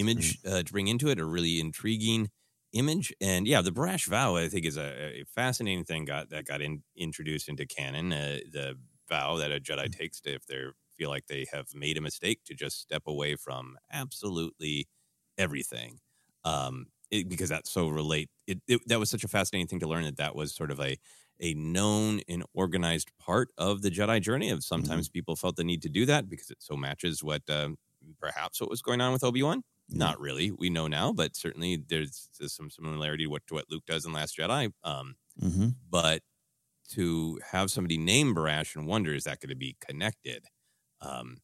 image 0.00 0.38
uh, 0.46 0.62
to 0.62 0.72
bring 0.72 0.88
into 0.88 1.08
it. 1.08 1.18
A 1.18 1.24
really 1.24 1.60
intriguing 1.60 2.30
image, 2.72 3.12
and 3.20 3.46
yeah, 3.46 3.62
the 3.62 3.72
Brash 3.72 4.06
Vow 4.06 4.36
I 4.36 4.48
think 4.48 4.64
is 4.66 4.76
a, 4.76 5.20
a 5.20 5.24
fascinating 5.24 5.84
thing 5.84 6.04
got 6.04 6.30
that 6.30 6.46
got 6.46 6.60
in, 6.62 6.82
introduced 6.96 7.48
into 7.48 7.66
canon. 7.66 8.12
Uh, 8.12 8.38
the 8.50 8.78
vow 9.08 9.36
that 9.36 9.52
a 9.52 9.60
Jedi 9.60 9.90
takes 9.92 10.20
to 10.22 10.34
if 10.34 10.46
they 10.46 10.64
feel 10.96 11.10
like 11.10 11.26
they 11.26 11.46
have 11.52 11.74
made 11.74 11.96
a 11.96 12.00
mistake 12.00 12.44
to 12.44 12.54
just 12.54 12.80
step 12.80 13.02
away 13.06 13.36
from 13.36 13.76
absolutely 13.90 14.86
everything 15.38 15.98
um, 16.44 16.86
it, 17.10 17.28
because 17.28 17.48
that's 17.48 17.70
so 17.70 17.88
relate. 17.88 18.30
It, 18.46 18.60
it 18.68 18.80
that 18.88 18.98
was 18.98 19.10
such 19.10 19.24
a 19.24 19.28
fascinating 19.28 19.66
thing 19.68 19.80
to 19.80 19.88
learn 19.88 20.04
that 20.04 20.16
that 20.16 20.34
was 20.34 20.54
sort 20.54 20.70
of 20.70 20.80
a 20.80 20.96
a 21.40 21.54
known 21.54 22.20
and 22.28 22.44
organized 22.54 23.10
part 23.18 23.48
of 23.58 23.82
the 23.82 23.90
Jedi 23.90 24.20
journey. 24.20 24.50
Of 24.50 24.64
sometimes 24.64 25.08
people 25.08 25.36
felt 25.36 25.56
the 25.56 25.64
need 25.64 25.82
to 25.82 25.88
do 25.88 26.06
that 26.06 26.28
because 26.28 26.50
it 26.50 26.62
so 26.62 26.76
matches 26.76 27.22
what 27.22 27.42
um, 27.50 27.76
perhaps 28.20 28.60
what 28.60 28.70
was 28.70 28.82
going 28.82 29.00
on 29.00 29.12
with 29.12 29.24
Obi 29.24 29.42
Wan. 29.42 29.62
Not 29.92 30.20
really, 30.20 30.50
we 30.52 30.70
know 30.70 30.88
now, 30.88 31.12
but 31.12 31.36
certainly 31.36 31.76
there's, 31.76 32.28
there's 32.38 32.54
some 32.54 32.70
similarity 32.70 33.24
to 33.24 33.30
what, 33.30 33.46
to 33.48 33.54
what 33.54 33.66
Luke 33.70 33.84
does 33.86 34.04
in 34.06 34.12
Last 34.12 34.36
Jedi. 34.38 34.72
Um, 34.84 35.16
Mm-hmm. 35.40 35.68
but 35.88 36.22
to 36.90 37.40
have 37.50 37.70
somebody 37.70 37.98
named 37.98 38.36
Barash 38.36 38.76
and 38.76 38.86
wonder 38.86 39.14
is 39.14 39.24
that 39.24 39.40
going 39.40 39.50
to 39.50 39.56
be 39.56 39.76
connected 39.80 40.44
um, 41.00 41.38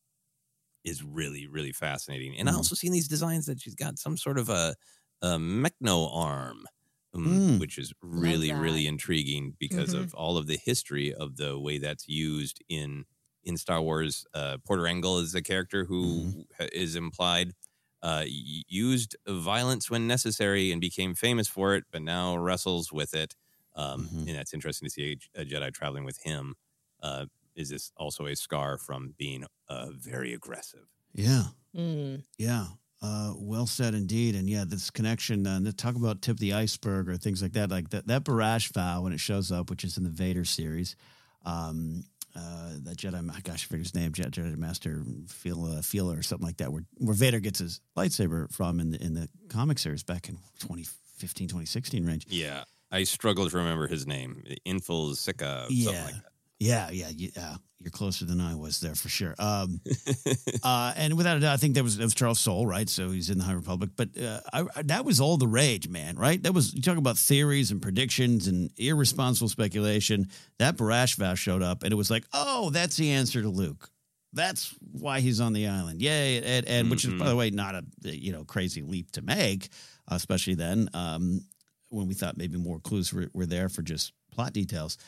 is 0.85 1.03
really 1.03 1.47
really 1.47 1.73
fascinating. 1.73 2.37
And 2.39 2.49
I 2.49 2.55
also 2.55 2.75
seen 2.75 2.93
these 2.93 3.09
designs 3.09 3.47
that 3.47 3.61
she's 3.61 3.75
got 3.75 3.99
some 3.99 4.17
sort 4.17 4.39
of 4.39 4.49
a, 4.49 4.75
a 5.23 5.39
mechno 5.39 6.11
arm, 6.15 6.67
um, 7.15 7.25
Mm. 7.27 7.61
which 7.61 7.79
is 7.79 7.93
really 8.03 8.53
really 8.53 8.87
intriguing 8.87 9.57
because 9.59 9.95
Mhm. 9.95 10.01
of 10.05 10.15
all 10.15 10.37
of 10.37 10.47
the 10.47 10.59
history 10.63 11.13
of 11.15 11.37
the 11.37 11.59
way 11.59 11.79
that's 11.79 12.09
used 12.09 12.63
in 12.69 13.05
in 13.45 13.57
Star 13.57 13.81
Wars. 13.81 14.27
Uh, 14.35 14.59
Porter 14.67 14.87
Engle 14.87 15.19
is 15.19 15.35
a 15.35 15.43
character 15.43 15.85
who 15.87 16.45
ha- 16.59 16.69
is 16.73 16.97
implied. 16.97 17.55
Uh, 18.03 18.25
used 18.27 19.17
violence 19.27 19.91
when 19.91 20.07
necessary 20.07 20.71
and 20.71 20.81
became 20.81 21.15
famous 21.15 21.49
for 21.49 21.75
it, 21.75 21.85
but 21.91 22.03
now 22.03 22.37
wrestles 22.37 22.93
with 22.93 23.13
it. 23.15 23.35
Um, 23.75 24.09
And 24.13 24.37
that's 24.37 24.55
interesting 24.55 24.87
to 24.87 24.91
see 24.91 25.19
a, 25.35 25.41
a 25.41 25.45
Jedi 25.45 25.73
traveling 25.73 26.05
with 26.05 26.19
him. 26.23 26.55
Uh, 27.03 27.27
is 27.57 27.71
this 27.71 27.93
also 27.97 28.27
a 28.27 28.37
scar 28.37 28.79
from 28.79 29.15
being 29.19 29.45
uh, 29.69 29.89
very 29.91 30.33
aggressive? 30.33 30.87
Yeah. 31.13 31.45
Mm. 31.77 32.23
Yeah. 32.39 32.67
Uh, 33.01 33.35
well 33.37 33.67
said 33.67 33.95
indeed. 33.95 34.35
And 34.35 34.49
yeah, 34.49 34.65
this 34.67 34.91
connection, 34.91 35.47
uh, 35.47 35.61
to 35.61 35.73
talk 35.73 35.97
about 35.97 36.23
tip 36.23 36.39
the 36.39 36.53
iceberg 36.53 37.09
or 37.09 37.17
things 37.17 37.43
like 37.43 37.53
that, 37.53 37.71
like 37.71 37.91
that, 37.91 38.07
that 38.07 38.25
Barash 38.25 38.73
vow 38.73 39.03
when 39.03 39.13
it 39.13 39.21
shows 39.21 39.51
up, 39.53 39.71
which 39.71 39.85
is 39.85 39.97
in 39.97 40.05
the 40.05 40.11
Vader 40.11 40.45
series, 40.45 40.97
um, 41.45 42.05
uh, 42.39 42.71
that 42.85 42.97
Jedi, 42.97 43.43
gosh, 43.43 43.65
I 43.65 43.67
forget 43.67 43.87
his 43.87 43.95
name, 43.95 44.13
Jedi, 44.13 44.31
Jedi 44.31 44.57
Master 44.57 45.03
Feel 45.27 45.65
uh, 45.65 45.83
Feeler 45.83 46.19
or 46.19 46.23
something 46.23 46.47
like 46.47 46.59
that, 46.59 46.73
where 46.73 46.85
where 46.99 47.15
Vader 47.15 47.41
gets 47.41 47.59
his 47.59 47.81
lightsaber 47.97 48.51
from 48.53 48.81
in 48.81 48.91
the 48.91 49.03
in 49.03 49.15
the 49.15 49.29
comic 49.49 49.79
series 49.79 50.03
back 50.03 50.29
in 50.29 50.37
2015, 50.61 51.49
2016 51.49 52.05
range. 52.05 52.27
Yeah, 52.29 52.65
I 52.91 53.05
struggle 53.05 53.49
to 53.49 53.57
remember 53.57 53.89
his 53.89 54.07
name. 54.07 54.45
Infil 54.67 55.17
Sika, 55.17 55.67
yeah. 55.69 55.85
something 55.85 56.05
like 56.05 56.15
that. 56.15 56.33
Yeah, 56.59 56.91
yeah, 56.91 57.11
yeah. 57.15 57.57
You're 57.81 57.93
closer 57.93 58.25
than 58.25 58.41
I 58.41 58.57
was 58.57 58.81
there 58.81 58.97
for 58.97 59.09
sure. 59.09 59.37
Um, 59.39 59.81
uh, 60.65 60.93
and 60.97 61.17
without 61.17 61.37
a 61.37 61.41
doubt, 61.41 61.53
I 61.53 61.57
think 61.59 61.75
that 61.75 61.85
was, 61.85 61.97
that 61.97 62.05
was 62.05 62.15
Charles 62.15 62.41
Soule, 62.41 62.67
right? 62.67 62.89
So 62.89 63.11
he's 63.11 63.31
in 63.31 63.39
the 63.39 63.45
High 63.45 63.53
Republic. 63.53 63.91
But 63.95 64.09
uh, 64.21 64.41
I, 64.53 64.65
I, 64.75 64.83
that 64.83 65.05
was 65.05 65.21
all 65.21 65.37
the 65.37 65.47
rage, 65.47 65.89
man, 65.89 66.17
right? 66.17 66.43
That 66.43 66.53
was, 66.53 66.75
you 66.75 66.83
talk 66.83 66.97
about 66.97 67.17
theories 67.17 67.71
and 67.71 67.81
predictions 67.81 68.49
and 68.49 68.71
irresponsible 68.77 69.49
speculation. 69.49 70.27
That 70.59 70.77
Barash 70.77 71.17
vow 71.17 71.35
showed 71.35 71.63
up 71.63 71.85
and 71.85 71.93
it 71.93 71.97
was 71.97 72.11
like, 72.11 72.25
oh, 72.33 72.71
that's 72.71 72.97
the 72.97 73.13
answer 73.13 73.43
to 73.43 73.49
Luke. 73.49 73.89
That's 74.33 74.75
why 74.93 75.21
he's 75.21 75.41
on 75.41 75.53
the 75.53 75.69
island. 75.69 76.03
Yay. 76.03 76.43
And, 76.43 76.67
and 76.67 76.91
which 76.91 77.05
is, 77.05 77.15
by 77.15 77.29
the 77.29 77.37
way, 77.37 77.51
not 77.51 77.77
a, 77.77 77.85
you 78.03 78.33
know, 78.33 78.45
crazy 78.45 78.83
leap 78.83 79.13
to 79.13 79.23
make, 79.23 79.69
especially 80.09 80.55
then 80.55 80.89
um, 80.95 81.43
when 81.91 82.09
we 82.09 82.15
thought 82.15 82.37
maybe 82.37 82.59
more 82.59 82.81
clues 82.81 83.13
were, 83.13 83.29
were 83.33 83.47
there 83.47 83.69
for 83.69 83.83
just 83.83 84.13
plot 84.33 84.53
details. 84.53 84.99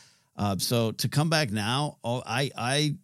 Uh, 0.40 0.56
so 0.56 0.90
to 0.92 1.08
come 1.08 1.28
back 1.28 1.52
now, 1.52 1.98
oh, 2.02 2.22
I 2.26 2.50
I 2.56 2.94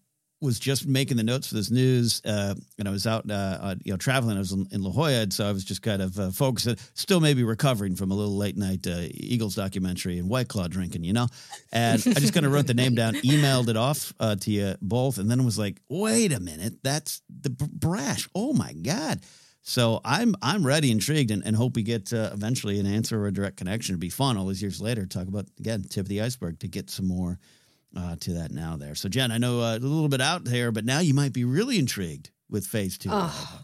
was 0.40 0.58
just 0.58 0.86
making 0.86 1.18
the 1.18 1.22
notes 1.22 1.48
for 1.48 1.54
this 1.54 1.70
news, 1.70 2.22
uh, 2.24 2.54
and 2.78 2.88
I 2.88 2.90
was 2.90 3.06
out, 3.06 3.30
uh, 3.30 3.58
uh, 3.60 3.74
you 3.84 3.92
know, 3.92 3.98
traveling. 3.98 4.36
I 4.36 4.38
was 4.38 4.52
in, 4.52 4.66
in, 4.70 4.82
La 4.82 4.90
Jolla, 4.90 5.30
so 5.30 5.46
I 5.46 5.52
was 5.52 5.62
just 5.62 5.82
kind 5.82 6.00
of 6.00 6.18
uh, 6.18 6.30
focused. 6.30 6.78
Still, 6.96 7.20
maybe 7.20 7.44
recovering 7.44 7.94
from 7.94 8.10
a 8.10 8.14
little 8.14 8.36
late 8.36 8.56
night 8.56 8.86
uh, 8.86 9.02
Eagles 9.10 9.54
documentary 9.54 10.18
and 10.18 10.30
White 10.30 10.48
Claw 10.48 10.66
drinking, 10.66 11.04
you 11.04 11.12
know. 11.12 11.26
And 11.72 12.02
I 12.06 12.20
just 12.20 12.32
kind 12.32 12.46
of 12.46 12.52
wrote 12.52 12.66
the 12.66 12.74
name 12.74 12.94
down, 12.94 13.16
emailed 13.16 13.68
it 13.68 13.76
off 13.76 14.14
uh, 14.18 14.36
to 14.36 14.50
you 14.50 14.74
both, 14.80 15.18
and 15.18 15.30
then 15.30 15.44
was 15.44 15.58
like, 15.58 15.82
"Wait 15.90 16.32
a 16.32 16.40
minute, 16.40 16.82
that's 16.82 17.20
the 17.28 17.50
Brash! 17.50 18.30
Oh 18.34 18.54
my 18.54 18.72
god!" 18.72 19.20
So 19.68 20.00
I'm 20.04 20.36
I'm 20.42 20.64
ready, 20.64 20.92
intrigued, 20.92 21.32
and, 21.32 21.44
and 21.44 21.56
hope 21.56 21.74
we 21.74 21.82
get 21.82 22.12
uh, 22.12 22.30
eventually 22.32 22.78
an 22.78 22.86
answer 22.86 23.20
or 23.20 23.26
a 23.26 23.32
direct 23.32 23.56
connection. 23.56 23.94
It'd 23.94 24.00
be 24.00 24.10
fun 24.10 24.36
all 24.36 24.46
these 24.46 24.62
years 24.62 24.80
later. 24.80 25.06
Talk 25.06 25.26
about 25.26 25.46
again 25.58 25.82
tip 25.82 26.04
of 26.04 26.08
the 26.08 26.22
iceberg 26.22 26.60
to 26.60 26.68
get 26.68 26.88
some 26.88 27.08
more 27.08 27.40
uh, 27.96 28.14
to 28.20 28.34
that 28.34 28.52
now 28.52 28.76
there. 28.76 28.94
So 28.94 29.08
Jen, 29.08 29.32
I 29.32 29.38
know 29.38 29.60
uh, 29.60 29.76
a 29.76 29.80
little 29.80 30.08
bit 30.08 30.20
out 30.20 30.44
there, 30.44 30.70
but 30.70 30.84
now 30.84 31.00
you 31.00 31.14
might 31.14 31.32
be 31.32 31.44
really 31.44 31.80
intrigued 31.80 32.30
with 32.48 32.64
phase 32.64 32.96
two. 32.96 33.08
Oh, 33.10 33.62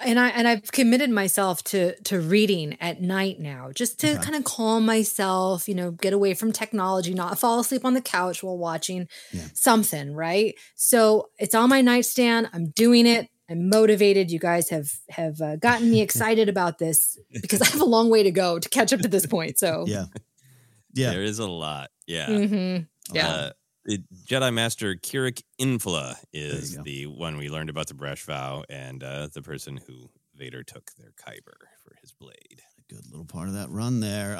and 0.00 0.18
I 0.18 0.28
and 0.28 0.48
I've 0.48 0.72
committed 0.72 1.10
myself 1.10 1.62
to 1.64 1.94
to 2.04 2.18
reading 2.18 2.78
at 2.80 3.02
night 3.02 3.38
now, 3.38 3.72
just 3.74 4.00
to 4.00 4.12
okay. 4.12 4.22
kind 4.22 4.36
of 4.36 4.44
calm 4.44 4.86
myself. 4.86 5.68
You 5.68 5.74
know, 5.74 5.90
get 5.90 6.14
away 6.14 6.32
from 6.32 6.50
technology, 6.50 7.12
not 7.12 7.38
fall 7.38 7.60
asleep 7.60 7.84
on 7.84 7.92
the 7.92 8.00
couch 8.00 8.42
while 8.42 8.56
watching 8.56 9.06
yeah. 9.32 9.42
something. 9.52 10.14
Right. 10.14 10.54
So 10.76 11.28
it's 11.38 11.54
on 11.54 11.68
my 11.68 11.82
nightstand. 11.82 12.48
I'm 12.54 12.68
doing 12.70 13.04
it. 13.04 13.28
I'm 13.48 13.68
motivated. 13.68 14.30
You 14.30 14.38
guys 14.38 14.70
have 14.70 14.92
have 15.08 15.40
uh, 15.40 15.56
gotten 15.56 15.90
me 15.90 16.00
excited 16.02 16.48
about 16.48 16.78
this 16.78 17.18
because 17.42 17.62
I 17.62 17.66
have 17.66 17.80
a 17.80 17.86
long 17.86 18.10
way 18.10 18.22
to 18.22 18.30
go 18.30 18.58
to 18.58 18.68
catch 18.68 18.92
up 18.92 19.00
to 19.00 19.08
this 19.08 19.26
point. 19.26 19.58
So 19.58 19.84
yeah, 19.86 20.06
yeah, 20.94 21.10
there 21.10 21.22
is 21.22 21.38
a 21.38 21.46
lot. 21.46 21.90
Yeah, 22.06 22.26
mm-hmm. 22.26 23.14
yeah. 23.14 23.28
Uh, 23.28 23.50
it, 23.84 24.02
Jedi 24.26 24.52
Master 24.52 24.96
Kirak 24.96 25.42
Infil'a 25.60 26.16
is 26.32 26.76
the 26.82 27.06
one 27.06 27.36
we 27.36 27.48
learned 27.48 27.70
about 27.70 27.86
the 27.86 27.94
Barash 27.94 28.24
Vow 28.24 28.64
and 28.68 29.02
uh, 29.04 29.28
the 29.32 29.42
person 29.42 29.78
who 29.86 30.10
Vader 30.34 30.64
took 30.64 30.90
their 30.98 31.12
Kyber 31.12 31.68
for 31.84 31.94
his 32.00 32.10
blade. 32.10 32.62
A 32.78 32.94
good 32.94 33.06
little 33.06 33.26
part 33.26 33.46
of 33.46 33.54
that 33.54 33.70
run 33.70 34.00
there. 34.00 34.36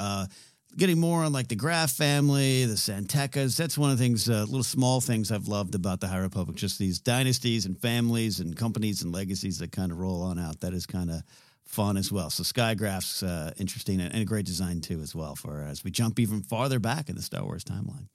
Getting 0.76 1.00
more 1.00 1.24
on 1.24 1.32
like 1.32 1.48
the 1.48 1.56
Graf 1.56 1.90
family, 1.90 2.66
the 2.66 2.76
San 2.76 3.06
Tekkas. 3.06 3.56
That's 3.56 3.78
one 3.78 3.90
of 3.90 3.98
the 3.98 4.04
things, 4.04 4.28
uh, 4.28 4.44
little 4.46 4.62
small 4.62 5.00
things 5.00 5.32
I've 5.32 5.48
loved 5.48 5.74
about 5.74 6.00
the 6.00 6.08
High 6.08 6.18
Republic. 6.18 6.56
Just 6.56 6.78
these 6.78 7.00
dynasties 7.00 7.64
and 7.64 7.80
families 7.80 8.40
and 8.40 8.54
companies 8.54 9.02
and 9.02 9.10
legacies 9.10 9.58
that 9.58 9.72
kind 9.72 9.90
of 9.90 9.98
roll 9.98 10.22
on 10.22 10.38
out. 10.38 10.60
That 10.60 10.74
is 10.74 10.84
kind 10.84 11.10
of 11.10 11.22
fun 11.64 11.96
as 11.96 12.12
well. 12.12 12.30
So 12.30 12.42
Skygraph's 12.42 13.22
uh, 13.22 13.52
interesting 13.58 14.00
and, 14.00 14.12
and, 14.12 14.22
a 14.22 14.26
great 14.26 14.46
design 14.46 14.80
too 14.80 15.00
as 15.00 15.14
well 15.14 15.34
for 15.34 15.62
as 15.62 15.82
we 15.82 15.90
jump 15.90 16.18
even 16.18 16.42
farther 16.42 16.78
back 16.78 17.08
in 17.08 17.16
the 17.16 17.22
Star 17.22 17.44
Wars 17.44 17.64
timeline. 17.64 18.08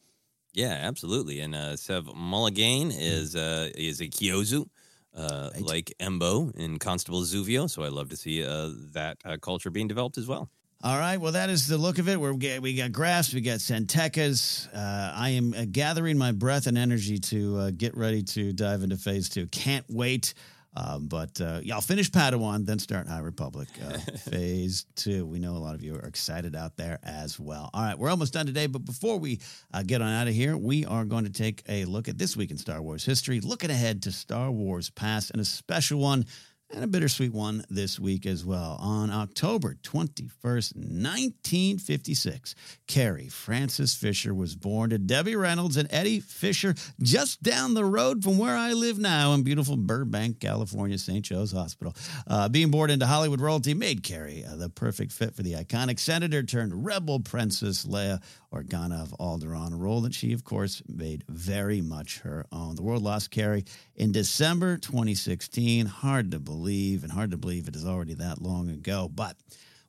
Yeah, 0.54 0.78
absolutely. 0.82 1.40
And 1.40 1.56
uh, 1.56 1.78
Sav 1.78 2.06
Malagan 2.06 2.94
is 2.96 3.36
uh, 3.36 3.70
is 3.76 4.02
a 4.02 4.08
Kyuzo. 4.08 4.68
Uh, 5.14 5.50
right. 5.54 5.64
Like 5.64 5.94
Embo 6.00 6.56
in 6.56 6.80
Constable 6.80 7.24
Zuvio, 7.24 7.70
so 7.70 7.84
I 7.84 7.90
love 7.90 8.08
to 8.10 8.16
see 8.16 8.46
uh, 8.46 8.70
that 8.94 9.18
uh, 9.26 9.36
culture 9.42 9.70
being 9.70 9.90
developed 9.90 10.18
as 10.18 10.26
well. 10.26 10.50
All 10.84 10.98
right. 10.98 11.18
Well, 11.18 11.34
that 11.34 11.52
is 11.52 11.68
the 11.68 11.78
look 11.78 12.00
of 12.00 12.10
it. 12.10 12.20
We're, 12.20 12.34
we 12.34 12.74
got 12.76 12.92
Grafs, 12.92 13.32
we 13.36 13.42
got 13.42 13.62
San 13.62 13.86
Tekkas. 13.86 14.68
Uh, 14.74 15.14
I 15.16 15.30
am 15.30 15.54
uh, 15.54 15.66
gathering 15.72 16.18
my 16.18 16.32
breath 16.32 16.66
and 16.66 16.76
energy 16.76 17.20
to 17.20 17.58
uh, 17.58 17.72
get 17.72 17.96
ready 17.96 18.24
to 18.24 18.52
dive 18.52 18.82
into 18.82 18.98
phase 18.98 19.30
two. 19.30 19.46
Can't 19.46 19.86
wait. 19.90 20.34
Um, 20.76 21.06
but 21.06 21.40
uh, 21.40 21.60
yeah, 21.62 21.76
I'll 21.76 21.82
finish 21.82 22.10
Padawan, 22.10 22.66
then 22.66 22.80
start 22.80 23.08
High 23.08 23.20
Republic 23.20 23.68
uh, 23.86 23.98
phase 24.18 24.88
two. 24.96 25.24
We 25.28 25.38
know 25.38 25.52
a 25.52 25.60
lot 25.60 25.76
of 25.76 25.84
you 25.84 25.94
are 25.94 26.08
excited 26.08 26.56
out 26.56 26.78
there 26.78 26.98
as 27.04 27.40
well. 27.40 27.70
All 27.76 27.84
right, 27.84 28.00
we're 28.00 28.10
almost 28.10 28.34
done 28.34 28.48
today, 28.48 28.66
but 28.66 28.84
before 28.84 29.20
we 29.20 29.40
uh, 29.74 29.84
get 29.84 30.02
on 30.02 30.12
out 30.12 30.28
of 30.28 30.34
here, 30.34 30.58
we 30.58 30.86
are 30.86 31.06
going 31.06 31.26
to 31.26 31.32
take 31.32 31.62
a 31.70 31.86
look 31.86 32.08
at 32.08 32.18
this 32.18 32.36
week 32.36 32.50
in 32.50 32.58
Star 32.58 32.82
Wars 32.82 33.06
history, 33.06 33.40
looking 33.40 33.70
ahead 33.70 34.02
to 34.04 34.12
Star 34.12 34.50
Wars 34.50 34.90
Past, 34.90 35.30
and 35.30 35.42
a 35.42 35.46
special 35.46 36.00
one 36.00 36.26
and 36.74 36.84
a 36.84 36.88
bittersweet 36.88 37.34
one 37.34 37.64
this 37.70 38.00
week 38.00 38.26
as 38.26 38.46
well. 38.46 38.78
On 38.80 39.10
October 39.10 39.76
21st, 39.84 40.76
1956, 40.76 42.56
Carrie 42.88 43.28
Frances 43.28 43.94
Fisher 43.94 44.34
was 44.34 44.56
born 44.56 44.92
to 44.92 44.98
Debbie 44.98 45.36
Reynolds 45.36 45.78
and 45.78 45.88
Eddie 45.92 46.20
Fisher 46.20 46.74
just 47.02 47.44
down 47.44 47.74
the 47.74 47.86
road 47.86 48.24
from 48.24 48.38
where 48.38 48.56
I 48.56 48.74
live 48.74 49.00
now 49.00 49.34
in 49.34 49.44
beautiful 49.44 49.78
Burbank, 49.78 50.40
California, 50.40 50.98
St. 50.98 51.26
Joe's 51.26 51.52
Hospital. 51.52 51.96
Uh, 52.28 52.50
being 52.50 52.72
born 52.72 52.90
into 52.90 53.06
Hollywood 53.06 53.42
royalty 53.42 53.74
made 53.74 54.04
Carrie 54.04 54.46
uh, 54.46 54.56
the 54.56 54.70
perfect 54.70 55.12
fit 55.12 55.36
for 55.36 55.44
the 55.44 55.54
iconic 55.54 56.00
senator 56.00 56.44
turned 56.44 56.86
rebel 56.86 57.20
princess 57.20 57.86
Leia 57.86 58.22
Organa 58.54 59.02
of 59.02 59.16
Alderaan, 59.18 59.74
a 59.74 59.78
role 59.78 60.02
that 60.02 60.14
she, 60.14 60.34
of 60.34 60.44
course, 60.44 60.82
made 60.88 61.24
very 61.30 61.80
much 61.82 62.20
her 62.20 62.46
own. 62.52 62.76
The 62.76 62.84
world 62.84 63.02
lost 63.02 63.32
Carrie 63.32 63.64
in 64.02 64.12
December 64.12 64.78
2016. 64.78 65.86
Hard 65.86 66.32
to 66.32 66.40
believe, 66.40 67.04
and 67.04 67.12
hard 67.14 67.32
to 67.32 67.38
believe 67.38 67.68
it 67.68 67.76
is 67.76 67.86
already 67.86 68.16
that 68.16 68.42
long 68.42 68.70
ago. 68.70 69.08
But 69.14 69.38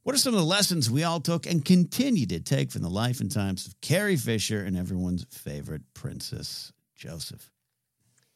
what 0.02 0.14
are 0.14 0.18
some 0.18 0.34
of 0.34 0.40
the 0.40 0.46
lessons 0.46 0.90
we 0.90 1.02
all 1.02 1.20
took 1.20 1.46
and 1.46 1.64
continue 1.64 2.26
to 2.26 2.38
take 2.38 2.70
from 2.70 2.82
the 2.82 2.90
life 2.90 3.20
and 3.20 3.32
times 3.32 3.66
of 3.66 3.80
Carrie 3.80 4.16
Fisher 4.16 4.62
and 4.62 4.76
everyone's 4.76 5.24
favorite 5.30 5.82
princess, 5.94 6.72
Joseph? 6.94 7.50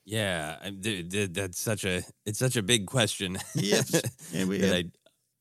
Yeah, 0.06 0.56
that's 0.70 1.60
such 1.60 1.84
a 1.84 2.02
it's 2.24 2.38
such 2.38 2.56
a 2.56 2.62
big 2.62 2.86
question. 2.86 3.36
Yes, 3.54 4.00
we, 4.32 4.72
I 4.72 4.84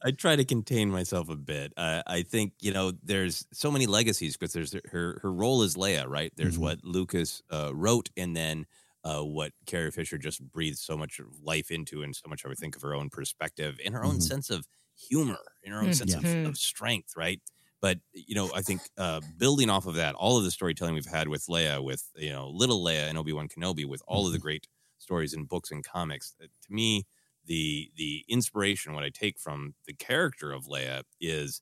I 0.03 0.11
try 0.11 0.35
to 0.35 0.43
contain 0.43 0.89
myself 0.89 1.29
a 1.29 1.35
bit. 1.35 1.71
Uh, 1.77 2.01
I 2.05 2.23
think 2.23 2.53
you 2.59 2.73
know 2.73 2.91
there's 3.03 3.45
so 3.53 3.71
many 3.71 3.85
legacies 3.85 4.35
because 4.35 4.51
there's 4.53 4.75
her 4.91 5.19
her 5.21 5.31
role 5.31 5.61
as 5.61 5.75
Leia, 5.75 6.05
right? 6.09 6.33
There's 6.35 6.55
mm-hmm. 6.55 6.63
what 6.63 6.83
Lucas 6.83 7.43
uh, 7.51 7.71
wrote, 7.73 8.09
and 8.17 8.35
then 8.35 8.65
uh, 9.05 9.21
what 9.21 9.51
Carrie 9.67 9.91
Fisher 9.91 10.17
just 10.17 10.41
breathed 10.51 10.79
so 10.79 10.97
much 10.97 11.21
life 11.43 11.69
into, 11.69 12.01
and 12.01 12.15
so 12.15 12.27
much 12.27 12.43
I 12.43 12.49
would 12.49 12.57
think 12.57 12.75
of 12.75 12.81
her 12.81 12.95
own 12.95 13.09
perspective, 13.09 13.79
in 13.83 13.93
her 13.93 14.03
own 14.03 14.13
mm-hmm. 14.13 14.21
sense 14.21 14.49
of 14.49 14.67
humor, 14.95 15.37
in 15.63 15.71
her 15.71 15.77
own 15.77 15.85
mm-hmm. 15.85 15.93
sense 15.93 16.15
of, 16.15 16.23
mm-hmm. 16.23 16.47
of, 16.47 16.57
strength, 16.57 17.13
right? 17.15 17.39
But 17.81 17.99
you 18.13 18.33
know, 18.33 18.49
I 18.55 18.61
think 18.61 18.81
uh, 18.97 19.21
building 19.37 19.69
off 19.69 19.85
of 19.85 19.95
that, 19.95 20.15
all 20.15 20.39
of 20.39 20.43
the 20.43 20.49
storytelling 20.49 20.95
we've 20.95 21.05
had 21.05 21.27
with 21.27 21.45
Leia, 21.45 21.83
with 21.83 22.03
you 22.15 22.31
know, 22.31 22.49
little 22.49 22.83
Leia 22.83 23.07
and 23.07 23.17
Obi 23.17 23.31
Wan 23.31 23.47
Kenobi, 23.47 23.85
with 23.85 24.01
all 24.07 24.25
of 24.25 24.31
the 24.31 24.39
mm-hmm. 24.39 24.43
great 24.43 24.67
stories 24.97 25.33
in 25.33 25.43
books 25.43 25.69
and 25.69 25.83
comics, 25.83 26.33
uh, 26.41 26.47
to 26.47 26.73
me 26.73 27.05
the 27.45 27.91
the 27.95 28.25
inspiration 28.27 28.93
what 28.93 29.03
I 29.03 29.09
take 29.09 29.37
from 29.37 29.75
the 29.85 29.93
character 29.93 30.51
of 30.51 30.65
Leia 30.65 31.03
is 31.21 31.61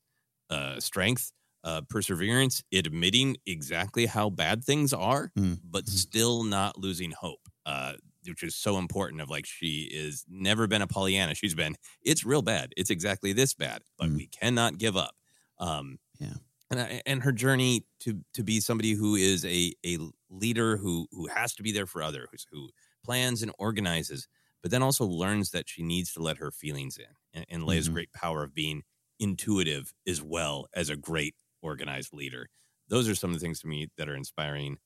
uh, 0.49 0.79
strength, 0.79 1.33
uh, 1.63 1.81
perseverance, 1.89 2.63
admitting 2.73 3.37
exactly 3.45 4.05
how 4.05 4.29
bad 4.29 4.63
things 4.63 4.93
are, 4.93 5.31
mm. 5.37 5.59
but 5.63 5.85
mm-hmm. 5.85 5.95
still 5.95 6.43
not 6.43 6.77
losing 6.77 7.11
hope. 7.11 7.39
Uh, 7.65 7.93
which 8.27 8.43
is 8.43 8.55
so 8.55 8.77
important. 8.77 9.21
Of 9.21 9.29
like 9.29 9.45
she 9.45 9.89
is 9.91 10.25
never 10.29 10.67
been 10.67 10.81
a 10.81 10.87
Pollyanna. 10.87 11.35
She's 11.35 11.55
been 11.55 11.75
it's 12.01 12.25
real 12.25 12.41
bad. 12.41 12.73
It's 12.77 12.89
exactly 12.89 13.33
this 13.33 13.53
bad, 13.53 13.81
but 13.97 14.09
mm. 14.09 14.15
we 14.15 14.27
cannot 14.27 14.77
give 14.77 14.97
up. 14.97 15.15
Um, 15.59 15.99
yeah. 16.19 16.33
And, 16.71 16.79
I, 16.79 17.01
and 17.05 17.21
her 17.21 17.31
journey 17.31 17.85
to 18.01 18.21
to 18.33 18.43
be 18.43 18.59
somebody 18.59 18.93
who 18.93 19.15
is 19.15 19.45
a 19.45 19.73
a 19.85 19.97
leader 20.29 20.77
who 20.77 21.07
who 21.11 21.27
has 21.27 21.53
to 21.55 21.63
be 21.63 21.71
there 21.71 21.85
for 21.85 22.01
others, 22.01 22.47
who 22.51 22.69
plans 23.03 23.41
and 23.41 23.51
organizes, 23.59 24.27
but 24.61 24.71
then 24.71 24.81
also 24.81 25.05
learns 25.05 25.51
that 25.51 25.69
she 25.69 25.83
needs 25.83 26.13
to 26.13 26.21
let 26.21 26.37
her 26.37 26.51
feelings 26.51 26.97
in 26.97 27.05
and, 27.33 27.45
and 27.49 27.63
Leia's 27.63 27.85
mm-hmm. 27.85 27.95
great 27.95 28.13
power 28.13 28.43
of 28.43 28.55
being 28.55 28.83
intuitive 29.19 29.93
as 30.07 30.21
well 30.21 30.67
as 30.73 30.89
a 30.89 30.95
great 30.95 31.35
organized 31.63 32.13
leader. 32.13 32.47
Those 32.89 33.07
are 33.09 33.15
some 33.15 33.31
of 33.31 33.39
the 33.39 33.39
things 33.39 33.59
to 33.61 33.67
me 33.67 33.87
that 33.97 34.09
are 34.09 34.15
inspiring 34.15 34.77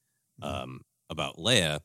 mm-hmm. 0.41 0.63
um, 0.63 0.81
about 1.09 1.37
Leia. 1.37 1.79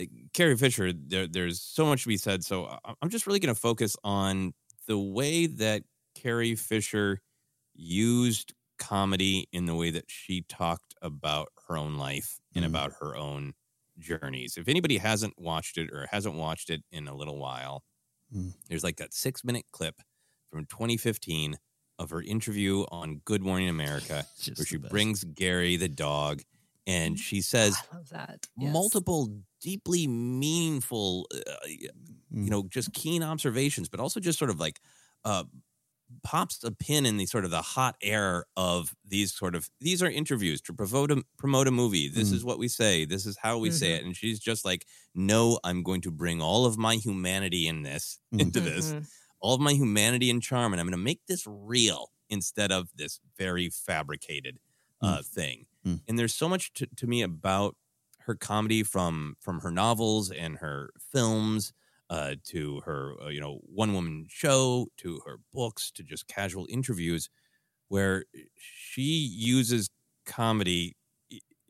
Uh, 0.00 0.04
Carrie 0.32 0.56
Fisher, 0.56 0.92
there, 0.92 1.26
there's 1.26 1.60
so 1.60 1.86
much 1.86 2.02
to 2.02 2.08
be 2.08 2.16
said. 2.16 2.44
So 2.44 2.76
I'm 3.00 3.08
just 3.08 3.26
really 3.26 3.38
going 3.38 3.54
to 3.54 3.60
focus 3.60 3.96
on 4.04 4.52
the 4.86 4.98
way 4.98 5.46
that 5.46 5.82
Carrie 6.14 6.54
Fisher 6.54 7.20
used 7.74 8.52
comedy 8.78 9.46
in 9.52 9.66
the 9.66 9.74
way 9.74 9.90
that 9.90 10.06
she 10.08 10.42
talked 10.48 10.94
about 11.00 11.48
her 11.68 11.78
own 11.78 11.96
life 11.96 12.38
and 12.54 12.64
mm-hmm. 12.64 12.74
about 12.74 12.92
her 13.00 13.16
own 13.16 13.52
journeys. 13.98 14.56
If 14.56 14.68
anybody 14.68 14.98
hasn't 14.98 15.34
watched 15.38 15.78
it 15.78 15.90
or 15.92 16.08
hasn't 16.10 16.34
watched 16.34 16.68
it 16.68 16.82
in 16.90 17.06
a 17.06 17.14
little 17.14 17.38
while, 17.38 17.84
Mm. 18.34 18.54
there's 18.68 18.84
like 18.84 18.96
that 18.96 19.12
six 19.12 19.44
minute 19.44 19.66
clip 19.72 19.96
from 20.50 20.64
2015 20.66 21.56
of 22.02 22.10
her 22.10 22.22
interview 22.22 22.84
on 22.90 23.20
Good 23.24 23.42
Morning 23.42 23.68
America, 23.68 24.26
where 24.56 24.66
she 24.66 24.76
brings 24.76 25.24
Gary 25.24 25.76
the 25.76 25.88
dog, 25.88 26.42
and 26.86 27.18
she 27.18 27.40
says 27.40 27.76
I 27.92 27.96
love 27.96 28.08
that. 28.10 28.48
multiple 28.56 29.28
deeply 29.60 30.06
meaningful, 30.06 31.26
uh, 31.34 31.38
Mm. 32.34 32.44
you 32.44 32.50
know, 32.50 32.62
just 32.68 32.92
keen 32.94 33.22
observations, 33.22 33.88
but 33.88 34.00
also 34.00 34.18
just 34.20 34.38
sort 34.38 34.50
of 34.50 34.58
like 34.58 34.80
uh, 35.24 35.44
pops 36.22 36.62
a 36.64 36.70
pin 36.72 37.06
in 37.06 37.16
the 37.16 37.26
sort 37.26 37.44
of 37.44 37.50
the 37.50 37.62
hot 37.62 37.96
air 38.02 38.44
of 38.56 38.94
these 39.06 39.32
sort 39.34 39.54
of 39.54 39.70
these 39.80 40.02
are 40.02 40.10
interviews 40.10 40.60
to 40.62 40.72
promote 40.74 41.10
a, 41.10 41.22
promote 41.38 41.68
a 41.68 41.70
movie. 41.70 42.08
This 42.08 42.30
Mm. 42.30 42.34
is 42.34 42.44
what 42.44 42.58
we 42.58 42.68
say. 42.68 43.04
This 43.04 43.24
is 43.26 43.36
how 43.40 43.58
we 43.58 43.70
say 43.70 43.92
it. 43.94 44.04
And 44.04 44.16
she's 44.16 44.38
just 44.40 44.64
like, 44.64 44.86
no, 45.14 45.58
I'm 45.64 45.82
going 45.82 46.00
to 46.02 46.10
bring 46.10 46.42
all 46.42 46.66
of 46.66 46.76
my 46.76 46.96
humanity 46.96 47.66
in 47.68 47.82
this 47.82 48.18
Mm. 48.34 48.40
into 48.42 48.60
this, 48.60 48.92
Mhm. 48.92 49.06
All 49.42 49.54
of 49.56 49.60
my 49.60 49.72
humanity 49.74 50.30
and 50.30 50.42
charm, 50.42 50.72
and 50.72 50.80
I'm 50.80 50.86
going 50.86 50.92
to 50.92 51.04
make 51.04 51.20
this 51.28 51.44
real 51.46 52.10
instead 52.30 52.72
of 52.72 52.88
this 52.96 53.20
very 53.36 53.68
fabricated 53.68 54.58
uh, 55.02 55.20
thing. 55.22 55.66
Mm. 55.86 56.00
And 56.08 56.18
there's 56.18 56.34
so 56.34 56.48
much 56.48 56.72
to, 56.74 56.86
to 56.96 57.06
me 57.06 57.20
about 57.22 57.76
her 58.20 58.34
comedy 58.36 58.82
from 58.84 59.34
from 59.40 59.60
her 59.60 59.70
novels 59.70 60.30
and 60.30 60.58
her 60.58 60.90
films 61.12 61.72
uh, 62.08 62.36
to 62.44 62.80
her 62.86 63.16
uh, 63.20 63.28
you 63.28 63.40
know 63.40 63.58
one 63.64 63.92
woman 63.92 64.26
show 64.28 64.86
to 64.98 65.20
her 65.26 65.38
books 65.52 65.90
to 65.90 66.04
just 66.04 66.28
casual 66.28 66.66
interviews 66.68 67.28
where 67.88 68.24
she 68.54 69.02
uses 69.02 69.90
comedy 70.24 70.96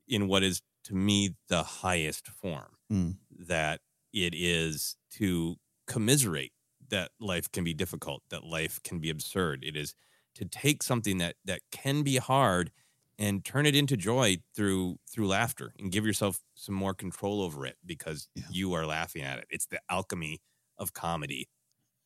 in 0.07 0.29
what 0.29 0.43
is 0.43 0.61
to 0.85 0.95
me 0.95 1.31
the 1.49 1.63
highest 1.63 2.29
form 2.29 2.77
Mm. 2.93 3.17
that 3.49 3.81
it 4.13 4.35
is 4.37 4.97
to 5.13 5.57
commiserate 5.87 6.53
that 6.93 7.13
life 7.21 7.53
can 7.53 7.65
be 7.65 7.75
difficult 7.75 8.23
that 8.31 8.45
life 8.45 8.83
can 8.85 9.01
be 9.01 9.11
absurd 9.11 9.65
it 9.65 9.77
is 9.77 9.97
to 10.37 10.47
take 10.47 10.85
something 10.85 11.19
that 11.19 11.37
that 11.47 11.63
can 11.73 12.05
be 12.05 12.19
hard 12.19 12.73
and 13.19 13.45
turn 13.45 13.67
it 13.67 13.77
into 13.77 13.97
joy 13.97 14.39
through 14.57 14.99
through 15.11 15.29
laughter 15.29 15.75
and 15.81 15.93
give 15.93 16.07
yourself 16.07 16.41
some 16.55 16.77
more 16.77 16.95
control 16.95 17.43
over 17.43 17.67
it 17.67 17.79
because 17.87 18.29
Yeah. 18.37 18.45
you 18.51 18.75
are 18.75 18.87
laughing 18.87 19.23
at 19.25 19.41
it 19.41 19.47
it's 19.51 19.67
the 19.67 19.81
alchemy 19.91 20.41
of 20.79 20.95
comedy 20.95 21.49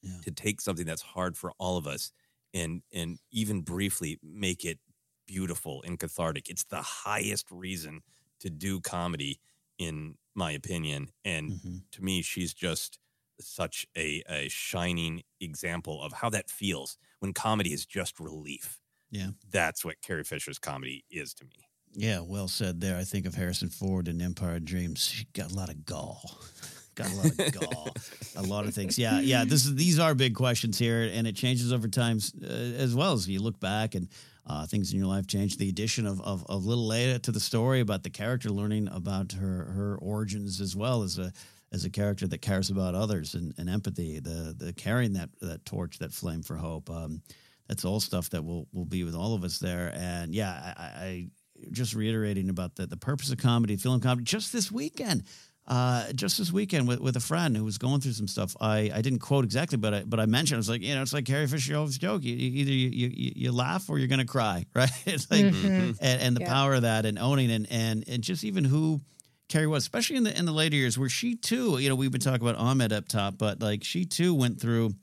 Yeah. 0.02 0.18
to 0.22 0.32
take 0.32 0.60
something 0.62 0.86
that's 0.86 1.02
hard 1.02 1.36
for 1.36 1.52
all 1.58 1.76
of 1.78 1.86
us 1.86 2.12
and 2.54 2.82
and 2.92 3.18
even 3.32 3.62
briefly 3.62 4.18
make 4.22 4.64
it 4.64 4.80
beautiful 5.26 5.82
and 5.84 5.98
cathartic 5.98 6.48
it's 6.50 6.64
the 6.64 6.82
highest 6.82 7.50
reason 7.50 8.02
to 8.40 8.50
do 8.50 8.80
comedy 8.80 9.40
in 9.78 10.16
my 10.34 10.52
opinion 10.52 11.10
and 11.24 11.54
Mhm. 11.54 11.84
to 11.92 12.02
me 12.02 12.22
she's 12.22 12.54
just 12.54 12.98
such 13.40 13.86
a, 13.96 14.22
a 14.28 14.48
shining 14.48 15.22
example 15.40 16.02
of 16.02 16.12
how 16.12 16.30
that 16.30 16.48
feels 16.50 16.96
when 17.20 17.32
comedy 17.32 17.72
is 17.72 17.84
just 17.86 18.18
relief 18.20 18.78
Yeah. 19.10 19.28
that's 19.50 19.84
what 19.84 20.00
Carrie 20.02 20.24
Fisher's 20.24 20.58
comedy 20.58 21.04
is 21.10 21.34
to 21.34 21.44
me. 21.44 21.68
Yeah, 21.98 22.20
well 22.20 22.48
said 22.48 22.80
there. 22.80 22.96
I 22.98 23.04
think 23.04 23.24
of 23.26 23.34
Harrison 23.34 23.70
Ford 23.70 24.06
in 24.08 24.20
Empire 24.20 24.58
Dreams. 24.60 25.04
She 25.06 25.26
got 25.32 25.50
a 25.52 25.54
lot 25.54 25.70
of 25.70 25.86
gall. 25.86 26.20
got 26.94 27.10
a 27.10 27.14
lot 27.14 27.26
of 27.38 27.52
gall. 27.52 27.88
a 28.36 28.42
lot 28.42 28.66
of 28.66 28.74
things. 28.74 28.98
Yeah, 28.98 29.20
yeah. 29.20 29.44
This 29.46 29.64
is 29.64 29.74
these 29.76 29.98
are 29.98 30.14
big 30.14 30.34
questions 30.34 30.78
here, 30.78 31.08
and 31.10 31.26
it 31.26 31.36
changes 31.36 31.72
over 31.72 31.88
time 31.88 32.18
uh, 32.42 32.46
as 32.46 32.94
well 32.94 33.14
as 33.14 33.26
you 33.28 33.40
look 33.40 33.58
back 33.60 33.94
and 33.94 34.08
uh, 34.46 34.66
things 34.66 34.92
in 34.92 34.98
your 34.98 35.06
life 35.08 35.26
change. 35.26 35.56
The 35.56 35.70
addition 35.70 36.06
of, 36.06 36.20
of 36.20 36.44
of 36.50 36.66
little 36.66 36.86
Leia 36.86 37.22
to 37.22 37.32
the 37.32 37.40
story 37.40 37.80
about 37.80 38.02
the 38.02 38.10
character, 38.10 38.50
learning 38.50 38.88
about 38.88 39.32
her 39.32 39.64
her 39.74 39.96
origins 40.02 40.60
as 40.60 40.76
well 40.76 41.02
as 41.02 41.18
a 41.18 41.32
as 41.76 41.84
a 41.84 41.90
character 41.90 42.26
that 42.26 42.42
cares 42.42 42.70
about 42.70 42.94
others 42.94 43.34
and, 43.34 43.54
and 43.58 43.68
empathy. 43.68 44.18
The 44.20 44.54
the 44.56 44.72
carrying 44.72 45.12
that 45.14 45.30
that 45.40 45.64
torch, 45.64 45.98
that 45.98 46.12
flame 46.12 46.42
for 46.42 46.56
hope. 46.56 46.88
Um, 46.90 47.22
that's 47.68 47.84
all 47.84 48.00
stuff 48.00 48.30
that 48.30 48.44
will 48.44 48.66
will 48.72 48.84
be 48.96 49.04
with 49.04 49.14
all 49.14 49.34
of 49.34 49.44
us 49.44 49.58
there. 49.58 49.92
And 49.94 50.34
yeah, 50.34 50.74
I, 50.76 50.82
I 51.06 51.28
just 51.72 51.94
reiterating 51.94 52.48
about 52.48 52.74
the 52.76 52.86
the 52.86 52.96
purpose 52.96 53.30
of 53.30 53.38
comedy, 53.38 53.76
film 53.76 54.00
comedy. 54.00 54.24
Just 54.24 54.52
this 54.52 54.70
weekend, 54.72 55.24
uh, 55.66 56.12
just 56.14 56.38
this 56.38 56.52
weekend 56.52 56.86
with, 56.86 57.00
with 57.00 57.16
a 57.16 57.20
friend 57.20 57.56
who 57.56 57.64
was 57.64 57.76
going 57.78 58.00
through 58.00 58.12
some 58.12 58.28
stuff. 58.28 58.54
I, 58.60 58.90
I 58.94 59.02
didn't 59.02 59.18
quote 59.18 59.44
exactly, 59.44 59.78
but 59.78 59.92
I, 59.94 60.02
but 60.04 60.20
I 60.20 60.26
mentioned 60.26 60.56
I 60.56 60.62
was 60.62 60.68
like, 60.68 60.82
you 60.82 60.94
know, 60.94 61.02
it's 61.02 61.12
like 61.12 61.24
Carrie 61.26 61.46
Fisher 61.48 61.76
always 61.76 61.98
joke. 61.98 62.22
You, 62.22 62.34
you, 62.36 62.50
either 62.60 62.70
you, 62.72 62.88
you 63.12 63.32
you 63.36 63.52
laugh 63.52 63.90
or 63.90 63.98
you're 63.98 64.08
gonna 64.08 64.24
cry, 64.24 64.64
right? 64.74 64.90
It's 65.06 65.28
like 65.30 65.44
Mhm. 65.46 65.96
and, 66.00 66.20
and 66.22 66.36
the 66.36 66.42
Yeah. 66.42 66.52
power 66.52 66.74
of 66.74 66.82
that 66.82 67.04
and 67.04 67.18
owning 67.18 67.50
and 67.50 67.66
and 67.70 68.04
and 68.08 68.22
just 68.22 68.44
even 68.44 68.64
who 68.64 69.00
Carrie 69.48 69.66
was, 69.66 69.84
especially 69.84 70.16
in 70.16 70.24
the 70.24 70.36
in 70.36 70.44
the 70.44 70.52
later 70.52 70.76
years, 70.76 70.98
where 70.98 71.08
she 71.08 71.36
too, 71.36 71.78
you 71.78 71.88
know, 71.88 71.94
we've 71.94 72.10
been 72.10 72.20
talking 72.20 72.46
about 72.46 72.60
Ahmed 72.60 72.92
up 72.92 73.08
top, 73.08 73.38
but 73.38 73.60
like 73.60 73.84
she 73.84 74.04
too 74.04 74.34
went 74.34 74.60
through 74.60 74.94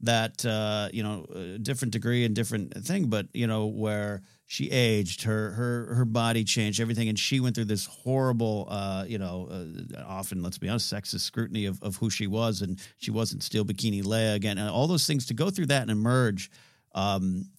that 0.00 0.44
uh, 0.46 0.88
you 0.92 1.02
know 1.02 1.26
different 1.60 1.92
degree 1.92 2.24
and 2.24 2.34
different 2.34 2.72
thing, 2.84 3.06
but 3.06 3.26
you 3.32 3.46
know 3.46 3.66
where 3.66 4.22
she 4.46 4.70
aged, 4.70 5.22
her 5.24 5.50
her 5.50 5.94
her 5.94 6.04
body 6.04 6.44
changed, 6.44 6.80
everything, 6.80 7.08
and 7.08 7.18
she 7.18 7.40
went 7.40 7.54
through 7.54 7.64
this 7.66 7.86
horrible, 7.86 8.66
uh, 8.70 9.04
you 9.06 9.18
know, 9.18 9.48
uh, 9.50 10.02
often 10.06 10.42
let's 10.42 10.58
be 10.58 10.68
honest, 10.68 10.92
sexist 10.92 11.20
scrutiny 11.20 11.66
of 11.66 11.82
of 11.82 11.96
who 11.96 12.08
she 12.08 12.26
was, 12.26 12.62
and 12.62 12.80
she 12.98 13.10
wasn't 13.10 13.42
still 13.42 13.64
bikini 13.64 14.02
Leia 14.02 14.34
again, 14.34 14.58
and 14.58 14.70
all 14.70 14.86
those 14.86 15.06
things 15.06 15.26
to 15.26 15.34
go 15.34 15.50
through 15.50 15.66
that 15.66 15.82
and 15.82 15.90
emerge. 15.90 16.50
Um, 16.94 17.50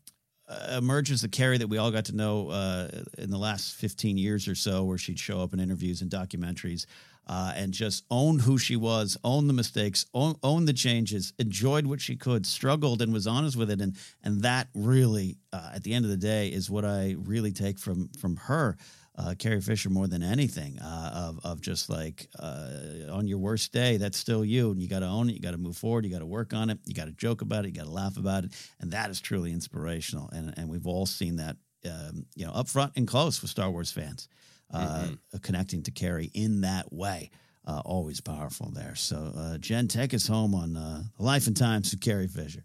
uh, 0.50 0.78
emerges 0.78 1.22
the 1.22 1.30
Carrie 1.30 1.60
that 1.60 1.68
we 1.68 1.78
all 1.78 1.91
got 1.91 2.06
to 2.06 2.16
know 2.16 2.50
uh, 2.50 2.89
in 3.18 3.30
the 3.30 3.38
last 3.38 3.76
15 3.76 4.18
years 4.18 4.47
or 4.47 4.56
so, 4.56 4.84
where 4.84 4.97
she'd 4.97 5.20
show 5.20 5.41
up 5.41 5.54
in 5.54 5.60
interviews 5.60 6.02
and 6.02 6.10
documentaries 6.10 6.86
uh, 7.30 7.54
and 7.56 7.72
just 7.74 8.04
owned 8.10 8.41
who 8.41 8.58
she 8.58 8.76
was, 8.76 9.16
owned 9.24 9.47
the 9.47 9.54
mistakes, 9.54 10.08
own, 10.16 10.36
owned 10.41 10.68
the 10.68 10.74
changes, 10.74 11.32
enjoyed 11.38 11.86
what 11.86 12.02
she 12.02 12.16
could, 12.16 12.45
struggled 12.45 13.04
and 13.04 13.14
was 13.14 13.28
honest 13.28 13.56
with 13.56 13.70
it. 13.70 13.80
And 13.80 13.95
and 14.24 14.41
that 14.41 14.68
really, 14.74 15.38
uh, 15.54 15.72
at 15.76 15.84
the 15.84 15.93
end 15.93 16.06
of 16.06 16.12
the 16.12 16.18
day, 16.18 16.47
is 16.47 16.72
what 16.72 16.84
I 16.84 17.16
really 17.20 17.52
take 17.52 17.78
from 17.78 18.10
from 18.20 18.36
her. 18.36 18.78
Uh, 19.20 19.36
Carrie 19.38 19.59
Fisher 19.59 19.89
more 19.89 20.07
than 20.07 20.24
anything 20.24 20.80
uh, 20.80 21.11
of 21.13 21.39
of 21.43 21.59
just 21.59 21.89
like 21.89 22.30
uh, 22.39 23.11
on 23.11 23.28
your 23.28 23.39
worst 23.39 23.74
day, 23.74 23.97
that's 23.97 24.17
still 24.17 24.45
you, 24.45 24.72
and 24.72 24.82
you 24.82 24.88
got 24.88 24.99
to 24.99 25.07
own 25.07 25.30
it. 25.30 25.34
You 25.34 25.41
got 25.41 25.51
to 25.51 25.57
move 25.57 25.76
forward. 25.76 26.05
You 26.05 26.11
got 26.11 26.20
to 26.20 26.26
work 26.26 26.53
on 26.53 26.70
it. 26.70 26.80
You 26.86 26.93
got 26.93 27.05
to 27.05 27.11
joke 27.11 27.41
about 27.41 27.65
it. 27.65 27.70
You 27.70 27.74
got 27.74 27.84
to 27.84 27.91
laugh 27.91 28.15
about 28.15 28.45
it, 28.45 28.51
and 28.80 28.91
that 28.91 29.09
is 29.09 29.20
truly 29.20 29.51
inspirational. 29.51 30.30
And 30.30 30.53
and 30.57 30.70
we've 30.70 30.88
all 30.88 31.05
seen 31.05 31.36
that, 31.36 31.57
um, 31.86 32.28
you 32.36 32.45
know, 32.45 32.53
up 32.53 32.70
front 32.70 32.93
and 32.95 33.05
close 33.05 33.41
with 33.41 33.51
Star 33.51 33.70
Wars 33.70 33.91
fans, 33.91 34.30
uh, 34.74 35.09
connecting 35.41 35.84
to 35.84 35.91
Carrie 35.91 36.32
in 36.34 36.61
that 36.61 36.93
way. 36.93 37.32
Uh, 37.65 37.82
always 37.86 38.22
powerful 38.22 38.72
there. 38.72 38.95
So, 38.95 39.34
uh, 39.38 39.57
Jen, 39.57 39.88
take 39.89 40.13
us 40.13 40.28
home 40.28 40.55
on 40.55 40.78
uh, 40.78 41.03
the 41.17 41.24
life 41.24 41.45
and 41.45 41.57
times 41.57 41.91
of 41.93 41.99
Carrie 41.99 42.28
Fisher. 42.28 42.63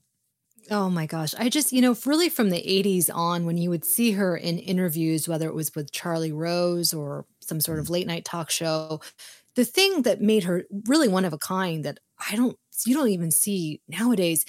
Oh 0.70 0.88
my 0.88 1.04
gosh. 1.06 1.34
I 1.38 1.48
just, 1.50 1.72
you 1.72 1.82
know, 1.82 1.94
really 2.06 2.28
from 2.30 2.50
the 2.50 2.62
80s 2.62 3.10
on, 3.10 3.44
when 3.44 3.58
you 3.58 3.68
would 3.70 3.84
see 3.84 4.12
her 4.12 4.36
in 4.36 4.58
interviews, 4.58 5.28
whether 5.28 5.46
it 5.48 5.54
was 5.54 5.74
with 5.74 5.92
Charlie 5.92 6.32
Rose 6.32 6.94
or 6.94 7.26
some 7.40 7.60
sort 7.60 7.78
of 7.78 7.90
late 7.90 8.06
night 8.06 8.24
talk 8.24 8.50
show, 8.50 9.00
the 9.56 9.64
thing 9.64 10.02
that 10.02 10.20
made 10.22 10.44
her 10.44 10.64
really 10.86 11.08
one 11.08 11.24
of 11.26 11.32
a 11.34 11.38
kind 11.38 11.84
that 11.84 11.98
I 12.30 12.36
don't, 12.36 12.56
you 12.86 12.94
don't 12.94 13.08
even 13.10 13.30
see 13.30 13.80
nowadays 13.88 14.44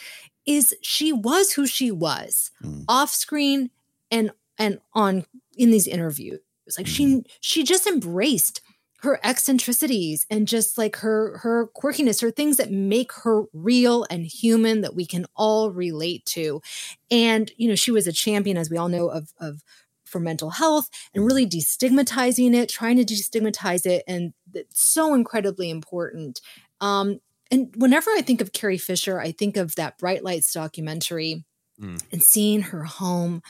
is 0.46 0.74
she 0.82 1.12
was 1.12 1.52
who 1.52 1.68
she 1.68 1.92
was 1.92 2.52
Mm. 2.64 2.86
off 2.88 3.10
screen 3.12 3.70
and, 4.10 4.32
and 4.58 4.80
on 4.94 5.26
in 5.58 5.72
these 5.72 5.88
interviews. 5.88 6.40
Like 6.78 6.88
she, 6.88 7.24
she 7.42 7.64
just 7.64 7.88
embraced 7.88 8.62
her 9.06 9.20
eccentricities 9.24 10.26
and 10.30 10.48
just 10.48 10.78
like 10.78 10.98
her 10.98 11.38
her 11.40 11.70
quirkiness 11.76 12.22
her 12.22 12.32
things 12.32 12.58
that 12.58 12.72
make 12.72 13.12
her 13.14 13.44
real 13.54 14.06
and 14.10 14.26
human 14.26 14.82
that 14.82 14.96
we 14.96 15.06
can 15.06 15.26
all 15.36 15.72
relate 15.72 16.26
to 16.26 16.62
and 17.10 17.52
you 17.58 17.68
know 17.70 17.76
she 17.76 17.92
was 17.92 18.08
a 18.08 18.12
champion 18.12 18.58
as 18.58 18.70
we 18.70 18.78
all 18.78 18.90
know 18.90 19.08
of 19.08 19.34
of 19.40 19.64
for 20.06 20.20
mental 20.20 20.50
health 20.52 20.90
and 21.14 21.26
really 21.26 21.48
destigmatizing 21.48 22.54
it 22.54 22.68
trying 22.70 22.98
to 22.98 23.06
destigmatize 23.06 23.86
it 23.86 24.04
and 24.08 24.34
it's 24.54 24.86
so 24.86 25.14
incredibly 25.14 25.70
important 25.70 26.42
um 26.82 27.20
and 27.52 27.74
whenever 27.78 28.12
i 28.12 28.22
think 28.22 28.42
of 28.42 28.52
carrie 28.54 28.78
fisher 28.78 29.20
i 29.20 29.32
think 29.32 29.56
of 29.58 29.76
that 29.76 29.98
bright 29.98 30.24
lights 30.24 30.52
documentary 30.54 31.46
Mm. 31.78 32.02
and 32.14 32.24
seeing 32.24 32.62
her 32.62 32.86
home 32.86 33.42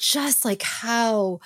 just 0.00 0.44
like 0.44 0.62
how 0.62 1.38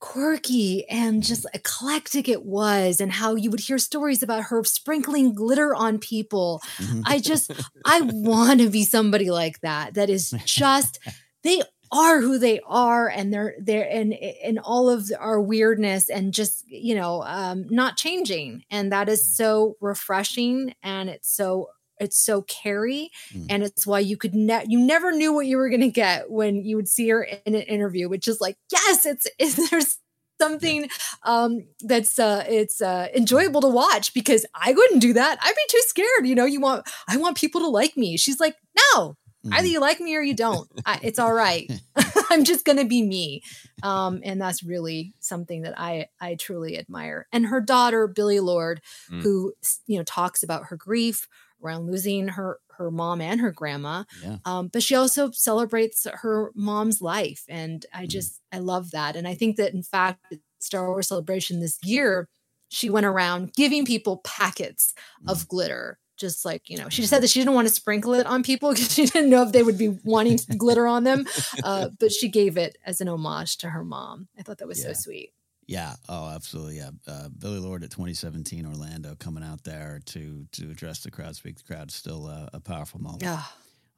quirky 0.00 0.88
and 0.88 1.22
just 1.22 1.46
eclectic 1.52 2.28
it 2.28 2.44
was 2.44 3.00
and 3.00 3.12
how 3.12 3.34
you 3.34 3.50
would 3.50 3.60
hear 3.60 3.78
stories 3.78 4.22
about 4.22 4.44
her 4.44 4.64
sprinkling 4.64 5.34
glitter 5.34 5.74
on 5.74 5.98
people. 5.98 6.62
I 7.04 7.18
just 7.18 7.52
i 7.84 8.00
want 8.04 8.60
to 8.60 8.70
be 8.70 8.84
somebody 8.84 9.30
like 9.30 9.60
that 9.60 9.94
that 9.94 10.10
is 10.10 10.34
just 10.44 10.98
they 11.42 11.62
are 11.92 12.20
who 12.20 12.38
they 12.38 12.60
are 12.66 13.08
and 13.08 13.32
they're 13.32 13.54
they're 13.60 13.88
and 13.90 14.14
and 14.14 14.58
all 14.60 14.88
of 14.88 15.10
our 15.18 15.40
weirdness 15.40 16.08
and 16.08 16.32
just 16.32 16.64
you 16.68 16.94
know 16.94 17.22
um 17.24 17.66
not 17.68 17.96
changing. 17.96 18.64
And 18.70 18.92
that 18.92 19.08
is 19.08 19.36
so 19.36 19.76
refreshing 19.80 20.74
and 20.82 21.10
it's 21.10 21.30
so 21.30 21.68
it's 22.00 22.16
so 22.16 22.42
Carrie 22.42 23.10
Mm. 23.34 23.46
and 23.50 23.62
it's 23.62 23.86
why 23.86 24.00
you 24.00 24.16
could 24.16 24.34
ne- 24.34 24.64
you 24.68 24.78
never 24.80 25.12
knew 25.12 25.32
what 25.32 25.46
you 25.46 25.56
were 25.56 25.68
going 25.68 25.80
to 25.82 25.88
get 25.90 26.30
when 26.30 26.56
you 26.64 26.74
would 26.76 26.88
see 26.88 27.08
her 27.10 27.22
in 27.22 27.54
an 27.54 27.62
interview 27.62 28.08
which 28.08 28.26
is 28.26 28.40
like 28.40 28.56
yes 28.72 29.06
it's, 29.06 29.26
it's 29.38 29.70
there's 29.70 29.98
something 30.40 30.88
um, 31.24 31.66
that's 31.80 32.18
uh, 32.18 32.44
it's 32.48 32.80
uh, 32.80 33.08
enjoyable 33.14 33.60
to 33.60 33.68
watch 33.68 34.14
because 34.14 34.46
I 34.54 34.72
wouldn't 34.72 35.02
do 35.02 35.12
that. 35.12 35.38
I'd 35.42 35.54
be 35.54 35.62
too 35.68 35.82
scared. 35.86 36.26
You 36.26 36.34
know, 36.34 36.46
you 36.46 36.60
want 36.60 36.88
I 37.06 37.18
want 37.18 37.36
people 37.36 37.60
to 37.60 37.68
like 37.68 37.94
me. 37.96 38.16
She's 38.16 38.40
like, 38.40 38.56
no, 38.94 39.16
either 39.52 39.56
Mm-hmm. 39.56 39.66
you 39.66 39.80
like 39.80 40.00
me 40.00 40.16
or 40.16 40.22
you 40.22 40.32
don't. 40.34 40.66
I, 40.86 40.98
it's 41.02 41.18
all 41.18 41.32
right. 41.34 41.70
I'm 42.30 42.44
just 42.44 42.64
gonna 42.64 42.86
be 42.86 43.02
me, 43.02 43.42
um, 43.82 44.20
and 44.24 44.40
that's 44.40 44.62
really 44.62 45.12
something 45.20 45.60
that 45.62 45.78
I 45.78 46.06
I 46.22 46.36
truly 46.36 46.78
admire. 46.78 47.26
And 47.32 47.46
her 47.46 47.60
daughter 47.60 48.06
Billie 48.06 48.40
Lourd, 48.40 48.80
Mm. 49.10 49.20
who 49.22 49.52
you 49.86 49.98
know 49.98 50.04
talks 50.04 50.42
about 50.42 50.64
her 50.66 50.76
grief 50.76 51.28
around 51.62 51.86
losing 51.90 52.28
her 52.28 52.58
her 52.78 52.90
mom 52.90 53.20
and 53.20 53.40
her 53.40 53.50
grandma 53.52 54.04
Yeah. 54.22 54.38
um, 54.46 54.68
but 54.68 54.82
she 54.82 54.94
also 54.94 55.30
celebrates 55.32 56.06
her 56.10 56.50
mom's 56.54 57.00
life 57.02 57.44
and 57.48 57.84
i 57.94 58.04
Mm. 58.04 58.08
just 58.08 58.40
i 58.52 58.58
love 58.58 58.90
that 58.92 59.16
and 59.16 59.28
i 59.28 59.34
think 59.34 59.56
that 59.56 59.74
in 59.74 59.82
fact 59.82 60.24
star 60.58 60.88
wars 60.88 61.08
celebration 61.08 61.60
this 61.60 61.78
year 61.84 62.28
she 62.68 62.88
went 62.88 63.04
around 63.06 63.52
giving 63.54 63.84
people 63.84 64.18
packets 64.24 64.94
Mm. 65.24 65.32
of 65.32 65.46
glitter 65.48 65.98
just 66.16 66.44
like 66.44 66.68
you 66.70 66.76
know 66.78 66.88
she 66.88 67.04
said 67.06 67.22
that 67.22 67.28
she 67.30 67.40
didn't 67.40 67.54
want 67.54 67.66
to 67.68 67.74
sprinkle 67.74 68.14
it 68.14 68.26
on 68.26 68.42
people 68.42 68.70
because 68.74 68.92
she 68.92 69.04
didn't 69.06 69.30
know 69.30 69.42
if 69.42 69.52
they 69.52 69.62
would 69.62 69.78
be 69.78 69.98
wanting 70.04 70.38
glitter 70.56 70.86
on 70.86 71.04
them 71.04 71.26
uh, 71.64 71.88
but 71.98 72.10
she 72.12 72.28
gave 72.28 72.56
it 72.56 72.76
as 72.86 73.00
an 73.02 73.08
homage 73.08 73.56
to 73.58 73.68
her 73.70 73.84
mom 73.84 74.28
i 74.38 74.42
thought 74.42 74.58
that 74.58 74.68
was 74.68 74.78
Yeah. 74.80 74.92
so 74.92 74.92
sweet 74.94 75.32
Yeah. 75.70 75.94
Oh, 76.08 76.28
absolutely. 76.28 76.78
Yeah. 76.78 76.90
Uh, 77.06 77.28
Billie 77.28 77.60
Lourd 77.60 77.84
at 77.84 77.92
2017 77.92 78.66
Orlando 78.66 79.14
coming 79.14 79.44
out 79.44 79.62
there 79.62 80.00
to 80.06 80.44
to 80.52 80.68
address 80.68 81.04
the 81.04 81.12
crowd, 81.12 81.36
speak 81.36 81.58
the 81.58 81.62
crowd. 81.62 81.92
Still 81.92 82.26
a, 82.26 82.50
a 82.54 82.58
powerful 82.60 83.00
moment. 83.00 83.22
yeah 83.22 83.42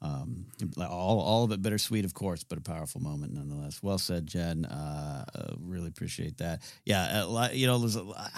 Um, 0.03 0.47
all, 0.78 1.20
all 1.20 1.44
of 1.44 1.53
it 1.53 1.62
bittersweet, 1.62 2.05
of 2.05 2.12
course, 2.12 2.44
but 2.44 2.59
a 2.59 2.61
powerful 2.61 3.01
moment 3.01 3.32
nonetheless. 3.32 3.82
Well 3.82 3.97
said, 3.99 4.27
Jen. 4.27 4.66
Uh, 4.66 5.24
uh, 5.35 5.55
really 5.61 5.89
appreciate 5.89 6.39
that. 6.39 6.61
Yeah, 6.85 7.24
uh, 7.24 7.49
you 7.55 7.66
know, 7.66 7.78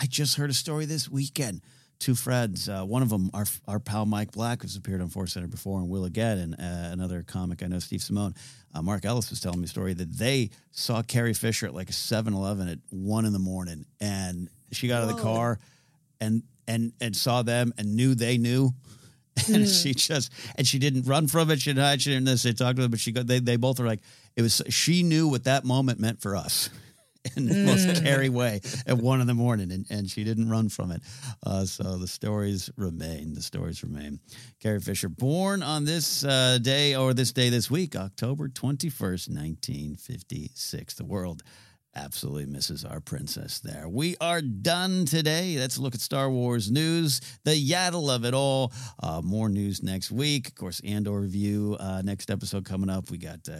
I 0.00 0.06
just 0.06 0.36
heard 0.36 0.50
a 0.50 0.54
story 0.54 0.84
this 0.84 1.08
weekend. 1.08 1.62
Two 2.00 2.14
friends, 2.14 2.68
uh, 2.68 2.82
one 2.84 3.02
of 3.02 3.08
them, 3.08 3.30
our 3.32 3.46
our 3.66 3.78
pal 3.78 4.04
Mike 4.04 4.32
Black, 4.32 4.62
who's 4.62 4.76
appeared 4.76 5.00
on 5.00 5.08
Force 5.08 5.32
Center 5.32 5.46
before 5.46 5.78
and 5.80 5.88
will 5.88 6.04
again, 6.04 6.38
and 6.38 6.54
uh, 6.54 6.92
another 6.92 7.22
comic 7.22 7.62
I 7.62 7.66
know, 7.66 7.78
Steve 7.78 8.02
Simone. 8.02 8.34
Uh, 8.74 8.82
Mark 8.82 9.04
Ellis 9.04 9.30
was 9.30 9.40
telling 9.40 9.60
me 9.60 9.64
a 9.64 9.68
story 9.68 9.94
that 9.94 10.12
they 10.12 10.50
saw 10.72 11.00
Carrie 11.02 11.32
Fisher 11.32 11.66
at 11.66 11.74
like 11.74 11.88
a 11.88 11.92
7-Eleven 11.92 12.68
at 12.68 12.78
one 12.90 13.24
in 13.24 13.32
the 13.32 13.38
morning, 13.38 13.86
and 14.00 14.50
she 14.72 14.88
got 14.88 15.02
out 15.02 15.08
of 15.08 15.16
the 15.16 15.22
car 15.22 15.58
and 16.20 16.42
and 16.66 16.92
and 17.00 17.14
saw 17.16 17.42
them 17.42 17.72
and 17.78 17.94
knew 17.94 18.14
they 18.14 18.36
knew 18.38 18.74
and 19.48 19.64
Mm. 19.64 19.82
she 19.82 19.94
just 19.94 20.30
and 20.56 20.66
she 20.66 20.78
didn't 20.78 21.04
run 21.04 21.26
from 21.28 21.50
it. 21.50 21.60
She 21.60 21.70
didn't 21.70 21.84
hide. 21.84 22.02
She 22.02 22.10
didn't 22.10 22.26
this. 22.26 22.42
They 22.42 22.52
talked 22.52 22.76
to 22.76 22.82
them, 22.82 22.90
but 22.90 23.00
she 23.00 23.12
got. 23.12 23.26
They 23.26 23.38
they 23.38 23.56
both 23.56 23.78
were 23.80 23.86
like 23.86 24.00
it 24.36 24.42
was. 24.42 24.60
She 24.68 25.02
knew 25.02 25.28
what 25.28 25.44
that 25.44 25.64
moment 25.64 26.00
meant 26.00 26.20
for 26.20 26.36
us. 26.36 26.68
In 27.36 27.46
the 27.46 27.54
most 27.64 27.86
Mm. 27.88 28.02
Carrie 28.02 28.28
way 28.28 28.60
at 28.86 28.98
one 28.98 29.20
in 29.20 29.26
the 29.26 29.34
morning, 29.34 29.72
and, 29.72 29.86
and 29.90 30.10
she 30.10 30.24
didn't 30.24 30.48
run 30.50 30.68
from 30.68 30.90
it. 30.90 31.00
Uh, 31.44 31.64
so 31.64 31.96
the 31.96 32.06
stories 32.06 32.68
remain. 32.76 33.32
The 33.34 33.40
stories 33.42 33.82
remain. 33.82 34.20
Carrie 34.60 34.80
Fisher, 34.80 35.08
born 35.08 35.62
on 35.62 35.84
this 35.84 36.22
uh, 36.24 36.58
day 36.60 36.94
or 36.94 37.14
this 37.14 37.32
day 37.32 37.48
this 37.48 37.70
week, 37.70 37.96
October 37.96 38.48
21st, 38.48 39.28
1956. 39.30 40.94
The 40.94 41.04
world 41.04 41.42
absolutely 41.96 42.46
misses 42.46 42.84
our 42.84 43.00
princess 43.00 43.60
there. 43.60 43.88
We 43.88 44.16
are 44.20 44.40
done 44.40 45.04
today. 45.04 45.56
Let's 45.58 45.78
look 45.78 45.94
at 45.94 46.00
Star 46.00 46.30
Wars 46.30 46.70
news, 46.70 47.20
the 47.44 47.52
yaddle 47.52 48.14
of 48.14 48.24
it 48.24 48.34
all. 48.34 48.72
Uh, 49.02 49.20
more 49.22 49.48
news 49.48 49.82
next 49.82 50.10
week. 50.10 50.48
Of 50.48 50.54
course, 50.54 50.80
Andor 50.84 51.20
review 51.20 51.76
uh, 51.78 52.02
next 52.02 52.30
episode 52.30 52.64
coming 52.64 52.90
up. 52.90 53.10
We 53.10 53.18
got 53.18 53.40
uh, 53.48 53.56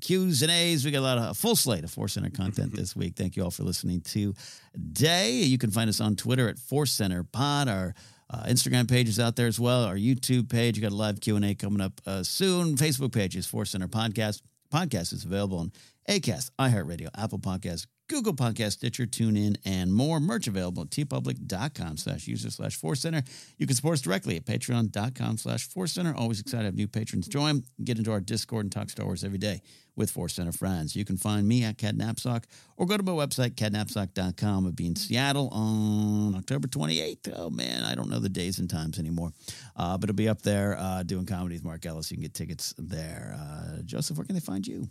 Q's 0.00 0.42
and 0.42 0.50
A's. 0.50 0.84
We 0.84 0.90
got 0.90 1.00
a 1.00 1.00
lot 1.00 1.18
of 1.18 1.36
full 1.36 1.56
slate 1.56 1.84
of 1.84 1.90
Force 1.90 2.14
Center 2.14 2.30
content 2.30 2.72
this 2.76 2.94
week. 2.94 3.14
Thank 3.16 3.36
you 3.36 3.44
all 3.44 3.50
for 3.50 3.62
listening 3.62 4.02
today. 4.02 5.32
You 5.32 5.58
can 5.58 5.70
find 5.70 5.88
us 5.88 6.00
on 6.00 6.16
Twitter 6.16 6.48
at 6.48 6.58
Force 6.58 6.92
Center 6.92 7.24
Pod. 7.24 7.68
Our 7.68 7.94
uh, 8.32 8.44
Instagram 8.44 8.88
page 8.88 9.08
is 9.08 9.18
out 9.18 9.36
there 9.36 9.46
as 9.46 9.58
well. 9.58 9.84
Our 9.84 9.96
YouTube 9.96 10.48
page. 10.48 10.76
You 10.76 10.82
got 10.82 10.92
a 10.92 10.96
live 10.96 11.20
Q 11.20 11.36
and 11.36 11.44
A 11.44 11.54
coming 11.54 11.80
up 11.80 12.00
uh, 12.06 12.22
soon. 12.22 12.76
Facebook 12.76 13.12
page 13.12 13.36
is 13.36 13.46
Force 13.46 13.70
Center 13.70 13.88
Podcast. 13.88 14.42
Podcast 14.72 15.12
is 15.12 15.24
available 15.24 15.58
on 15.58 15.72
Acast, 16.10 16.50
iHeartRadio, 16.58 17.08
Apple 17.16 17.38
Podcasts, 17.38 17.86
Google 18.08 18.32
Podcasts, 18.34 18.72
Stitcher, 18.72 19.06
TuneIn, 19.06 19.56
and 19.64 19.94
more. 19.94 20.18
Merch 20.18 20.48
available 20.48 20.82
at 20.82 20.90
teepublic.com 20.90 21.96
slash 21.98 22.26
user 22.26 22.50
slash 22.50 22.74
Force 22.74 23.02
Center. 23.02 23.22
You 23.58 23.68
can 23.68 23.76
support 23.76 23.92
us 23.92 24.00
directly 24.00 24.34
at 24.34 24.44
patreon.com 24.44 25.38
slash 25.38 25.68
Force 25.68 25.92
Center. 25.92 26.12
Always 26.12 26.40
excited 26.40 26.62
to 26.62 26.66
have 26.66 26.74
new 26.74 26.88
patrons 26.88 27.28
join. 27.28 27.62
Get 27.84 27.98
into 27.98 28.10
our 28.10 28.20
Discord 28.20 28.64
and 28.64 28.72
talk 28.72 28.90
Star 28.90 29.06
Wars 29.06 29.22
every 29.22 29.38
day 29.38 29.62
with 29.94 30.10
Force 30.10 30.34
Center 30.34 30.50
friends. 30.50 30.96
You 30.96 31.04
can 31.04 31.16
find 31.16 31.46
me 31.46 31.62
at 31.62 31.78
Ken 31.78 31.96
Napzok 31.96 32.42
or 32.76 32.86
go 32.86 32.96
to 32.96 33.04
my 33.04 33.12
website, 33.12 33.50
kennapzok.com. 33.50 34.66
I'll 34.66 34.72
be 34.72 34.88
in 34.88 34.96
Seattle 34.96 35.48
on 35.52 36.34
October 36.34 36.66
28th. 36.66 37.32
Oh, 37.36 37.50
man, 37.50 37.84
I 37.84 37.94
don't 37.94 38.10
know 38.10 38.18
the 38.18 38.28
days 38.28 38.58
and 38.58 38.68
times 38.68 38.98
anymore. 38.98 39.30
Uh, 39.76 39.96
but 39.96 40.10
I'll 40.10 40.16
be 40.16 40.28
up 40.28 40.42
there 40.42 40.76
uh, 40.76 41.04
doing 41.04 41.24
comedy 41.24 41.54
with 41.54 41.64
Mark 41.64 41.86
Ellis. 41.86 42.10
You 42.10 42.16
can 42.16 42.22
get 42.22 42.34
tickets 42.34 42.74
there. 42.76 43.38
Uh, 43.38 43.82
Joseph, 43.84 44.16
where 44.16 44.26
can 44.26 44.34
they 44.34 44.40
find 44.40 44.66
you? 44.66 44.88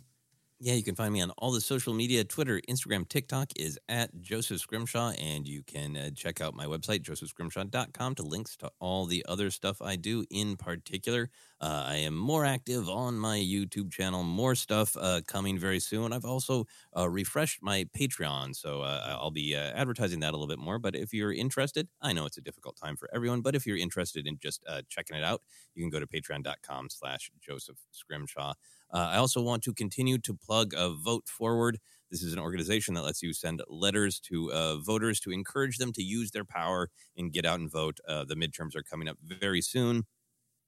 Yeah, 0.62 0.74
you 0.74 0.82
can 0.82 0.94
find 0.94 1.10
me 1.14 1.22
on 1.22 1.30
all 1.38 1.52
the 1.52 1.60
social 1.62 1.94
media 1.94 2.22
Twitter, 2.22 2.60
Instagram, 2.68 3.08
TikTok 3.08 3.50
is 3.56 3.78
at 3.88 4.20
Joseph 4.20 4.60
Scrimshaw. 4.60 5.12
And 5.12 5.48
you 5.48 5.62
can 5.62 5.96
uh, 5.96 6.10
check 6.14 6.42
out 6.42 6.52
my 6.54 6.66
website, 6.66 7.00
josephscrimshaw.com, 7.02 8.14
to 8.16 8.22
links 8.22 8.58
to 8.58 8.70
all 8.78 9.06
the 9.06 9.24
other 9.26 9.48
stuff 9.50 9.80
I 9.80 9.96
do. 9.96 10.26
In 10.30 10.58
particular, 10.58 11.30
uh, 11.62 11.84
I 11.88 11.96
am 11.96 12.14
more 12.14 12.44
active 12.44 12.90
on 12.90 13.18
my 13.18 13.38
YouTube 13.38 13.90
channel, 13.90 14.22
more 14.22 14.54
stuff 14.54 14.94
uh, 15.00 15.22
coming 15.26 15.58
very 15.58 15.80
soon. 15.80 16.12
I've 16.12 16.26
also 16.26 16.66
uh, 16.94 17.08
refreshed 17.08 17.62
my 17.62 17.86
Patreon, 17.98 18.54
so 18.54 18.82
uh, 18.82 19.16
I'll 19.18 19.30
be 19.30 19.56
uh, 19.56 19.60
advertising 19.74 20.20
that 20.20 20.34
a 20.34 20.36
little 20.36 20.46
bit 20.46 20.58
more. 20.58 20.78
But 20.78 20.94
if 20.94 21.14
you're 21.14 21.32
interested, 21.32 21.88
I 22.02 22.12
know 22.12 22.26
it's 22.26 22.36
a 22.36 22.42
difficult 22.42 22.76
time 22.76 22.96
for 22.96 23.08
everyone, 23.14 23.40
but 23.40 23.54
if 23.54 23.66
you're 23.66 23.78
interested 23.78 24.26
in 24.26 24.36
just 24.38 24.62
checking 24.90 25.16
it 25.16 25.24
out, 25.24 25.40
you 25.74 25.82
can 25.82 25.88
go 25.88 26.00
to 26.00 26.06
patreon.com 26.06 26.90
slash 26.90 27.30
Joseph 27.40 27.78
Scrimshaw. 27.92 28.52
Uh, 28.92 29.08
I 29.12 29.16
also 29.16 29.40
want 29.40 29.62
to 29.64 29.72
continue 29.72 30.18
to 30.18 30.34
plug 30.34 30.72
a 30.76 30.90
Vote 30.90 31.28
Forward. 31.28 31.78
This 32.10 32.22
is 32.22 32.32
an 32.32 32.40
organization 32.40 32.94
that 32.94 33.04
lets 33.04 33.22
you 33.22 33.32
send 33.32 33.62
letters 33.68 34.18
to 34.20 34.52
uh, 34.52 34.76
voters 34.78 35.20
to 35.20 35.30
encourage 35.30 35.78
them 35.78 35.92
to 35.92 36.02
use 36.02 36.32
their 36.32 36.44
power 36.44 36.90
and 37.16 37.32
get 37.32 37.46
out 37.46 37.60
and 37.60 37.70
vote. 37.70 37.98
Uh, 38.08 38.24
the 38.24 38.34
midterms 38.34 38.74
are 38.74 38.82
coming 38.82 39.08
up 39.08 39.16
very 39.22 39.60
soon. 39.60 40.04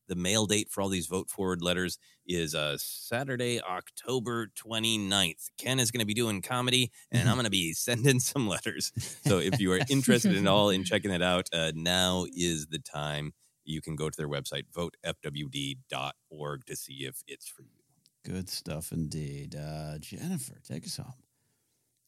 The 0.09 0.15
mail 0.15 0.47
date 0.47 0.69
for 0.71 0.83
all 0.83 0.89
these 0.89 1.07
Vote 1.07 1.31
Forward 1.31 1.63
letters 1.63 1.99
is 2.27 2.55
uh, 2.55 2.77
Saturday, 2.79 3.61
October 3.61 4.49
29th. 4.49 5.51
Ken 5.59 5.81
is 5.81 5.91
going 5.91 6.01
to 6.01 6.07
be 6.07 6.15
doing 6.15 6.43
comedy, 6.43 6.91
and 7.11 7.29
I'm 7.29 7.35
going 7.37 7.45
to 7.45 7.51
be 7.51 7.73
sending 7.73 8.21
some 8.21 8.47
letters. 8.47 8.93
So 9.27 9.39
if 9.39 9.61
you 9.61 9.73
are 9.73 9.81
interested 9.89 10.37
at 10.37 10.47
all 10.47 10.71
in 10.71 10.85
checking 10.85 11.11
it 11.11 11.23
out, 11.23 11.49
uh, 11.53 11.73
now 11.75 12.27
is 12.37 12.67
the 12.67 12.79
time. 12.79 13.33
You 13.65 13.81
can 13.81 13.95
go 13.97 14.11
to 14.11 14.17
their 14.17 14.29
website, 14.29 14.65
votefwd.org, 14.77 16.67
to 16.67 16.77
see 16.77 17.05
if 17.05 17.23
it's 17.29 17.49
for 17.49 17.63
you. 17.63 17.82
Good 18.25 18.49
stuff 18.49 18.93
indeed. 18.93 19.57
Uh, 19.57 19.99
Jennifer, 19.99 20.55
take 20.67 20.85
us 20.85 20.97
home. 20.97 21.15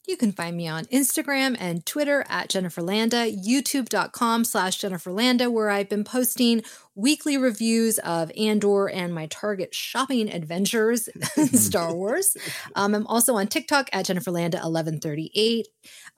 You 0.07 0.19
can 0.19 0.33
find 0.33 0.55
me 0.55 0.69
on 0.69 0.85
Instagram 0.87 1.57
and 1.59 1.87
Twitter 1.87 2.27
at 2.29 2.51
Jennifer 2.51 2.83
Landa, 2.83 3.25
youtube.com 3.33 4.45
slash 4.45 4.77
Jennifer 4.77 5.11
Landa, 5.11 5.51
where 5.51 5.71
I've 5.71 5.89
been 5.89 6.05
posting 6.05 6.63
weekly 6.95 7.39
reviews 7.39 7.99
of 8.01 8.31
Andor 8.37 8.87
and 8.87 9.15
my 9.15 9.27
Target 9.29 9.75
shopping 9.75 10.31
adventures 10.31 11.09
in 11.39 11.49
Star 11.55 11.95
Wars. 11.95 12.37
Um, 12.75 12.95
I'm 12.95 13.07
also 13.07 13.37
on 13.37 13.47
TikTok 13.47 13.89
at 13.95 14.05
Jennifer 14.05 14.31
Landa 14.31 14.59
1138. 14.59 15.69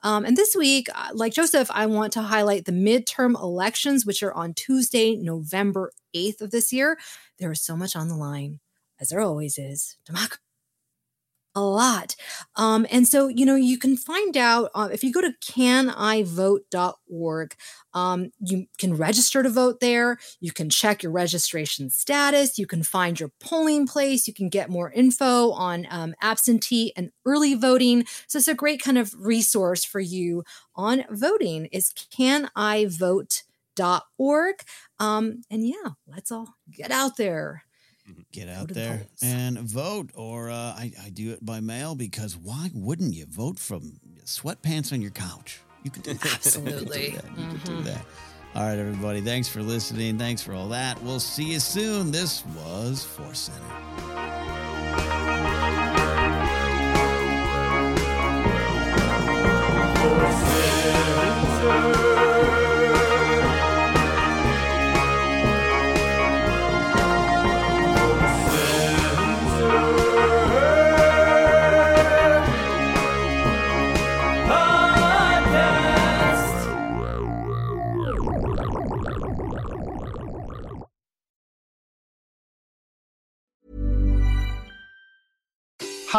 Um, 0.03 0.25
and 0.25 0.35
this 0.35 0.53
week, 0.53 0.89
uh, 0.93 1.11
like 1.13 1.31
Joseph, 1.31 1.71
I 1.71 1.85
want 1.85 2.11
to 2.13 2.23
highlight 2.23 2.65
the 2.65 2.73
midterm 2.73 3.41
elections, 3.41 4.05
which 4.05 4.21
are 4.21 4.33
on 4.33 4.53
Tuesday, 4.53 5.15
November 5.15 5.93
8th 6.13 6.41
of 6.41 6.51
this 6.51 6.73
year. 6.73 6.97
There 7.39 7.53
is 7.53 7.61
so 7.61 7.77
much 7.77 7.95
on 7.95 8.09
the 8.09 8.17
line, 8.17 8.59
as 8.99 9.09
there 9.09 9.21
always 9.21 9.57
is. 9.57 9.97
Democracy 10.05 10.41
a 11.57 11.61
lot. 11.61 12.15
Um, 12.55 12.85
and 12.91 13.07
so, 13.07 13.27
you 13.27 13.43
know, 13.43 13.55
you 13.55 13.79
can 13.79 13.97
find 13.97 14.37
out 14.37 14.69
uh, 14.75 14.89
if 14.91 15.03
you 15.03 15.11
go 15.11 15.21
to 15.21 15.33
canivote.org, 15.43 17.55
um, 17.95 18.29
you 18.39 18.67
can 18.77 18.95
register 18.95 19.41
to 19.41 19.49
vote 19.49 19.79
there. 19.79 20.19
You 20.39 20.51
can 20.51 20.69
check 20.69 21.01
your 21.01 21.11
registration 21.11 21.89
status. 21.89 22.59
You 22.59 22.67
can 22.67 22.83
find 22.83 23.19
your 23.19 23.31
polling 23.39 23.87
place. 23.87 24.27
You 24.27 24.35
can 24.35 24.49
get 24.49 24.69
more 24.69 24.91
info 24.91 25.49
on 25.49 25.87
um, 25.89 26.13
absentee 26.21 26.93
and 26.95 27.09
early 27.25 27.55
voting. 27.55 28.05
So 28.27 28.37
it's 28.37 28.47
a 28.47 28.53
great 28.53 28.83
kind 28.83 28.99
of 28.99 29.15
resource 29.17 29.83
for 29.83 29.99
you 29.99 30.43
on 30.75 31.05
voting 31.09 31.65
is 31.71 31.91
canivote.org. 32.15 34.55
Um, 34.99 35.41
and 35.49 35.67
yeah, 35.67 35.89
let's 36.05 36.31
all 36.31 36.53
get 36.71 36.91
out 36.91 37.17
there. 37.17 37.63
Get 38.33 38.49
out 38.49 38.67
there 38.67 38.97
polls. 38.97 39.09
and 39.23 39.57
vote, 39.59 40.11
or 40.13 40.49
uh, 40.49 40.53
I, 40.55 40.91
I 41.03 41.09
do 41.09 41.31
it 41.31 41.43
by 41.45 41.59
mail 41.59 41.95
because 41.95 42.35
why 42.37 42.69
wouldn't 42.73 43.13
you 43.13 43.25
vote 43.25 43.57
from 43.57 43.99
sweatpants 44.25 44.91
on 44.93 45.01
your 45.01 45.11
couch? 45.11 45.61
You 45.83 45.91
can 45.91 46.01
do 46.03 46.13
that. 46.13 46.33
Absolutely. 46.35 47.11
you 47.13 47.17
can 47.17 47.33
do 47.35 47.37
that. 47.37 47.41
You 47.41 47.47
can 47.47 47.57
Mhm. 47.59 47.65
do 47.77 47.83
that. 47.83 48.05
All 48.55 48.63
right, 48.63 48.77
everybody. 48.77 49.21
Thanks 49.21 49.47
for 49.47 49.61
listening. 49.61 50.17
Thanks 50.17 50.41
for 50.41 50.53
all 50.53 50.67
that. 50.69 51.01
We'll 51.03 51.19
see 51.19 51.53
you 51.53 51.59
soon. 51.59 52.11
This 52.11 52.43
was 52.45 53.03
Force 53.03 53.49
Center. 53.51 55.26